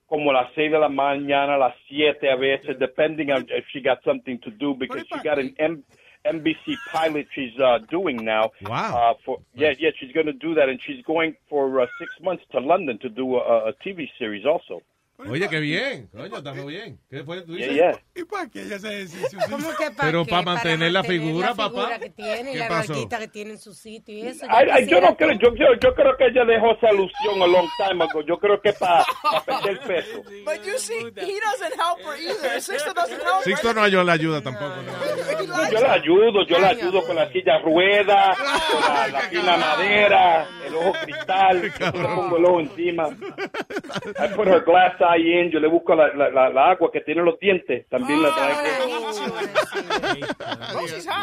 [0.07, 3.97] como las seis de la mañana, las siete a veces, depending on if she got
[4.03, 5.83] something to do because she got an M-
[6.23, 8.51] NBC pilot she's uh, doing now.
[8.61, 8.95] Wow.
[8.95, 12.11] Uh, for yeah, yeah, she's going to do that, and she's going for uh, six
[12.21, 14.81] months to London to do a, a TV series also.
[15.17, 16.09] Oye, qué bien.
[16.11, 16.99] Coño, está muy bien.
[17.09, 17.41] ¿Qué fue?
[17.43, 17.75] ¿Tú Yeah, dices?
[18.13, 18.21] yeah.
[18.21, 18.77] ¿Y para qué ella
[19.79, 20.29] que para Pero qué?
[20.29, 21.69] para mantener la figura, la papá.
[21.87, 22.93] figura que tiene, ¿Qué la pasó?
[22.93, 24.45] que tiene en su sitio y eso.
[24.49, 27.47] Ay, ay, yo no creo, yo, yo, yo creo que ella dejó esa ilusión a
[27.47, 28.21] long time ago.
[28.27, 29.05] Yo creo que para
[29.45, 30.21] perder peso.
[30.43, 32.59] But you see, he doesn't help her either.
[32.61, 33.43] Sixto doesn't help her.
[33.43, 34.75] Sixto no yo la ayuda tampoco.
[34.81, 35.71] no.
[35.71, 40.47] Yo la ayudo, yo la ayudo con la silla rueda, con la, la fina madera,
[40.67, 43.07] el ojo cristal, yo le pongo el ojo encima.
[43.07, 47.01] I put her glass eye in, yo le busco la, la, la, la agua que
[47.01, 48.63] tiene los dientes, también la traigo.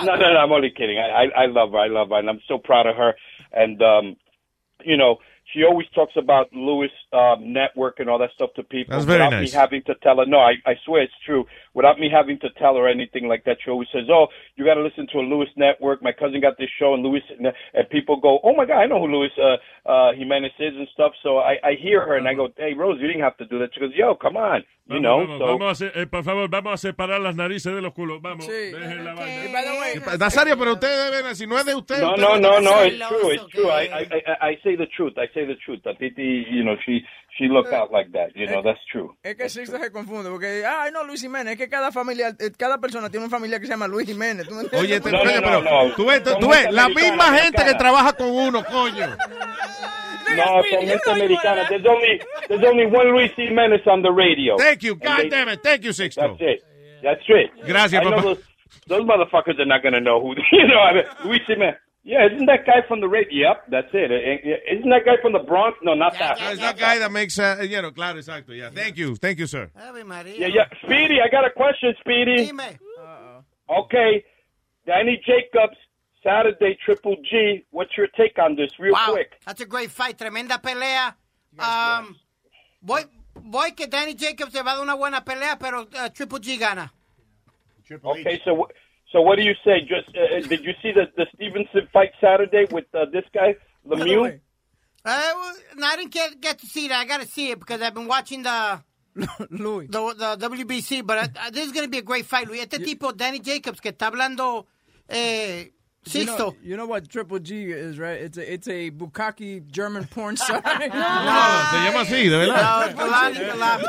[0.05, 0.99] No, no, no, I'm only kidding.
[0.99, 3.15] I, I, I love her, I love her, and I'm so proud of her.
[3.53, 4.17] And, um,
[4.85, 5.19] you know,
[5.53, 9.19] she always talks about Lewis um, Network and all that stuff to people That's very
[9.19, 9.53] without nice.
[9.53, 10.27] me having to tell her.
[10.27, 11.47] No, I, I swear it's true.
[11.75, 14.27] Without me having to tell her anything like that, she always says, "Oh,
[14.57, 17.23] you got to listen to a Lewis Network." My cousin got this show, and Lewis,
[17.39, 19.57] and people go, "Oh my God, I know who Lewis uh,
[19.91, 22.99] uh, Jimenez is and stuff." So I, I hear her, and I go, "Hey, Rose,
[23.01, 25.39] you didn't have to do that." She goes, "Yo, come on, you Vamos, know." vamos,
[25.39, 28.21] so vamos a eh, por favor, vamos a separar las narices de los culos.
[28.21, 29.53] Vamos, dejen la vaina.
[29.53, 32.01] By the way, Nazario, pero ustedes deben, si no es de usted.
[32.01, 32.85] No, usted no, no, no.
[32.85, 33.31] It's true.
[33.31, 33.71] It's true.
[33.71, 35.15] I, I, I, I say the truth.
[35.17, 35.81] I say the truth.
[35.99, 37.01] Titi, you know, she,
[37.39, 38.35] she look out like that.
[38.35, 39.17] You know, that's true.
[39.23, 42.51] Es que Sixto se confunde porque, ay, no, Luis Jiménez, es que cada familia, eh,
[42.59, 44.47] cada persona tiene un familiar que se llama Luis Jiménez.
[44.49, 44.65] ¿tú me?
[44.79, 45.95] Oye, te- No, no, coño, no, pero no.
[45.95, 49.07] tú ves, tú ves, la misma gente que trabaja con uno, coño.
[50.37, 51.69] No, son gente americana.
[51.69, 54.57] There's only there's only one Luis Jimenez on the radio.
[54.57, 54.95] Thank you.
[54.97, 55.61] God they- damn it.
[55.63, 56.21] Thank you, Sixto.
[56.23, 56.63] That's it.
[57.03, 57.51] That's it.
[57.67, 58.23] Gracias, I papá.
[58.23, 58.39] Those,
[58.87, 61.77] those motherfuckers are not going to know who, you know, I mean, Luis Jimenez.
[62.05, 63.49] Yeah, isn't that guy from the radio?
[63.49, 64.11] Yep, that's it.
[64.11, 65.79] Eh, Isn't that guy from the Bronx?
[65.83, 66.37] No, not that.
[66.41, 68.57] It's that guy that makes, uh, you know, claro, exacto.
[68.57, 68.71] Yeah.
[68.71, 69.15] Thank you.
[69.15, 69.71] Thank you, sir.
[69.77, 70.65] Yeah, yeah.
[70.83, 72.51] Speedy, I got a question, Speedy.
[73.71, 74.25] Okay,
[74.85, 75.77] Danny Jacobs,
[76.25, 77.65] Saturday, Triple G.
[77.71, 79.33] What's your take on this, real Wow, quick?
[79.47, 81.15] that's a great fight, tremenda pelea.
[81.59, 82.17] Um,
[82.83, 83.03] voy,
[83.37, 86.59] voy que Danny Jacobs se va a dar una buena pelea, pero uh, Triple G
[86.59, 86.93] gana.
[88.05, 88.71] Okay, so wh-
[89.13, 89.81] so what do you say?
[89.81, 93.55] Just uh, uh, did you see the the Stevenson fight Saturday with uh, this guy
[93.87, 94.41] Lemieux?
[95.05, 97.01] Uh, well, no, I didn't get, get to see that.
[97.01, 98.83] I got to see it because I've been watching the
[99.51, 99.89] Louis.
[99.89, 101.05] the, the WBC.
[101.05, 102.61] But uh, uh, this is going to be a great fight, Luis.
[102.63, 104.67] Este tipo, Danny Jacobs, que está hablando
[105.09, 105.73] eh,
[106.05, 106.57] You know, Sixto.
[106.65, 108.21] you know what Triple G is, right?
[108.21, 110.61] It's a it's a Bukaki German porn star.
[110.65, 112.91] No, se llama así, de verdad.
[112.91, 113.81] No, Galani Galap.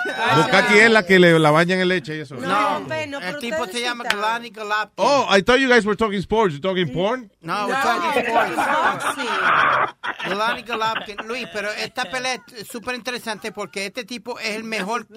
[0.45, 2.35] Bukaki es la que le la bañan en leche y eso.
[2.35, 4.91] No, el tipo se llama Galani Galap.
[4.97, 6.53] Oh, I thought you guys were talking sports.
[6.53, 7.31] You talking porn?
[7.41, 8.55] No, we're talking sports.
[10.23, 11.17] Galani Galapkin.
[11.27, 15.07] Luis, pero esta pelea es súper interesante porque este tipo es el mejor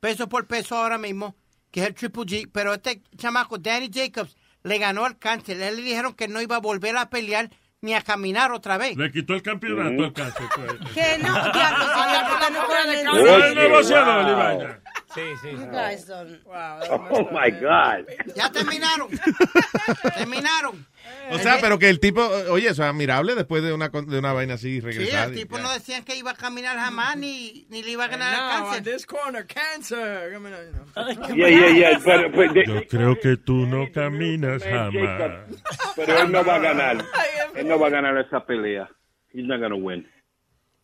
[0.00, 1.36] peso por peso ahora mismo,
[1.70, 2.50] que es el Triple G.
[2.52, 5.60] Pero este chamaco, Danny Jacobs, le ganó al cáncer.
[5.60, 7.50] Él le dijeron que no iba a volver a pelear
[7.82, 8.96] ni a caminar otra vez.
[8.96, 10.46] Le quitó el campeonato al cáncer.
[10.54, 10.92] pues.
[10.92, 14.80] Que no, diablo, usted no No y vaina.
[15.14, 15.50] Sí, sí.
[15.50, 16.38] You guys don't.
[16.46, 18.06] Oh my God!
[18.36, 19.08] Ya terminaron.
[20.16, 20.86] terminaron.
[21.32, 24.32] O sea, pero que el tipo, oye, eso es admirable después de una, de una
[24.32, 25.28] vaina así Sí, regresar.
[25.30, 28.34] el tipo no decían que iba a caminar jamás ni, ni le iba a ganar
[28.34, 28.82] at cáncer.
[28.84, 30.30] this corner, cancer.
[31.34, 31.98] Yeah, yeah, yeah.
[31.98, 35.40] But, but they- Yo creo que tú no caminas jamás.
[35.96, 37.04] pero él no va a ganar.
[37.56, 38.88] Él no va a ganar esa pelea.
[39.32, 40.06] He's not gonna win.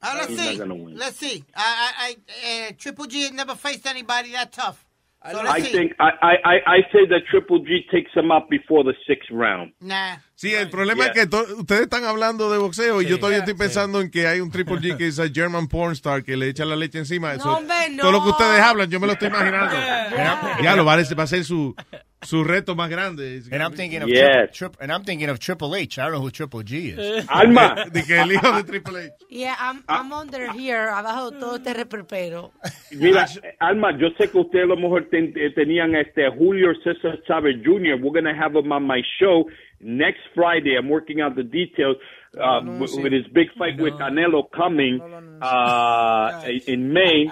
[0.02, 0.50] Uh, let's He's see.
[0.50, 0.96] not gonna win.
[0.96, 1.44] Let's see.
[1.54, 4.84] I, I, uh, Triple G never faced anybody that tough.
[5.32, 5.72] So I see.
[5.72, 9.28] think I, I, I I say that Triple G takes him out before the sixth
[9.30, 9.72] round.
[9.80, 10.18] Nah.
[10.36, 11.22] Sí, el problema es que
[11.54, 14.76] ustedes están hablando de boxeo y yo todavía estoy pensando en que hay un Triple
[14.76, 17.34] G que es a German porn star que le echa la leche encima.
[17.34, 18.02] Eso, hombre, no.
[18.02, 19.74] Todo lo que ustedes hablan, yo me lo estoy imaginando.
[20.62, 21.74] Ya lo va a va a ser su,
[22.22, 23.42] su reto más grande.
[23.52, 24.26] And I'm thinking of Yes.
[24.52, 25.98] Trip, Trip- and I'm thinking of Triple H.
[25.98, 27.26] I don't know who Triple G is.
[27.28, 27.84] Alma.
[27.92, 29.12] De que el hijo de Triple H.
[29.30, 32.52] Yeah, I'm, I'm under here, abajo de todo este reperpero.
[32.92, 33.26] Mira,
[33.60, 37.56] Alma, yo sé que ustedes a lo mejor ten- eh, tenían este Julio César Chávez
[37.62, 37.96] Jr.
[38.02, 39.44] We're going to have him on my show
[39.80, 40.76] next Friday.
[40.76, 41.96] I'm working out the details
[42.40, 45.00] uh, with, with his big fight with Canelo coming
[45.42, 47.30] uh, in May.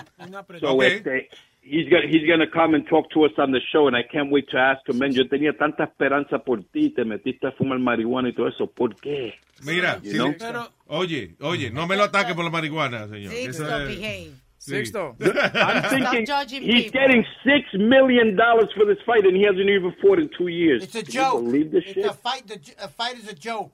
[0.61, 0.97] So Okay.
[0.97, 1.29] este,
[1.65, 4.03] he's gonna he's going to come and talk to us on the show, and I
[4.03, 4.99] can't wait to ask him.
[4.99, 8.67] Man, yo tenía tanta esperanza por ti, te metiste a fumar marihuana y todo eso.
[8.67, 9.35] ¿Por qué?
[9.65, 10.69] Mira, You sí, know?
[10.89, 13.33] oye, oye, no me lo ataque por la marihuana, señor.
[13.33, 14.31] Sixto, Eso es- behave.
[14.59, 14.71] sí.
[14.71, 15.17] Sixto.
[15.21, 17.01] I'm thinking judging he's people.
[17.01, 20.83] getting six million dollars for this fight, and he hasn't even fought in two years.
[20.85, 21.43] It's a Can joke.
[21.43, 22.05] You believe this It's shit?
[22.07, 22.47] a fight.
[22.47, 23.73] The a fight is a joke.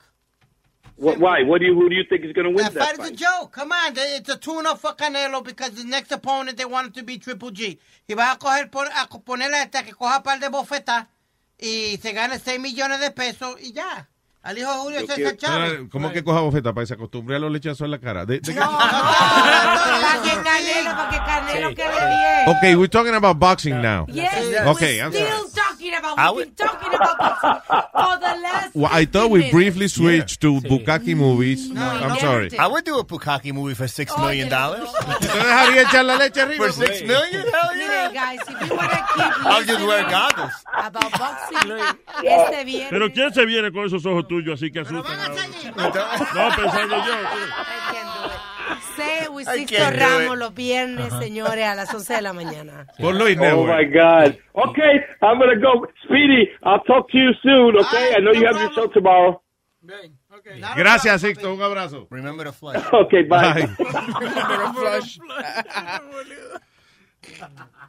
[1.01, 1.41] What, why?
[1.43, 1.73] What do you?
[1.73, 3.51] Who do you think is going to win That that fight is a joke.
[3.53, 7.03] Come on, it's a tune-up for Canelo because the next opponent they want it to
[7.03, 7.79] be Triple G.
[8.07, 11.07] Y vas a coger por, a ponerle a este que coja par de bofetas
[11.57, 14.09] y se gane 6 millones de pesos y ya.
[14.43, 15.79] Al hijo Julio Yo César Chávez.
[15.91, 18.25] ¿Cómo que coja bofeta para que se acostumbre a los lechazos en la cara?
[18.27, 22.07] De- de- Para que Canelo, para que Canelo quede
[22.45, 22.57] bien.
[22.57, 24.05] Okay, we're talking about boxing now.
[24.07, 24.33] Yes,
[24.67, 25.60] Okay, we're I'm still sorry.
[25.91, 27.61] Talking about, I we've been talking about boxing
[27.91, 29.53] for the last Well, I thought 15 we minutes.
[29.53, 31.71] briefly switched to Bukaki movies.
[31.75, 32.57] I'm sorry.
[32.57, 34.87] I would do a Bukaki movie for six million dollars.
[35.07, 36.65] ¿Usted dejaría echar la leche arriba?
[36.65, 37.45] For six million?
[37.47, 37.87] Hell yeah.
[37.87, 40.51] Mire, guys, if you want to keep I'll just wear goggles.
[40.73, 41.71] about boxing,
[42.23, 42.89] este viernes...
[42.89, 45.17] Pero ¿quién se viene con esos ojos tuyos así que asustan?
[45.75, 45.91] No,
[46.55, 47.13] pensando yo.
[49.01, 52.33] Say with I Sixto can't do Ramos los viernes, señores, a las 11 de la
[52.33, 52.87] mañana.
[52.99, 54.37] Por Luis Oh my God.
[54.53, 55.87] Okay, I'm gonna go.
[56.03, 57.77] Speedy, I'll talk to you soon.
[57.77, 59.41] Okay, I know you have your show tomorrow.
[60.75, 61.53] Gracias, Sixto.
[61.53, 62.07] Un abrazo.
[62.09, 62.83] Remember to flush.
[62.93, 63.67] Okay, bye.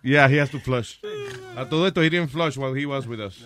[0.02, 1.00] Yeah, he has to flush.
[1.56, 3.42] A todo esto, he didn't flush while he was with us.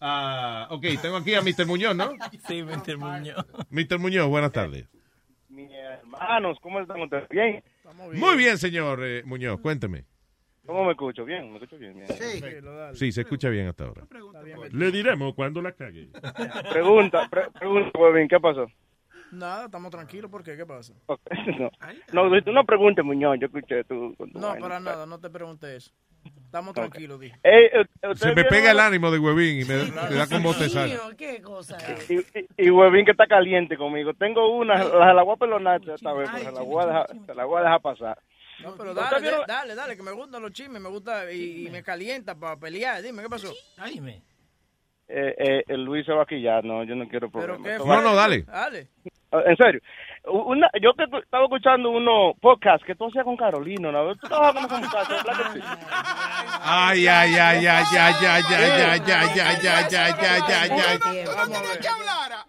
[0.00, 1.66] Ah, ok, tengo aquí a Mr.
[1.66, 2.10] Muñoz, ¿no?
[2.46, 2.96] Sí, Mr.
[2.98, 3.44] Muñoz.
[3.70, 3.98] Mr.
[3.98, 4.86] Muñoz, buenas tardes.
[6.20, 7.28] Hermanos, ¿cómo están ustedes?
[7.28, 7.62] ¿Bien?
[8.14, 10.04] Muy bien, señor eh, Muñoz, cuénteme.
[10.66, 11.24] ¿Cómo me escucho?
[11.24, 11.50] ¿Bien?
[11.50, 11.94] ¿Me escucho bien?
[11.94, 12.08] bien.
[12.94, 14.06] Sí, se escucha bien hasta ahora.
[14.72, 16.08] Le diremos cuando la cague.
[16.70, 18.66] Pregunta, pre- pregunta, Huevín, ¿qué pasó?
[19.30, 20.30] Nada, estamos tranquilos.
[20.30, 20.56] ¿Por qué?
[20.56, 20.94] ¿Qué pasa?
[22.12, 25.76] No, no, tú no preguntes, Muñoz, yo escuché tú No, para nada, no te pregunté
[25.76, 25.90] eso.
[26.44, 27.36] Estamos tranquilos, dije.
[27.42, 30.88] Eh, ustedes Se me pega el ánimo de huevín y me, me da como bostezar.
[31.16, 31.76] ¿Qué cosa?
[32.08, 34.14] Y, y, y Huevín que está caliente conmigo.
[34.14, 37.06] Tengo una, la, la voy a pelonar esta vez, pero se la voy a dejar,
[37.26, 38.18] se la voy a dejar pasar.
[38.62, 41.70] No, pero ¿Ustedes dale, dale, dale, que me gustan los chismes, me gusta y, y
[41.70, 43.02] me calienta para pelear.
[43.02, 43.52] Dime, ¿qué pasó?
[43.92, 44.22] Dime.
[45.08, 47.84] Eh, eh, el Luis se va a quillar, no, yo no quiero problemas.
[47.84, 48.42] No, no, dale.
[48.42, 48.88] Dale.
[49.32, 49.80] En serio,
[50.26, 54.26] una, yo que estaba escuchando unos podcasts que tú hacías con Carolina, una vez tú
[54.28, 55.78] trabajabas con esa muchacha.
[56.62, 61.24] Ay, ay, ay, ay, ay, ay, ay, ay, ay, ay, ay, ay, ay, ay, ay.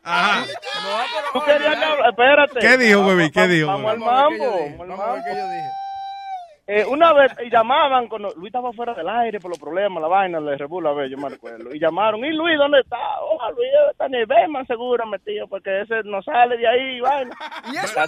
[0.03, 0.45] Ajá.
[1.33, 2.59] Tú querías que habla- espérate.
[2.59, 3.03] ¿Qué dijo,
[5.35, 5.69] yo dije.
[6.67, 10.07] Eh, una vez y llamaban cuando Luis estaba fuera del aire por los problemas, la
[10.07, 11.75] vaina, le rebula, a ver, yo me recuerdo.
[11.75, 12.97] Y llamaron, ¿y Luis dónde está?
[13.21, 17.35] Oh, Luis está en el Bema, seguro, metido, porque ese no sale de ahí, vaina.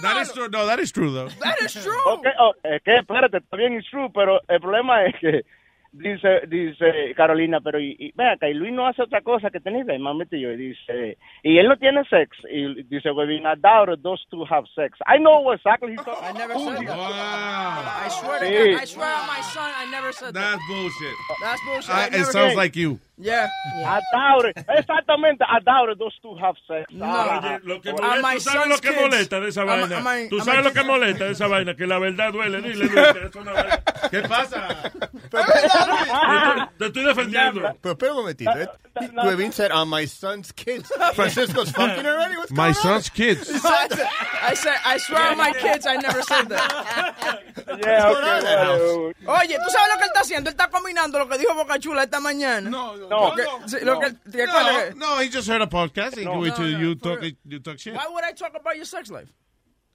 [0.00, 0.48] That is true.
[0.48, 1.28] No, that is true, though.
[1.38, 1.92] That is true.
[2.06, 5.44] Ok, oh, es que, espérate, está bien, it's true, pero el problema es que
[5.92, 9.60] dice dice Carolina, pero y, y, ven acá, y Luis no hace otra cosa que
[9.60, 14.00] tener Bema, metido, y dice, y él no tiene sex, y dice, Webin, I doubt
[14.02, 14.98] those two have sex.
[15.06, 16.96] I know exactly I never who said he- that.
[16.98, 18.44] I swear to.
[18.46, 20.58] God, I swear on my son, I never said that.
[20.58, 21.14] That's bullshit.
[21.42, 21.90] That's bullshit.
[21.94, 22.56] I it sounds did.
[22.56, 23.00] like you.
[23.20, 23.48] Yeah.
[23.84, 24.56] I doubt it.
[24.68, 26.86] Exactamente, I doubt it, those two have sex.
[27.02, 29.00] Ah, Oye, lo que molesta, my ¿tú sabes son's lo que kids.
[29.00, 29.96] molesta de esa my- vaina?
[30.26, 31.74] a ¿Tú sabes lo que molesta de esa vaina?
[31.74, 32.62] Que la verdad duele.
[32.62, 33.02] Dile, no
[33.58, 34.68] es- ¿Qué pasa?
[36.78, 37.60] Te estoy defendiendo.
[37.80, 38.50] Pero espera un momentito.
[38.58, 38.68] eh.
[39.24, 40.90] Webin said, on my son's kids.
[41.14, 42.36] Francisco's fucking already?
[42.36, 43.48] What's My son's kids.
[43.64, 47.38] I said, I swear on my kids, I never said that.
[47.84, 48.80] Yeah, house?
[49.26, 50.48] Oye, ¿tú sabes lo que él está haciendo?
[50.50, 52.68] Él está combinando lo que dijo Boca Chula esta mañana.
[52.68, 53.07] No, no,
[53.66, 56.16] sí, lo que, ¿te No, no, he just heard a podcast.
[56.16, 57.32] and No, you, no, no, you, talk, real.
[57.44, 57.94] you talk shit.
[57.94, 59.28] Why would I talk about your sex life?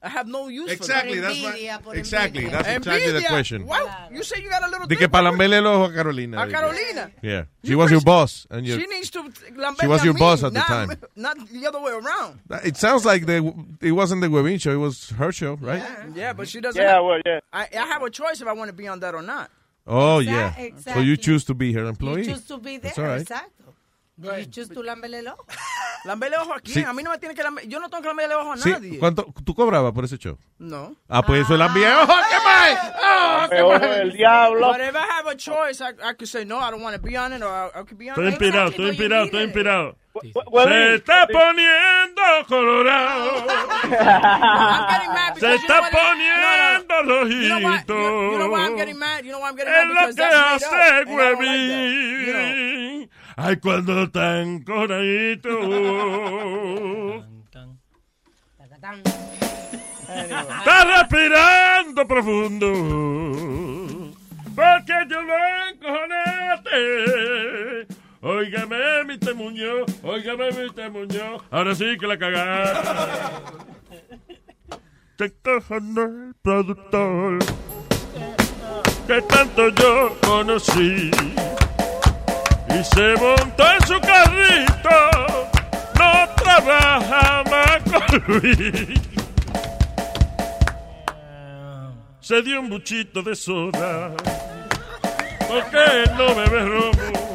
[0.06, 1.34] I have no use Exactly, for that.
[1.34, 3.66] that's what, exactly, that's exactly the question.
[3.66, 4.10] Why?
[4.12, 5.12] You say you got a little De que dick.
[5.14, 6.42] para lamberle el ojo a Carolina.
[6.44, 7.10] A Carolina.
[7.22, 7.46] Yeah.
[7.64, 8.46] She was your boss.
[8.50, 9.24] And you She needs to
[9.80, 10.92] She was your mí, boss at the not- time.
[11.16, 12.42] Not the other way around.
[12.66, 14.72] It sounds like the it wasn't the Webin show.
[14.72, 15.82] It was her show, right?
[16.14, 16.82] Yeah, but she doesn't.
[16.82, 17.40] Yeah, have, well, yeah.
[17.54, 19.50] I, I have a choice if I want to be on that or not.
[19.86, 20.66] Oh, Exact- yeah.
[20.66, 20.94] exactly.
[20.94, 22.20] So you choose to be her employee.
[22.26, 23.38] You choose to be there, That's all
[24.18, 24.58] right.
[24.58, 25.46] el ojo.
[26.06, 26.80] Lamberle ojo a quién?
[26.80, 26.84] Sí.
[26.84, 27.66] A mí no me tiene que lamber.
[27.66, 29.00] Yo no tengo que lamberle ojo a Sí, nadie.
[29.00, 30.38] ¿cuánto tú cobrabas por ese show?
[30.60, 30.94] No.
[31.08, 31.88] Ah, pues eso es la envié.
[31.94, 32.78] ¡Ojo, qué mal!
[33.02, 33.90] ¡Oh, qué Ojo mal!
[33.90, 34.68] del diablo.
[34.72, 37.02] But if I have a choice, I, I could say no, I don't want to
[37.02, 38.32] be on it, or I, I could be on Estoy it.
[38.34, 39.96] inspirado, estoy inspirado, estoy inspirado.
[40.22, 43.46] Se Webin, está poniendo colorado.
[43.48, 48.32] I'm getting mad Se because you know está poniendo rojito.
[48.32, 49.24] you know why I'm getting mad?
[49.26, 49.88] You know why I'm getting Es mad?
[49.88, 50.72] lo Because que that's made hace up.
[50.72, 51.08] that.
[53.36, 55.50] Ay, cuando tan coradito.
[60.08, 62.68] Está respirando profundo.
[64.56, 65.34] Porque yo lo
[65.70, 66.78] encojonaste.
[68.22, 69.86] Óigame, mi temuño.
[70.04, 71.38] Óigame, mi temuño.
[71.50, 72.90] Ahora sí que la cagaste.
[75.18, 77.40] Te encojona el productor.
[79.08, 81.12] Que tanto yo conocí.
[82.74, 85.12] Y se montó en su carrito.
[86.00, 89.00] No trabaja más con Luis.
[92.20, 94.12] Se dio un buchito de soda.
[95.48, 97.34] Porque no bebe romo.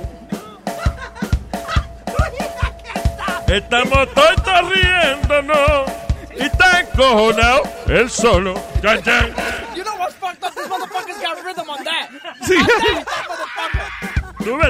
[3.47, 5.91] Estamos todos riéndonos.
[6.36, 8.55] Y está encojonado él solo.
[8.83, 9.34] Chan, chan.
[9.76, 10.55] You know what's fucked up?
[10.55, 12.10] This motherfucker's got rhythm on that.
[12.42, 12.55] Sí.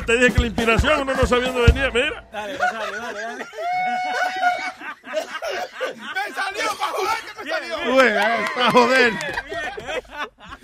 [0.07, 1.91] Te dije que la inspiración uno no sabiendo venir.
[1.93, 2.25] Mira.
[2.33, 3.47] Dale, dale, dale, dale.
[5.05, 7.93] me salió para joder que me salió.
[7.95, 8.15] Güey,
[8.55, 9.13] para joder.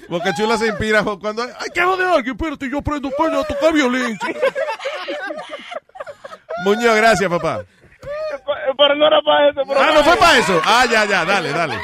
[0.09, 2.27] Boca Chula se inspira cuando hay que joder.
[2.27, 4.19] Espérate, yo prendo coño a tocar violín.
[6.65, 7.65] Muñoz, gracias, papá.
[8.77, 9.63] Pero no era para eso.
[9.67, 10.61] pero- Ah, no fue para eso.
[10.65, 11.79] Ah, ya, ya, dale, dale.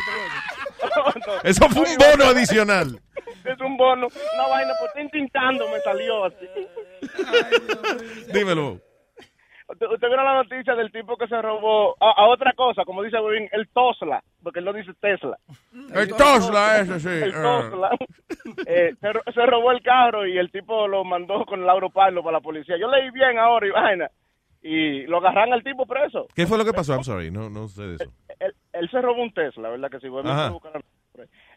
[1.45, 3.01] Eso fue un bono adicional.
[3.45, 4.09] Es un bono.
[4.35, 6.47] Una vaina por tintando me salió así.
[8.33, 8.79] Dímelo.
[9.69, 13.21] ¿Usted, vio la noticia del tipo que se robó a, a otra cosa, como dice
[13.21, 15.39] Webin, el Tosla, porque él no dice Tesla.
[15.95, 17.09] El Tosla ese, sí.
[17.09, 17.69] El Ah.
[17.71, 17.91] Tosla.
[18.67, 22.21] Eh, se, ro- se robó el carro y el tipo lo mandó con el Auropalo
[22.25, 22.77] para la policía.
[22.81, 24.11] Yo leí bien ahora y vaina.
[24.61, 26.27] Y lo agarran al tipo preso.
[26.35, 26.93] ¿Qué fue lo que pasó?
[26.95, 28.13] I'm sorry, no, no sé de eso.
[28.41, 29.89] Él, él se robó un Tesla, ¿verdad?
[29.91, 30.83] Que si Webin puede buscar.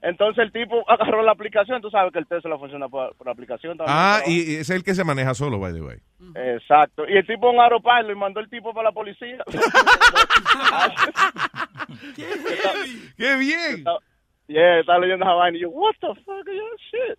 [0.02, 1.82] Entonces el tipo agarró la aplicación.
[1.82, 3.96] Tú sabes que el Tesla funciona por, por aplicación también.
[3.98, 4.32] Ah, ¿no?
[4.32, 5.98] y es el que se maneja solo, by the way.
[6.36, 7.08] Exacto.
[7.08, 9.44] Y el tipo un aeropalo y mandó el tipo para la policía.
[13.18, 13.84] ¡Qué bien!
[14.48, 17.18] Yeah, estaba leyendo esa vaina y yo, what the fuck that shit?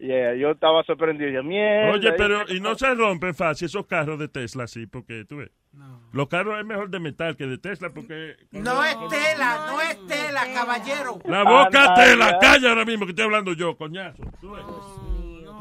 [0.00, 1.30] Yeah, yo estaba sorprendido.
[1.30, 1.92] Yo, mierda.
[1.92, 5.50] Oye, pero y no se rompen fácil esos carros de Tesla, sí, porque tú ves.
[6.12, 8.36] Los carros es mejor de metal que de Tesla, porque.
[8.50, 11.18] No es tela, no es tela, caballero.
[11.26, 14.22] La boca te la calla ahora mismo que estoy hablando yo, coñazo.
[14.40, 14.64] Tú ves.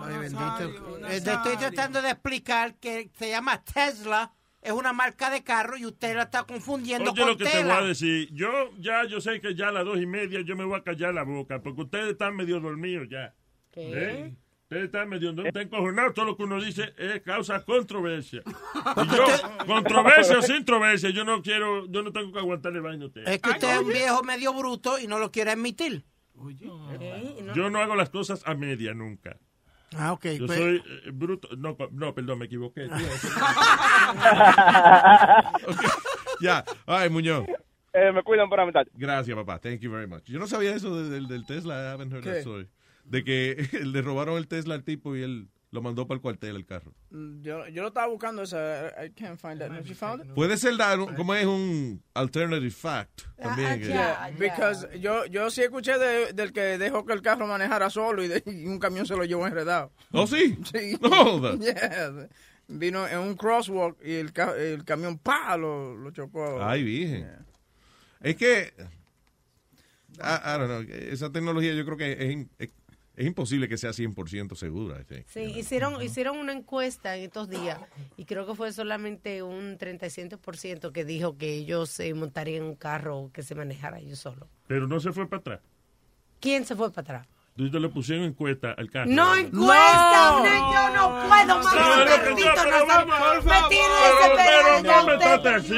[0.01, 0.99] Ay, bendito.
[1.05, 5.85] Te estoy tratando de explicar que se llama Tesla, es una marca de carro y
[5.85, 7.77] usted la está confundiendo Oye, con lo que te voy tela.
[7.79, 8.29] a decir.
[8.31, 10.83] Yo ya, yo sé que ya a las dos y media yo me voy a
[10.83, 13.33] callar la boca, porque ustedes están medio dormidos ya.
[13.75, 14.33] ¿Eh?
[14.63, 16.13] Ustedes están medio no están encojonados.
[16.13, 18.41] Todo lo que uno dice es causa controversia.
[18.97, 19.25] Y yo,
[19.65, 23.27] controversia o sin controversia, yo no quiero, yo no tengo que aguantarle vaina a ustedes.
[23.27, 26.05] Es que usted es un viejo medio bruto y no lo quiere admitir.
[27.55, 29.37] Yo no hago las cosas a media nunca.
[29.95, 30.25] Ah, ok.
[30.37, 31.49] Yo pues- soy eh, bruto.
[31.57, 32.87] No, no, perdón, me equivoqué.
[36.41, 37.45] Ya, ay, Muñoz.
[37.91, 38.85] Eh, me cuidan para mitad.
[38.93, 39.59] Gracias, papá.
[39.59, 40.23] Thank you very much.
[40.25, 41.73] Yo no sabía eso de- del, del Tesla.
[41.75, 42.29] I haven't heard ¿Qué?
[42.29, 42.69] that story.
[43.09, 43.55] De que
[43.85, 46.93] le robaron el Tesla al tipo y él lo mandó para el cuartel el carro.
[47.11, 48.87] Mm, Yo, yo lo estaba buscando esa.
[49.05, 49.69] I can't find that.
[49.71, 50.31] Have you found it?
[50.33, 53.21] Puede ser, dar un- como es un alternative fact.
[53.37, 53.79] También.
[53.79, 57.89] que- Yeah, because yo, yo sí escuché de- del que dejó que el carro manejara
[57.91, 59.91] solo y, de- y un camión se lo llevó enredado.
[60.11, 60.57] ¿Oh, sí?
[60.73, 60.97] Sí.
[61.01, 62.27] No, Yeah.
[62.71, 66.63] Vino en un crosswalk y el, ca- el camión pa lo, lo chocó.
[66.63, 67.27] Ay, virgen.
[68.21, 68.73] Es que,
[70.19, 72.69] I, I don't know, esa tecnología yo creo que es, es,
[73.19, 74.99] es imposible que sea 100% segura.
[74.99, 75.27] I think.
[75.27, 77.77] Sí, hicieron, hicieron una encuesta en estos días
[78.15, 82.75] y creo que fue solamente un 37% que dijo que ellos se montarían en un
[82.75, 84.47] carro que se manejara ellos solos.
[84.67, 85.59] Pero no se fue para atrás.
[86.39, 87.27] ¿Quién se fue para atrás?
[87.57, 89.11] Entonces le pusieron encuesta al carro.
[89.11, 91.75] No encuesta, una- yo no puedo más.
[91.75, 93.87] No, con no, no, pero no vamos, Me por tiene
[94.21, 95.75] favor, pero ya no me trate así.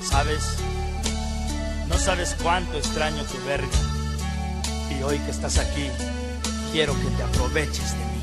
[0.00, 0.58] Sabes,
[1.94, 3.68] no sabes cuánto extraño tu verga.
[4.90, 5.88] Y hoy que estás aquí,
[6.72, 8.20] quiero que te aproveches de mí.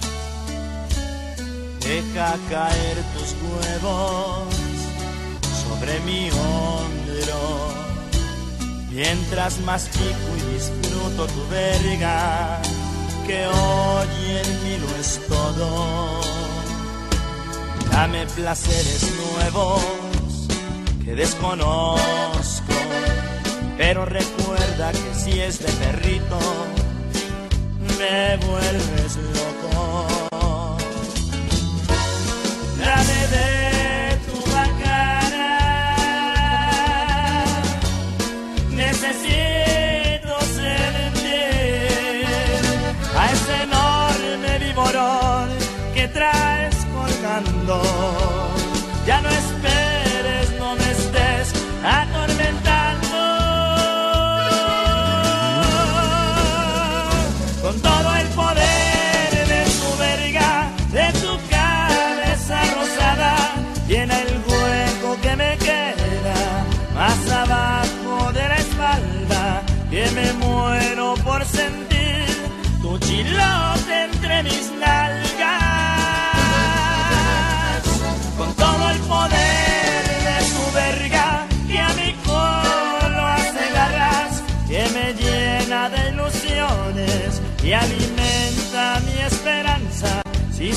[1.80, 4.54] Deja caer tus huevos
[5.64, 7.40] sobre mi hombro.
[8.90, 12.62] Mientras mastico y disfruto tu verga,
[13.26, 16.22] que hoy en mí lo es todo.
[17.90, 19.82] Dame placeres nuevos
[21.06, 22.74] que desconozco,
[23.82, 26.38] pero recuerda que si es de perrito,
[27.98, 30.08] me vuelves loco.
[32.78, 35.50] Dame de tu bacana,
[38.70, 42.26] necesito sentir
[43.18, 45.50] a ese enorme viborón
[45.96, 48.41] que traes colgando.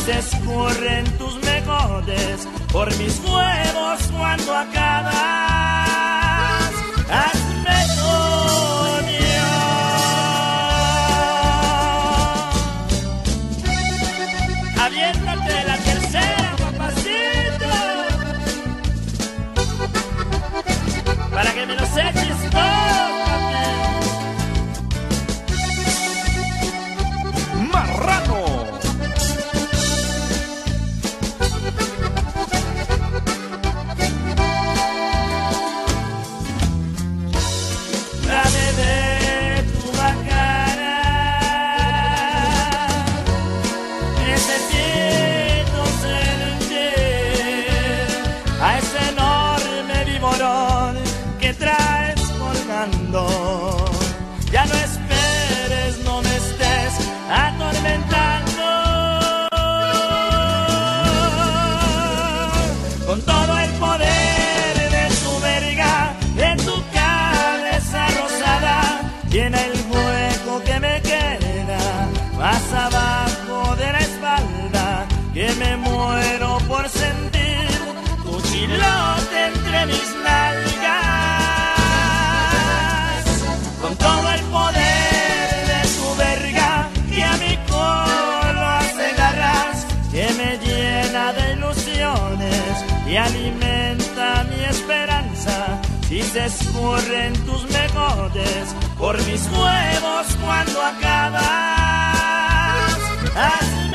[0.04, 5.93] Si se escurren tus mejores por mis huevos cuando acabas,
[96.34, 101.42] y se escurren tus mejores por mis huevos cuando acabas.
[103.36, 103.94] Hazme.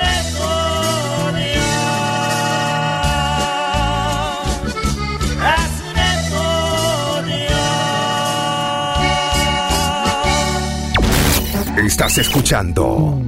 [11.86, 13.22] Estás escuchando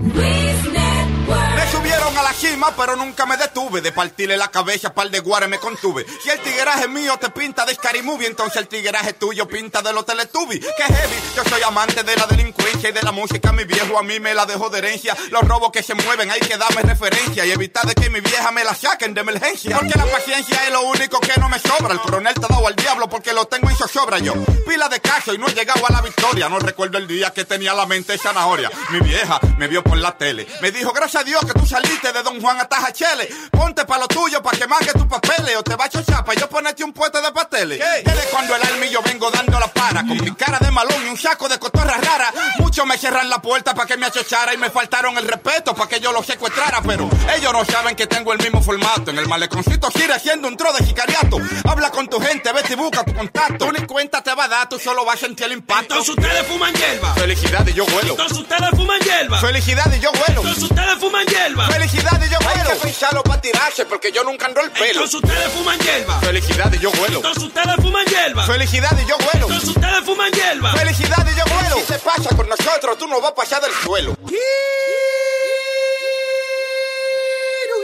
[2.75, 3.81] pero nunca me detuve.
[3.81, 6.05] De partirle la cabeza, par de guares me contuve.
[6.23, 10.05] Si el tigueraje mío te pinta de Scary entonces el tigueraje tuyo pinta de los
[10.05, 10.59] Teletubbies.
[10.59, 13.51] Que heavy, yo soy amante de la delincuencia y de la música.
[13.51, 15.15] Mi viejo a mí me la dejó de herencia.
[15.31, 18.51] Los robos que se mueven, hay que darme referencia y evitar de que mi vieja
[18.51, 19.77] me la saquen de emergencia.
[19.77, 21.93] Porque la paciencia es lo único que no me sobra.
[21.93, 24.33] El coronel te ha dado al diablo porque lo tengo en zozobra yo.
[24.67, 26.49] Pila de caso y no he llegado a la victoria.
[26.49, 28.69] No recuerdo el día que tenía la mente zanahoria.
[28.89, 30.47] Mi vieja me vio por la tele.
[30.61, 33.29] Me dijo, gracias a Dios que tú saliste de Don Juan hasta Jachele.
[33.51, 35.55] Ponte pa' lo tuyo pa' que mangue tus papeles.
[35.57, 37.79] O te va a chochar pa' yo ponerte un puente de pasteles.
[37.79, 40.01] Desde cuando el alma y yo vengo dando la para.
[40.01, 42.33] Con mi cara de malón y un saco de cotorra rara.
[42.59, 44.53] Muchos me cierran la puerta pa' que me achochara.
[44.53, 46.81] Y me faltaron el respeto pa' que yo lo secuestrara.
[46.81, 49.11] Pero ellos no saben que tengo el mismo formato.
[49.11, 51.37] En el maleconcito sigue haciendo un tro de sicariato.
[51.65, 53.65] Habla con tu gente, vete y busca tu contacto.
[53.65, 55.95] Tú ni cuenta te va a dar, tú solo vas a sentir el impacto.
[55.95, 57.13] Entonces ustedes fuman hierba.
[57.13, 58.11] Felicidad y yo huelo.
[58.11, 59.39] Entonces ustedes fuman hierba.
[59.39, 60.41] Felicidad y yo huelo.
[60.41, 61.67] Entonces ustedes fuman hierba.
[61.67, 62.40] Felicidad y yo.
[62.47, 65.03] Hay que pensarlo para tirarse porque yo nunca ando el pelo.
[65.03, 66.19] Entonces ustedes fuman hierba.
[66.19, 67.17] Felicidad y yo huelo.
[67.17, 68.45] Entonces ustedes fuman hierba.
[68.45, 69.47] Felicidad y yo huelo.
[69.47, 70.71] Entonces ustedes fuman hierba.
[70.73, 71.75] Felicidad y yo vuelo.
[71.77, 74.15] Si te pasa con nosotros, tú no vas a pasar del suelo.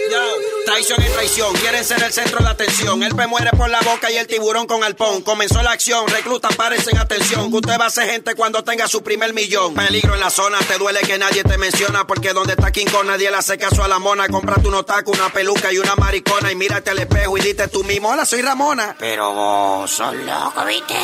[0.09, 3.03] Yo, traición y traición, quieren ser el centro de atención.
[3.03, 5.21] El pe muere por la boca y el tiburón con alpón.
[5.21, 7.49] Comenzó la acción, reclutan, parecen atención.
[7.49, 9.73] Que usted va a ser gente cuando tenga su primer millón.
[9.73, 12.05] Peligro en la zona, te duele que nadie te menciona.
[12.07, 14.27] Porque donde está King Kong nadie le hace caso a la mona.
[14.27, 16.51] Cómprate un otaku, una peluca y una maricona.
[16.51, 18.95] Y mírate al espejo y dite tú mismo, hola, soy Ramona.
[18.99, 20.95] Pero vos sos loco, ¿viste?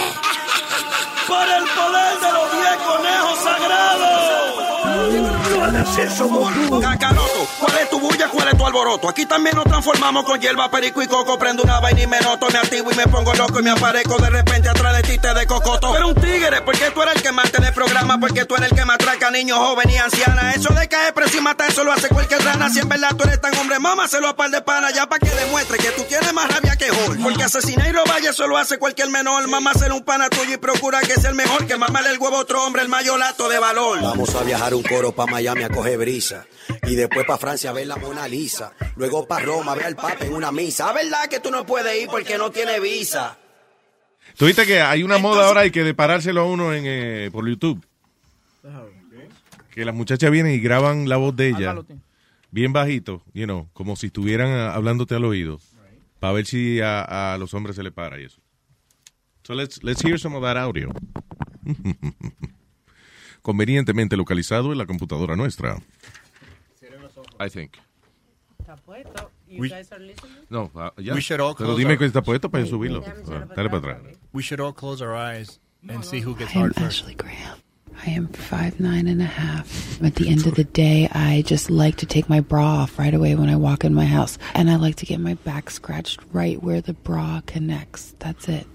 [1.28, 5.33] Por el poder de los diez conejos sagrados.
[6.82, 8.28] Cacaroto, ¿cuál es tu bulla?
[8.30, 9.10] ¿Cuál es tu alboroto?
[9.10, 11.40] Aquí también nos transformamos con hierba, perico y coco.
[11.40, 14.18] Prendo una vaina y me noto, me activo y me pongo loco y me aparezco
[14.18, 15.92] de repente atrás de ti te de cocoto.
[15.94, 18.78] Pero un tigre, porque tú eres el que mantiene el programa, porque tú eres el
[18.78, 20.56] que me atraca a niños, jóvenes y ancianas.
[20.56, 22.70] Eso de caer precio y matar, eso lo hace cualquier rana.
[22.70, 25.08] Si en verdad tú eres tan hombre, mamá, se lo a par de pana, ya
[25.08, 27.22] para que demuestre que tú tienes más rabia que Hulk.
[27.24, 29.48] Porque asesinar y robar, eso lo hace cualquier menor.
[29.48, 32.38] Mamá, ser un pana tuyo y procura que sea el mejor, que mamarle el huevo
[32.38, 34.02] a otro hombre, el mayolato de valor.
[34.02, 36.46] Vamos a viajar un coro pa' Miami a coger brisa.
[36.84, 38.74] Y después pa' Francia a ver la Mona Lisa.
[38.96, 40.90] Luego pa' Roma a ver al Papa en una misa.
[40.90, 43.38] ¿A verdad que tú no puedes ir porque no tienes visa?
[44.38, 47.30] Tú viste que hay una moda ahora y que de parárselo a uno en, eh,
[47.32, 47.86] por YouTube.
[49.72, 51.76] Que las muchachas vienen y graban la voz de ella
[52.54, 55.60] bien bajito, you know, como si estuvieran ah, hablándote al oído.
[56.20, 58.40] Para ver si a, a los hombres se le para y eso.
[59.44, 60.94] So let's, let's hear some of that audio.
[63.44, 65.78] Convenientemente localizado en la computadora nuestra.
[67.40, 67.74] I think.
[68.60, 69.30] Está puesto.
[69.48, 70.34] You We- guys are listening?
[70.50, 71.14] No, ah, ya.
[71.14, 73.02] We should all Pero close dime our- que está puesto para yo subirlo.
[73.02, 73.98] Dale para atrás.
[74.32, 77.02] We should all close our eyes and see who gets I am hard first.
[77.04, 77.58] Ashley Graham.
[78.08, 80.02] I am five nine and a half.
[80.02, 83.14] At the end of the day, I just like to take my bra off right
[83.14, 84.38] away when I walk in my house.
[84.56, 88.16] And I like to get my back scratched right where the bra connects.
[88.20, 88.66] That's it.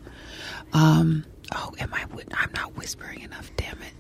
[0.72, 1.24] Um,
[1.55, 3.94] oh, am I, whi- I'm not whispering enough, damn it.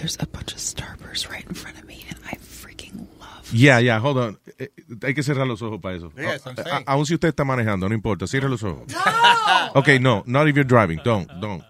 [0.00, 3.80] There's a bunch of Starburst right in front of me and I freaking love Yeah,
[3.80, 4.38] yeah, hold on.
[4.58, 4.68] Eh,
[5.02, 6.10] hay que cerrar los ojos para eso.
[6.16, 6.84] Yes, I'm A- saying.
[6.86, 8.84] aún si usted está manejando, no importa, cierre los ojos.
[9.74, 11.62] Ok, no, not if you're driving, don't, don't.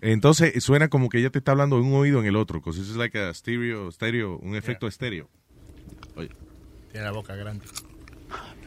[0.00, 2.78] Entonces suena como que ella te está hablando en un oído en el otro, because
[2.80, 5.28] this is like a stereo, stereo, un efecto estéreo.
[6.16, 6.30] Oye.
[6.90, 7.64] Tiene la boca grande.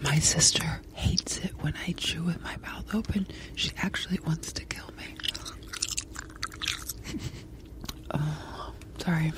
[0.01, 3.27] My sister hates it when I chew with my mouth open.
[3.55, 5.03] She actually wants to kill me.
[8.13, 9.33] Oh, sorry.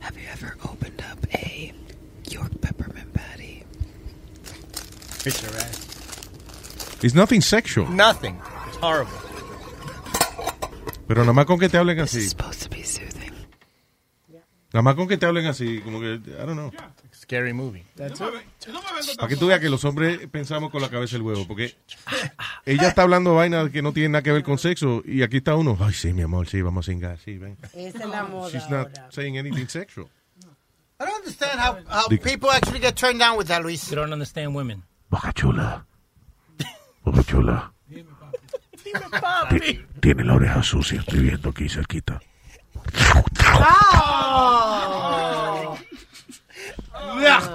[0.00, 1.72] Have you ever opened up a
[2.30, 3.64] York peppermint patty?
[5.24, 6.98] It's your ass.
[7.02, 7.86] It's nothing sexual.
[7.88, 8.40] Nothing.
[8.68, 9.12] It's horrible.
[11.06, 12.28] Pero nada más con que te hablen así.
[12.28, 13.32] supposed to be soothing.
[14.72, 16.72] Nada más con que te hablen así, como que, I don't know.
[17.24, 17.84] Scary movie.
[17.96, 21.74] Para que tú veas que los hombres pensamos con la cabeza el huevo, porque
[22.66, 25.54] ella está hablando vainas que no tienen nada que ver con sexo y aquí está
[25.54, 27.56] uno, ay sí, mi amor, sí, vamos a cingar, sí, ven.
[27.72, 29.08] Esa es la moda She's not ahora.
[29.10, 30.06] saying anything sexual.
[31.00, 33.88] I don't understand how, how people actually get turned down with that, Luis.
[33.90, 34.82] You don't understand women.
[35.08, 35.84] Boca chula.
[37.04, 37.72] Boca chula.
[39.50, 42.20] Ti- Tiene la oreja sucia, estoy viendo aquí cerquita.
[43.34, 43.64] Ya,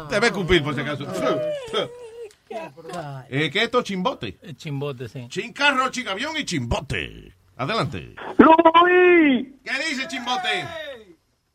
[0.09, 1.05] Te ve cupir por si acaso.
[3.29, 3.81] Eh, ¿Qué es esto?
[3.83, 4.39] Chimbote.
[4.55, 5.27] Chimbote, sí.
[5.29, 7.33] Chincarro, chicavión y chimbote.
[7.57, 8.15] Adelante.
[8.37, 9.47] ¡Luis!
[9.63, 10.65] ¿Qué dice Chimbote?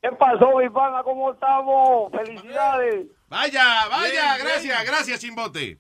[0.03, 1.03] ¿Qué pasó, mi pana?
[1.03, 2.13] ¿Cómo estamos?
[2.13, 3.07] ¡Felicidades!
[3.35, 5.79] Vaya, vaya, gracias, gracias, Chimbote.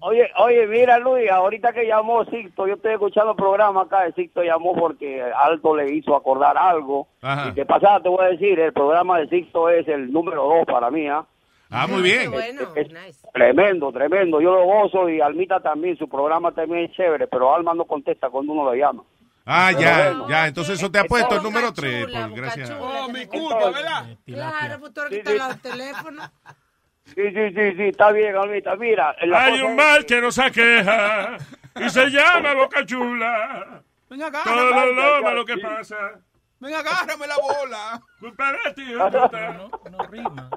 [0.00, 4.12] Oye, oye, mira, Luis, ahorita que llamó Sixto, yo estoy escuchando el programa acá de
[4.14, 7.06] Sixto llamó porque Aldo le hizo acordar algo.
[7.22, 7.50] Ajá.
[7.50, 10.66] Y de pasada te voy a decir, el programa de Sixto es el número dos
[10.66, 11.24] para mí, ¿ah?
[11.70, 12.32] Ah, muy bien.
[12.74, 12.88] Es
[13.32, 14.40] Tremendo, tremendo.
[14.40, 18.30] Yo lo gozo y Almita también, su programa también es chévere, pero Alma no contesta
[18.30, 19.04] cuando uno lo llama.
[19.46, 20.28] Ah, Pero ya, bueno.
[20.28, 20.46] ya.
[20.48, 22.06] Entonces eso te ha puesto el número 3.
[22.34, 22.72] Gracias.
[22.80, 24.18] Oh, mi culpa, ¿verdad?
[24.26, 26.30] Claro, pues tú los teléfonos.
[27.14, 28.76] Sí, sí, sí, sí, está bien, Almita.
[28.76, 31.36] Mira, la Hay un es mal que nos aqueja
[31.76, 33.82] y se llama Boca Chula.
[34.08, 34.42] Ven acá.
[34.44, 35.96] Todo lo que pasa.
[36.60, 38.00] Ven, agárrame la bola.
[38.20, 40.50] Culpa de ti, puta.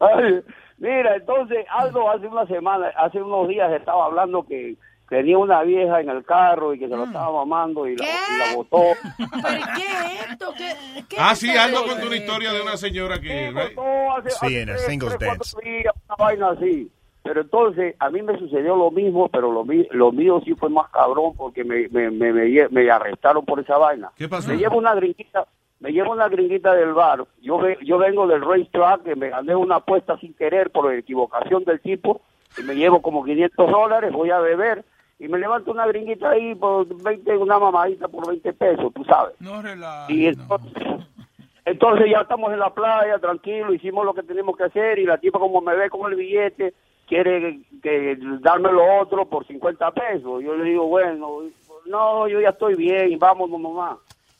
[0.00, 0.42] Ay,
[0.78, 4.76] mira, entonces Aldo hace una semana, hace unos días estaba hablando que
[5.08, 8.38] tenía una vieja en el carro y que se lo estaba mamando y la, y
[8.38, 8.82] la botó.
[9.18, 10.52] ¿Pero qué es esto?
[10.56, 13.50] ¿Qué, qué Ah, sí, algo con una historia de una señora que...
[13.50, 13.74] right?
[13.76, 15.56] botó hace- Sí, en el singles tres, dance.
[15.62, 16.90] días, una vaina así.
[17.22, 19.64] Pero entonces a mí me sucedió lo mismo, pero lo,
[20.12, 22.32] mío sí fue más cabrón porque me, me, me,
[22.68, 24.12] me, arrestaron por esa vaina.
[24.16, 24.48] ¿Qué pasó?
[24.50, 25.44] Me llevo una gringuita,
[25.80, 27.24] me llevo una gringuita del bar.
[27.42, 31.80] Yo yo vengo del racetrack que me gané una apuesta sin querer por equivocación del
[31.80, 32.20] tipo
[32.58, 34.84] y me llevo como 500 dólares, voy a beber
[35.18, 39.34] y me levanto una gringuita ahí por 20, una mamadita por 20 pesos, tú sabes.
[39.40, 40.12] No relaja.
[40.12, 40.72] Y entonces,
[41.64, 45.18] entonces ya estamos en la playa, tranquilo, hicimos lo que tenemos que hacer y la
[45.18, 46.74] tipa como me ve con el billete
[47.08, 50.42] quiere que darme lo otro por 50 pesos.
[50.42, 51.42] Yo le digo, bueno,
[51.86, 53.98] no, yo ya estoy bien, vámonos nomás.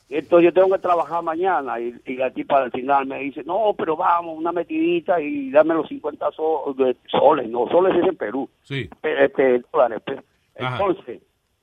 [0.09, 3.73] Entonces yo tengo que trabajar mañana y, y la tipa al final me dice, no,
[3.77, 8.15] pero vamos, una metidita y dame los 50 so- de soles, no, soles es en
[8.15, 8.89] Perú, Sí.
[9.03, 10.01] Este, dólares.
[10.05, 10.21] pe-
[10.59, 10.77] Ajá.
[10.77, 11.21] Entonces,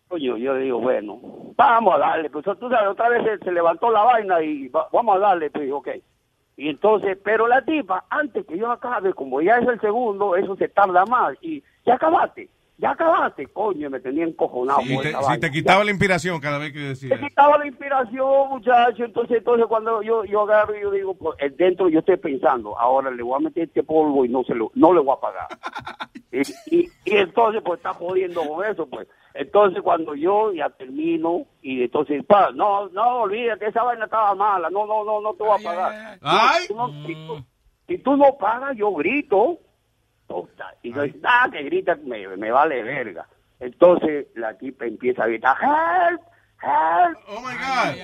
[0.08, 1.20] coño, yo digo, bueno,
[1.56, 2.30] vamos a darle.
[2.30, 5.50] Pues tú sabes, otra vez se, se levantó la vaina y va- vamos a darle,
[5.50, 5.88] pues ok.
[6.56, 10.54] Y entonces, pero la tipa, antes que yo acabe, como ya es el segundo, eso
[10.56, 11.36] se tarda más.
[11.40, 12.48] Y ya acabaste,
[12.78, 14.80] ya acabaste, coño, me tenía encojonado.
[15.02, 17.16] Te- si te quitaba la inspiración cada vez que decía.
[17.16, 19.04] Me quitaba la inspiración, muchacho.
[19.04, 23.10] Entonces, entonces cuando yo, yo agarro y yo digo, pues, dentro yo estoy pensando, ahora
[23.10, 25.48] le voy a meter este polvo y no se lo, no le voy a pagar.
[26.42, 29.06] y, y, y entonces, pues, está jodiendo con eso, pues.
[29.34, 34.70] Entonces, cuando yo ya termino, y entonces, pa, no, no, olvídate, esa vaina estaba mala,
[34.70, 36.18] no, no, no, no te voy a pagar.
[36.22, 36.64] Ay.
[36.68, 37.44] Tú no- si, tú,
[37.88, 39.58] si tú no pagas, yo grito.
[40.82, 43.26] Y yo, ah, que grita, me, me vale verga.
[43.60, 46.20] Entonces, la tipa empieza a gritar, help,
[46.64, 47.18] help.
[47.28, 47.96] Oh my God.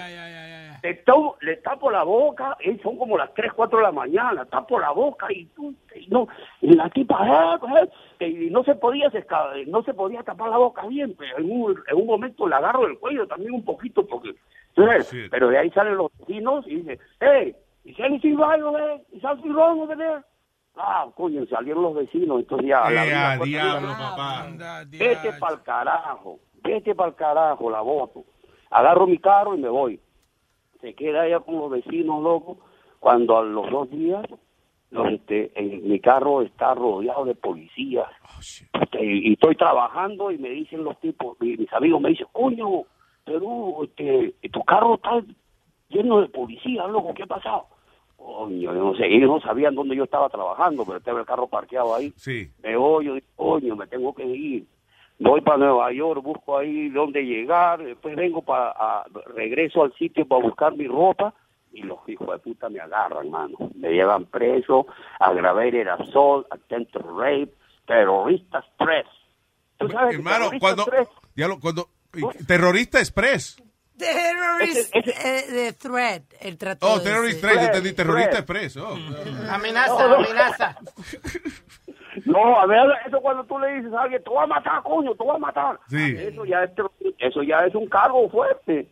[0.83, 4.47] Le, to- le tapo la boca, y son como las 3, 4 de la mañana,
[4.47, 6.27] tapo la boca y, tú- y no,
[6.63, 9.27] y la tipa, help, help, y no se podía se
[9.67, 12.87] no se podía tapar la boca bien, pero en un, en un momento le agarro
[12.87, 14.35] el cuello también un poquito, porque,
[14.75, 15.15] ¿tú sabes?
[15.31, 19.03] pero de ahí salen los vecinos y dicen, hey, is anything wrong over there?
[19.13, 20.23] Is something wrong over there?
[20.77, 22.89] Ah, coño, salieron los vecinos, entonces ya...
[22.91, 24.47] la Eh, vida a fue- diablo, papá.
[24.89, 28.25] Vete pa'l carajo, vete pa'l carajo, la voto.
[28.71, 30.01] Agarro mi carro y me voy.
[30.81, 32.59] Se queda ella con los vecinos, loco.
[32.99, 34.25] Cuando a los dos días,
[34.91, 38.09] los, este, en mi carro está rodeado de policías.
[38.73, 42.27] Este, y, y estoy trabajando y me dicen los tipos, y mis amigos me dicen,
[42.33, 42.85] coño,
[43.25, 45.23] pero este, tu carro está
[45.89, 47.67] lleno de policías, loco, ¿qué ha pasado?
[48.17, 51.47] Coño, yo no sé, ellos no sabían dónde yo estaba trabajando, pero estaba el carro
[51.47, 52.13] parqueado ahí.
[52.17, 52.51] Sí.
[52.63, 54.67] Me voy, yo digo, coño, me tengo que ir.
[55.23, 60.43] Voy para Nueva York, busco ahí dónde llegar, después vengo para, regreso al sitio para
[60.43, 61.35] buscar mi ropa
[61.73, 63.57] y los hijos de puta me agarran, mano.
[63.75, 64.87] Me llevan preso,
[65.21, 67.53] aggravated assault, attempted rape,
[67.87, 69.05] terroristas tres.
[69.79, 70.87] ¿Tú sabes que Hermano, cuando,
[71.37, 71.89] diablo, cuando
[72.47, 73.63] terrorista express.
[73.99, 77.47] Terrorist eh, de threat, el trato Oh, de terrorist ese.
[77.47, 78.77] threat, yo entendí terrorista express.
[78.79, 78.97] Oh.
[79.51, 80.15] Amenaza, No, no.
[80.17, 80.79] amenaza.
[82.25, 85.15] No, a ver, eso cuando tú le dices a alguien, te voy a matar, coño,
[85.15, 85.79] te voy a matar.
[85.89, 86.15] Sí.
[86.19, 86.71] Eso ya es,
[87.19, 88.89] eso ya es un cargo fuerte.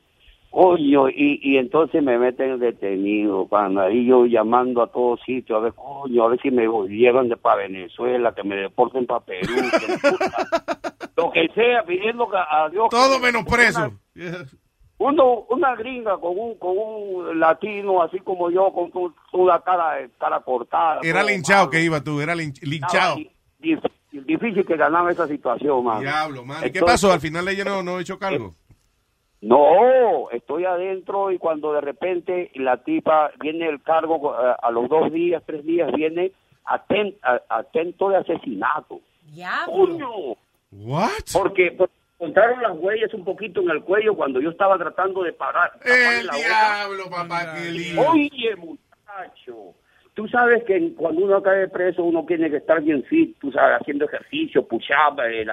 [0.50, 5.60] Coño, y, y entonces me meten detenido, cuando ahí yo llamando a todos sitios, a
[5.62, 9.46] ver, coño, a ver si me llevan de para Venezuela, que me deporten para Perú,
[9.46, 9.98] que me-
[11.18, 12.88] lo que sea, pidiendo a Dios.
[12.90, 13.92] Todo menos preso.
[14.98, 19.96] Uno, una gringa con un, con un latino así como yo, con tu- una cara,
[20.18, 21.00] cara cortada.
[21.04, 21.70] Era linchado malo.
[21.70, 23.16] que iba tú, era lin- linchado.
[24.10, 26.00] Difícil que ganaba esa situación, mano.
[26.00, 26.66] Diablo, man.
[26.66, 27.12] ¿Y qué pasó?
[27.12, 28.54] Al final ella no, no echó cargo.
[29.40, 34.88] No, estoy adentro y cuando de repente la tipa viene el cargo eh, a los
[34.88, 36.32] dos días, tres días, viene
[36.66, 39.00] aten- a- atento de asesinato.
[39.66, 40.10] ¡Coño!
[40.72, 41.10] What?
[41.32, 45.32] Porque, porque encontraron las huellas un poquito en el cuello cuando yo estaba tratando de
[45.32, 45.72] parar.
[45.84, 47.54] El diablo, papá.
[48.10, 49.74] Oye, muchacho,
[50.14, 53.80] tú sabes que cuando uno cae preso uno tiene que estar bien fit, tú sabes,
[53.80, 55.46] haciendo ejercicio, push-up eh,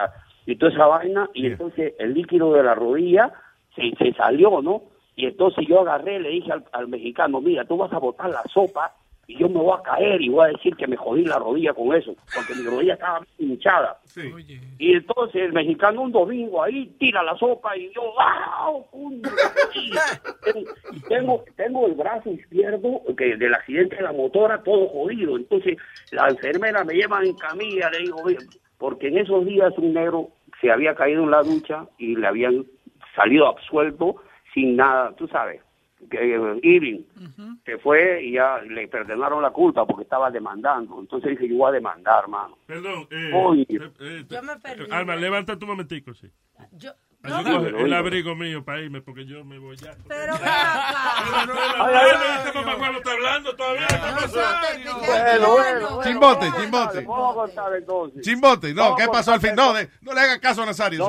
[0.47, 3.31] y toda esa vaina, y entonces el líquido de la rodilla
[3.75, 4.83] se, se salió, ¿no?
[5.15, 8.43] Y entonces yo agarré, le dije al, al mexicano, mira, tú vas a botar la
[8.53, 8.95] sopa
[9.27, 11.73] y yo me voy a caer y voy a decir que me jodí la rodilla
[11.73, 13.99] con eso, porque mi rodilla estaba hinchada.
[14.77, 18.85] Y entonces el mexicano un domingo ahí tira la sopa y yo, ¡wow!
[19.73, 19.91] Y
[20.53, 20.69] tengo,
[21.07, 25.37] tengo, tengo el brazo izquierdo que del accidente de la motora todo jodido.
[25.37, 25.77] Entonces
[26.11, 28.17] la enfermera me lleva en camilla, le digo,
[28.77, 30.29] porque en esos días un negro
[30.61, 32.65] se había caído en la ducha y le habían
[33.15, 34.17] salido absuelto
[34.53, 35.64] sin nada, tú sabes.
[36.09, 37.01] Que eh, Irving
[37.65, 40.99] se fue y ya le perdonaron la culpa porque estaba demandando.
[40.99, 42.57] Entonces dije, yo voy a demandar, hermano.
[42.65, 43.07] Perdón.
[43.11, 43.65] Eh, Oye.
[43.69, 44.91] eh, eh, Yo me perdí.
[44.91, 46.29] Alma, levanta tu momentico, sí.
[46.73, 46.91] Yo,
[47.23, 49.95] no, el abrigo mío para irme porque yo me voy ya.
[50.07, 50.45] pero ven acá.
[52.45, 53.87] Este mamá cuando está hablando todavía.
[53.87, 54.39] ¿qué pasó?
[55.07, 55.99] Bueno, bueno.
[56.03, 57.07] Chimbote, bueno, chimbote.
[58.21, 59.55] Chimbote, no, ¿qué pasó al fin?
[59.55, 61.07] No, de- no le haga caso a Nazario.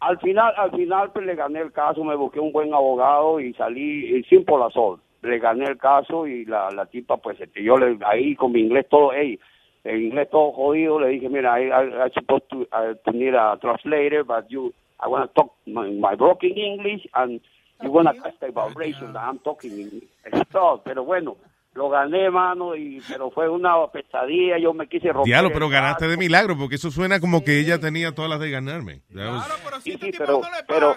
[0.00, 3.40] Al, al final, al final pues, le gané el caso, me busqué un buen abogado
[3.40, 5.00] y salí eh, sin por la sol.
[5.22, 8.60] Le gané el caso y la, la tipa, pues, este, yo le, ahí con mi
[8.60, 9.38] inglés todo, hey,
[9.84, 13.34] el inglés todo jodido, le dije, mira, I, I, I supposed to, uh, to need
[13.34, 17.40] a translator, but you, I want to talk my, my broken English and
[17.82, 20.02] you want to the vibration that I'm talking in
[20.50, 20.80] stuff.
[20.84, 21.36] Pero bueno,
[21.74, 25.26] lo gané, mano, y, pero fue una pesadilla, yo me quise romper.
[25.26, 28.50] Diablo, pero ganaste de milagro porque eso suena como que ella tenía todas las de
[28.50, 29.02] ganarme.
[29.14, 30.96] That was- Sí, sí, pero, pero,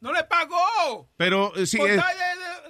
[0.00, 1.08] ¡No le pagó!
[1.16, 2.02] Pero eh, sí, de-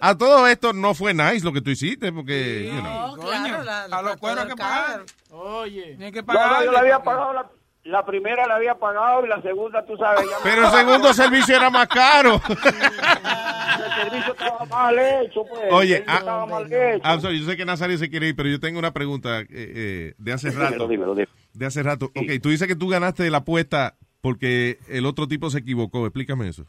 [0.01, 3.17] a todo esto no fue nice lo que tú hiciste porque, you know.
[3.17, 3.59] Coño,
[3.91, 5.03] a los cueros que pagar.
[5.31, 5.95] Oye.
[5.97, 6.53] Tiene que No, pagar.
[6.59, 7.47] no, yo le había pagado la,
[7.85, 10.25] la primera la había pagado y la segunda, tú sabes.
[10.29, 12.41] ya- Pero el segundo servicio era más caro.
[12.47, 15.73] El servicio estaba mal hecho, pues.
[15.73, 17.21] Oye, ah, estaba mal hecho.
[17.21, 20.15] Sorry, yo sé que Nazario se quiere ir, pero yo tengo una pregunta eh, eh,
[20.17, 20.87] de hace rato.
[20.89, 21.31] dímelo, dímelo.
[21.55, 22.07] De hace rato.
[22.15, 26.07] Ok, tú dices que tú ganaste la apuesta porque el otro tipo se equivocó.
[26.07, 26.65] Explícame eso.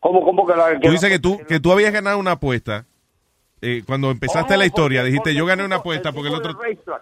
[0.00, 2.84] ¿Cómo, cómo que la Tú dices que tú, que tú habías ganado una apuesta
[3.60, 5.02] eh, cuando empezaste Oh, la historia.
[5.02, 6.56] dijiste, yo gané una apuesta porque el otro...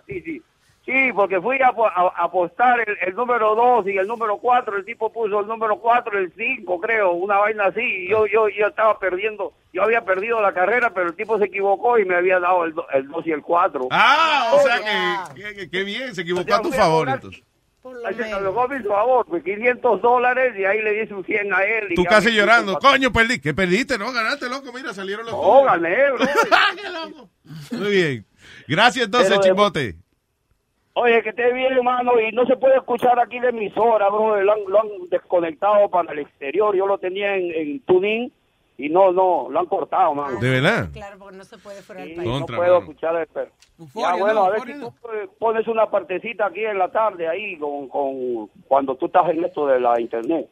[0.07, 0.43] Sí, sí.
[0.87, 4.39] Sí, porque fui a, apo- a- a apostar el, el número 2 y el número
[4.39, 8.25] 4, el tipo puso el número 4, el 5, creo, una vaina así, y yo,
[8.29, 12.05] yo, yo estaba perdiendo, yo había perdido la carrera, pero el tipo se equivocó y
[12.05, 12.87] me había dado el 2
[13.27, 13.89] y el 4.
[13.91, 14.79] Ah, o sea
[15.35, 17.43] que, que- que- que bien, se equivocó a tu favor entonces.
[18.05, 21.53] Ahí se equivocó a mi favor, pues 500 dólares y ahí le di un 100
[21.55, 21.87] a él.
[21.93, 22.79] y Tú casi llorando.
[22.79, 23.41] Coño, perdí.
[23.41, 23.97] ¿Qué perdiste?
[23.99, 24.73] No, ganaste, loco.
[24.73, 25.33] Mira, salieron los...
[25.35, 26.27] No, gané, bro.
[27.73, 28.27] Muy bien.
[28.69, 29.95] Gracias entonces, Pero de- Chimbote.
[30.99, 34.51] Oye, que esté bien, hermano, y no se puede escuchar aquí la emisora, bro, lo
[34.53, 38.33] han, lo han desconectado para el exterior, yo lo tenía en, en tuning
[38.79, 40.41] y no, no, lo han cortado, mano.
[40.41, 40.89] ¿De verdad?
[40.95, 42.29] Claro, porque no se puede fuera del Sí, país.
[42.41, 42.79] no puedo mano.
[42.79, 43.51] escuchar el perro.
[43.95, 44.91] Ya, bueno, no, a ver si tú
[45.39, 49.67] pones una partecita aquí en la tarde, ahí, con, con cuando tú estás en esto
[49.67, 50.49] de la internet.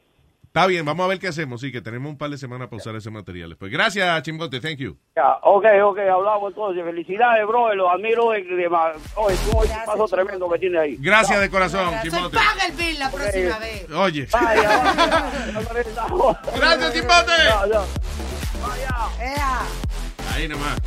[0.54, 1.60] Está bien, vamos a ver qué hacemos.
[1.60, 3.56] Sí, que tenemos un par de semanas para usar ese material.
[3.56, 4.60] Pues gracias, Chimbote.
[4.60, 4.96] Thank you.
[5.16, 6.84] Ya, ok, ok, hablamos entonces.
[6.84, 10.96] Felicidades, bro, los admiro Oye, tú un paso tremendo que tienes ahí.
[11.00, 12.36] Gracias de corazón, Soy Chimbote.
[12.36, 13.90] paga el bill la próxima vez.
[13.90, 14.28] Oye.
[14.30, 15.26] Vaya,
[16.56, 17.32] Gracias, Chimbote.
[17.36, 17.82] Ya, ya.
[19.24, 19.58] Ea,
[20.36, 20.78] Ahí nomás.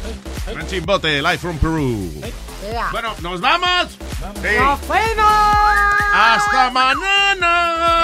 [0.49, 2.09] Gran Chimbote, live from Perú.
[2.93, 3.97] Bueno, ¿nos vamos?
[4.41, 4.47] Sí.
[4.59, 5.25] ¡Nos fuimos!
[6.13, 7.97] ¡Hasta mañana!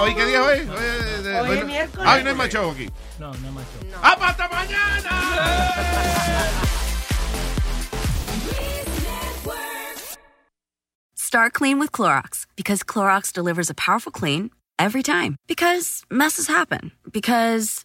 [0.00, 0.58] ¿Hoy qué día hoy?
[0.60, 2.06] Hoy, es Hoy hoy es no- miércoles.
[2.08, 2.90] Ah, hoy no hay más show aquí.
[3.18, 3.64] No, no más.
[4.02, 6.22] ¡Ah, hasta mañana!
[11.14, 15.36] Start clean with Clorox because Clorox delivers a powerful clean every time.
[15.46, 16.92] Because messes happen.
[17.10, 17.84] Because.